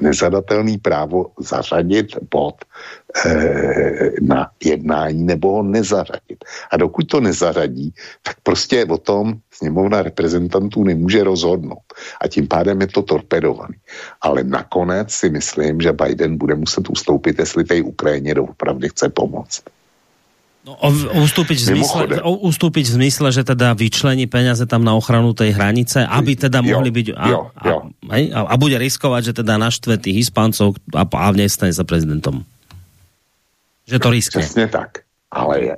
nezadatelný 0.00 0.78
právo 0.78 1.26
zařadit 1.38 2.06
bod 2.30 2.54
na 4.20 4.50
jednání 4.64 5.24
nebo 5.24 5.52
ho 5.52 5.62
nezařadit. 5.62 6.44
A 6.70 6.76
dokud 6.76 7.08
to 7.08 7.20
nezařadí, 7.20 7.94
tak 8.22 8.36
prostě 8.42 8.84
o 8.84 8.98
tom 8.98 9.34
sněmovna 9.50 10.02
reprezentantů 10.02 10.84
nemůže 10.84 11.24
rozhodnout. 11.24 11.84
A 12.20 12.28
tím 12.28 12.48
pádem 12.48 12.80
je 12.80 12.86
to 12.86 13.02
torpedovaný. 13.02 13.74
Ale 14.20 14.44
nakonec 14.44 15.10
si 15.10 15.30
myslím, 15.30 15.80
že 15.80 15.92
Biden 15.92 16.38
bude 16.38 16.54
muset 16.54 16.90
ustoupit, 16.90 17.38
jestli 17.38 17.64
té 17.64 17.82
Ukrajině 17.82 18.34
doopravdy 18.34 18.88
chce 18.88 19.08
pomoct. 19.08 19.62
No, 20.64 20.80
ustúpiť, 21.20 21.60
v 21.60 21.66
zmysle, 21.76 22.24
ustúpiť 22.24 22.88
v 22.88 22.94
zmysle, 22.96 23.28
že 23.36 23.44
teda 23.44 23.76
vyčlení 23.76 24.24
peniaze 24.24 24.64
tam 24.64 24.80
na 24.80 24.96
ochranu 24.96 25.36
tej 25.36 25.52
hranice, 25.52 26.08
aby 26.08 26.40
teda 26.40 26.64
mohli 26.64 26.88
byť... 26.88 27.06
A, 27.12 27.24
jo, 27.28 27.40
jo. 27.60 27.78
A, 28.08 28.16
a, 28.32 28.40
a 28.48 28.54
bude 28.56 28.80
riskovať, 28.80 29.28
že 29.28 29.32
teda 29.44 29.60
naštve 29.60 30.00
tých 30.00 30.24
Hispáncov 30.24 30.80
a, 30.96 31.04
a 31.04 31.28
nestane 31.36 31.68
sa 31.68 31.84
prezidentom. 31.84 32.48
Že 33.84 33.96
to 34.00 34.08
riskne. 34.08 34.40
Přesně 34.40 34.66
tak. 34.72 35.04
Ale 35.28 35.60
je, 35.60 35.74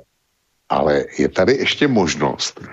ale 0.71 0.93
je 1.19 1.27
tady 1.35 1.53
ještě 1.67 1.87
možnost 1.87 2.63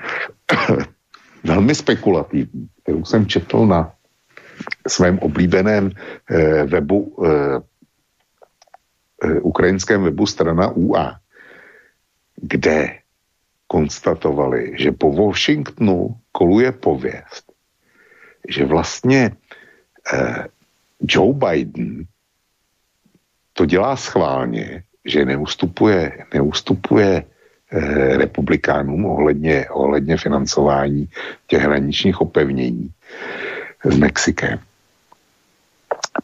velmi 1.45 1.75
spekulativní, 1.75 2.69
kterou 2.83 3.05
jsem 3.05 3.27
četl 3.27 3.67
na 3.67 3.91
svém 4.87 5.19
oblíbeném 5.19 5.91
eh, 6.31 6.63
webu, 6.63 7.11
eh, 7.27 7.59
eh, 9.25 9.41
ukrajinském 9.41 10.03
webu 10.03 10.27
strana 10.27 10.71
UA 10.71 11.24
kde 12.37 12.99
konstatovali, 13.67 14.75
že 14.79 14.93
po 14.93 15.13
Washingtonu 15.13 16.17
koluje 16.33 16.73
pověst, 16.73 17.53
že 18.49 18.65
vlastně 18.65 19.31
eh, 20.13 20.47
Joe 21.01 21.35
Biden 21.35 22.05
to 23.53 23.67
dělá 23.67 23.97
schválně, 23.97 24.83
že 25.05 25.25
neustupuje, 25.25 26.27
neustupuje 26.35 27.25
eh, 27.25 28.17
republikánům 28.17 29.07
ohledně, 29.07 29.67
ohledně 29.71 30.17
financování 30.17 31.09
těch 31.47 31.63
hraničních 31.63 32.21
opevnění 32.21 32.91
s 33.85 33.97
Mexikem. 33.97 34.59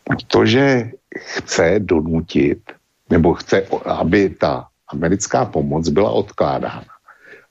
Protože 0.05 0.91
chce 1.17 1.75
donutit, 1.79 2.73
nebo 3.11 3.35
chce, 3.35 3.67
aby 3.85 4.31
ta 4.31 4.70
americká 4.93 5.45
pomoc 5.45 5.89
byla 5.89 6.11
odkládána. 6.11 6.85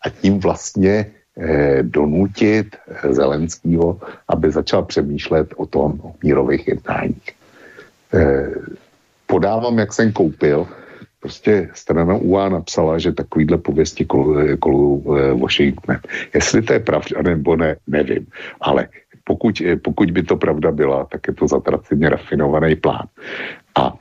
A 0.05 0.09
tím 0.09 0.39
vlastně 0.39 1.05
eh, 1.37 1.83
donutit 1.83 2.75
eh, 2.75 3.13
Zelenskýho, 3.13 3.99
aby 4.27 4.51
začal 4.51 4.85
přemýšlet 4.85 5.53
o 5.57 5.65
tom 5.65 5.99
o 6.03 6.15
mírových 6.23 6.67
jednáních. 6.67 7.29
Eh, 8.13 8.51
podávám, 9.25 9.79
jak 9.79 9.93
jsem 9.93 10.11
koupil, 10.11 10.67
prostě 11.19 11.69
strana 11.73 12.15
UA 12.15 12.49
napsala, 12.49 12.97
že 12.97 13.11
takovýhle 13.11 13.57
pověsti 13.57 14.05
kolu, 14.59 15.03
Washingtonem. 15.39 16.01
Jestli 16.33 16.61
to 16.61 16.73
je 16.73 16.79
pravda 16.79 17.21
nebo 17.21 17.55
ne, 17.55 17.75
nevím. 17.87 18.27
Ale 18.61 18.87
pokud, 19.23 19.61
pokud 19.83 20.11
by 20.11 20.23
to 20.23 20.37
pravda 20.37 20.71
byla, 20.71 21.05
tak 21.05 21.27
je 21.27 21.33
to 21.33 21.47
zatraceně 21.47 22.09
rafinovaný 22.09 22.75
plán. 22.75 23.07
A 23.75 23.93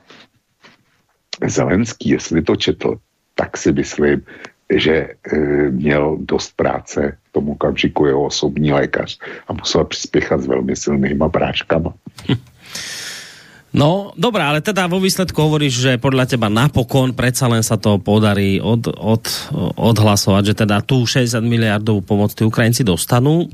Zelenský, 1.47 2.09
jestli 2.09 2.43
to 2.43 2.57
četl, 2.57 2.97
tak 3.39 3.55
si 3.55 3.71
myslím, 3.73 4.27
že 4.67 4.95
e, 4.95 5.37
měl 5.71 6.19
dost 6.21 6.59
práce 6.59 7.17
v 7.31 7.33
tom 7.33 7.55
okamžiku 7.55 8.07
jeho 8.07 8.23
osobní 8.25 8.73
lékař 8.73 9.19
a 9.49 9.53
musel 9.53 9.85
přispěchat 9.85 10.41
s 10.41 10.47
velmi 10.47 10.77
silnýma 10.77 11.29
práškama. 11.29 11.95
No, 13.69 14.17
dobré, 14.17 14.43
ale 14.43 14.65
teda 14.65 14.89
vo 14.89 14.97
výsledku 14.97 15.37
hovoríš, 15.45 15.77
že 15.77 15.93
podľa 16.01 16.25
teba 16.25 16.49
napokon 16.49 17.13
predsa 17.13 17.53
len 17.53 17.61
sa 17.61 17.77
to 17.77 18.01
podarí 18.01 18.59
od, 18.65 18.89
od, 18.91 19.25
odhlasovať, 19.77 20.43
že 20.53 20.55
teda 20.65 20.81
tu 20.81 21.05
60 21.05 21.37
miliardov 21.45 22.01
pomoc 22.01 22.33
tí 22.33 22.49
Ukrajinci 22.49 22.81
dostanú. 22.81 23.45
E, 23.45 23.47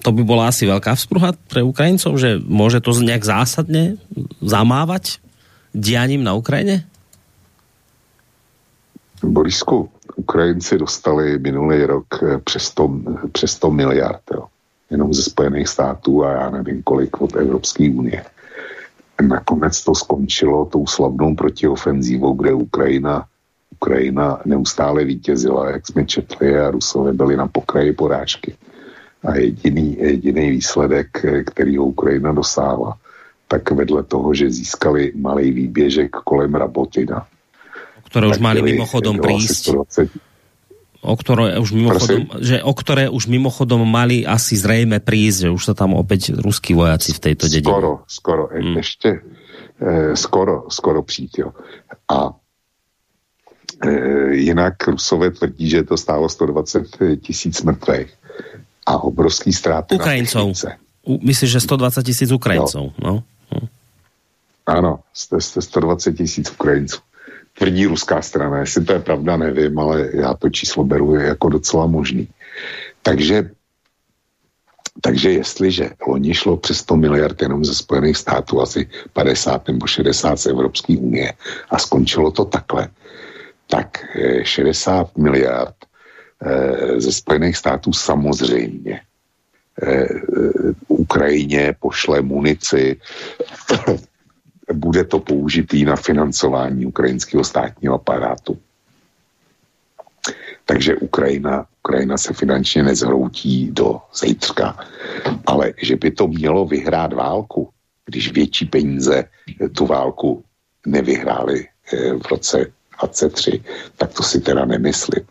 to 0.00 0.10
by 0.10 0.22
bola 0.24 0.48
asi 0.48 0.64
veľká 0.64 0.96
vzpruha 0.96 1.36
pre 1.52 1.60
Ukrajincov, 1.60 2.16
že 2.16 2.40
môže 2.40 2.80
to 2.80 2.96
nejak 2.96 3.20
zásadne 3.22 4.00
zamávať 4.40 5.20
dianím 5.76 6.24
na 6.24 6.34
Ukrajine? 6.34 6.89
Borisku, 9.24 9.88
Ukrajinci 10.16 10.78
dostali 10.78 11.38
minulý 11.38 11.84
rok 11.84 12.06
eh, 12.22 12.38
přes 12.38 12.62
100, 12.62 12.90
přes 13.32 13.52
100 13.52 13.70
miliard, 13.70 14.22
jo. 14.34 14.44
jenom 14.90 15.14
ze 15.14 15.22
Spojených 15.22 15.68
států 15.68 16.24
a 16.24 16.32
já 16.32 16.50
nevím 16.50 16.82
kolik 16.82 17.20
od 17.20 17.36
Evropské 17.36 17.90
unie. 17.90 18.24
Nakonec 19.28 19.84
to 19.84 19.94
skončilo 19.94 20.64
tou 20.64 20.86
slavnou 20.86 21.34
protiofenzívou, 21.34 22.32
kde 22.32 22.52
Ukrajina, 22.52 23.24
Ukrajina 23.70 24.40
neustále 24.44 25.04
vítězila, 25.04 25.70
jak 25.70 25.86
jsme 25.86 26.06
četli, 26.06 26.58
a 26.58 26.70
Rusové 26.70 27.12
byli 27.12 27.36
na 27.36 27.48
pokraji 27.48 27.92
porážky. 27.92 28.56
A 29.24 29.36
jediný, 29.36 29.96
jediný 30.00 30.50
výsledek, 30.50 31.24
eh, 31.24 31.44
který 31.44 31.78
Ukrajina 31.78 32.32
dosáhla, 32.32 32.96
tak 33.48 33.70
vedle 33.70 34.02
toho, 34.02 34.34
že 34.34 34.50
získali 34.50 35.12
malý 35.14 35.50
výběžek 35.50 36.10
kolem 36.10 36.54
Rabotina, 36.54 37.26
ktoré 38.10 38.26
už 38.26 38.42
mali 38.42 38.58
mimochodom 38.66 39.22
prísť. 39.22 39.78
O 41.00 41.16
ktoré 41.16 41.56
už 41.56 41.72
mimochodom, 41.72 42.28
že 42.44 42.60
o 42.60 42.74
ktoré 42.76 43.08
už 43.08 43.24
mimochodom 43.24 43.88
mali 43.88 44.20
asi 44.20 44.52
zrejme 44.52 45.00
prísť, 45.00 45.48
že 45.48 45.54
už 45.54 45.62
sa 45.72 45.74
tam 45.78 45.96
opäť 45.96 46.36
ruskí 46.36 46.76
vojaci 46.76 47.16
v 47.16 47.20
tejto 47.24 47.48
dedine. 47.48 47.72
Skoro, 47.72 47.92
skoro, 48.04 48.42
hmm. 48.52 48.76
ešte 48.76 49.08
e, 49.80 50.12
skoro, 50.12 50.68
skoro 50.68 51.00
přijít, 51.00 51.40
jo. 51.40 51.56
A 52.04 52.36
e, 53.80 53.90
jinak 54.44 54.76
Rusové 54.76 55.32
tvrdí, 55.32 55.72
že 55.72 55.88
to 55.88 55.96
stálo 55.96 56.28
120 56.28 57.24
tisíc 57.24 57.64
mrtvých 57.64 58.12
a 58.84 59.00
obrovský 59.00 59.56
ztráty 59.56 59.96
Ukrajincov. 59.96 60.52
Myslíš, 61.08 61.48
že 61.48 61.60
120 61.64 62.04
tisíc 62.04 62.28
Ukrajincov, 62.28 62.92
no? 63.00 63.24
no. 63.24 63.60
Ano, 64.68 65.00
120 65.16 66.12
tisíc 66.12 66.52
Ukrajinců 66.52 67.00
tvrdí 67.60 67.86
ruská 67.86 68.22
strana. 68.24 68.64
Jestli 68.64 68.84
to 68.84 68.92
je 68.92 69.00
pravda, 69.00 69.36
nevím, 69.36 69.78
ale 69.78 70.08
já 70.12 70.34
to 70.34 70.48
číslo 70.50 70.84
beru 70.84 71.14
jako 71.14 71.48
docela 71.48 71.86
možný. 71.86 72.28
Takže 73.02 73.50
takže 75.00 75.30
jestliže 75.30 75.90
loni 76.08 76.34
šlo 76.34 76.56
přes 76.56 76.78
100 76.78 76.96
miliard 76.96 77.42
jenom 77.42 77.64
ze 77.64 77.74
Spojených 77.74 78.16
států, 78.16 78.60
asi 78.60 78.88
50 79.12 79.68
nebo 79.68 79.86
60 79.86 80.36
z 80.40 80.46
Evropské 80.46 80.96
unie 80.98 81.32
a 81.70 81.78
skončilo 81.78 82.30
to 82.30 82.44
takhle, 82.44 82.88
tak 83.66 84.04
60 84.42 85.06
eh, 85.06 85.20
miliard 85.20 85.74
eh, 86.42 87.00
ze 87.00 87.12
Spojených 87.12 87.56
států 87.56 87.92
samozřejmě 87.92 89.00
eh, 89.82 90.08
Ukrajině 90.88 91.74
pošle 91.80 92.20
munici, 92.20 93.00
bude 94.72 95.04
to 95.04 95.20
použitý 95.20 95.84
na 95.84 95.96
financování 95.96 96.86
ukrajinského 96.86 97.44
státního 97.44 97.94
aparátu. 97.94 98.58
Takže 100.64 100.96
Ukrajina, 100.96 101.66
Ukrajina 101.82 102.18
se 102.18 102.32
finančně 102.32 102.82
nezhroutí 102.82 103.70
do 103.72 104.00
zítřka. 104.14 104.78
Ale 105.46 105.72
že 105.82 105.96
by 105.96 106.10
to 106.10 106.28
mělo 106.28 106.66
vyhrát 106.66 107.12
válku, 107.12 107.68
když 108.06 108.32
větší 108.32 108.66
peníze 108.66 109.24
tu 109.72 109.86
válku 109.86 110.44
nevyhráli 110.86 111.66
eh, 111.92 112.14
v 112.14 112.26
roce 112.30 112.66
23, 113.02 113.62
tak 113.96 114.12
to 114.12 114.22
si 114.22 114.40
teda 114.40 114.64
nemyslím. 114.64 115.24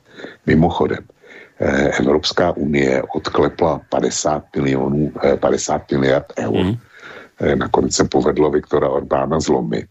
Mimochodem, 0.45 1.03
eh, 1.59 1.87
Evropská 1.99 2.51
unie 2.51 3.03
odklepla 3.15 3.81
50 3.89 4.43
milionů, 4.55 5.11
50 5.39 5.91
eh, 5.91 5.97
miliard 5.97 6.33
eur 6.37 6.63
mm 6.63 6.88
nakonec 7.55 7.95
se 7.95 8.03
povedlo 8.03 8.51
Viktora 8.51 8.89
Orbána 8.89 9.39
zlomit. 9.39 9.85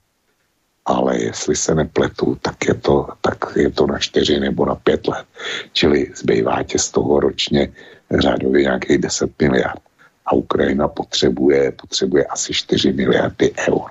Ale 0.85 1.21
jestli 1.21 1.57
se 1.57 1.75
nepletu, 1.75 2.39
tak 2.43 2.65
je 2.69 2.75
to, 2.75 3.09
tak 3.21 3.37
je 3.57 3.71
to 3.71 3.87
na 3.87 3.99
čtyři 3.99 4.41
nebo 4.41 4.67
na 4.67 4.75
pět 4.75 5.09
let. 5.09 5.27
Čili 5.73 6.11
zbývá 6.17 6.63
tě 6.63 6.79
z 6.79 6.91
toho 6.91 7.21
ročně 7.21 7.69
řádově 8.21 8.63
nějakých 8.63 8.99
10 8.99 9.31
miliard. 9.43 9.83
A 10.27 10.33
Ukrajina 10.33 10.89
potřebuje, 10.89 11.73
potřebuje 11.73 12.25
asi 12.25 12.55
4 12.55 12.93
miliardy 12.93 13.53
eur. 13.69 13.91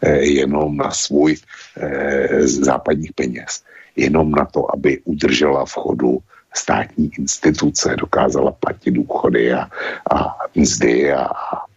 E, 0.00 0.18
jenom 0.18 0.76
na 0.76 0.90
svůj 0.90 1.36
e, 1.80 2.48
západních 2.48 3.12
peněz. 3.12 3.62
Jenom 3.96 4.30
na 4.30 4.44
to, 4.44 4.74
aby 4.74 5.00
udržela 5.04 5.64
v 5.64 5.72
chodu 5.72 6.18
státní 6.54 7.10
instituce, 7.18 7.96
dokázala 7.96 8.52
platit 8.52 8.90
důchody 8.90 9.52
a, 9.52 9.68
a 10.10 10.36
mzdy 10.54 11.12
a 11.12 11.28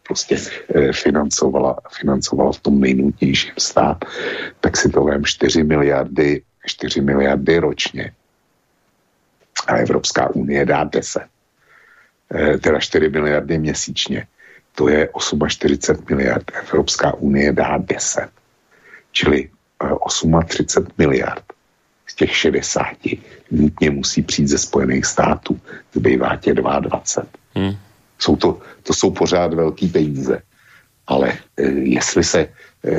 prostě 0.10 0.38
eh, 0.76 0.94
financovala, 0.94 1.78
financovala 2.02 2.52
v 2.52 2.60
tom 2.60 2.82
nejnutnějším 2.82 3.54
stát, 3.58 3.98
tak 4.60 4.78
si 4.78 4.90
to 4.90 5.04
vem 5.04 5.26
4 5.26 5.64
miliardy, 5.64 6.42
4 6.66 7.02
miliardy 7.02 7.60
ročně. 7.60 8.12
A 9.68 9.76
Evropská 9.86 10.34
unie 10.34 10.66
dá 10.66 10.84
10. 10.84 11.22
Eh, 12.34 12.58
teda 12.58 12.80
4 12.80 13.10
miliardy 13.10 13.58
měsíčně. 13.58 14.28
to 14.76 14.88
je 14.90 15.10
48 15.48 16.06
miliard. 16.10 16.52
Evropská 16.56 17.14
unie 17.14 17.54
dá 17.54 17.78
10. 17.78 18.30
Čili 19.12 19.50
38 20.48 20.90
eh, 20.90 20.94
miliard 20.98 21.44
z 22.08 22.16
těch 22.16 22.36
60 22.36 22.88
nutně 23.52 23.92
musí 23.92 24.22
přijít 24.22 24.48
ze 24.48 24.58
Spojených 24.58 25.06
států. 25.06 25.60
Zbývá 25.94 26.36
tě 26.36 26.54
22. 26.54 27.04
Hmm. 27.56 27.89
Jsou 28.20 28.36
to, 28.36 28.60
to 28.84 28.94
jsou 28.94 29.12
pořád 29.12 29.54
velký 29.54 29.88
peníze. 29.88 30.42
Ale 31.08 31.34
e, 31.58 31.64
jestli 31.70 32.24
se, 32.24 32.40
e, 32.86 32.94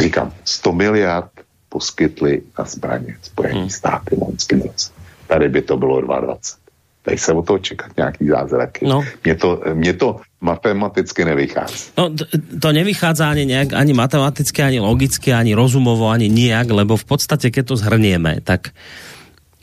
říkám, 0.00 0.32
100 0.44 0.72
miliard 0.72 1.30
poskytli 1.68 2.42
na 2.58 2.64
zbraně 2.64 3.16
Spojené 3.22 3.60
hmm. 3.60 3.70
státy 3.70 4.16
loňský 4.18 4.54
moc. 4.56 4.92
Tady 5.26 5.48
by 5.48 5.62
to 5.62 5.76
bylo 5.76 6.00
22. 6.00 6.60
Tady 7.02 7.18
se 7.18 7.32
o 7.32 7.42
toho 7.42 7.58
čekat 7.58 7.96
nějaký 7.96 8.28
zázraky. 8.28 8.86
No. 8.86 9.00
Mně, 9.24 9.34
to, 9.34 9.62
mně 9.74 9.92
to 9.92 10.20
matematicky 10.40 11.24
nevychází. 11.24 11.96
No, 11.96 12.12
to 12.60 12.72
nevychádza 12.72 13.30
ani 13.30 13.46
nejak, 13.46 13.72
ani 13.72 13.92
matematicky, 13.92 14.62
ani 14.62 14.80
logicky, 14.80 15.32
ani 15.32 15.54
rozumovo, 15.54 16.12
ani 16.12 16.28
nijak, 16.28 16.68
lebo 16.68 16.96
v 17.00 17.04
podstate, 17.04 17.48
keď 17.48 17.72
to 17.72 17.76
zhrnieme, 17.80 18.44
tak 18.44 18.76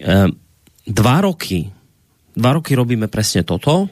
e, 0.02 0.34
dva 0.88 1.22
roky, 1.22 1.70
dva 2.34 2.58
roky 2.58 2.74
robíme 2.74 3.06
presne 3.06 3.46
toto, 3.46 3.90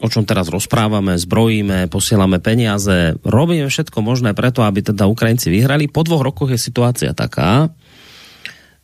o 0.00 0.08
čom 0.12 0.28
teraz 0.28 0.52
rozprávame, 0.52 1.16
zbrojíme, 1.16 1.88
posielame 1.88 2.36
peniaze, 2.42 3.16
robíme 3.24 3.72
všetko 3.72 3.98
možné 4.04 4.36
preto, 4.36 4.60
aby 4.60 4.84
teda 4.84 5.08
Ukrajinci 5.08 5.48
vyhrali. 5.48 5.88
Po 5.88 6.04
dvoch 6.04 6.20
rokoch 6.20 6.52
je 6.52 6.60
situácia 6.60 7.16
taká, 7.16 7.72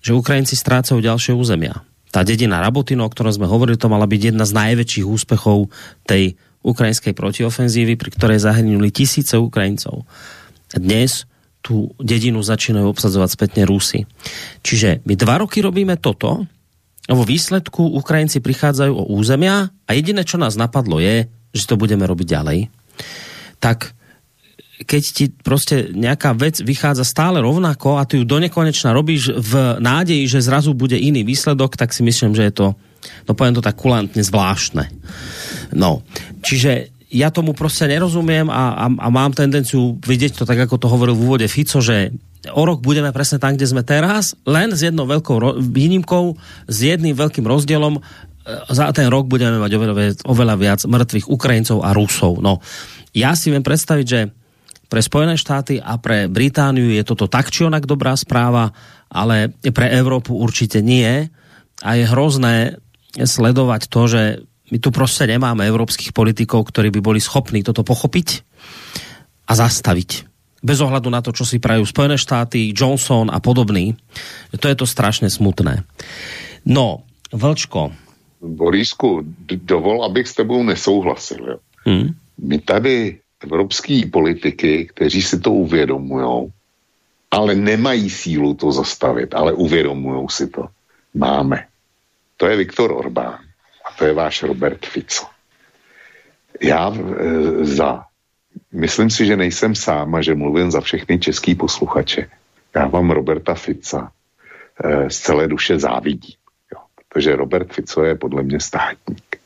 že 0.00 0.16
Ukrajinci 0.16 0.56
strácajú 0.56 0.98
ďalšie 1.04 1.36
územia 1.36 1.84
tá 2.12 2.20
dedina 2.20 2.60
Rabotino, 2.60 3.08
o 3.08 3.10
ktorom 3.10 3.32
sme 3.32 3.48
hovorili, 3.48 3.80
to 3.80 3.88
mala 3.88 4.04
byť 4.04 4.36
jedna 4.36 4.44
z 4.44 4.52
najväčších 4.52 5.06
úspechov 5.08 5.72
tej 6.04 6.36
ukrajinskej 6.60 7.16
protiofenzívy, 7.16 7.96
pri 7.96 8.10
ktorej 8.12 8.44
zahynuli 8.44 8.92
tisíce 8.92 9.34
Ukrajincov. 9.40 10.04
Dnes 10.76 11.24
tú 11.64 11.96
dedinu 11.96 12.44
začínajú 12.44 12.92
obsadzovať 12.92 13.28
spätne 13.32 13.62
Rusy. 13.64 14.04
Čiže 14.60 15.00
my 15.08 15.14
dva 15.16 15.40
roky 15.40 15.64
robíme 15.64 15.96
toto, 15.96 16.44
a 17.10 17.12
vo 17.18 17.26
výsledku 17.26 17.82
Ukrajinci 17.98 18.38
prichádzajú 18.38 18.92
o 18.94 19.08
územia 19.18 19.74
a 19.86 19.90
jediné, 19.90 20.22
čo 20.22 20.38
nás 20.38 20.54
napadlo 20.54 21.02
je, 21.02 21.26
že 21.50 21.66
to 21.66 21.74
budeme 21.74 22.06
robiť 22.06 22.26
ďalej. 22.30 22.58
Tak 23.58 23.94
keď 24.82 25.02
ti 25.12 25.24
prostě 25.30 25.94
nejaká 25.94 26.32
vec 26.34 26.58
vychádza 26.58 27.06
stále 27.06 27.38
rovnako 27.38 27.98
a 27.98 28.04
ty 28.04 28.18
ju 28.18 28.24
donekonečna 28.26 28.90
robíš 28.90 29.30
v 29.30 29.78
nádeji, 29.78 30.26
že 30.26 30.42
zrazu 30.42 30.74
bude 30.74 30.98
iný 30.98 31.22
výsledok, 31.22 31.78
tak 31.78 31.94
si 31.94 32.02
myslím, 32.02 32.34
že 32.34 32.50
je 32.50 32.52
to, 32.52 32.66
no 33.28 33.32
poviem 33.34 33.54
to 33.54 33.62
tak 33.62 33.78
kulantne, 33.78 34.22
zvláštne. 34.22 34.90
No, 35.78 36.02
čiže 36.42 36.90
ja 37.12 37.30
tomu 37.30 37.52
prostě 37.52 37.86
nerozumiem 37.86 38.50
a, 38.50 38.70
a, 38.70 38.86
a 38.98 39.06
mám 39.10 39.32
tendenciu 39.32 39.98
vidět 40.06 40.36
to 40.36 40.46
tak, 40.46 40.58
ako 40.58 40.78
to 40.78 40.88
hovoril 40.88 41.14
v 41.14 41.24
úvode 41.28 41.48
Fico, 41.48 41.80
že 41.80 42.10
o 42.50 42.62
rok 42.66 42.82
budeme 42.82 43.14
presne 43.14 43.38
tam, 43.38 43.54
kde 43.54 43.70
sme 43.70 43.86
teraz, 43.86 44.34
len 44.42 44.74
s 44.74 44.82
jednou 44.82 45.06
veľkou 45.06 45.62
výnimkou, 45.62 46.34
s 46.66 46.76
jedným 46.82 47.14
veľkým 47.14 47.46
rozdielom, 47.46 47.98
e, 47.98 48.00
za 48.74 48.90
ten 48.90 49.06
rok 49.06 49.30
budeme 49.30 49.62
mať 49.62 49.72
oveľa, 49.78 49.94
oveľa 50.26 50.54
viac 50.58 50.80
mŕtvych 50.82 51.30
Ukrajincov 51.30 51.78
a 51.86 51.94
Rusov. 51.94 52.42
No, 52.42 52.58
ja 53.14 53.38
si 53.38 53.54
viem 53.54 53.62
predstaviť, 53.62 54.06
že 54.08 54.20
pre 54.90 55.00
Spojené 55.00 55.40
štáty 55.40 55.80
a 55.80 55.96
pre 55.96 56.28
Britániu 56.28 56.92
je 56.92 57.00
toto 57.06 57.24
tak 57.24 57.48
či 57.48 57.64
onak 57.64 57.88
dobrá 57.88 58.12
správa, 58.12 58.76
ale 59.08 59.48
pre 59.72 59.88
Európu 59.88 60.36
určite 60.36 60.84
nie. 60.84 61.32
A 61.80 61.96
je 61.96 62.04
hrozné 62.04 62.76
sledovať 63.16 63.88
to, 63.88 64.02
že 64.04 64.22
my 64.72 64.78
tu 64.80 64.90
prostě 64.90 65.28
nemáme 65.28 65.68
evropských 65.68 66.12
politikov, 66.16 66.72
ktorí 66.72 66.88
by 66.96 67.00
boli 67.00 67.20
schopní 67.20 67.60
toto 67.60 67.84
pochopiť 67.84 68.40
a 69.48 69.52
zastaviť. 69.52 70.31
Bez 70.62 70.78
ohľadu 70.78 71.10
na 71.10 71.18
to, 71.18 71.34
čo 71.34 71.42
si 71.42 71.58
prajú 71.58 71.82
Spojené 71.82 72.14
štáty, 72.14 72.70
Johnson 72.70 73.28
a 73.34 73.42
podobný. 73.42 73.98
To 74.54 74.66
je 74.70 74.76
to 74.78 74.86
strašně 74.86 75.30
smutné. 75.30 75.82
No, 76.64 77.02
Vlčko. 77.32 77.92
Borisku, 78.42 79.22
dovol, 79.48 80.04
abych 80.04 80.28
s 80.28 80.34
tebou 80.34 80.62
nesouhlasil. 80.62 81.46
Jo. 81.48 81.58
Hmm. 81.84 82.14
My 82.38 82.58
tady 82.58 83.18
evropský 83.42 84.06
politiky, 84.06 84.88
kteří 84.94 85.22
si 85.22 85.40
to 85.40 85.52
uvědomují, 85.52 86.52
ale 87.30 87.54
nemají 87.54 88.10
sílu 88.10 88.54
to 88.54 88.72
zastavit, 88.72 89.34
ale 89.34 89.52
uvědomují 89.52 90.26
si 90.30 90.46
to. 90.46 90.68
Máme. 91.14 91.66
To 92.36 92.46
je 92.46 92.56
Viktor 92.56 92.92
Orbán 92.92 93.38
a 93.86 93.88
to 93.98 94.04
je 94.04 94.12
váš 94.12 94.42
Robert 94.42 94.86
Fico. 94.86 95.26
Já 96.62 96.92
e, 96.92 97.64
za, 97.64 98.04
myslím 98.72 99.10
si, 99.10 99.26
že 99.26 99.36
nejsem 99.36 99.74
sám 99.74 100.14
a 100.14 100.22
že 100.22 100.34
mluvím 100.34 100.70
za 100.70 100.80
všechny 100.80 101.18
český 101.18 101.54
posluchače. 101.54 102.26
Já 102.74 102.86
vám 102.86 103.10
Roberta 103.10 103.54
Fica 103.54 104.12
e, 104.84 105.10
z 105.10 105.18
celé 105.18 105.48
duše 105.48 105.78
závidím. 105.78 106.34
Jo, 106.72 106.80
protože 106.96 107.36
Robert 107.36 107.72
Fico 107.72 108.04
je 108.04 108.14
podle 108.14 108.42
mě 108.42 108.60
státník. 108.60 109.36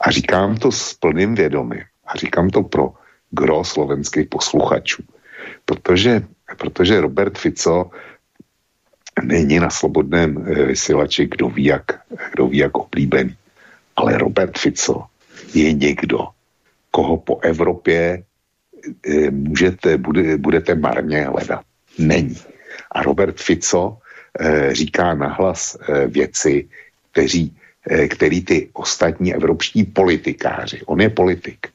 A 0.00 0.10
říkám 0.10 0.56
to 0.56 0.72
s 0.72 0.94
plným 0.94 1.34
vědomím. 1.34 1.84
A 2.06 2.16
říkám 2.16 2.50
to 2.50 2.62
pro 2.62 2.92
gro 3.30 3.64
slovenských 3.64 4.28
posluchačů. 4.28 5.02
Protože, 5.64 6.22
protože 6.56 7.00
Robert 7.00 7.38
Fico 7.38 7.90
není 9.22 9.58
na 9.58 9.70
slobodném 9.70 10.38
eh, 10.38 10.64
vysílači, 10.64 11.26
kdo 11.26 11.48
ví, 11.48 11.64
jak, 11.64 11.84
kdo 12.32 12.46
ví, 12.46 12.58
jak 12.58 12.78
oblíbený. 12.78 13.36
Ale 13.96 14.18
Robert 14.18 14.58
Fico 14.58 15.06
je 15.54 15.72
někdo, 15.72 16.18
koho 16.90 17.16
po 17.16 17.40
Evropě 17.40 17.98
eh, 18.00 18.27
můžete, 19.30 19.98
bude, 19.98 20.38
budete 20.38 20.74
marně 20.74 21.24
hledat. 21.24 21.60
Není. 21.98 22.36
A 22.92 23.02
Robert 23.02 23.40
Fico 23.40 23.98
eh, 24.40 24.74
říká 24.74 25.14
nahlas 25.14 25.76
věci, 26.06 26.68
kteří, 27.12 27.56
který 28.08 28.44
ty 28.44 28.68
ostatní 28.72 29.34
evropští 29.34 29.84
politikáři, 29.84 30.82
on 30.86 31.00
je 31.00 31.10
politik, 31.10 31.66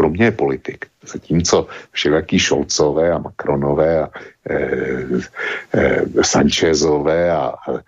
pro 0.00 0.10
mě 0.10 0.24
je 0.24 0.30
politik. 0.32 0.86
Zatímco 1.04 1.66
všelaký 1.92 2.38
Šolcové 2.38 3.12
a 3.12 3.18
Macronové 3.18 4.02
a 4.02 4.08
e, 4.48 4.56
e, 5.72 6.24
Sanchezové 6.24 7.30
a 7.30 7.52
e, 7.52 7.82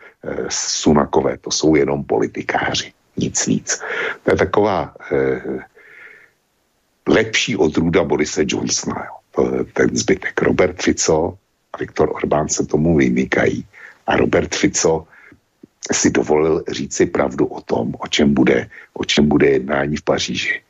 Sunakové, 0.49 1.39
to 1.39 1.51
jsou 1.51 1.74
jenom 1.74 2.05
politikáři, 2.05 2.93
nic 3.16 3.47
víc. 3.47 3.81
To 4.24 4.31
je 4.31 4.36
taková 4.36 4.94
lepší 7.09 7.57
odrůda 7.57 8.05
Borise 8.05 8.45
Johnsona. 8.47 9.05
Jo. 9.05 9.65
Ten 9.73 9.97
zbytek. 9.97 10.43
Robert 10.43 10.83
Fico 10.83 11.39
a 11.73 11.79
Viktor 11.79 12.12
Orbán 12.15 12.49
se 12.49 12.66
tomu 12.66 12.97
vymýkají. 12.97 13.66
A 14.07 14.16
Robert 14.16 14.55
Fico 14.55 15.07
si 15.93 16.11
dovolil 16.11 16.65
říci 16.69 17.07
pravdu 17.07 17.47
o 17.47 17.61
tom, 17.61 17.95
o 17.99 18.07
čem 18.07 18.35
bude, 18.35 18.69
o 18.95 19.05
čem 19.05 19.29
bude 19.29 19.47
jednání 19.47 19.97
v 19.97 20.03
Paříži 20.03 20.62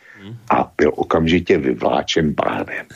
a 0.51 0.73
byl 0.77 0.93
okamžitě 0.97 1.59
vyvláčen 1.59 2.33
bánem. 2.33 2.87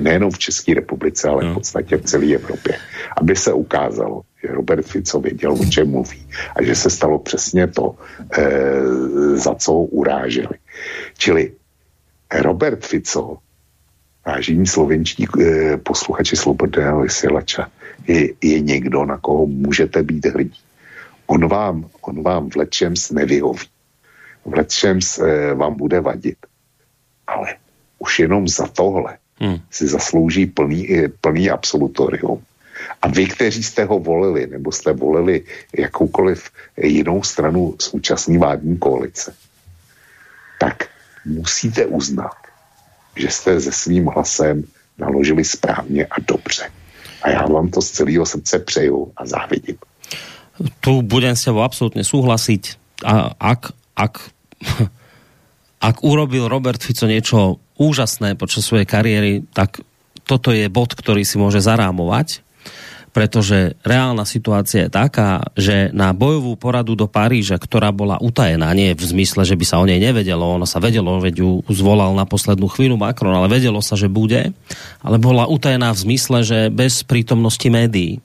Nejenom 0.00 0.30
v 0.30 0.38
České 0.38 0.74
republice, 0.74 1.28
ale 1.28 1.44
v 1.44 1.48
no. 1.48 1.54
podstatě 1.54 1.96
v 1.96 2.04
celé 2.04 2.34
Evropě. 2.34 2.78
Aby 3.16 3.36
se 3.36 3.52
ukázalo, 3.52 4.22
že 4.42 4.48
Robert 4.48 4.86
Fico 4.86 5.20
věděl, 5.20 5.52
o 5.52 5.64
čem 5.64 5.90
mluví 5.90 6.26
a 6.56 6.62
že 6.62 6.74
se 6.74 6.90
stalo 6.90 7.18
přesně 7.18 7.66
to, 7.66 7.94
e, 8.32 8.50
za 9.36 9.54
co 9.54 9.72
ho 9.72 9.84
uráželi. 9.84 10.56
Čili 11.18 11.52
Robert 12.34 12.86
Fico, 12.86 13.38
vážení 14.26 14.66
slovenští 14.66 15.26
e, 15.26 15.76
posluchači 15.76 16.36
Slobodného 16.36 17.00
vysílača, 17.00 17.68
je, 18.08 18.28
je 18.42 18.60
někdo, 18.60 19.04
na 19.04 19.18
koho 19.18 19.46
můžete 19.46 20.02
být 20.02 20.26
hrdí. 20.26 20.60
On 21.26 21.48
vám, 21.48 21.88
on 22.00 22.22
vám 22.22 22.50
v 22.50 22.56
lečems 22.56 23.10
nevyhoví. 23.10 23.66
V 24.44 24.54
lečems 24.54 25.18
e, 25.18 25.54
vám 25.54 25.74
bude 25.74 26.00
vadit 26.00 26.36
ale 27.26 27.56
už 27.98 28.18
jenom 28.18 28.48
za 28.48 28.66
tohle 28.66 29.18
hmm. 29.40 29.58
si 29.70 29.88
zaslouží 29.88 30.46
plný, 30.46 30.88
plný 31.20 31.50
absolutorium. 31.50 32.42
A 33.02 33.08
vy, 33.08 33.26
kteří 33.26 33.62
jste 33.62 33.84
ho 33.84 33.98
volili, 33.98 34.46
nebo 34.46 34.72
jste 34.72 34.92
volili 34.92 35.44
jakoukoliv 35.78 36.50
jinou 36.76 37.22
stranu 37.22 37.74
současné 37.78 38.38
vládní 38.38 38.78
koalice, 38.78 39.34
tak 40.58 40.88
musíte 41.24 41.86
uznat, 41.86 42.36
že 43.16 43.28
jste 43.30 43.60
se 43.60 43.72
svým 43.72 44.06
hlasem 44.06 44.64
naložili 44.98 45.44
správně 45.44 46.06
a 46.06 46.20
dobře. 46.28 46.70
A 47.22 47.30
já 47.30 47.46
vám 47.46 47.68
to 47.70 47.82
z 47.82 47.90
celého 47.90 48.26
srdce 48.26 48.58
přeju 48.58 49.12
a 49.16 49.26
závidím. 49.26 49.76
Tu 50.80 51.02
budem 51.02 51.36
s 51.36 51.44
tebou 51.44 51.60
absolutně 51.60 52.04
souhlasit. 52.04 52.76
A 53.04 53.30
ak, 53.40 53.72
ak 53.96 54.30
ak 55.82 56.06
urobil 56.06 56.46
Robert 56.46 56.78
Fico 56.78 57.10
niečo 57.10 57.58
úžasné 57.74 58.38
počas 58.38 58.62
svojej 58.62 58.86
kariéry, 58.86 59.42
tak 59.50 59.82
toto 60.22 60.54
je 60.54 60.70
bod, 60.70 60.94
ktorý 60.94 61.26
si 61.26 61.34
môže 61.42 61.58
zarámovať. 61.58 62.46
Pretože 63.12 63.76
reálna 63.84 64.24
situácia 64.24 64.88
je 64.88 64.90
taká, 64.90 65.44
že 65.52 65.92
na 65.92 66.16
bojovú 66.16 66.56
poradu 66.56 66.96
do 66.96 67.04
Paríža, 67.04 67.60
ktorá 67.60 67.92
bola 67.92 68.16
utajená, 68.16 68.72
nie 68.72 68.96
v 68.96 69.04
zmysle, 69.04 69.44
že 69.44 69.52
by 69.52 69.64
sa 69.68 69.76
o 69.78 69.84
nej 69.84 70.00
nevedelo, 70.00 70.56
ono 70.56 70.64
sa 70.64 70.80
vedelo, 70.80 71.20
veď 71.20 71.44
ju 71.44 71.60
zvolal 71.68 72.16
na 72.16 72.24
poslednú 72.24 72.72
chvíľu 72.72 72.96
Macron, 72.96 73.36
ale 73.36 73.52
vedelo 73.52 73.84
sa, 73.84 74.00
že 74.00 74.08
bude, 74.08 74.56
ale 75.04 75.16
bola 75.20 75.44
utajená 75.44 75.92
v 75.92 76.02
zmysle, 76.08 76.38
že 76.40 76.58
bez 76.72 77.04
prítomnosti 77.04 77.68
médií. 77.68 78.24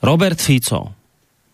Robert 0.00 0.40
Fico 0.40 0.96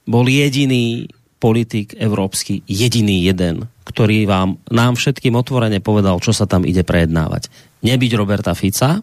bol 0.06 0.26
jediný 0.30 1.10
politik 1.42 1.98
európsky, 1.98 2.62
jediný 2.70 3.26
jeden, 3.26 3.66
ktorý 3.82 4.30
vám, 4.30 4.62
nám 4.70 4.94
všetkým 4.94 5.34
otvorene 5.34 5.82
povedal, 5.82 6.22
čo 6.22 6.30
sa 6.30 6.46
tam 6.46 6.62
ide 6.62 6.86
prejednávať. 6.86 7.50
Nebyť 7.82 8.12
Roberta 8.14 8.54
Fica, 8.54 9.02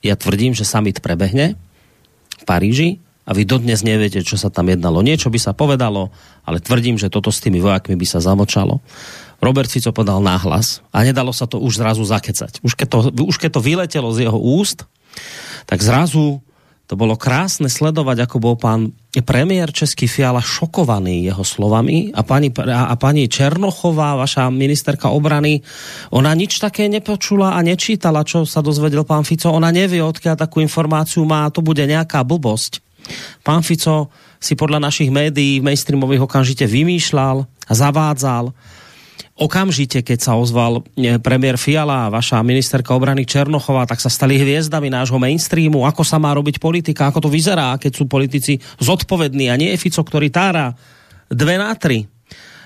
ja 0.00 0.14
tvrdím, 0.16 0.56
že 0.56 0.64
summit 0.64 1.02
prebehne, 1.04 1.58
v 2.40 2.44
Paríži 2.48 2.88
a 3.28 3.36
vy 3.36 3.46
dodnes 3.46 3.84
neviete, 3.84 4.24
čo 4.24 4.40
sa 4.40 4.48
tam 4.50 4.72
jednalo. 4.72 5.04
Niečo 5.04 5.30
by 5.30 5.38
sa 5.38 5.52
povedalo, 5.52 6.10
ale 6.42 6.58
tvrdím, 6.58 6.96
že 6.96 7.12
toto 7.12 7.30
s 7.30 7.38
tými 7.44 7.60
vojakmi 7.60 7.94
by 7.94 8.06
sa 8.08 8.18
zamočalo. 8.18 8.80
Robert 9.40 9.70
Fico 9.70 9.92
podal 9.94 10.20
náhlas 10.20 10.84
a 10.92 11.00
nedalo 11.06 11.32
sa 11.32 11.48
to 11.48 11.60
už 11.60 11.80
zrazu 11.80 12.04
zakecať. 12.04 12.60
Už 12.60 12.76
keď 12.76 12.88
to, 12.88 12.98
už 13.24 13.36
keď 13.40 13.50
to 13.56 13.64
vyletelo 13.64 14.10
z 14.12 14.28
jeho 14.28 14.36
úst, 14.36 14.84
tak 15.64 15.80
zrazu 15.80 16.44
to 16.90 16.98
bolo 16.98 17.14
krásne 17.14 17.70
sledovať, 17.70 18.26
ako 18.26 18.36
bol 18.42 18.58
pán 18.58 18.90
premiér 19.22 19.70
Český 19.70 20.10
Fiala 20.10 20.42
šokovaný 20.42 21.22
jeho 21.22 21.46
slovami 21.46 22.10
a 22.10 22.26
pani, 22.26 22.50
a, 22.50 22.90
a 22.90 22.98
pani 22.98 23.30
Černochová, 23.30 24.18
vaša 24.18 24.50
ministerka 24.50 25.14
obrany, 25.14 25.62
ona 26.10 26.34
nič 26.34 26.58
také 26.58 26.90
nepočula 26.90 27.54
a 27.54 27.62
nečítala, 27.62 28.26
čo 28.26 28.42
sa 28.42 28.58
dozvedel 28.58 29.06
pán 29.06 29.22
Fico. 29.22 29.54
Ona 29.54 29.70
nevie, 29.70 30.02
odkiaľ 30.02 30.34
takú 30.34 30.58
informáciu 30.58 31.22
má, 31.22 31.46
to 31.54 31.62
bude 31.62 31.86
nejaká 31.86 32.26
blbosť. 32.26 32.82
Pán 33.46 33.62
Fico 33.62 34.10
si 34.42 34.58
podľa 34.58 34.82
našich 34.82 35.14
médií 35.14 35.62
mainstreamových 35.62 36.26
okamžite 36.26 36.66
vymýšľal 36.66 37.46
a 37.46 37.72
zavádzal 37.72 38.50
okamžite, 39.40 40.04
keď 40.04 40.18
sa 40.20 40.32
ozval 40.36 40.84
e, 41.00 41.16
premiér 41.16 41.56
Fiala 41.56 42.06
a 42.06 42.12
vaša 42.12 42.44
ministerka 42.44 42.92
obrany 42.92 43.24
Černochová, 43.24 43.88
tak 43.88 43.96
sa 43.98 44.12
stali 44.12 44.36
hviezdami 44.36 44.92
nášho 44.92 45.16
mainstreamu, 45.16 45.88
ako 45.88 46.04
sa 46.04 46.20
má 46.20 46.36
robiť 46.36 46.60
politika, 46.60 47.08
ako 47.08 47.24
to 47.26 47.30
vyzerá, 47.32 47.80
keď 47.80 47.92
sú 47.96 48.04
politici 48.04 48.60
zodpovední 48.78 49.48
a 49.48 49.56
nie 49.56 49.72
Fico, 49.80 50.04
ktorý 50.04 50.28
tára 50.28 50.76
dve 51.32 51.56
na 51.56 51.72
tri. 51.72 52.04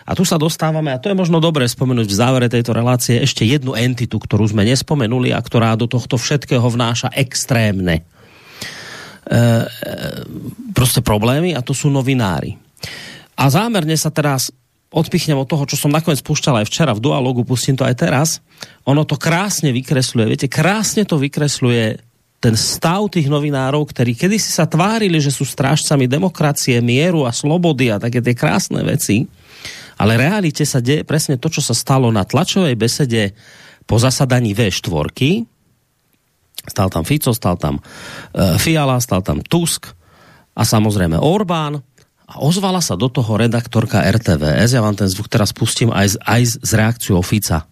A 0.05 0.13
tu 0.13 0.27
sa 0.27 0.37
dostávame, 0.37 0.93
a 0.93 1.01
to 1.01 1.09
je 1.09 1.17
možno 1.17 1.41
dobré 1.41 1.65
spomenúť 1.65 2.11
v 2.11 2.19
závere 2.19 2.49
tejto 2.53 2.77
relácie, 2.77 3.25
ešte 3.25 3.47
jednu 3.49 3.73
entitu, 3.73 4.21
ktorú 4.21 4.45
sme 4.45 4.67
nespomenuli 4.69 5.33
a 5.33 5.41
ktorá 5.41 5.73
do 5.81 5.89
tohto 5.89 6.21
všetkého 6.21 6.67
vnáša 6.69 7.09
extrémne 7.17 8.05
e, 9.25 9.41
proste 10.77 11.01
problémy 11.01 11.57
a 11.57 11.65
to 11.65 11.73
sú 11.73 11.89
novinári. 11.89 12.61
A 13.39 13.49
zámerne 13.49 13.97
sa 13.97 14.13
teraz 14.13 14.53
odpichnem 14.95 15.35
od 15.35 15.51
toho, 15.51 15.67
čo 15.67 15.75
som 15.75 15.91
nakoniec 15.91 16.23
púšťal 16.23 16.63
aj 16.63 16.71
včera 16.71 16.95
v 16.95 17.03
dualogu, 17.03 17.43
pustím 17.43 17.75
to 17.75 17.83
aj 17.83 17.99
teraz, 17.99 18.29
ono 18.87 19.03
to 19.03 19.19
krásne 19.19 19.75
vykresluje, 19.75 20.31
viete, 20.31 20.47
krásne 20.47 21.03
to 21.03 21.19
vykresluje 21.19 21.99
ten 22.39 22.55
stav 22.55 23.09
tých 23.11 23.27
novinárov, 23.27 23.89
ktorí 23.89 24.15
kedysi 24.15 24.53
sa 24.53 24.69
tvárili, 24.69 25.17
že 25.19 25.33
sú 25.33 25.49
strážcami 25.49 26.07
demokracie, 26.07 26.79
mieru 26.85 27.25
a 27.25 27.33
slobody 27.33 27.91
a 27.91 27.97
také 27.97 28.21
tie 28.21 28.37
krásne 28.37 28.85
veci, 28.85 29.25
ale 29.99 30.21
realite 30.21 30.63
sa 30.69 30.79
deje 30.85 31.03
presne 31.09 31.41
to, 31.41 31.49
čo 31.49 31.65
sa 31.65 31.73
stalo 31.73 32.13
na 32.13 32.23
tlačovej 32.23 32.77
besede 32.77 33.33
po 33.89 33.97
zasadaní 33.97 34.53
V4. 34.53 34.93
Stal 36.65 36.89
tam 36.89 37.05
Fico, 37.05 37.33
stal 37.33 37.57
tam 37.57 37.81
uh, 37.81 38.57
Fiala, 38.61 39.01
stal 39.01 39.25
tam 39.25 39.41
Tusk 39.41 39.89
a 40.53 40.63
samozrejme 40.63 41.17
Orbán 41.17 41.81
a 42.25 42.41
ozvala 42.41 42.81
sa 42.81 42.97
do 42.97 43.13
toho 43.13 43.37
redaktorka 43.37 44.01
RTVS, 44.01 44.73
ja 44.73 44.81
vám 44.81 44.97
ten 44.97 45.09
zvuk 45.09 45.29
teraz 45.29 45.53
pustím 45.53 45.93
aj, 45.93 46.17
aj 46.25 46.43
s 46.65 46.71
reakciou 46.73 47.21
Fica. 47.21 47.69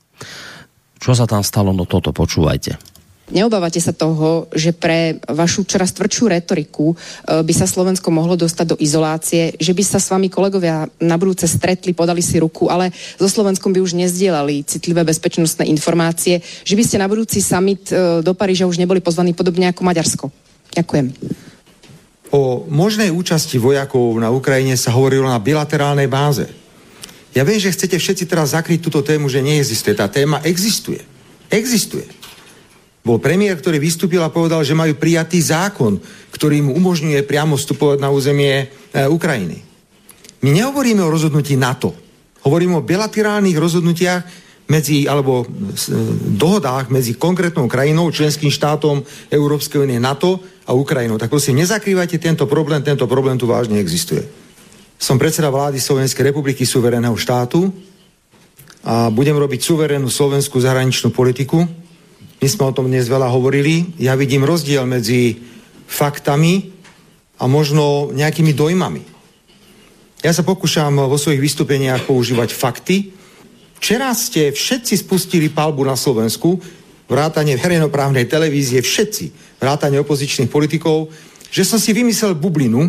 Čo 1.00 1.16
sa 1.16 1.24
tam 1.26 1.42
stalo, 1.42 1.72
no 1.74 1.88
toto 1.88 2.12
počúvajte. 2.12 2.92
Neobávate 3.32 3.80
sa 3.80 3.96
toho, 3.96 4.52
že 4.52 4.76
pre 4.76 5.16
vašu 5.24 5.64
čoraz 5.64 5.96
tvrdšiu 5.96 6.28
retoriku 6.28 6.92
e, 6.92 6.96
by 7.40 7.52
sa 7.56 7.64
Slovensko 7.64 8.12
mohlo 8.12 8.36
dostať 8.36 8.76
do 8.76 8.76
izolácie, 8.76 9.56
že 9.56 9.72
by 9.72 9.82
sa 9.86 9.96
s 9.96 10.12
vami 10.12 10.28
kolegovia 10.28 10.84
na 11.00 11.16
budúce 11.16 11.48
stretli, 11.48 11.96
podali 11.96 12.20
si 12.20 12.36
ruku, 12.36 12.68
ale 12.68 12.92
so 13.16 13.24
Slovenskom 13.30 13.72
by 13.72 13.80
už 13.80 13.96
nezdielali 13.96 14.68
citlivé 14.68 15.00
bezpečnostné 15.08 15.64
informácie, 15.72 16.44
že 16.44 16.76
by 16.76 16.82
ste 16.84 17.00
na 17.00 17.08
budúci 17.08 17.40
summit 17.40 17.88
e, 17.88 18.20
do 18.20 18.36
Paríža 18.36 18.68
už 18.68 18.76
neboli 18.76 19.00
pozvaní 19.00 19.32
podobne 19.32 19.72
ako 19.72 19.80
Maďarsko. 19.80 20.26
Ďakujem. 20.76 21.51
O 22.32 22.64
možnej 22.64 23.12
účasti 23.12 23.60
vojakov 23.60 24.16
na 24.16 24.32
Ukrajine 24.32 24.72
sa 24.80 24.96
hovorilo 24.96 25.28
na 25.28 25.36
bilaterálnej 25.36 26.08
báze. 26.08 26.48
Ja 27.36 27.44
viem, 27.44 27.60
že 27.60 27.72
chcete 27.72 28.00
všetci 28.00 28.24
teraz 28.24 28.56
zakryť 28.56 28.80
túto 28.80 29.04
tému, 29.04 29.28
že 29.28 29.44
neexistuje. 29.44 29.92
Tá 29.92 30.08
téma 30.08 30.40
existuje. 30.44 31.04
Existuje. 31.52 32.08
Bol 33.02 33.18
premiér, 33.20 33.58
ktorý 33.60 33.82
vystúpil 33.82 34.22
a 34.24 34.32
povedal, 34.32 34.64
že 34.64 34.78
majú 34.78 34.94
prijatý 34.96 35.42
zákon, 35.42 36.00
ktorý 36.32 36.64
mu 36.64 36.72
umožňuje 36.78 37.20
priamo 37.26 37.58
vstupovať 37.58 37.98
na 37.98 38.08
územie 38.14 38.54
e, 38.62 38.66
Ukrajiny. 39.10 39.58
My 40.40 40.50
nehovoríme 40.54 41.02
o 41.02 41.12
rozhodnutí 41.12 41.58
NATO. 41.58 41.92
Hovoríme 42.46 42.78
o 42.78 42.86
bilaterálnych 42.86 43.58
rozhodnutiach 43.58 44.22
medzi, 44.70 45.04
alebo 45.10 45.42
e, 45.42 45.46
dohodách 46.38 46.88
medzi 46.88 47.18
konkrétnou 47.18 47.66
krajinou, 47.66 48.12
členským 48.14 48.50
štátom 48.50 49.02
Európskej 49.28 49.82
únie 49.82 49.98
NATO 49.98 50.38
a 50.66 50.72
Ukrajinou. 50.72 51.18
Tak 51.18 51.30
prosím, 51.30 51.60
nezakrývajte 51.62 52.18
tento 52.22 52.44
problém, 52.46 52.82
tento 52.82 53.04
problém 53.10 53.36
tu 53.36 53.50
vážne 53.50 53.78
existuje. 53.82 54.22
Som 55.02 55.18
predseda 55.18 55.50
vlády 55.50 55.82
Slovenskej 55.82 56.30
republiky 56.30 56.62
suverénneho 56.62 57.18
štátu 57.18 57.74
a 58.86 59.10
budem 59.10 59.34
robiť 59.34 59.60
suverénnu 59.62 60.06
slovenskú 60.06 60.62
zahraničnú 60.62 61.10
politiku. 61.10 61.66
My 62.42 62.46
sme 62.46 62.70
o 62.70 62.74
tom 62.74 62.90
dnes 62.90 63.06
veľa 63.06 63.30
hovorili. 63.30 63.98
Ja 63.98 64.14
vidím 64.18 64.46
rozdiel 64.46 64.86
medzi 64.86 65.38
faktami 65.86 66.70
a 67.38 67.50
možno 67.50 68.14
nejakými 68.14 68.54
dojmami. 68.54 69.02
Ja 70.22 70.30
sa 70.30 70.46
pokúšam 70.46 70.94
vo 70.94 71.18
svojich 71.18 71.42
vystúpeniach 71.42 72.06
používať 72.06 72.54
fakty, 72.54 73.10
Včera 73.82 74.14
ste 74.14 74.54
všetci 74.54 74.94
spustili 74.94 75.50
palbu 75.50 75.82
na 75.82 75.98
Slovensku, 75.98 76.54
vrátanie 77.10 77.58
verejnoprávnej 77.58 78.30
televízie, 78.30 78.78
všetci, 78.78 79.58
vrátanie 79.58 79.98
opozičných 79.98 80.46
politikov, 80.46 81.10
že 81.50 81.66
som 81.66 81.82
si 81.82 81.90
vymyslel 81.90 82.38
bublinu, 82.38 82.86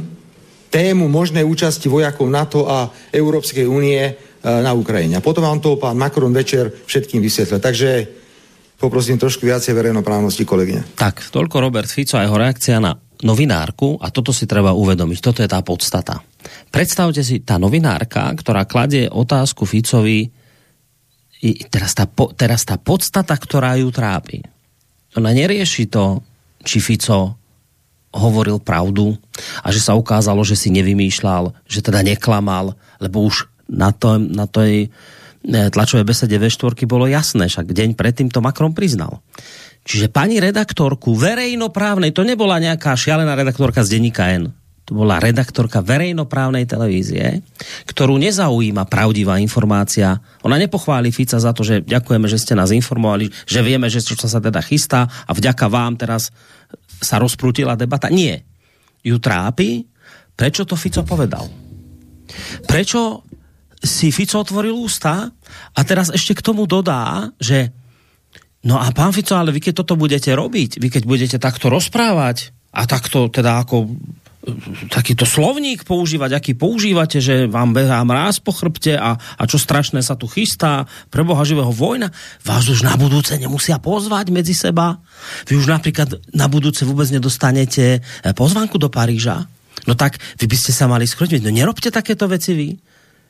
tému 0.69 1.09
možnej 1.09 1.41
účasti 1.41 1.89
vojakov 1.89 2.29
NATO 2.29 2.69
a 2.69 2.93
Európskej 3.09 3.65
únie 3.65 4.05
e, 4.05 4.13
na 4.45 4.69
Ukrajine. 4.77 5.17
A 5.17 5.25
potom 5.25 5.41
vám 5.41 5.57
to 5.57 5.81
pán 5.81 5.97
Macron 5.97 6.29
večer 6.29 6.69
všetkým 6.85 7.25
vysvetlil. 7.25 7.57
Takže 7.57 7.89
poprosím 8.77 9.17
trošku 9.17 9.49
viacej 9.49 9.73
verejnoprávnosti, 9.73 10.45
kolegyne. 10.45 10.85
Tak, 10.93 11.33
toľko 11.33 11.57
Robert 11.57 11.89
Fico 11.89 12.21
a 12.21 12.25
jeho 12.25 12.37
reakcia 12.37 12.77
na 12.77 12.93
novinárku 13.25 13.97
a 13.97 14.13
toto 14.13 14.29
si 14.29 14.45
treba 14.45 14.77
uvedomiť. 14.77 15.17
Toto 15.25 15.41
je 15.41 15.49
tá 15.49 15.57
podstata. 15.65 16.21
Predstavte 16.69 17.25
si, 17.25 17.41
tá 17.41 17.57
novinárka, 17.57 18.29
ktorá 18.37 18.69
kladie 18.69 19.09
otázku 19.09 19.65
Ficovi, 19.65 20.42
teraz 21.67 21.91
tá, 21.91 22.07
teraz 22.39 22.63
tá 22.63 22.79
podstata, 22.79 23.35
ktorá 23.35 23.75
ju 23.75 23.91
trápi, 23.91 24.39
ona 25.13 25.35
nerieši 25.35 25.91
to, 25.91 26.23
či 26.63 26.79
Fico 26.79 27.35
hovoril 28.13 28.61
pravdu 28.61 29.17
a 29.65 29.73
že 29.73 29.81
sa 29.81 29.97
ukázalo, 29.97 30.45
že 30.45 30.55
si 30.55 30.69
nevymýšľal, 30.71 31.51
že 31.65 31.83
teda 31.83 32.05
neklamal, 32.05 32.77
lebo 33.01 33.25
už 33.25 33.49
na, 33.67 33.89
to, 33.89 34.21
na 34.21 34.45
tej 34.45 34.87
e, 34.87 35.67
tlačovej 35.73 36.05
besede 36.05 36.37
V4 36.37 36.85
bolo 36.85 37.09
jasné, 37.09 37.49
však 37.49 37.73
deň 37.73 37.89
predtým 37.97 38.29
to 38.29 38.39
Macron 38.39 38.71
priznal. 38.71 39.25
Čiže 39.83 40.13
pani 40.13 40.39
redaktorku 40.39 41.11
verejnoprávnej, 41.17 42.15
to 42.15 42.23
nebola 42.23 42.61
nejaká 42.61 42.95
šialená 42.95 43.35
redaktorka 43.35 43.83
z 43.83 43.99
denníka 43.99 44.31
N, 44.31 44.55
to 44.83 44.99
bola 44.99 45.15
redaktorka 45.15 45.79
verejnoprávnej 45.79 46.67
televízie, 46.67 47.39
ktorú 47.87 48.19
nezaujíma 48.19 48.83
pravdivá 48.91 49.39
informácia. 49.39 50.19
Ona 50.43 50.59
nepochváli 50.59 51.07
Fica 51.15 51.39
za 51.39 51.55
to, 51.55 51.63
že 51.63 51.87
ďakujeme, 51.87 52.27
že 52.27 52.35
ste 52.35 52.51
nás 52.51 52.75
informovali, 52.75 53.31
že 53.47 53.63
vieme, 53.63 53.87
že 53.87 54.03
čo 54.03 54.19
sa 54.19 54.43
teda 54.43 54.59
chystá 54.59 55.07
a 55.07 55.31
vďaka 55.31 55.71
vám 55.71 55.95
teraz 55.95 56.35
sa 56.99 57.15
rozprútila 57.15 57.79
debata. 57.79 58.11
Nie. 58.11 58.43
Ju 59.03 59.23
trápi, 59.23 59.87
prečo 60.35 60.67
to 60.67 60.75
Fico 60.75 61.03
povedal. 61.07 61.47
Prečo 62.67 63.23
si 63.79 64.11
Fico 64.11 64.39
otvoril 64.39 64.75
ústa 64.75 65.31
a 65.75 65.79
teraz 65.83 66.11
ešte 66.11 66.35
k 66.35 66.43
tomu 66.43 66.67
dodá, 66.67 67.31
že 67.39 67.71
no 68.67 68.79
a 68.79 68.91
pán 68.91 69.15
Fico, 69.15 69.35
ale 69.35 69.55
vy 69.55 69.59
keď 69.63 69.83
toto 69.83 69.95
budete 69.95 70.31
robiť, 70.31 70.79
vy 70.79 70.87
keď 70.91 71.03
budete 71.07 71.37
takto 71.39 71.71
rozprávať 71.71 72.51
a 72.75 72.83
takto 72.83 73.27
teda 73.27 73.63
ako 73.63 73.91
takýto 74.91 75.23
slovník 75.23 75.87
používať, 75.87 76.35
aký 76.35 76.51
používate, 76.53 77.23
že 77.23 77.47
vám 77.47 77.71
behá 77.71 78.03
mráz 78.03 78.43
po 78.43 78.51
chrbte 78.51 78.99
a, 78.99 79.15
a 79.15 79.43
čo 79.47 79.55
strašné 79.55 80.03
sa 80.03 80.19
tu 80.19 80.27
chystá, 80.27 80.83
pre 81.07 81.23
Boha 81.23 81.47
živého 81.47 81.71
vojna, 81.71 82.11
vás 82.43 82.67
už 82.67 82.83
na 82.83 82.99
budúce 82.99 83.31
nemusia 83.39 83.79
pozvať 83.79 84.35
medzi 84.35 84.51
seba. 84.51 84.99
Vy 85.47 85.63
už 85.63 85.71
napríklad 85.71 86.19
na 86.35 86.51
budúce 86.51 86.83
vôbec 86.83 87.07
nedostanete 87.07 88.03
eh, 88.03 88.33
pozvánku 88.35 88.75
do 88.75 88.91
Paríža. 88.91 89.47
No 89.87 89.95
tak 89.95 90.19
vy 90.39 90.45
by 90.47 90.57
ste 90.59 90.71
sa 90.75 90.91
mali 90.91 91.07
skrotiť. 91.07 91.39
No 91.43 91.49
nerobte 91.51 91.87
takéto 91.87 92.27
veci 92.27 92.51
vy. 92.51 92.69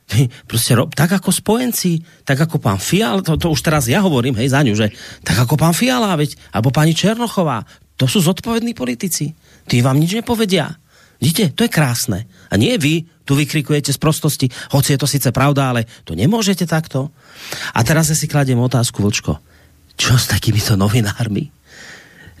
Vy 0.04 0.28
prostě 0.46 0.76
rob, 0.76 0.92
tak 0.92 1.16
ako 1.16 1.32
spojenci, 1.32 2.04
tak 2.28 2.36
ako 2.36 2.60
pán 2.60 2.76
Fiala, 2.76 3.24
to, 3.24 3.40
to 3.40 3.48
už 3.48 3.64
teraz 3.64 3.88
ja 3.88 4.04
hovorím, 4.04 4.36
hej, 4.36 4.52
za 4.52 4.60
ňu, 4.60 4.76
že 4.76 4.92
tak 5.24 5.48
ako 5.48 5.56
pán 5.56 5.72
Fiala, 5.72 6.12
veď, 6.12 6.36
alebo 6.52 6.68
pani 6.68 6.92
Černochová, 6.92 7.64
to 7.96 8.04
sú 8.04 8.20
zodpovední 8.20 8.76
politici. 8.76 9.32
Tí 9.64 9.80
vám 9.80 9.96
nič 9.96 10.12
nepovedia. 10.12 10.76
Vidíte, 11.24 11.56
to 11.56 11.64
je 11.64 11.72
krásne. 11.72 12.28
A 12.52 12.60
nie 12.60 12.76
vy 12.76 13.08
tu 13.24 13.32
vykrikujete 13.32 13.88
z 13.88 13.96
prostosti, 13.96 14.52
hoci 14.76 14.92
je 14.92 15.00
to 15.00 15.08
sice 15.08 15.32
pravda, 15.32 15.72
ale 15.72 15.88
to 16.04 16.12
nemôžete 16.12 16.68
takto. 16.68 17.08
A 17.72 17.80
teraz 17.80 18.12
ja 18.12 18.16
si 18.16 18.28
kladiem 18.28 18.60
otázku, 18.60 19.00
Vlčko, 19.00 19.40
čo 19.96 20.20
s 20.20 20.28
takýmito 20.28 20.76
novinármi? 20.76 21.48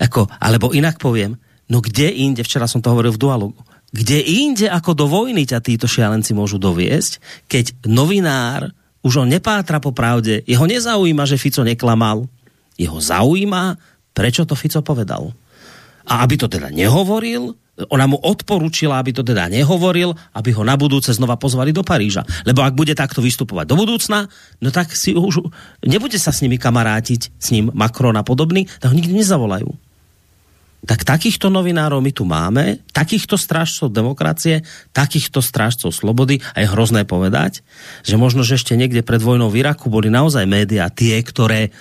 Ako, 0.04 0.28
alebo 0.36 0.76
inak 0.76 1.00
poviem, 1.00 1.32
no 1.72 1.80
kde 1.80 2.12
inde, 2.12 2.44
včera 2.44 2.68
som 2.68 2.84
to 2.84 2.92
hovoril 2.92 3.16
v 3.16 3.22
dualogu, 3.24 3.60
kde 3.88 4.20
inde 4.20 4.68
ako 4.68 4.92
do 4.92 5.08
vojny 5.08 5.48
ťa 5.48 5.64
títo 5.64 5.88
šialenci 5.88 6.36
môžu 6.36 6.60
doviesť, 6.60 7.48
keď 7.48 7.88
novinár 7.88 8.68
už 9.00 9.24
on 9.24 9.32
nepátra 9.32 9.80
po 9.80 9.96
pravde, 9.96 10.44
jeho 10.44 10.68
nezaujíma, 10.68 11.24
že 11.24 11.40
Fico 11.40 11.64
neklamal, 11.64 12.28
jeho 12.76 13.00
zaujíma, 13.00 13.80
prečo 14.12 14.44
to 14.44 14.52
Fico 14.52 14.84
povedal. 14.84 15.32
A 16.04 16.20
aby 16.20 16.36
to 16.36 16.52
teda 16.52 16.68
nehovoril, 16.68 17.56
ona 17.90 18.06
mu 18.06 18.14
odporučila, 18.18 19.02
aby 19.02 19.10
to 19.10 19.26
teda 19.26 19.50
nehovoril, 19.50 20.14
aby 20.34 20.50
ho 20.54 20.62
na 20.62 20.78
budúce 20.78 21.10
znova 21.10 21.34
pozvali 21.34 21.74
do 21.74 21.82
Paríža. 21.82 22.22
Lebo 22.46 22.62
ak 22.62 22.78
bude 22.78 22.94
takto 22.94 23.18
vystupovať 23.18 23.66
do 23.66 23.74
budúcna, 23.74 24.30
no 24.62 24.68
tak 24.70 24.94
si 24.94 25.14
už 25.14 25.50
nebude 25.82 26.16
sa 26.16 26.30
s 26.30 26.42
nimi 26.46 26.54
kamarátiť, 26.54 27.34
s 27.34 27.48
ním 27.50 27.74
Macron 27.74 28.14
a 28.14 28.22
podobný, 28.22 28.70
tak 28.78 28.94
ho 28.94 28.98
nikdy 28.98 29.18
nezavolajú 29.18 29.74
tak 30.84 31.00
takýchto 31.02 31.48
novinárov 31.48 32.04
my 32.04 32.12
tu 32.12 32.28
máme, 32.28 32.84
takýchto 32.92 33.40
strážcov 33.40 33.88
demokracie, 33.88 34.62
takýchto 34.92 35.40
strážcov 35.40 35.96
slobody 35.96 36.44
a 36.52 36.60
je 36.60 36.68
hrozné 36.68 37.08
povedať, 37.08 37.64
že 38.04 38.20
možno, 38.20 38.44
že 38.44 38.60
ešte 38.60 38.76
niekde 38.76 39.00
pred 39.00 39.20
vojnou 39.20 39.48
v 39.48 39.64
Iraku 39.64 39.88
boli 39.88 40.12
naozaj 40.12 40.44
média 40.44 40.84
tie, 40.92 41.16
ktoré 41.24 41.72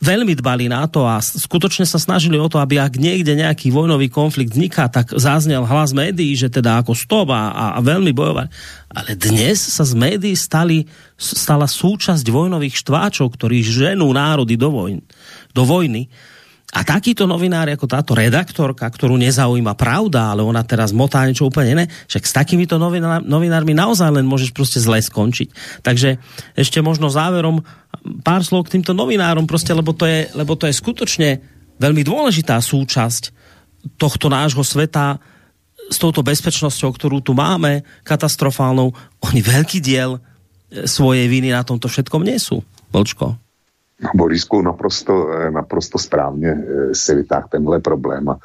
veľmi 0.00 0.32
dbali 0.32 0.72
na 0.72 0.88
to 0.88 1.04
a 1.04 1.20
skutočne 1.20 1.84
sa 1.84 2.00
snažili 2.00 2.40
o 2.40 2.48
to, 2.48 2.56
aby 2.56 2.80
ak 2.80 2.96
niekde 2.96 3.36
nejaký 3.36 3.68
vojnový 3.68 4.08
konflikt 4.08 4.56
vzniká, 4.56 4.88
tak 4.88 5.12
záznel 5.12 5.68
hlas 5.68 5.92
médií, 5.92 6.32
že 6.32 6.48
teda 6.48 6.80
ako 6.80 6.96
stop 6.96 7.28
a, 7.30 7.76
a 7.76 7.78
veľmi 7.84 8.10
bojovať. 8.16 8.48
Ale 8.90 9.14
dnes 9.14 9.60
sa 9.60 9.84
z 9.84 9.92
médií 9.94 10.32
stali, 10.34 10.88
stala 11.20 11.68
súčasť 11.68 12.24
vojnových 12.24 12.80
štváčov, 12.80 13.36
ktorí 13.36 13.60
ženú 13.60 14.08
národy 14.10 14.56
do, 14.56 14.72
vojn, 14.72 15.04
do 15.52 15.62
vojny 15.68 16.08
a 16.70 16.86
takýto 16.86 17.26
novinár 17.26 17.66
ako 17.66 17.90
táto 17.90 18.12
redaktorka, 18.14 18.86
ktorú 18.86 19.18
nezaujíma 19.18 19.74
pravda, 19.74 20.30
ale 20.30 20.46
ona 20.46 20.62
teraz 20.62 20.94
motá 20.94 21.26
niečo 21.26 21.50
úplne 21.50 21.74
iné, 21.74 21.84
však 22.06 22.22
s 22.22 22.32
takýmito 22.32 22.78
novinár, 22.78 23.26
novinármi 23.26 23.74
naozaj 23.74 24.22
len 24.22 24.26
môžeš 24.26 24.54
prostě 24.54 24.78
zle 24.78 25.02
skončiť. 25.02 25.50
Takže 25.82 26.22
ešte 26.54 26.78
možno 26.78 27.10
záverom 27.10 27.66
pár 28.22 28.46
slov 28.46 28.70
k 28.70 28.78
týmto 28.78 28.94
novinárom, 28.94 29.50
prostě, 29.50 29.74
lebo 29.74 29.90
to 29.90 30.06
je, 30.06 30.30
lebo 30.34 30.54
to 30.54 30.70
je 30.70 30.78
skutočne 30.78 31.42
veľmi 31.82 32.06
dôležitá 32.06 32.54
súčasť 32.62 33.34
tohto 33.98 34.30
nášho 34.30 34.62
sveta 34.62 35.18
s 35.90 35.98
touto 35.98 36.22
bezpečnosťou, 36.22 36.94
ktorú 36.94 37.18
tu 37.18 37.34
máme, 37.34 37.82
katastrofálnou. 38.06 38.94
Oni 39.26 39.40
veľký 39.42 39.82
diel 39.82 40.22
e, 40.22 40.86
svojej 40.86 41.26
viny 41.26 41.50
na 41.50 41.66
tomto 41.66 41.90
všetkom 41.90 42.22
nie 42.22 42.38
sú. 42.38 42.62
Vlčko. 44.00 44.16
Borisku 44.16 44.62
naprosto, 44.62 45.32
eh, 45.32 45.50
naprosto 45.50 45.98
správně 45.98 46.48
eh, 46.48 46.94
si 46.94 47.14
vytáhl 47.14 47.48
tenhle 47.50 47.80
problém 47.80 48.28
a 48.28 48.38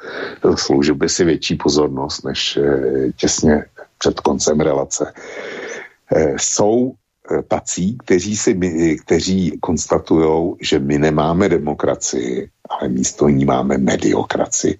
sloužil 0.54 0.94
by 0.94 1.08
si 1.08 1.24
větší 1.24 1.54
pozornost 1.56 2.24
než 2.24 2.56
eh, 2.56 3.12
těsně 3.16 3.64
před 3.98 4.20
koncem 4.20 4.60
relace. 4.60 5.12
Jsou 6.36 6.92
tací, 7.48 7.98
kteří, 7.98 8.36
si, 8.36 8.54
kteří 9.04 9.58
konstatují, 9.60 10.54
že 10.60 10.78
my 10.78 10.98
nemáme 10.98 11.48
demokracii, 11.48 12.48
ale 12.70 12.88
místo 12.88 13.28
ní 13.28 13.44
máme 13.44 13.78
mediokracii. 13.78 14.78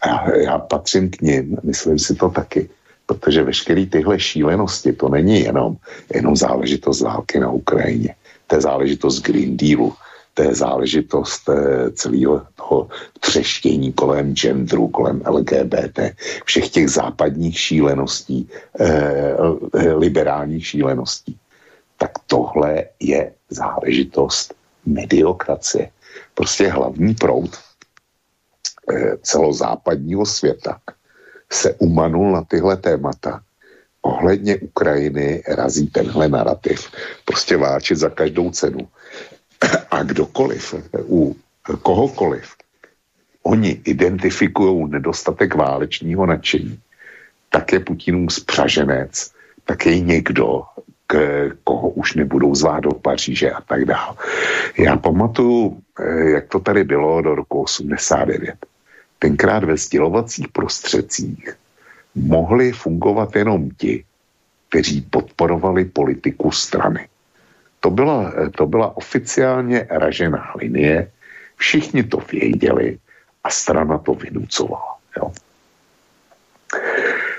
A 0.00 0.30
já 0.30 0.58
patřím 0.58 1.10
k 1.10 1.20
ním, 1.20 1.56
myslím 1.62 1.98
si 1.98 2.14
to 2.14 2.30
taky, 2.30 2.68
protože 3.06 3.42
veškeré 3.42 3.86
tyhle 3.86 4.20
šílenosti, 4.20 4.92
to 4.92 5.08
není 5.08 5.40
jenom, 5.40 5.76
jenom 6.14 6.36
záležitost 6.36 7.00
války 7.00 7.40
na 7.40 7.50
Ukrajině, 7.50 8.14
to 8.46 8.54
je 8.54 8.60
záležitost 8.60 9.22
Green 9.22 9.56
Dealu, 9.56 9.94
je 10.42 10.54
záležitost 10.54 11.48
eh, 11.48 11.90
celého 11.90 12.46
toho 12.54 12.88
třeštění 13.20 13.92
kolem 13.92 14.34
genderu, 14.34 14.88
kolem 14.88 15.22
LGBT, 15.26 15.98
všech 16.44 16.70
těch 16.70 16.90
západních 16.90 17.60
šíleností, 17.60 18.48
eh, 18.80 19.36
liberálních 19.94 20.66
šíleností. 20.66 21.38
Tak 21.96 22.10
tohle 22.26 22.84
je 23.00 23.32
záležitost 23.50 24.54
mediokracie. 24.86 25.90
Prostě 26.34 26.68
hlavní 26.68 27.14
proud 27.14 27.50
eh, 28.92 29.16
celozápadního 29.22 30.26
světa 30.26 30.80
se 31.52 31.74
umanul 31.74 32.32
na 32.32 32.42
tyhle 32.42 32.76
témata 32.76 33.40
ohledně 34.06 34.56
Ukrajiny 34.56 35.42
razí 35.48 35.86
tenhle 35.86 36.28
narrativ. 36.28 36.90
Prostě 37.24 37.56
váčit 37.56 37.98
za 37.98 38.10
každou 38.10 38.50
cenu. 38.50 38.88
A 39.90 40.02
kdokoliv, 40.02 40.74
u 41.08 41.36
kohokoliv, 41.82 42.54
oni 43.42 43.80
identifikují 43.84 44.90
nedostatek 44.90 45.54
válečního 45.54 46.26
nadšení, 46.26 46.78
tak 47.50 47.72
je 47.72 47.80
Putinům 47.80 48.30
spřaženec, 48.30 49.32
tak 49.64 49.86
je 49.86 50.00
někdo, 50.00 50.62
k, 51.06 51.16
koho 51.64 51.88
už 51.90 52.14
nebudou 52.14 52.54
zvát 52.54 52.80
do 52.80 52.90
Paříže 52.90 53.50
a 53.50 53.60
tak 53.60 53.84
dále. 53.84 54.14
Já 54.78 54.96
pamatuju, 54.96 55.82
eh, 56.00 56.30
jak 56.30 56.48
to 56.48 56.60
tady 56.60 56.84
bylo 56.84 57.22
do 57.22 57.34
roku 57.34 57.62
89. 57.62 58.66
Tenkrát 59.18 59.64
ve 59.64 59.76
sdělovacích 59.76 60.48
prostředcích 60.48 61.56
mohli 62.14 62.72
fungovat 62.72 63.36
jenom 63.36 63.70
ti, 63.70 64.04
kteří 64.68 65.00
podporovali 65.00 65.84
politiku 65.84 66.50
strany. 66.50 67.08
To 67.86 67.90
byla, 67.90 68.32
to 68.58 68.66
byla 68.66 68.96
oficiálně 68.96 69.86
ražená 69.90 70.58
linie, 70.58 71.10
všichni 71.56 72.02
to 72.02 72.18
věděli 72.18 72.98
a 73.44 73.50
strana 73.50 73.98
to 73.98 74.14
vynucovala. 74.14 74.98
Jo. 75.16 75.30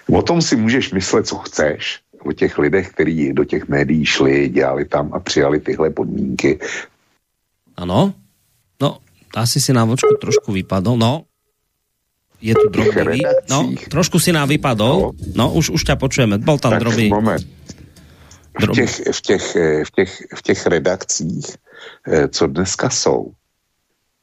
O 0.07 0.21
tom 0.21 0.41
si 0.41 0.55
můžeš 0.55 0.91
myslet, 0.91 1.27
co 1.27 1.35
chceš, 1.35 1.99
o 2.23 2.31
těch 2.31 2.57
lidech, 2.57 2.95
kteří 2.95 3.33
do 3.33 3.43
těch 3.43 3.67
médií 3.67 4.05
šli, 4.05 4.49
dělali 4.49 4.85
tam 4.85 5.13
a 5.13 5.19
přijali 5.19 5.59
tyhle 5.59 5.89
podmínky. 5.89 6.59
Ano, 7.75 8.13
no, 8.81 8.97
asi 9.35 9.59
si 9.59 9.73
nám 9.73 9.89
očku 9.89 10.15
trošku 10.15 10.51
vypadl, 10.51 10.95
no. 10.95 11.27
Je 12.41 12.55
tu 12.55 12.69
drobný, 12.69 13.19
no, 13.49 13.73
trošku 13.91 14.19
si 14.19 14.31
nám 14.31 14.47
vypadol, 14.47 15.11
no, 15.11 15.11
no 15.35 15.45
už, 15.59 15.75
už 15.75 15.83
ťa 15.83 15.99
počujeme, 15.99 16.37
bol 16.37 16.55
tam 16.55 16.71
tak, 16.71 16.87
drobný. 16.87 17.09
Moment 17.09 17.56
v 18.59 18.71
těch, 18.71 18.91
v, 19.11 19.21
těch, 19.21 19.55
eh, 19.55 19.85
v, 19.85 19.91
těch, 19.91 20.11
v 20.35 20.41
těch 20.41 20.67
redakcích, 20.67 21.45
eh, 22.07 22.27
co 22.27 22.47
dneska 22.47 22.89
jsou, 22.89 23.31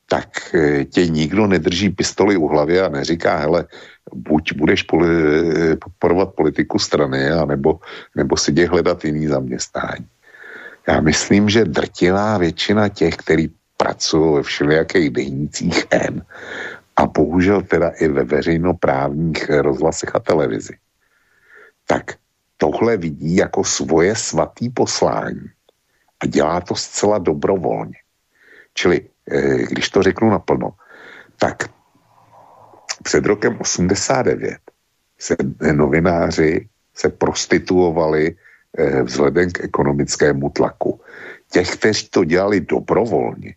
tak 0.08 0.54
eh, 0.54 0.84
tě 0.84 1.06
nikdo 1.06 1.46
nedrží 1.46 1.90
pistoli 1.90 2.36
u 2.36 2.48
hlavy 2.48 2.80
a 2.80 2.88
neříká, 2.88 3.36
hele, 3.36 3.66
buď 4.14 4.52
budeš 4.52 4.82
poli, 4.82 5.08
podporovat 5.76 6.34
politiku 6.34 6.78
strany, 6.78 7.30
anebo, 7.30 7.80
nebo 8.14 8.36
si 8.36 8.52
jde 8.52 8.66
hledat 8.68 9.04
jiný 9.04 9.26
zaměstnání. 9.26 10.06
Já 10.88 11.00
myslím, 11.00 11.48
že 11.48 11.64
drtivá 11.64 12.38
většina 12.38 12.88
těch, 12.88 13.16
kteří 13.16 13.50
pracují 13.76 14.34
ve 14.34 14.42
všelijakých 14.42 15.10
denících 15.10 15.84
N 15.90 16.22
a 16.96 17.06
bohužel 17.06 17.62
teda 17.62 17.88
i 17.88 18.08
ve 18.08 18.24
veřejnoprávních 18.24 19.50
rozhlasech 19.50 20.14
a 20.14 20.20
televizi, 20.20 20.76
tak 21.86 22.14
tohle 22.64 22.96
vidí 22.96 23.36
jako 23.36 23.64
svoje 23.64 24.16
svatý 24.16 24.72
poslání 24.72 25.52
a 26.20 26.26
dělá 26.26 26.60
to 26.60 26.74
zcela 26.74 27.18
dobrovolně. 27.18 28.00
Čili, 28.74 29.04
eh, 29.28 29.68
když 29.68 29.88
to 29.88 30.02
řeknu 30.02 30.30
naplno, 30.30 30.72
tak 31.36 31.68
před 33.02 33.26
rokem 33.26 33.60
89 33.60 34.56
se 35.20 35.36
novináři 35.72 36.68
se 36.94 37.08
prostituovali 37.08 38.32
eh, 38.32 39.02
vzhledem 39.02 39.52
k 39.52 39.68
ekonomickému 39.68 40.50
tlaku. 40.50 41.00
Těch, 41.52 41.76
kteří 41.76 42.08
to 42.08 42.24
dělali 42.24 42.64
dobrovolně 42.64 43.54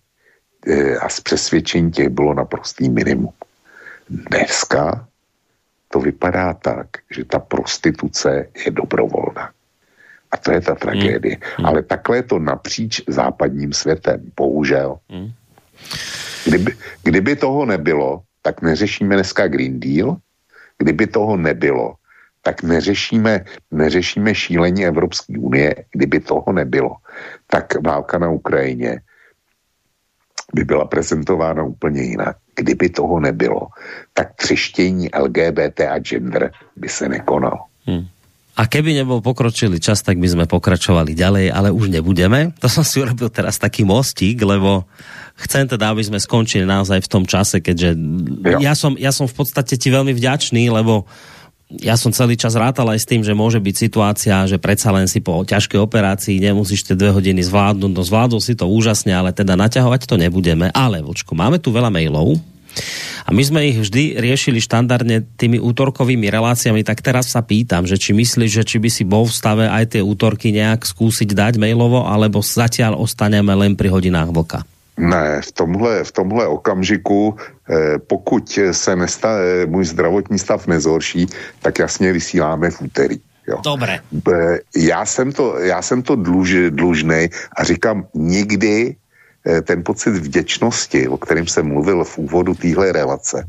eh, 0.67 0.99
a 0.99 1.07
z 1.09 1.19
přesvědčení 1.23 1.91
těch 1.91 2.09
bylo 2.11 2.33
naprostý 2.35 2.91
minimum. 2.91 3.33
Dneska 4.09 5.07
to 5.87 5.99
vypadá 5.99 6.53
tak, 6.53 6.87
že 7.11 7.25
ta 7.25 7.39
prostituce 7.39 8.47
je 8.65 8.71
dobrovolná. 8.71 9.51
A 10.31 10.37
to 10.37 10.51
je 10.51 10.61
ta 10.61 10.75
tragédie. 10.75 11.37
Mm. 11.59 11.65
Ale 11.65 11.83
takhle 11.83 12.17
je 12.17 12.23
to 12.23 12.39
napříč 12.39 13.01
západním 13.07 13.73
světem, 13.73 14.31
bohužel. 14.35 14.99
Mm. 15.09 15.31
Kdyby, 16.45 16.71
kdyby 17.03 17.35
toho 17.35 17.65
nebylo, 17.65 18.21
tak 18.41 18.61
neřešíme 18.61 19.15
dneska 19.15 19.47
Green 19.47 19.79
Deal. 19.79 20.17
Kdyby 20.77 21.07
toho 21.07 21.37
nebylo, 21.37 21.95
tak 22.41 22.63
neřešíme, 22.63 23.45
neřešíme 23.71 24.35
šílení 24.35 24.85
Evropské 24.85 25.39
unie. 25.39 25.75
Kdyby 25.91 26.19
toho 26.19 26.51
nebylo, 26.53 26.95
tak 27.47 27.83
válka 27.83 28.17
na 28.17 28.29
Ukrajině 28.29 29.01
by 30.53 30.63
byla 30.63 30.85
prezentována 30.85 31.63
úplně 31.63 32.01
jinak. 32.01 32.37
Kdyby 32.57 32.89
toho 32.89 33.19
nebylo, 33.19 33.69
tak 34.13 34.33
třeštění 34.35 35.09
LGBT 35.13 35.79
a 35.93 35.99
gender 35.99 36.51
by 36.75 36.89
se 36.89 37.09
nekonalo. 37.09 37.69
Hmm. 37.85 38.09
A 38.57 38.65
keby 38.65 38.97
nebol 38.97 39.21
pokročilý 39.21 39.77
čas, 39.77 40.01
tak 40.01 40.17
by 40.17 40.25
sme 40.25 40.45
pokračovali 40.49 41.13
ďalej, 41.13 41.53
ale 41.53 41.69
už 41.69 41.93
nebudeme. 41.93 42.57
To 42.57 42.65
som 42.65 42.81
si 42.81 42.97
urobil 42.97 43.29
teraz 43.29 43.61
taký 43.61 43.85
mostík, 43.85 44.41
lebo 44.41 44.89
chcem 45.37 45.69
teda, 45.69 45.93
aby 45.93 46.01
sme 46.01 46.17
skončili 46.17 46.65
naozaj 46.65 47.05
v 47.05 47.11
tom 47.11 47.29
čase, 47.29 47.61
keďže 47.61 47.93
ja 48.57 48.73
som, 48.73 48.97
ja 48.97 49.13
som 49.13 49.29
v 49.29 49.37
podstate 49.37 49.77
ti 49.77 49.93
veľmi 49.93 50.09
vďačný, 50.09 50.73
lebo 50.73 51.05
ja 51.67 51.99
som 51.99 52.15
celý 52.15 52.39
čas 52.39 52.55
rátal 52.55 52.87
aj 52.87 53.03
s 53.03 53.09
tým, 53.09 53.27
že 53.27 53.35
môže 53.35 53.59
byť 53.59 53.75
situácia, 53.75 54.47
že 54.47 54.55
predsa 54.55 54.87
len 54.95 55.03
si 55.03 55.19
po 55.19 55.43
ťažkej 55.43 55.83
operácii 55.83 56.39
nemusíš 56.39 56.87
tie 56.87 56.95
dve 56.95 57.11
hodiny 57.11 57.43
zvládnuť. 57.43 57.91
No 57.91 58.01
zvládol 58.07 58.39
si 58.39 58.55
to 58.55 58.71
úžasne, 58.71 59.11
ale 59.11 59.35
teda 59.35 59.59
naťahovať 59.59 60.07
to 60.07 60.15
nebudeme. 60.15 60.71
Ale, 60.71 61.03
vočko, 61.03 61.35
máme 61.35 61.59
tu 61.59 61.75
veľa 61.75 61.91
mailov 61.91 62.39
a 63.27 63.35
my 63.35 63.43
sme 63.43 63.67
ich 63.67 63.77
vždy 63.83 64.15
riešili 64.15 64.63
štandardne 64.63 65.27
tými 65.35 65.59
útorkovými 65.59 66.31
reláciami, 66.31 66.87
tak 66.87 67.03
teraz 67.03 67.35
sa 67.35 67.43
pýtam, 67.43 67.83
že 67.83 67.99
či 67.99 68.15
myslíš, 68.15 68.51
že 68.51 68.63
či 68.63 68.77
by 68.79 68.87
si 68.87 69.03
bol 69.03 69.27
v 69.27 69.35
stave 69.35 69.65
aj 69.67 69.97
tie 69.97 70.01
útorky 70.05 70.55
nejak 70.55 70.87
skúsiť 70.87 71.35
dať 71.35 71.59
mailovo, 71.59 72.07
alebo 72.07 72.39
zatiaľ 72.39 72.95
ostaneme 72.95 73.51
len 73.51 73.75
pri 73.75 73.91
hodinách 73.91 74.31
vlka? 74.31 74.76
Ne, 74.97 75.41
v 75.41 75.51
tomhle, 75.51 76.03
v 76.03 76.11
tomhle 76.11 76.47
okamžiku, 76.47 77.37
eh, 77.69 77.99
pokud 77.99 78.59
se 78.71 78.95
nesta, 78.95 79.29
eh, 79.37 79.65
můj 79.65 79.85
zdravotní 79.85 80.39
stav 80.39 80.67
nezhorší, 80.67 81.27
tak 81.61 81.79
jasně 81.79 82.13
vysíláme 82.13 82.71
v 82.71 82.81
úterý. 82.81 83.17
Jo. 83.47 83.61
Eh, 84.33 84.59
já 84.75 85.05
jsem 85.05 85.31
to, 85.31 85.59
já 85.59 85.81
jsem 85.81 86.01
to 86.01 86.15
dluž, 86.15 86.55
dlužnej 86.69 87.29
a 87.57 87.63
říkám, 87.63 88.07
nikdy 88.13 88.95
eh, 89.47 89.61
ten 89.61 89.83
pocit 89.83 90.11
vděčnosti, 90.11 91.07
o 91.07 91.17
kterém 91.17 91.47
jsem 91.47 91.67
mluvil 91.67 92.03
v 92.03 92.17
úvodu 92.17 92.53
téhle 92.53 92.91
relace, 92.91 93.47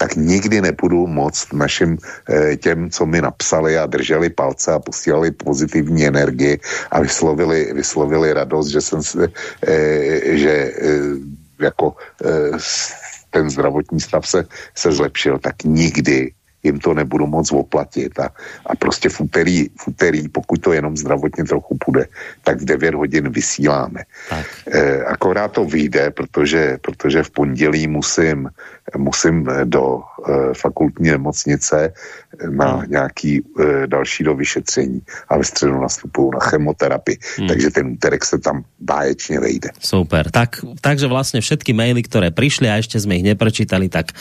tak 0.00 0.16
nikdy 0.16 0.64
nebudu 0.64 1.04
moc 1.06 1.36
našim 1.52 2.00
eh, 2.00 2.56
těm, 2.56 2.90
co 2.90 3.06
mi 3.06 3.20
napsali 3.20 3.76
a 3.76 3.84
drželi 3.86 4.32
palce 4.32 4.72
a 4.72 4.80
posílali 4.80 5.30
pozitivní 5.30 6.08
energii 6.08 6.56
a 6.90 7.04
vyslovili, 7.04 7.68
vyslovili 7.76 8.32
radost, 8.32 8.72
že 8.72 8.80
jsem 8.80 9.02
se, 9.02 9.28
eh, 9.68 10.36
že 10.40 10.52
eh, 10.72 10.98
jako 11.60 11.96
ten 13.30 13.50
zdravotní 13.50 14.00
stav 14.00 14.24
se, 14.24 14.40
se 14.74 14.88
zlepšil, 14.92 15.38
tak 15.38 15.68
nikdy 15.68 16.32
jim 16.62 16.78
to 16.78 16.94
nebudu 16.94 17.26
moc 17.26 17.52
oplatit 17.52 18.18
a, 18.18 18.30
a 18.66 18.76
prostě 18.76 19.08
v 19.08 19.20
úterý, 19.20 19.68
v 19.76 19.88
úterý, 19.88 20.28
pokud 20.28 20.60
to 20.60 20.72
jenom 20.72 20.96
zdravotně 20.96 21.44
trochu 21.44 21.76
půjde, 21.84 22.06
tak 22.44 22.60
v 22.60 22.64
9 22.64 22.94
hodin 22.94 23.28
vysíláme. 23.28 24.00
Tak. 24.28 24.46
E, 24.66 25.04
akorát 25.04 25.52
to 25.52 25.64
vyjde, 25.64 26.10
protože, 26.10 26.78
protože 26.80 27.22
v 27.22 27.30
pondělí 27.30 27.86
musím, 27.86 28.50
musím 28.96 29.48
do 29.64 30.00
e, 30.00 30.54
fakultní 30.54 31.10
nemocnice 31.10 31.92
na 32.50 32.72
hmm. 32.76 32.90
nějaký 32.90 33.32
e, 33.38 33.86
další 33.86 34.24
do 34.24 34.34
vyšetření 34.34 35.00
a 35.28 35.38
ve 35.38 35.44
středu 35.44 35.80
nastupuju 35.80 36.30
na 36.30 36.40
chemoterapii. 36.40 37.18
Hmm. 37.38 37.48
Takže 37.48 37.70
ten 37.70 37.86
úterek 37.86 38.24
se 38.24 38.38
tam 38.38 38.64
báječně 38.80 39.40
vejde. 39.40 39.68
Super. 39.78 40.30
Tak, 40.30 40.64
takže 40.80 41.06
vlastně 41.06 41.40
všetky 41.40 41.72
maily, 41.72 42.02
které 42.02 42.30
přišly 42.30 42.70
a 42.70 42.76
ještě 42.76 43.00
jsme 43.00 43.16
ich 43.16 43.22
neprečítali, 43.22 43.88
tak 43.88 44.12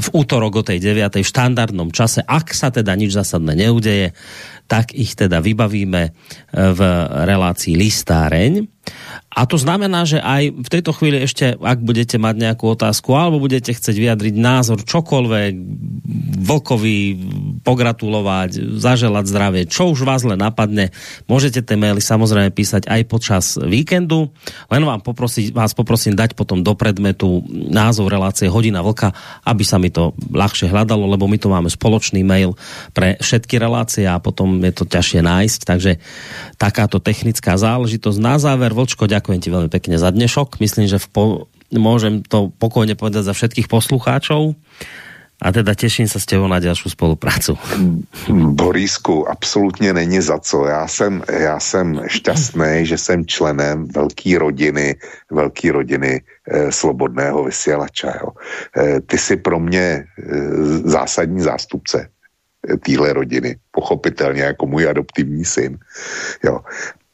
v 0.00 0.08
útorok 0.12 0.56
o 0.56 0.62
tej 0.62 0.80
9. 0.80 1.22
štandardnom 1.22 1.85
čase, 1.90 2.22
ak 2.22 2.54
sa 2.54 2.70
teda 2.70 2.94
nič 2.94 3.14
zásadné 3.14 3.66
neudeje, 3.66 4.14
tak 4.66 4.94
ich 4.94 5.14
teda 5.14 5.38
vybavíme 5.38 6.02
v 6.52 6.80
relácii 7.26 7.78
listáreň. 7.78 8.66
A 9.36 9.44
to 9.44 9.60
znamená, 9.60 10.08
že 10.08 10.16
aj 10.16 10.48
v 10.64 10.68
tejto 10.72 10.96
chvíli 10.96 11.20
ešte, 11.20 11.60
ak 11.60 11.84
budete 11.84 12.16
mať 12.16 12.34
nejakú 12.40 12.72
otázku 12.72 13.12
alebo 13.12 13.36
budete 13.36 13.76
chcieť 13.76 13.92
vyjadriť 13.92 14.34
názor 14.40 14.80
čokoľvek, 14.80 15.52
Vlkovi 16.46 16.98
pogratulovať, 17.66 18.78
zaželať 18.78 19.24
zdravie, 19.26 19.62
čo 19.66 19.90
už 19.92 20.06
vás 20.06 20.22
len 20.22 20.38
napadne, 20.38 20.94
môžete 21.26 21.60
tie 21.60 21.76
maily 21.76 21.98
samozrejme 21.98 22.54
písať 22.54 22.86
aj 22.88 23.02
počas 23.10 23.44
víkendu. 23.58 24.30
Len 24.70 24.86
vám 24.86 25.02
poprosiť, 25.02 25.50
vás 25.50 25.74
poprosím 25.74 26.14
dať 26.14 26.38
potom 26.38 26.62
do 26.62 26.72
predmetu 26.78 27.42
názov 27.50 28.08
relácie 28.08 28.46
Hodina 28.46 28.80
Vlka, 28.80 29.10
aby 29.44 29.66
sa 29.66 29.82
mi 29.82 29.90
to 29.90 30.14
ľahšie 30.30 30.70
hľadalo, 30.70 31.10
lebo 31.10 31.26
my 31.26 31.36
tu 31.36 31.50
máme 31.50 31.66
spoločný 31.66 32.22
mail 32.22 32.54
pre 32.94 33.18
všetky 33.18 33.58
relácie 33.58 34.06
a 34.06 34.22
potom 34.22 34.62
je 34.62 34.72
to 34.72 34.86
ťažšie 34.86 35.20
nájsť, 35.26 35.60
takže 35.66 35.92
takáto 36.56 37.02
technická 37.02 37.58
záležitosť. 37.58 38.18
Na 38.22 38.38
záver, 38.38 38.70
Vlčko, 38.70 39.10
ďakujem 39.10 39.25
Ďakujem 39.26 39.42
ti 39.42 39.50
veľmi 39.50 39.70
pekne 39.74 39.98
za 39.98 40.14
dnešok. 40.14 40.62
Myslím, 40.62 40.86
že 40.86 41.02
v 41.02 41.08
po, 41.10 41.24
môžem 41.74 42.22
to 42.22 42.54
pokojne 42.62 42.94
povedať 42.94 43.26
za 43.26 43.34
všetkých 43.34 43.66
poslucháčov. 43.66 44.54
A 45.42 45.50
teda 45.50 45.74
těším 45.74 46.06
se 46.06 46.22
s 46.22 46.30
tebou 46.30 46.46
na 46.46 46.62
další 46.62 46.86
spoluprácu. 46.86 47.58
Borisku, 48.30 49.26
absolutně 49.26 49.92
není 49.92 50.22
za 50.22 50.38
co. 50.38 50.66
Já 50.66 50.86
jsem, 50.86 51.22
já 51.26 51.60
jsem 51.60 52.00
šťastný, 52.06 52.86
že 52.86 52.98
jsem 52.98 53.26
členem 53.26 53.90
velké 53.90 54.38
rodiny, 54.38 54.94
velké 55.30 55.72
rodiny 55.72 56.22
eh, 56.22 56.72
slobodného 56.72 57.44
vysílača. 57.44 58.30
Eh, 58.78 59.00
ty 59.00 59.18
jsi 59.18 59.36
pro 59.36 59.58
mě 59.58 60.06
eh, 60.06 60.06
zásadní 60.86 61.42
zástupce 61.42 61.98
eh, 62.06 62.76
téhle 62.76 63.12
rodiny, 63.12 63.58
pochopitelně 63.70 64.42
jako 64.42 64.66
můj 64.66 64.88
adoptivní 64.88 65.44
syn. 65.44 65.78
Jo 66.44 66.62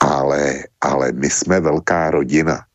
ale, 0.02 0.66
ale 0.80 1.12
my 1.12 1.30
jsme 1.30 1.60
velká 1.60 2.10
rodina 2.10 2.66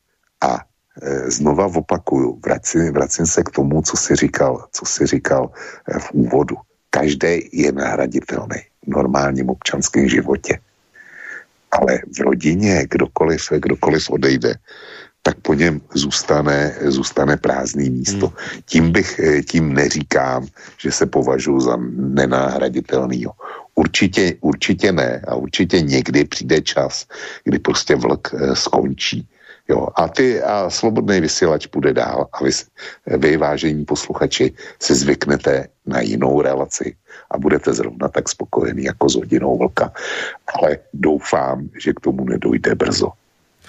a 0.41 0.63
e, 1.01 1.31
znova 1.31 1.65
opakuju, 1.65 2.39
vracím, 2.45 2.93
vracím 2.93 3.25
se 3.25 3.43
k 3.43 3.49
tomu, 3.49 3.81
co 3.81 3.97
si 3.97 4.15
říkal, 4.15 4.65
co 4.71 4.85
si 4.85 5.05
říkal 5.05 5.51
e, 5.51 5.99
v 5.99 6.11
úvodu. 6.11 6.55
Každý 6.89 7.49
je 7.51 7.71
nahraditelný 7.71 8.63
v 8.83 8.87
normálním 8.87 9.49
občanském 9.49 10.07
životě. 10.07 10.59
Ale 11.71 11.99
v 12.15 12.19
rodině 12.19 12.87
kdokoliv, 12.89 13.41
kdokoliv 13.59 14.09
odejde, 14.09 14.55
tak 15.21 15.35
po 15.43 15.53
něm 15.53 15.81
zůstane, 15.93 16.75
zůstane 16.81 17.37
prázdný 17.37 17.89
místo. 17.89 18.27
Hmm. 18.27 18.61
Tím 18.65 18.91
bych, 18.91 19.19
e, 19.19 19.43
tím 19.43 19.73
neříkám, 19.73 20.47
že 20.79 20.91
se 20.91 21.05
považuji 21.05 21.59
za 21.59 21.75
nenáhraditelného. 21.91 23.31
Určitě, 23.77 24.33
určitě 24.41 24.91
ne 24.91 25.21
a 25.27 25.35
určitě 25.35 25.81
někdy 25.81 26.25
přijde 26.25 26.61
čas, 26.61 27.05
kdy 27.43 27.59
prostě 27.59 27.95
vlk 27.95 28.33
e, 28.33 28.55
skončí. 28.55 29.27
Jo, 29.69 29.87
a 29.95 30.07
ty 30.07 30.41
a 30.41 30.69
slobodný 30.69 31.21
vysílač 31.21 31.67
půjde 31.67 31.93
dál 31.93 32.27
a 32.33 32.43
vy, 32.43 32.51
vy, 33.17 33.37
vážení 33.37 33.85
posluchači, 33.85 34.53
si 34.79 34.95
zvyknete 34.95 35.67
na 35.85 36.01
jinou 36.01 36.41
relaci 36.41 36.95
a 37.31 37.37
budete 37.37 37.73
zrovna 37.73 38.07
tak 38.07 38.29
spokojení 38.29 38.83
jako 38.83 39.09
s 39.09 39.15
hodinou 39.15 39.57
vlka. 39.57 39.93
Ale 40.47 40.77
doufám, 40.93 41.69
že 41.77 41.93
k 41.93 41.99
tomu 41.99 42.25
nedojde 42.25 42.75
brzo. 42.75 43.11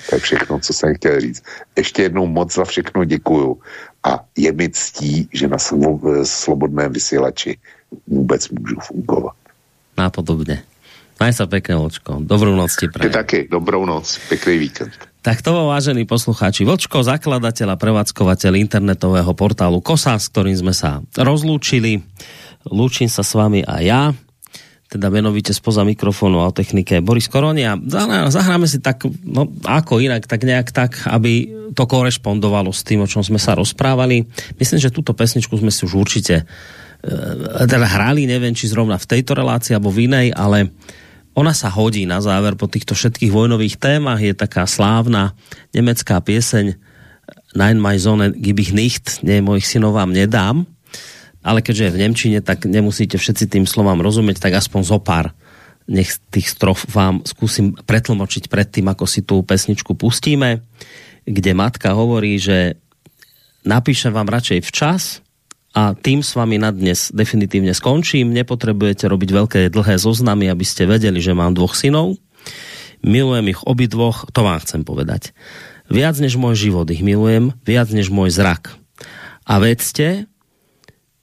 To 0.08 0.14
je 0.14 0.20
všechno, 0.20 0.60
co 0.60 0.72
jsem 0.72 0.94
chtěl 0.94 1.20
říct. 1.20 1.42
Ještě 1.76 2.02
jednou 2.02 2.26
moc 2.26 2.54
za 2.54 2.64
všechno 2.64 3.04
děkuju 3.04 3.60
a 4.04 4.24
je 4.36 4.52
mi 4.52 4.70
ctí, 4.70 5.28
že 5.32 5.48
na 5.48 5.58
slobodném 6.24 6.92
vysílači 6.92 7.58
vůbec 8.06 8.48
můžu 8.48 8.76
fungovat 8.80 9.36
nápodobne. 9.98 10.62
Maj 11.18 11.34
sa 11.34 11.50
pekne, 11.50 11.82
Vlčko. 11.82 12.22
Dobrú 12.22 12.54
noc 12.54 12.70
ti 12.78 12.86
prajem. 12.86 13.10
Taky, 13.10 13.50
dobrou 13.50 13.82
noc, 13.82 14.06
pekný 14.30 14.54
víkend. 14.70 14.94
Tak 15.18 15.42
to 15.42 15.50
bol, 15.50 15.66
vážení 15.66 16.06
poslucháči, 16.06 16.62
Vlčko, 16.62 17.02
zakladateľ 17.02 17.74
a 17.74 17.76
prevádzkovateľ 17.76 18.54
internetového 18.54 19.34
portálu 19.34 19.82
KOSA, 19.82 20.14
s 20.14 20.30
ktorým 20.30 20.54
sme 20.54 20.70
sa 20.70 21.02
rozlúčili. 21.18 22.06
Lúčim 22.70 23.10
sa 23.10 23.26
s 23.26 23.34
vami 23.34 23.66
a 23.66 23.82
ja, 23.82 24.14
teda 24.88 25.10
menovite 25.10 25.50
spoza 25.52 25.82
mikrofónu 25.84 26.40
a 26.40 26.48
o 26.48 26.54
technike 26.54 27.02
Boris 27.04 27.28
Koronia. 27.28 27.76
Zahráme 28.30 28.70
si 28.70 28.78
tak, 28.80 29.04
no 29.26 29.50
ako 29.66 30.00
inak, 30.00 30.24
tak 30.24 30.46
nejak 30.46 30.72
tak, 30.72 31.02
aby 31.10 31.50
to 31.76 31.84
korešpondovalo 31.84 32.72
s 32.72 32.86
tým, 32.86 33.04
o 33.04 33.10
čom 33.10 33.20
sme 33.20 33.36
sa 33.36 33.52
rozprávali. 33.52 34.24
Myslím, 34.56 34.80
že 34.80 34.94
túto 34.94 35.12
pesničku 35.12 35.52
sme 35.60 35.68
si 35.68 35.84
už 35.84 35.92
určite 35.98 36.48
teda 37.68 37.86
hrali, 37.86 38.26
neviem, 38.26 38.52
či 38.52 38.66
zrovna 38.66 38.98
v 38.98 39.06
tejto 39.06 39.38
relácii 39.38 39.74
alebo 39.78 39.94
v 39.94 40.10
inej, 40.10 40.34
ale 40.34 40.74
ona 41.38 41.54
sa 41.54 41.70
hodí 41.70 42.02
na 42.02 42.18
záver 42.18 42.58
po 42.58 42.66
týchto 42.66 42.98
všetkých 42.98 43.30
vojnových 43.30 43.78
témach. 43.78 44.18
Je 44.18 44.34
taká 44.34 44.66
slávna 44.66 45.38
nemecká 45.70 46.18
pieseň 46.18 46.74
Nein, 47.56 47.80
my 47.80 47.96
Sonne 47.96 48.34
gib 48.36 48.60
ich 48.60 48.76
nicht, 48.76 49.24
nie, 49.24 49.40
mojich 49.40 49.64
synov 49.64 49.96
vám 49.96 50.12
nedám. 50.12 50.68
ale 51.40 51.64
keďže 51.64 51.88
je 51.88 51.94
v 51.94 52.00
Nemčine, 52.04 52.38
tak 52.44 52.68
nemusíte 52.68 53.16
všetci 53.16 53.48
tým 53.48 53.64
slovám 53.64 54.04
rozumieť, 54.04 54.42
tak 54.42 54.58
aspoň 54.58 54.80
zo 54.84 54.98
pár 55.00 55.32
nech 55.88 56.20
tých 56.28 56.52
strof 56.52 56.84
vám 56.92 57.24
skúsim 57.24 57.72
pretlmočiť 57.72 58.52
pred 58.52 58.68
tým, 58.68 58.92
ako 58.92 59.08
si 59.08 59.24
tú 59.24 59.40
pesničku 59.40 59.96
pustíme, 59.96 60.60
kde 61.24 61.52
matka 61.56 61.96
hovorí, 61.96 62.36
že 62.36 62.76
napíšem 63.64 64.12
vám 64.12 64.28
radšej 64.28 64.60
včas 64.68 65.24
a 65.78 65.94
tým 65.94 66.26
s 66.26 66.34
vami 66.34 66.58
na 66.58 66.74
dnes 66.74 67.14
definitívne 67.14 67.70
skončím. 67.70 68.34
Nepotrebujete 68.34 69.06
robiť 69.06 69.30
veľké 69.30 69.60
dlhé 69.70 69.94
zoznamy, 70.02 70.50
aby 70.50 70.66
ste 70.66 70.90
vedeli, 70.90 71.22
že 71.22 71.38
mám 71.38 71.54
dvoch 71.54 71.78
synov. 71.78 72.18
Milujem 73.06 73.54
ich 73.54 73.62
obidvoch, 73.62 74.26
to 74.34 74.42
vám 74.42 74.58
chcem 74.58 74.82
povedať. 74.82 75.30
Viac 75.86 76.18
než 76.18 76.34
môj 76.34 76.58
život 76.58 76.90
ich 76.90 76.98
milujem, 76.98 77.54
viac 77.62 77.94
než 77.94 78.10
môj 78.10 78.34
zrak. 78.34 78.74
A 79.46 79.62
vedzte, 79.62 80.26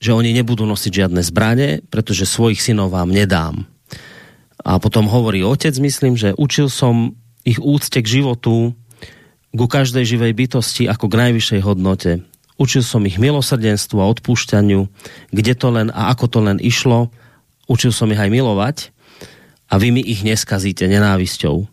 že 0.00 0.16
oni 0.16 0.32
nebudú 0.32 0.64
nosiť 0.64 1.04
žiadne 1.04 1.20
zbranie, 1.20 1.84
pretože 1.92 2.24
svojich 2.24 2.64
synov 2.64 2.96
vám 2.96 3.12
nedám. 3.12 3.68
A 4.64 4.80
potom 4.80 5.04
hovorí 5.04 5.44
otec, 5.44 5.76
myslím, 5.76 6.16
že 6.16 6.32
učil 6.32 6.72
som 6.72 7.12
ich 7.44 7.60
úcte 7.60 8.00
k 8.00 8.08
životu, 8.08 8.72
ku 9.52 9.66
každej 9.68 10.16
živej 10.16 10.32
bytosti 10.32 10.88
ako 10.88 11.12
k 11.12 11.18
najvyššej 11.28 11.60
hodnote. 11.60 12.24
Učil 12.56 12.80
som 12.80 13.04
ich 13.04 13.20
milosrdenstvu 13.20 14.00
a 14.00 14.08
odpúšťaniu, 14.08 14.88
kde 15.28 15.52
to 15.52 15.68
len 15.68 15.92
a 15.92 16.08
ako 16.12 16.24
to 16.28 16.38
len 16.40 16.56
išlo. 16.56 17.12
Učil 17.68 17.92
som 17.92 18.08
ich 18.08 18.20
aj 18.20 18.32
milovať 18.32 18.76
a 19.68 19.76
vy 19.76 19.92
mi 19.92 20.00
ich 20.00 20.24
neskazíte 20.24 20.88
nenávisťou. 20.88 21.68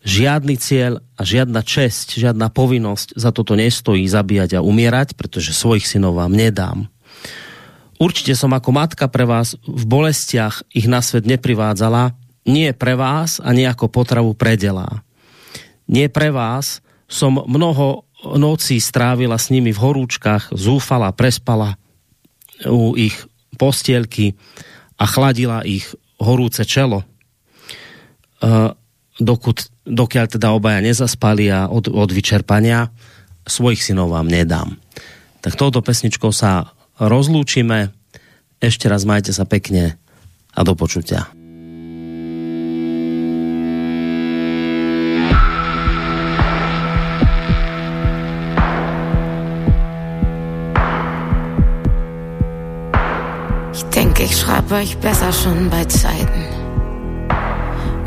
Žiadny 0.00 0.54
cieľ 0.56 1.04
a 1.18 1.22
žiadna 1.26 1.60
česť, 1.60 2.16
žiadna 2.16 2.48
povinnosť 2.48 3.20
za 3.20 3.34
toto 3.36 3.52
nestojí 3.52 4.06
zabíjať 4.08 4.56
a 4.56 4.64
umierať, 4.64 5.12
pretože 5.12 5.52
svojich 5.52 5.84
synov 5.84 6.16
vám 6.16 6.32
nedám. 6.32 6.88
Určite 8.00 8.32
som 8.32 8.56
ako 8.56 8.72
matka 8.72 9.12
pre 9.12 9.28
vás 9.28 9.60
v 9.60 9.84
bolestiach 9.84 10.64
ich 10.72 10.88
na 10.88 11.04
svet 11.04 11.28
neprivádzala, 11.28 12.16
nie 12.48 12.72
pre 12.72 12.96
vás 12.96 13.44
a 13.44 13.52
nie 13.52 13.68
ako 13.68 13.92
potravu 13.92 14.32
predelá. 14.32 15.04
Nie 15.84 16.08
pre 16.08 16.32
vás 16.32 16.80
som 17.04 17.44
mnoho 17.44 18.08
nocí 18.24 18.76
strávila 18.80 19.40
s 19.40 19.48
nimi 19.48 19.72
v 19.72 19.80
horúčkach, 19.80 20.52
zúfala, 20.52 21.12
prespala 21.12 21.80
u 22.68 22.92
ich 22.96 23.16
postielky 23.56 24.36
a 25.00 25.04
chladila 25.08 25.64
ich 25.64 25.88
horúce 26.20 26.64
čelo. 26.68 27.04
Uh, 28.40 28.72
dokud, 29.20 29.68
dokiaľ 29.84 30.26
teda 30.28 30.52
obaja 30.52 30.80
nezaspali 30.80 31.48
a 31.52 31.68
od, 31.68 31.88
od 31.88 32.10
vyčerpania 32.12 32.88
svojich 33.44 33.80
synov 33.80 34.12
vám 34.12 34.28
nedám. 34.28 34.76
Tak 35.40 35.56
touto 35.56 35.80
pesničkou 35.80 36.32
sa 36.32 36.72
rozlúčime. 37.00 37.92
Ešte 38.60 38.92
raz 38.92 39.08
majte 39.08 39.32
sa 39.32 39.48
pekne 39.48 39.96
a 40.52 40.60
do 40.60 40.76
počutia. 40.76 41.39
Ich 54.50 54.56
schreib 54.56 54.72
euch 54.72 54.98
besser 54.98 55.32
schon 55.32 55.70
bei 55.70 55.84
Zeiten 55.84 56.44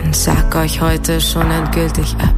und 0.03 0.13
sag 0.13 0.53
euch 0.57 0.81
heute 0.81 1.21
schon 1.21 1.49
endgültig 1.49 2.17
ab. 2.19 2.35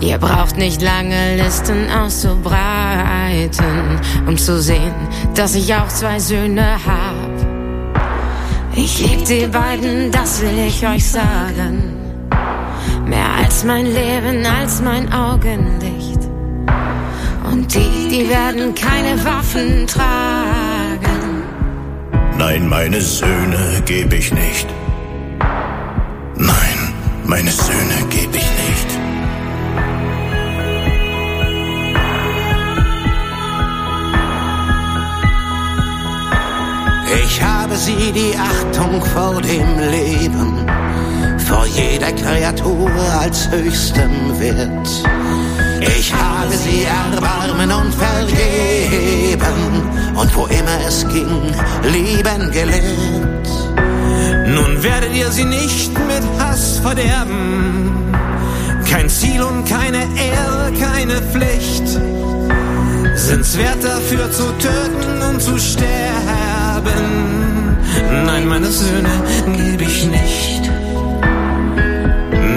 Ihr 0.00 0.16
braucht 0.18 0.56
nicht 0.56 0.82
lange 0.82 1.34
Listen 1.34 1.90
auszubreiten, 1.90 4.00
um 4.24 4.38
zu 4.38 4.62
sehen, 4.62 4.94
dass 5.34 5.56
ich 5.56 5.74
auch 5.74 5.88
zwei 5.88 6.20
Söhne 6.20 6.76
hab. 6.86 7.96
Ich 8.76 9.00
lieb 9.00 9.24
die 9.24 9.48
beiden, 9.48 10.12
das 10.12 10.42
will 10.42 10.58
ich 10.64 10.86
euch 10.86 11.10
sagen. 11.10 11.92
Mehr 13.04 13.30
als 13.42 13.64
mein 13.64 13.86
Leben, 13.86 14.46
als 14.46 14.80
mein 14.80 15.12
Augenlicht. 15.12 16.20
Und 17.50 17.74
die, 17.74 18.08
die 18.10 18.28
werden 18.28 18.76
keine 18.76 19.24
Waffen 19.24 19.88
tragen. 19.88 20.65
Nein, 22.48 22.68
meine 22.68 23.00
Söhne 23.00 23.82
geb 23.86 24.12
ich 24.12 24.32
nicht. 24.32 24.68
Nein, 26.36 26.78
meine 27.24 27.50
Söhne 27.50 27.98
geb 28.08 28.32
ich 28.40 28.48
nicht. 28.62 28.88
Ich 37.24 37.42
habe 37.42 37.74
sie 37.74 38.12
die 38.12 38.34
Achtung 38.38 39.04
vor 39.06 39.42
dem 39.42 39.78
Leben, 39.90 40.70
vor 41.48 41.66
jeder 41.66 42.12
Kreatur 42.12 42.92
als 43.20 43.50
höchstem 43.50 44.38
Wert. 44.38 44.88
Ich 45.98 46.14
habe 46.14 46.56
sie 46.56 46.84
erbarmen 46.84 47.72
und 47.72 47.92
vergeben 47.92 49.95
und 50.16 50.34
wo 50.34 50.46
immer 50.46 50.78
es 50.86 51.06
ging, 51.08 51.54
lieben 51.82 52.50
gelehrt. 52.50 53.48
Nun 54.48 54.82
werdet 54.82 55.14
ihr 55.14 55.30
sie 55.30 55.44
nicht 55.44 55.92
mit 55.92 56.22
Hass 56.40 56.78
verderben, 56.78 58.14
kein 58.90 59.08
Ziel 59.08 59.42
und 59.42 59.64
keine 59.68 60.02
Ehre, 60.16 60.72
keine 60.80 61.20
Pflicht. 61.32 61.86
Sind's 63.16 63.56
wert 63.58 63.82
dafür 63.82 64.30
zu 64.30 64.44
töten 64.58 65.22
und 65.28 65.42
zu 65.42 65.58
sterben? 65.58 65.86
Nein, 68.26 68.46
meine 68.46 68.70
Söhne 68.70 69.08
gebe 69.56 69.84
ich 69.84 70.06
nicht. 70.06 70.70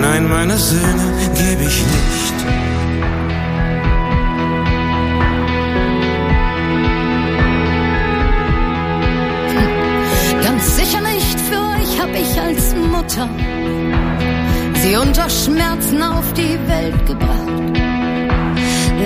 Nein, 0.01 0.27
meine 0.27 0.57
Söhne 0.57 1.05
gebe 1.35 1.63
ich 1.63 1.83
nicht. 1.95 2.35
Ich 12.21 12.41
als 12.41 12.75
Mutter 12.75 13.29
sie 14.89 14.95
unter 14.95 15.29
Schmerzen 15.29 16.01
auf 16.01 16.33
die 16.33 16.57
Welt 16.67 17.05
gebracht. 17.05 17.47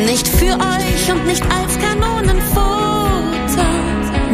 Nicht 0.05 0.27
für 0.27 0.53
euch 0.53 1.11
und 1.11 1.25
nicht 1.27 1.43
als 1.43 1.77
Kanonenfutter. 1.79 3.71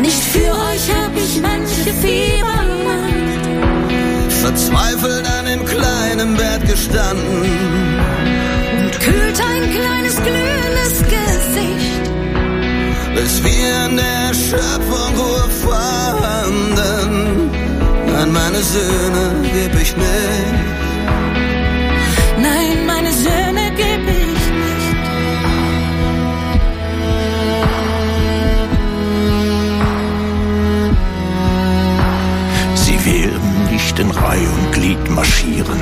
Nicht 0.02 0.24
für 0.34 0.52
euch 0.52 0.86
hab 0.98 1.16
ich 1.16 1.42
manche 1.42 1.92
Fiebermacht. 2.02 3.44
Verzweifelt 4.42 5.26
an 5.38 5.46
dem 5.46 5.66
kleinen 5.66 6.36
Bett 6.38 6.68
gestanden. 6.68 7.42
Und 8.80 9.00
kühlt 9.00 9.42
ein 9.52 9.64
kleines 9.78 10.16
glühendes 10.28 11.04
Gesicht. 11.16 12.04
Bis 13.16 13.44
wir 13.44 13.86
in 13.90 13.98
der 13.98 14.34
Schöpfung 14.34 15.16
Ruhe 15.18 15.50
fanden 15.64 17.10
an 18.22 18.32
meine 18.34 18.62
Söhne 18.62 19.24
geb 19.44 19.74
ich 19.82 19.96
nicht. 19.96 20.70
Nein, 22.48 22.86
meine 22.86 23.12
Söhne 23.14 23.66
geb 23.82 24.04
ich 24.22 24.44
nicht. 24.64 24.98
Sie 32.76 33.06
werden 33.06 33.52
nicht 33.72 34.00
in 34.00 34.12
Reihe 34.12 34.50
und 34.58 34.72
Glied 34.74 35.10
marschieren, 35.10 35.80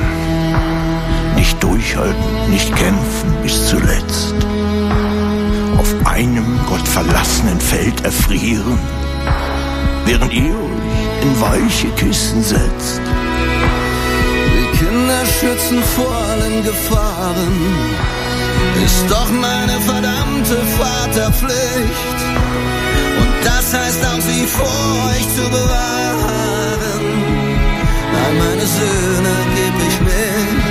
nicht 1.36 1.60
durchhalten, 1.62 2.50
nicht 2.50 2.70
kämpfen 2.76 3.30
bis 3.42 3.68
zuletzt. 3.68 4.34
Auf 5.76 5.92
einem 6.04 6.46
Gott 6.68 6.86
verlassenen 6.86 7.60
Feld 7.60 8.04
erfrieren, 8.04 8.78
während 10.06 10.32
ihr 10.32 10.54
in 11.22 11.40
weiche 11.40 11.88
Kissen 11.96 12.42
setzt. 12.42 13.00
Die 14.54 14.78
Kinder 14.78 15.22
schützen 15.38 15.82
vor 15.96 16.14
allen 16.30 16.62
Gefahren, 16.62 17.56
ist 18.84 19.04
doch 19.08 19.30
meine 19.30 19.80
verdammte 19.80 20.56
Vaterpflicht. 20.78 22.18
Und 23.20 23.34
das 23.44 23.66
heißt 23.74 24.00
auch, 24.06 24.20
sie 24.20 24.46
vor 24.46 24.88
euch 25.10 25.26
zu 25.36 25.44
bewahren. 25.50 27.04
Nein, 28.14 28.34
meine 28.38 28.66
Söhne 28.78 29.34
geb 29.56 29.76
ich 29.88 30.00
nicht. 30.00 30.66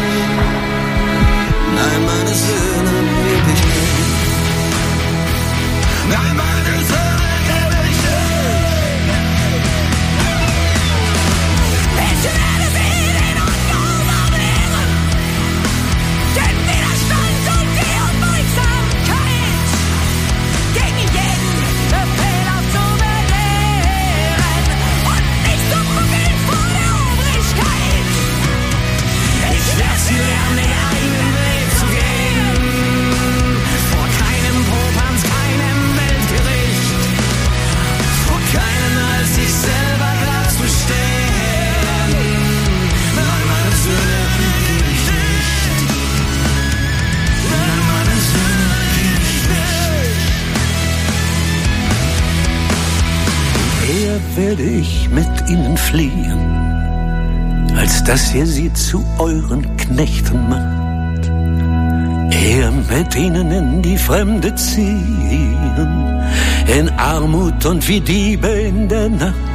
Nein, 1.79 1.99
meine 2.11 2.33
Söhne 2.45 2.95
geb 3.25 3.45
ich 3.53 3.63
nicht. 3.65 3.87
Nein, 6.09 6.35
meine 6.35 6.85
Söhne 6.85 6.96
werde 54.47 54.63
ich 54.63 55.09
mit 55.09 55.49
ihnen 55.49 55.75
fliehen, 55.75 56.39
als 57.75 58.01
dass 58.05 58.33
ihr 58.33 58.45
sie 58.45 58.71
zu 58.71 59.03
euren 59.17 59.75
Knechten 59.75 60.39
macht. 60.47 61.23
Eher 62.31 62.71
mit 62.71 63.13
ihnen 63.15 63.51
in 63.51 63.81
die 63.81 63.97
Fremde 63.97 64.55
ziehen, 64.55 65.57
in 66.77 66.89
Armut 66.97 67.65
und 67.65 67.85
wie 67.89 67.99
Diebe 67.99 68.47
in 68.47 68.87
der 68.87 69.09
Nacht. 69.09 69.47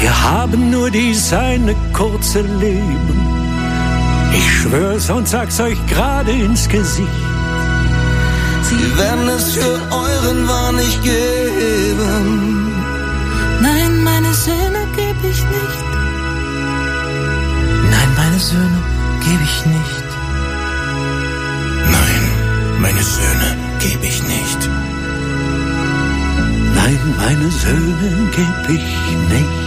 Wir 0.00 0.14
haben 0.22 0.70
nur 0.70 0.90
dies 0.90 1.32
eine 1.32 1.74
kurze 1.94 2.42
Leben. 2.42 3.20
Ich 4.34 4.48
schwör's 4.58 5.08
und 5.08 5.26
sag's 5.26 5.58
euch 5.60 5.78
gerade 5.86 6.32
ins 6.32 6.68
Gesicht. 6.68 7.20
Sie 8.68 8.98
werden 8.98 9.28
es 9.34 9.54
für 9.54 9.78
euren 10.04 10.46
Wahn 10.46 10.76
nicht 10.76 11.02
geben. 11.02 12.59
Ich 15.28 15.42
nicht. 15.42 15.84
Nein, 17.90 18.10
meine 18.16 18.38
Söhne 18.38 18.78
gebe 19.24 19.42
ich 19.42 19.66
nicht. 19.66 20.08
Nein, 21.94 22.22
meine 22.80 23.02
Söhne 23.02 23.56
gebe 23.80 24.06
ich 24.06 24.22
nicht. 24.22 24.60
Nein, 26.74 26.98
meine 27.18 27.50
Söhne 27.50 28.30
gebe 28.36 28.72
ich 28.72 28.90
nicht. 29.28 29.59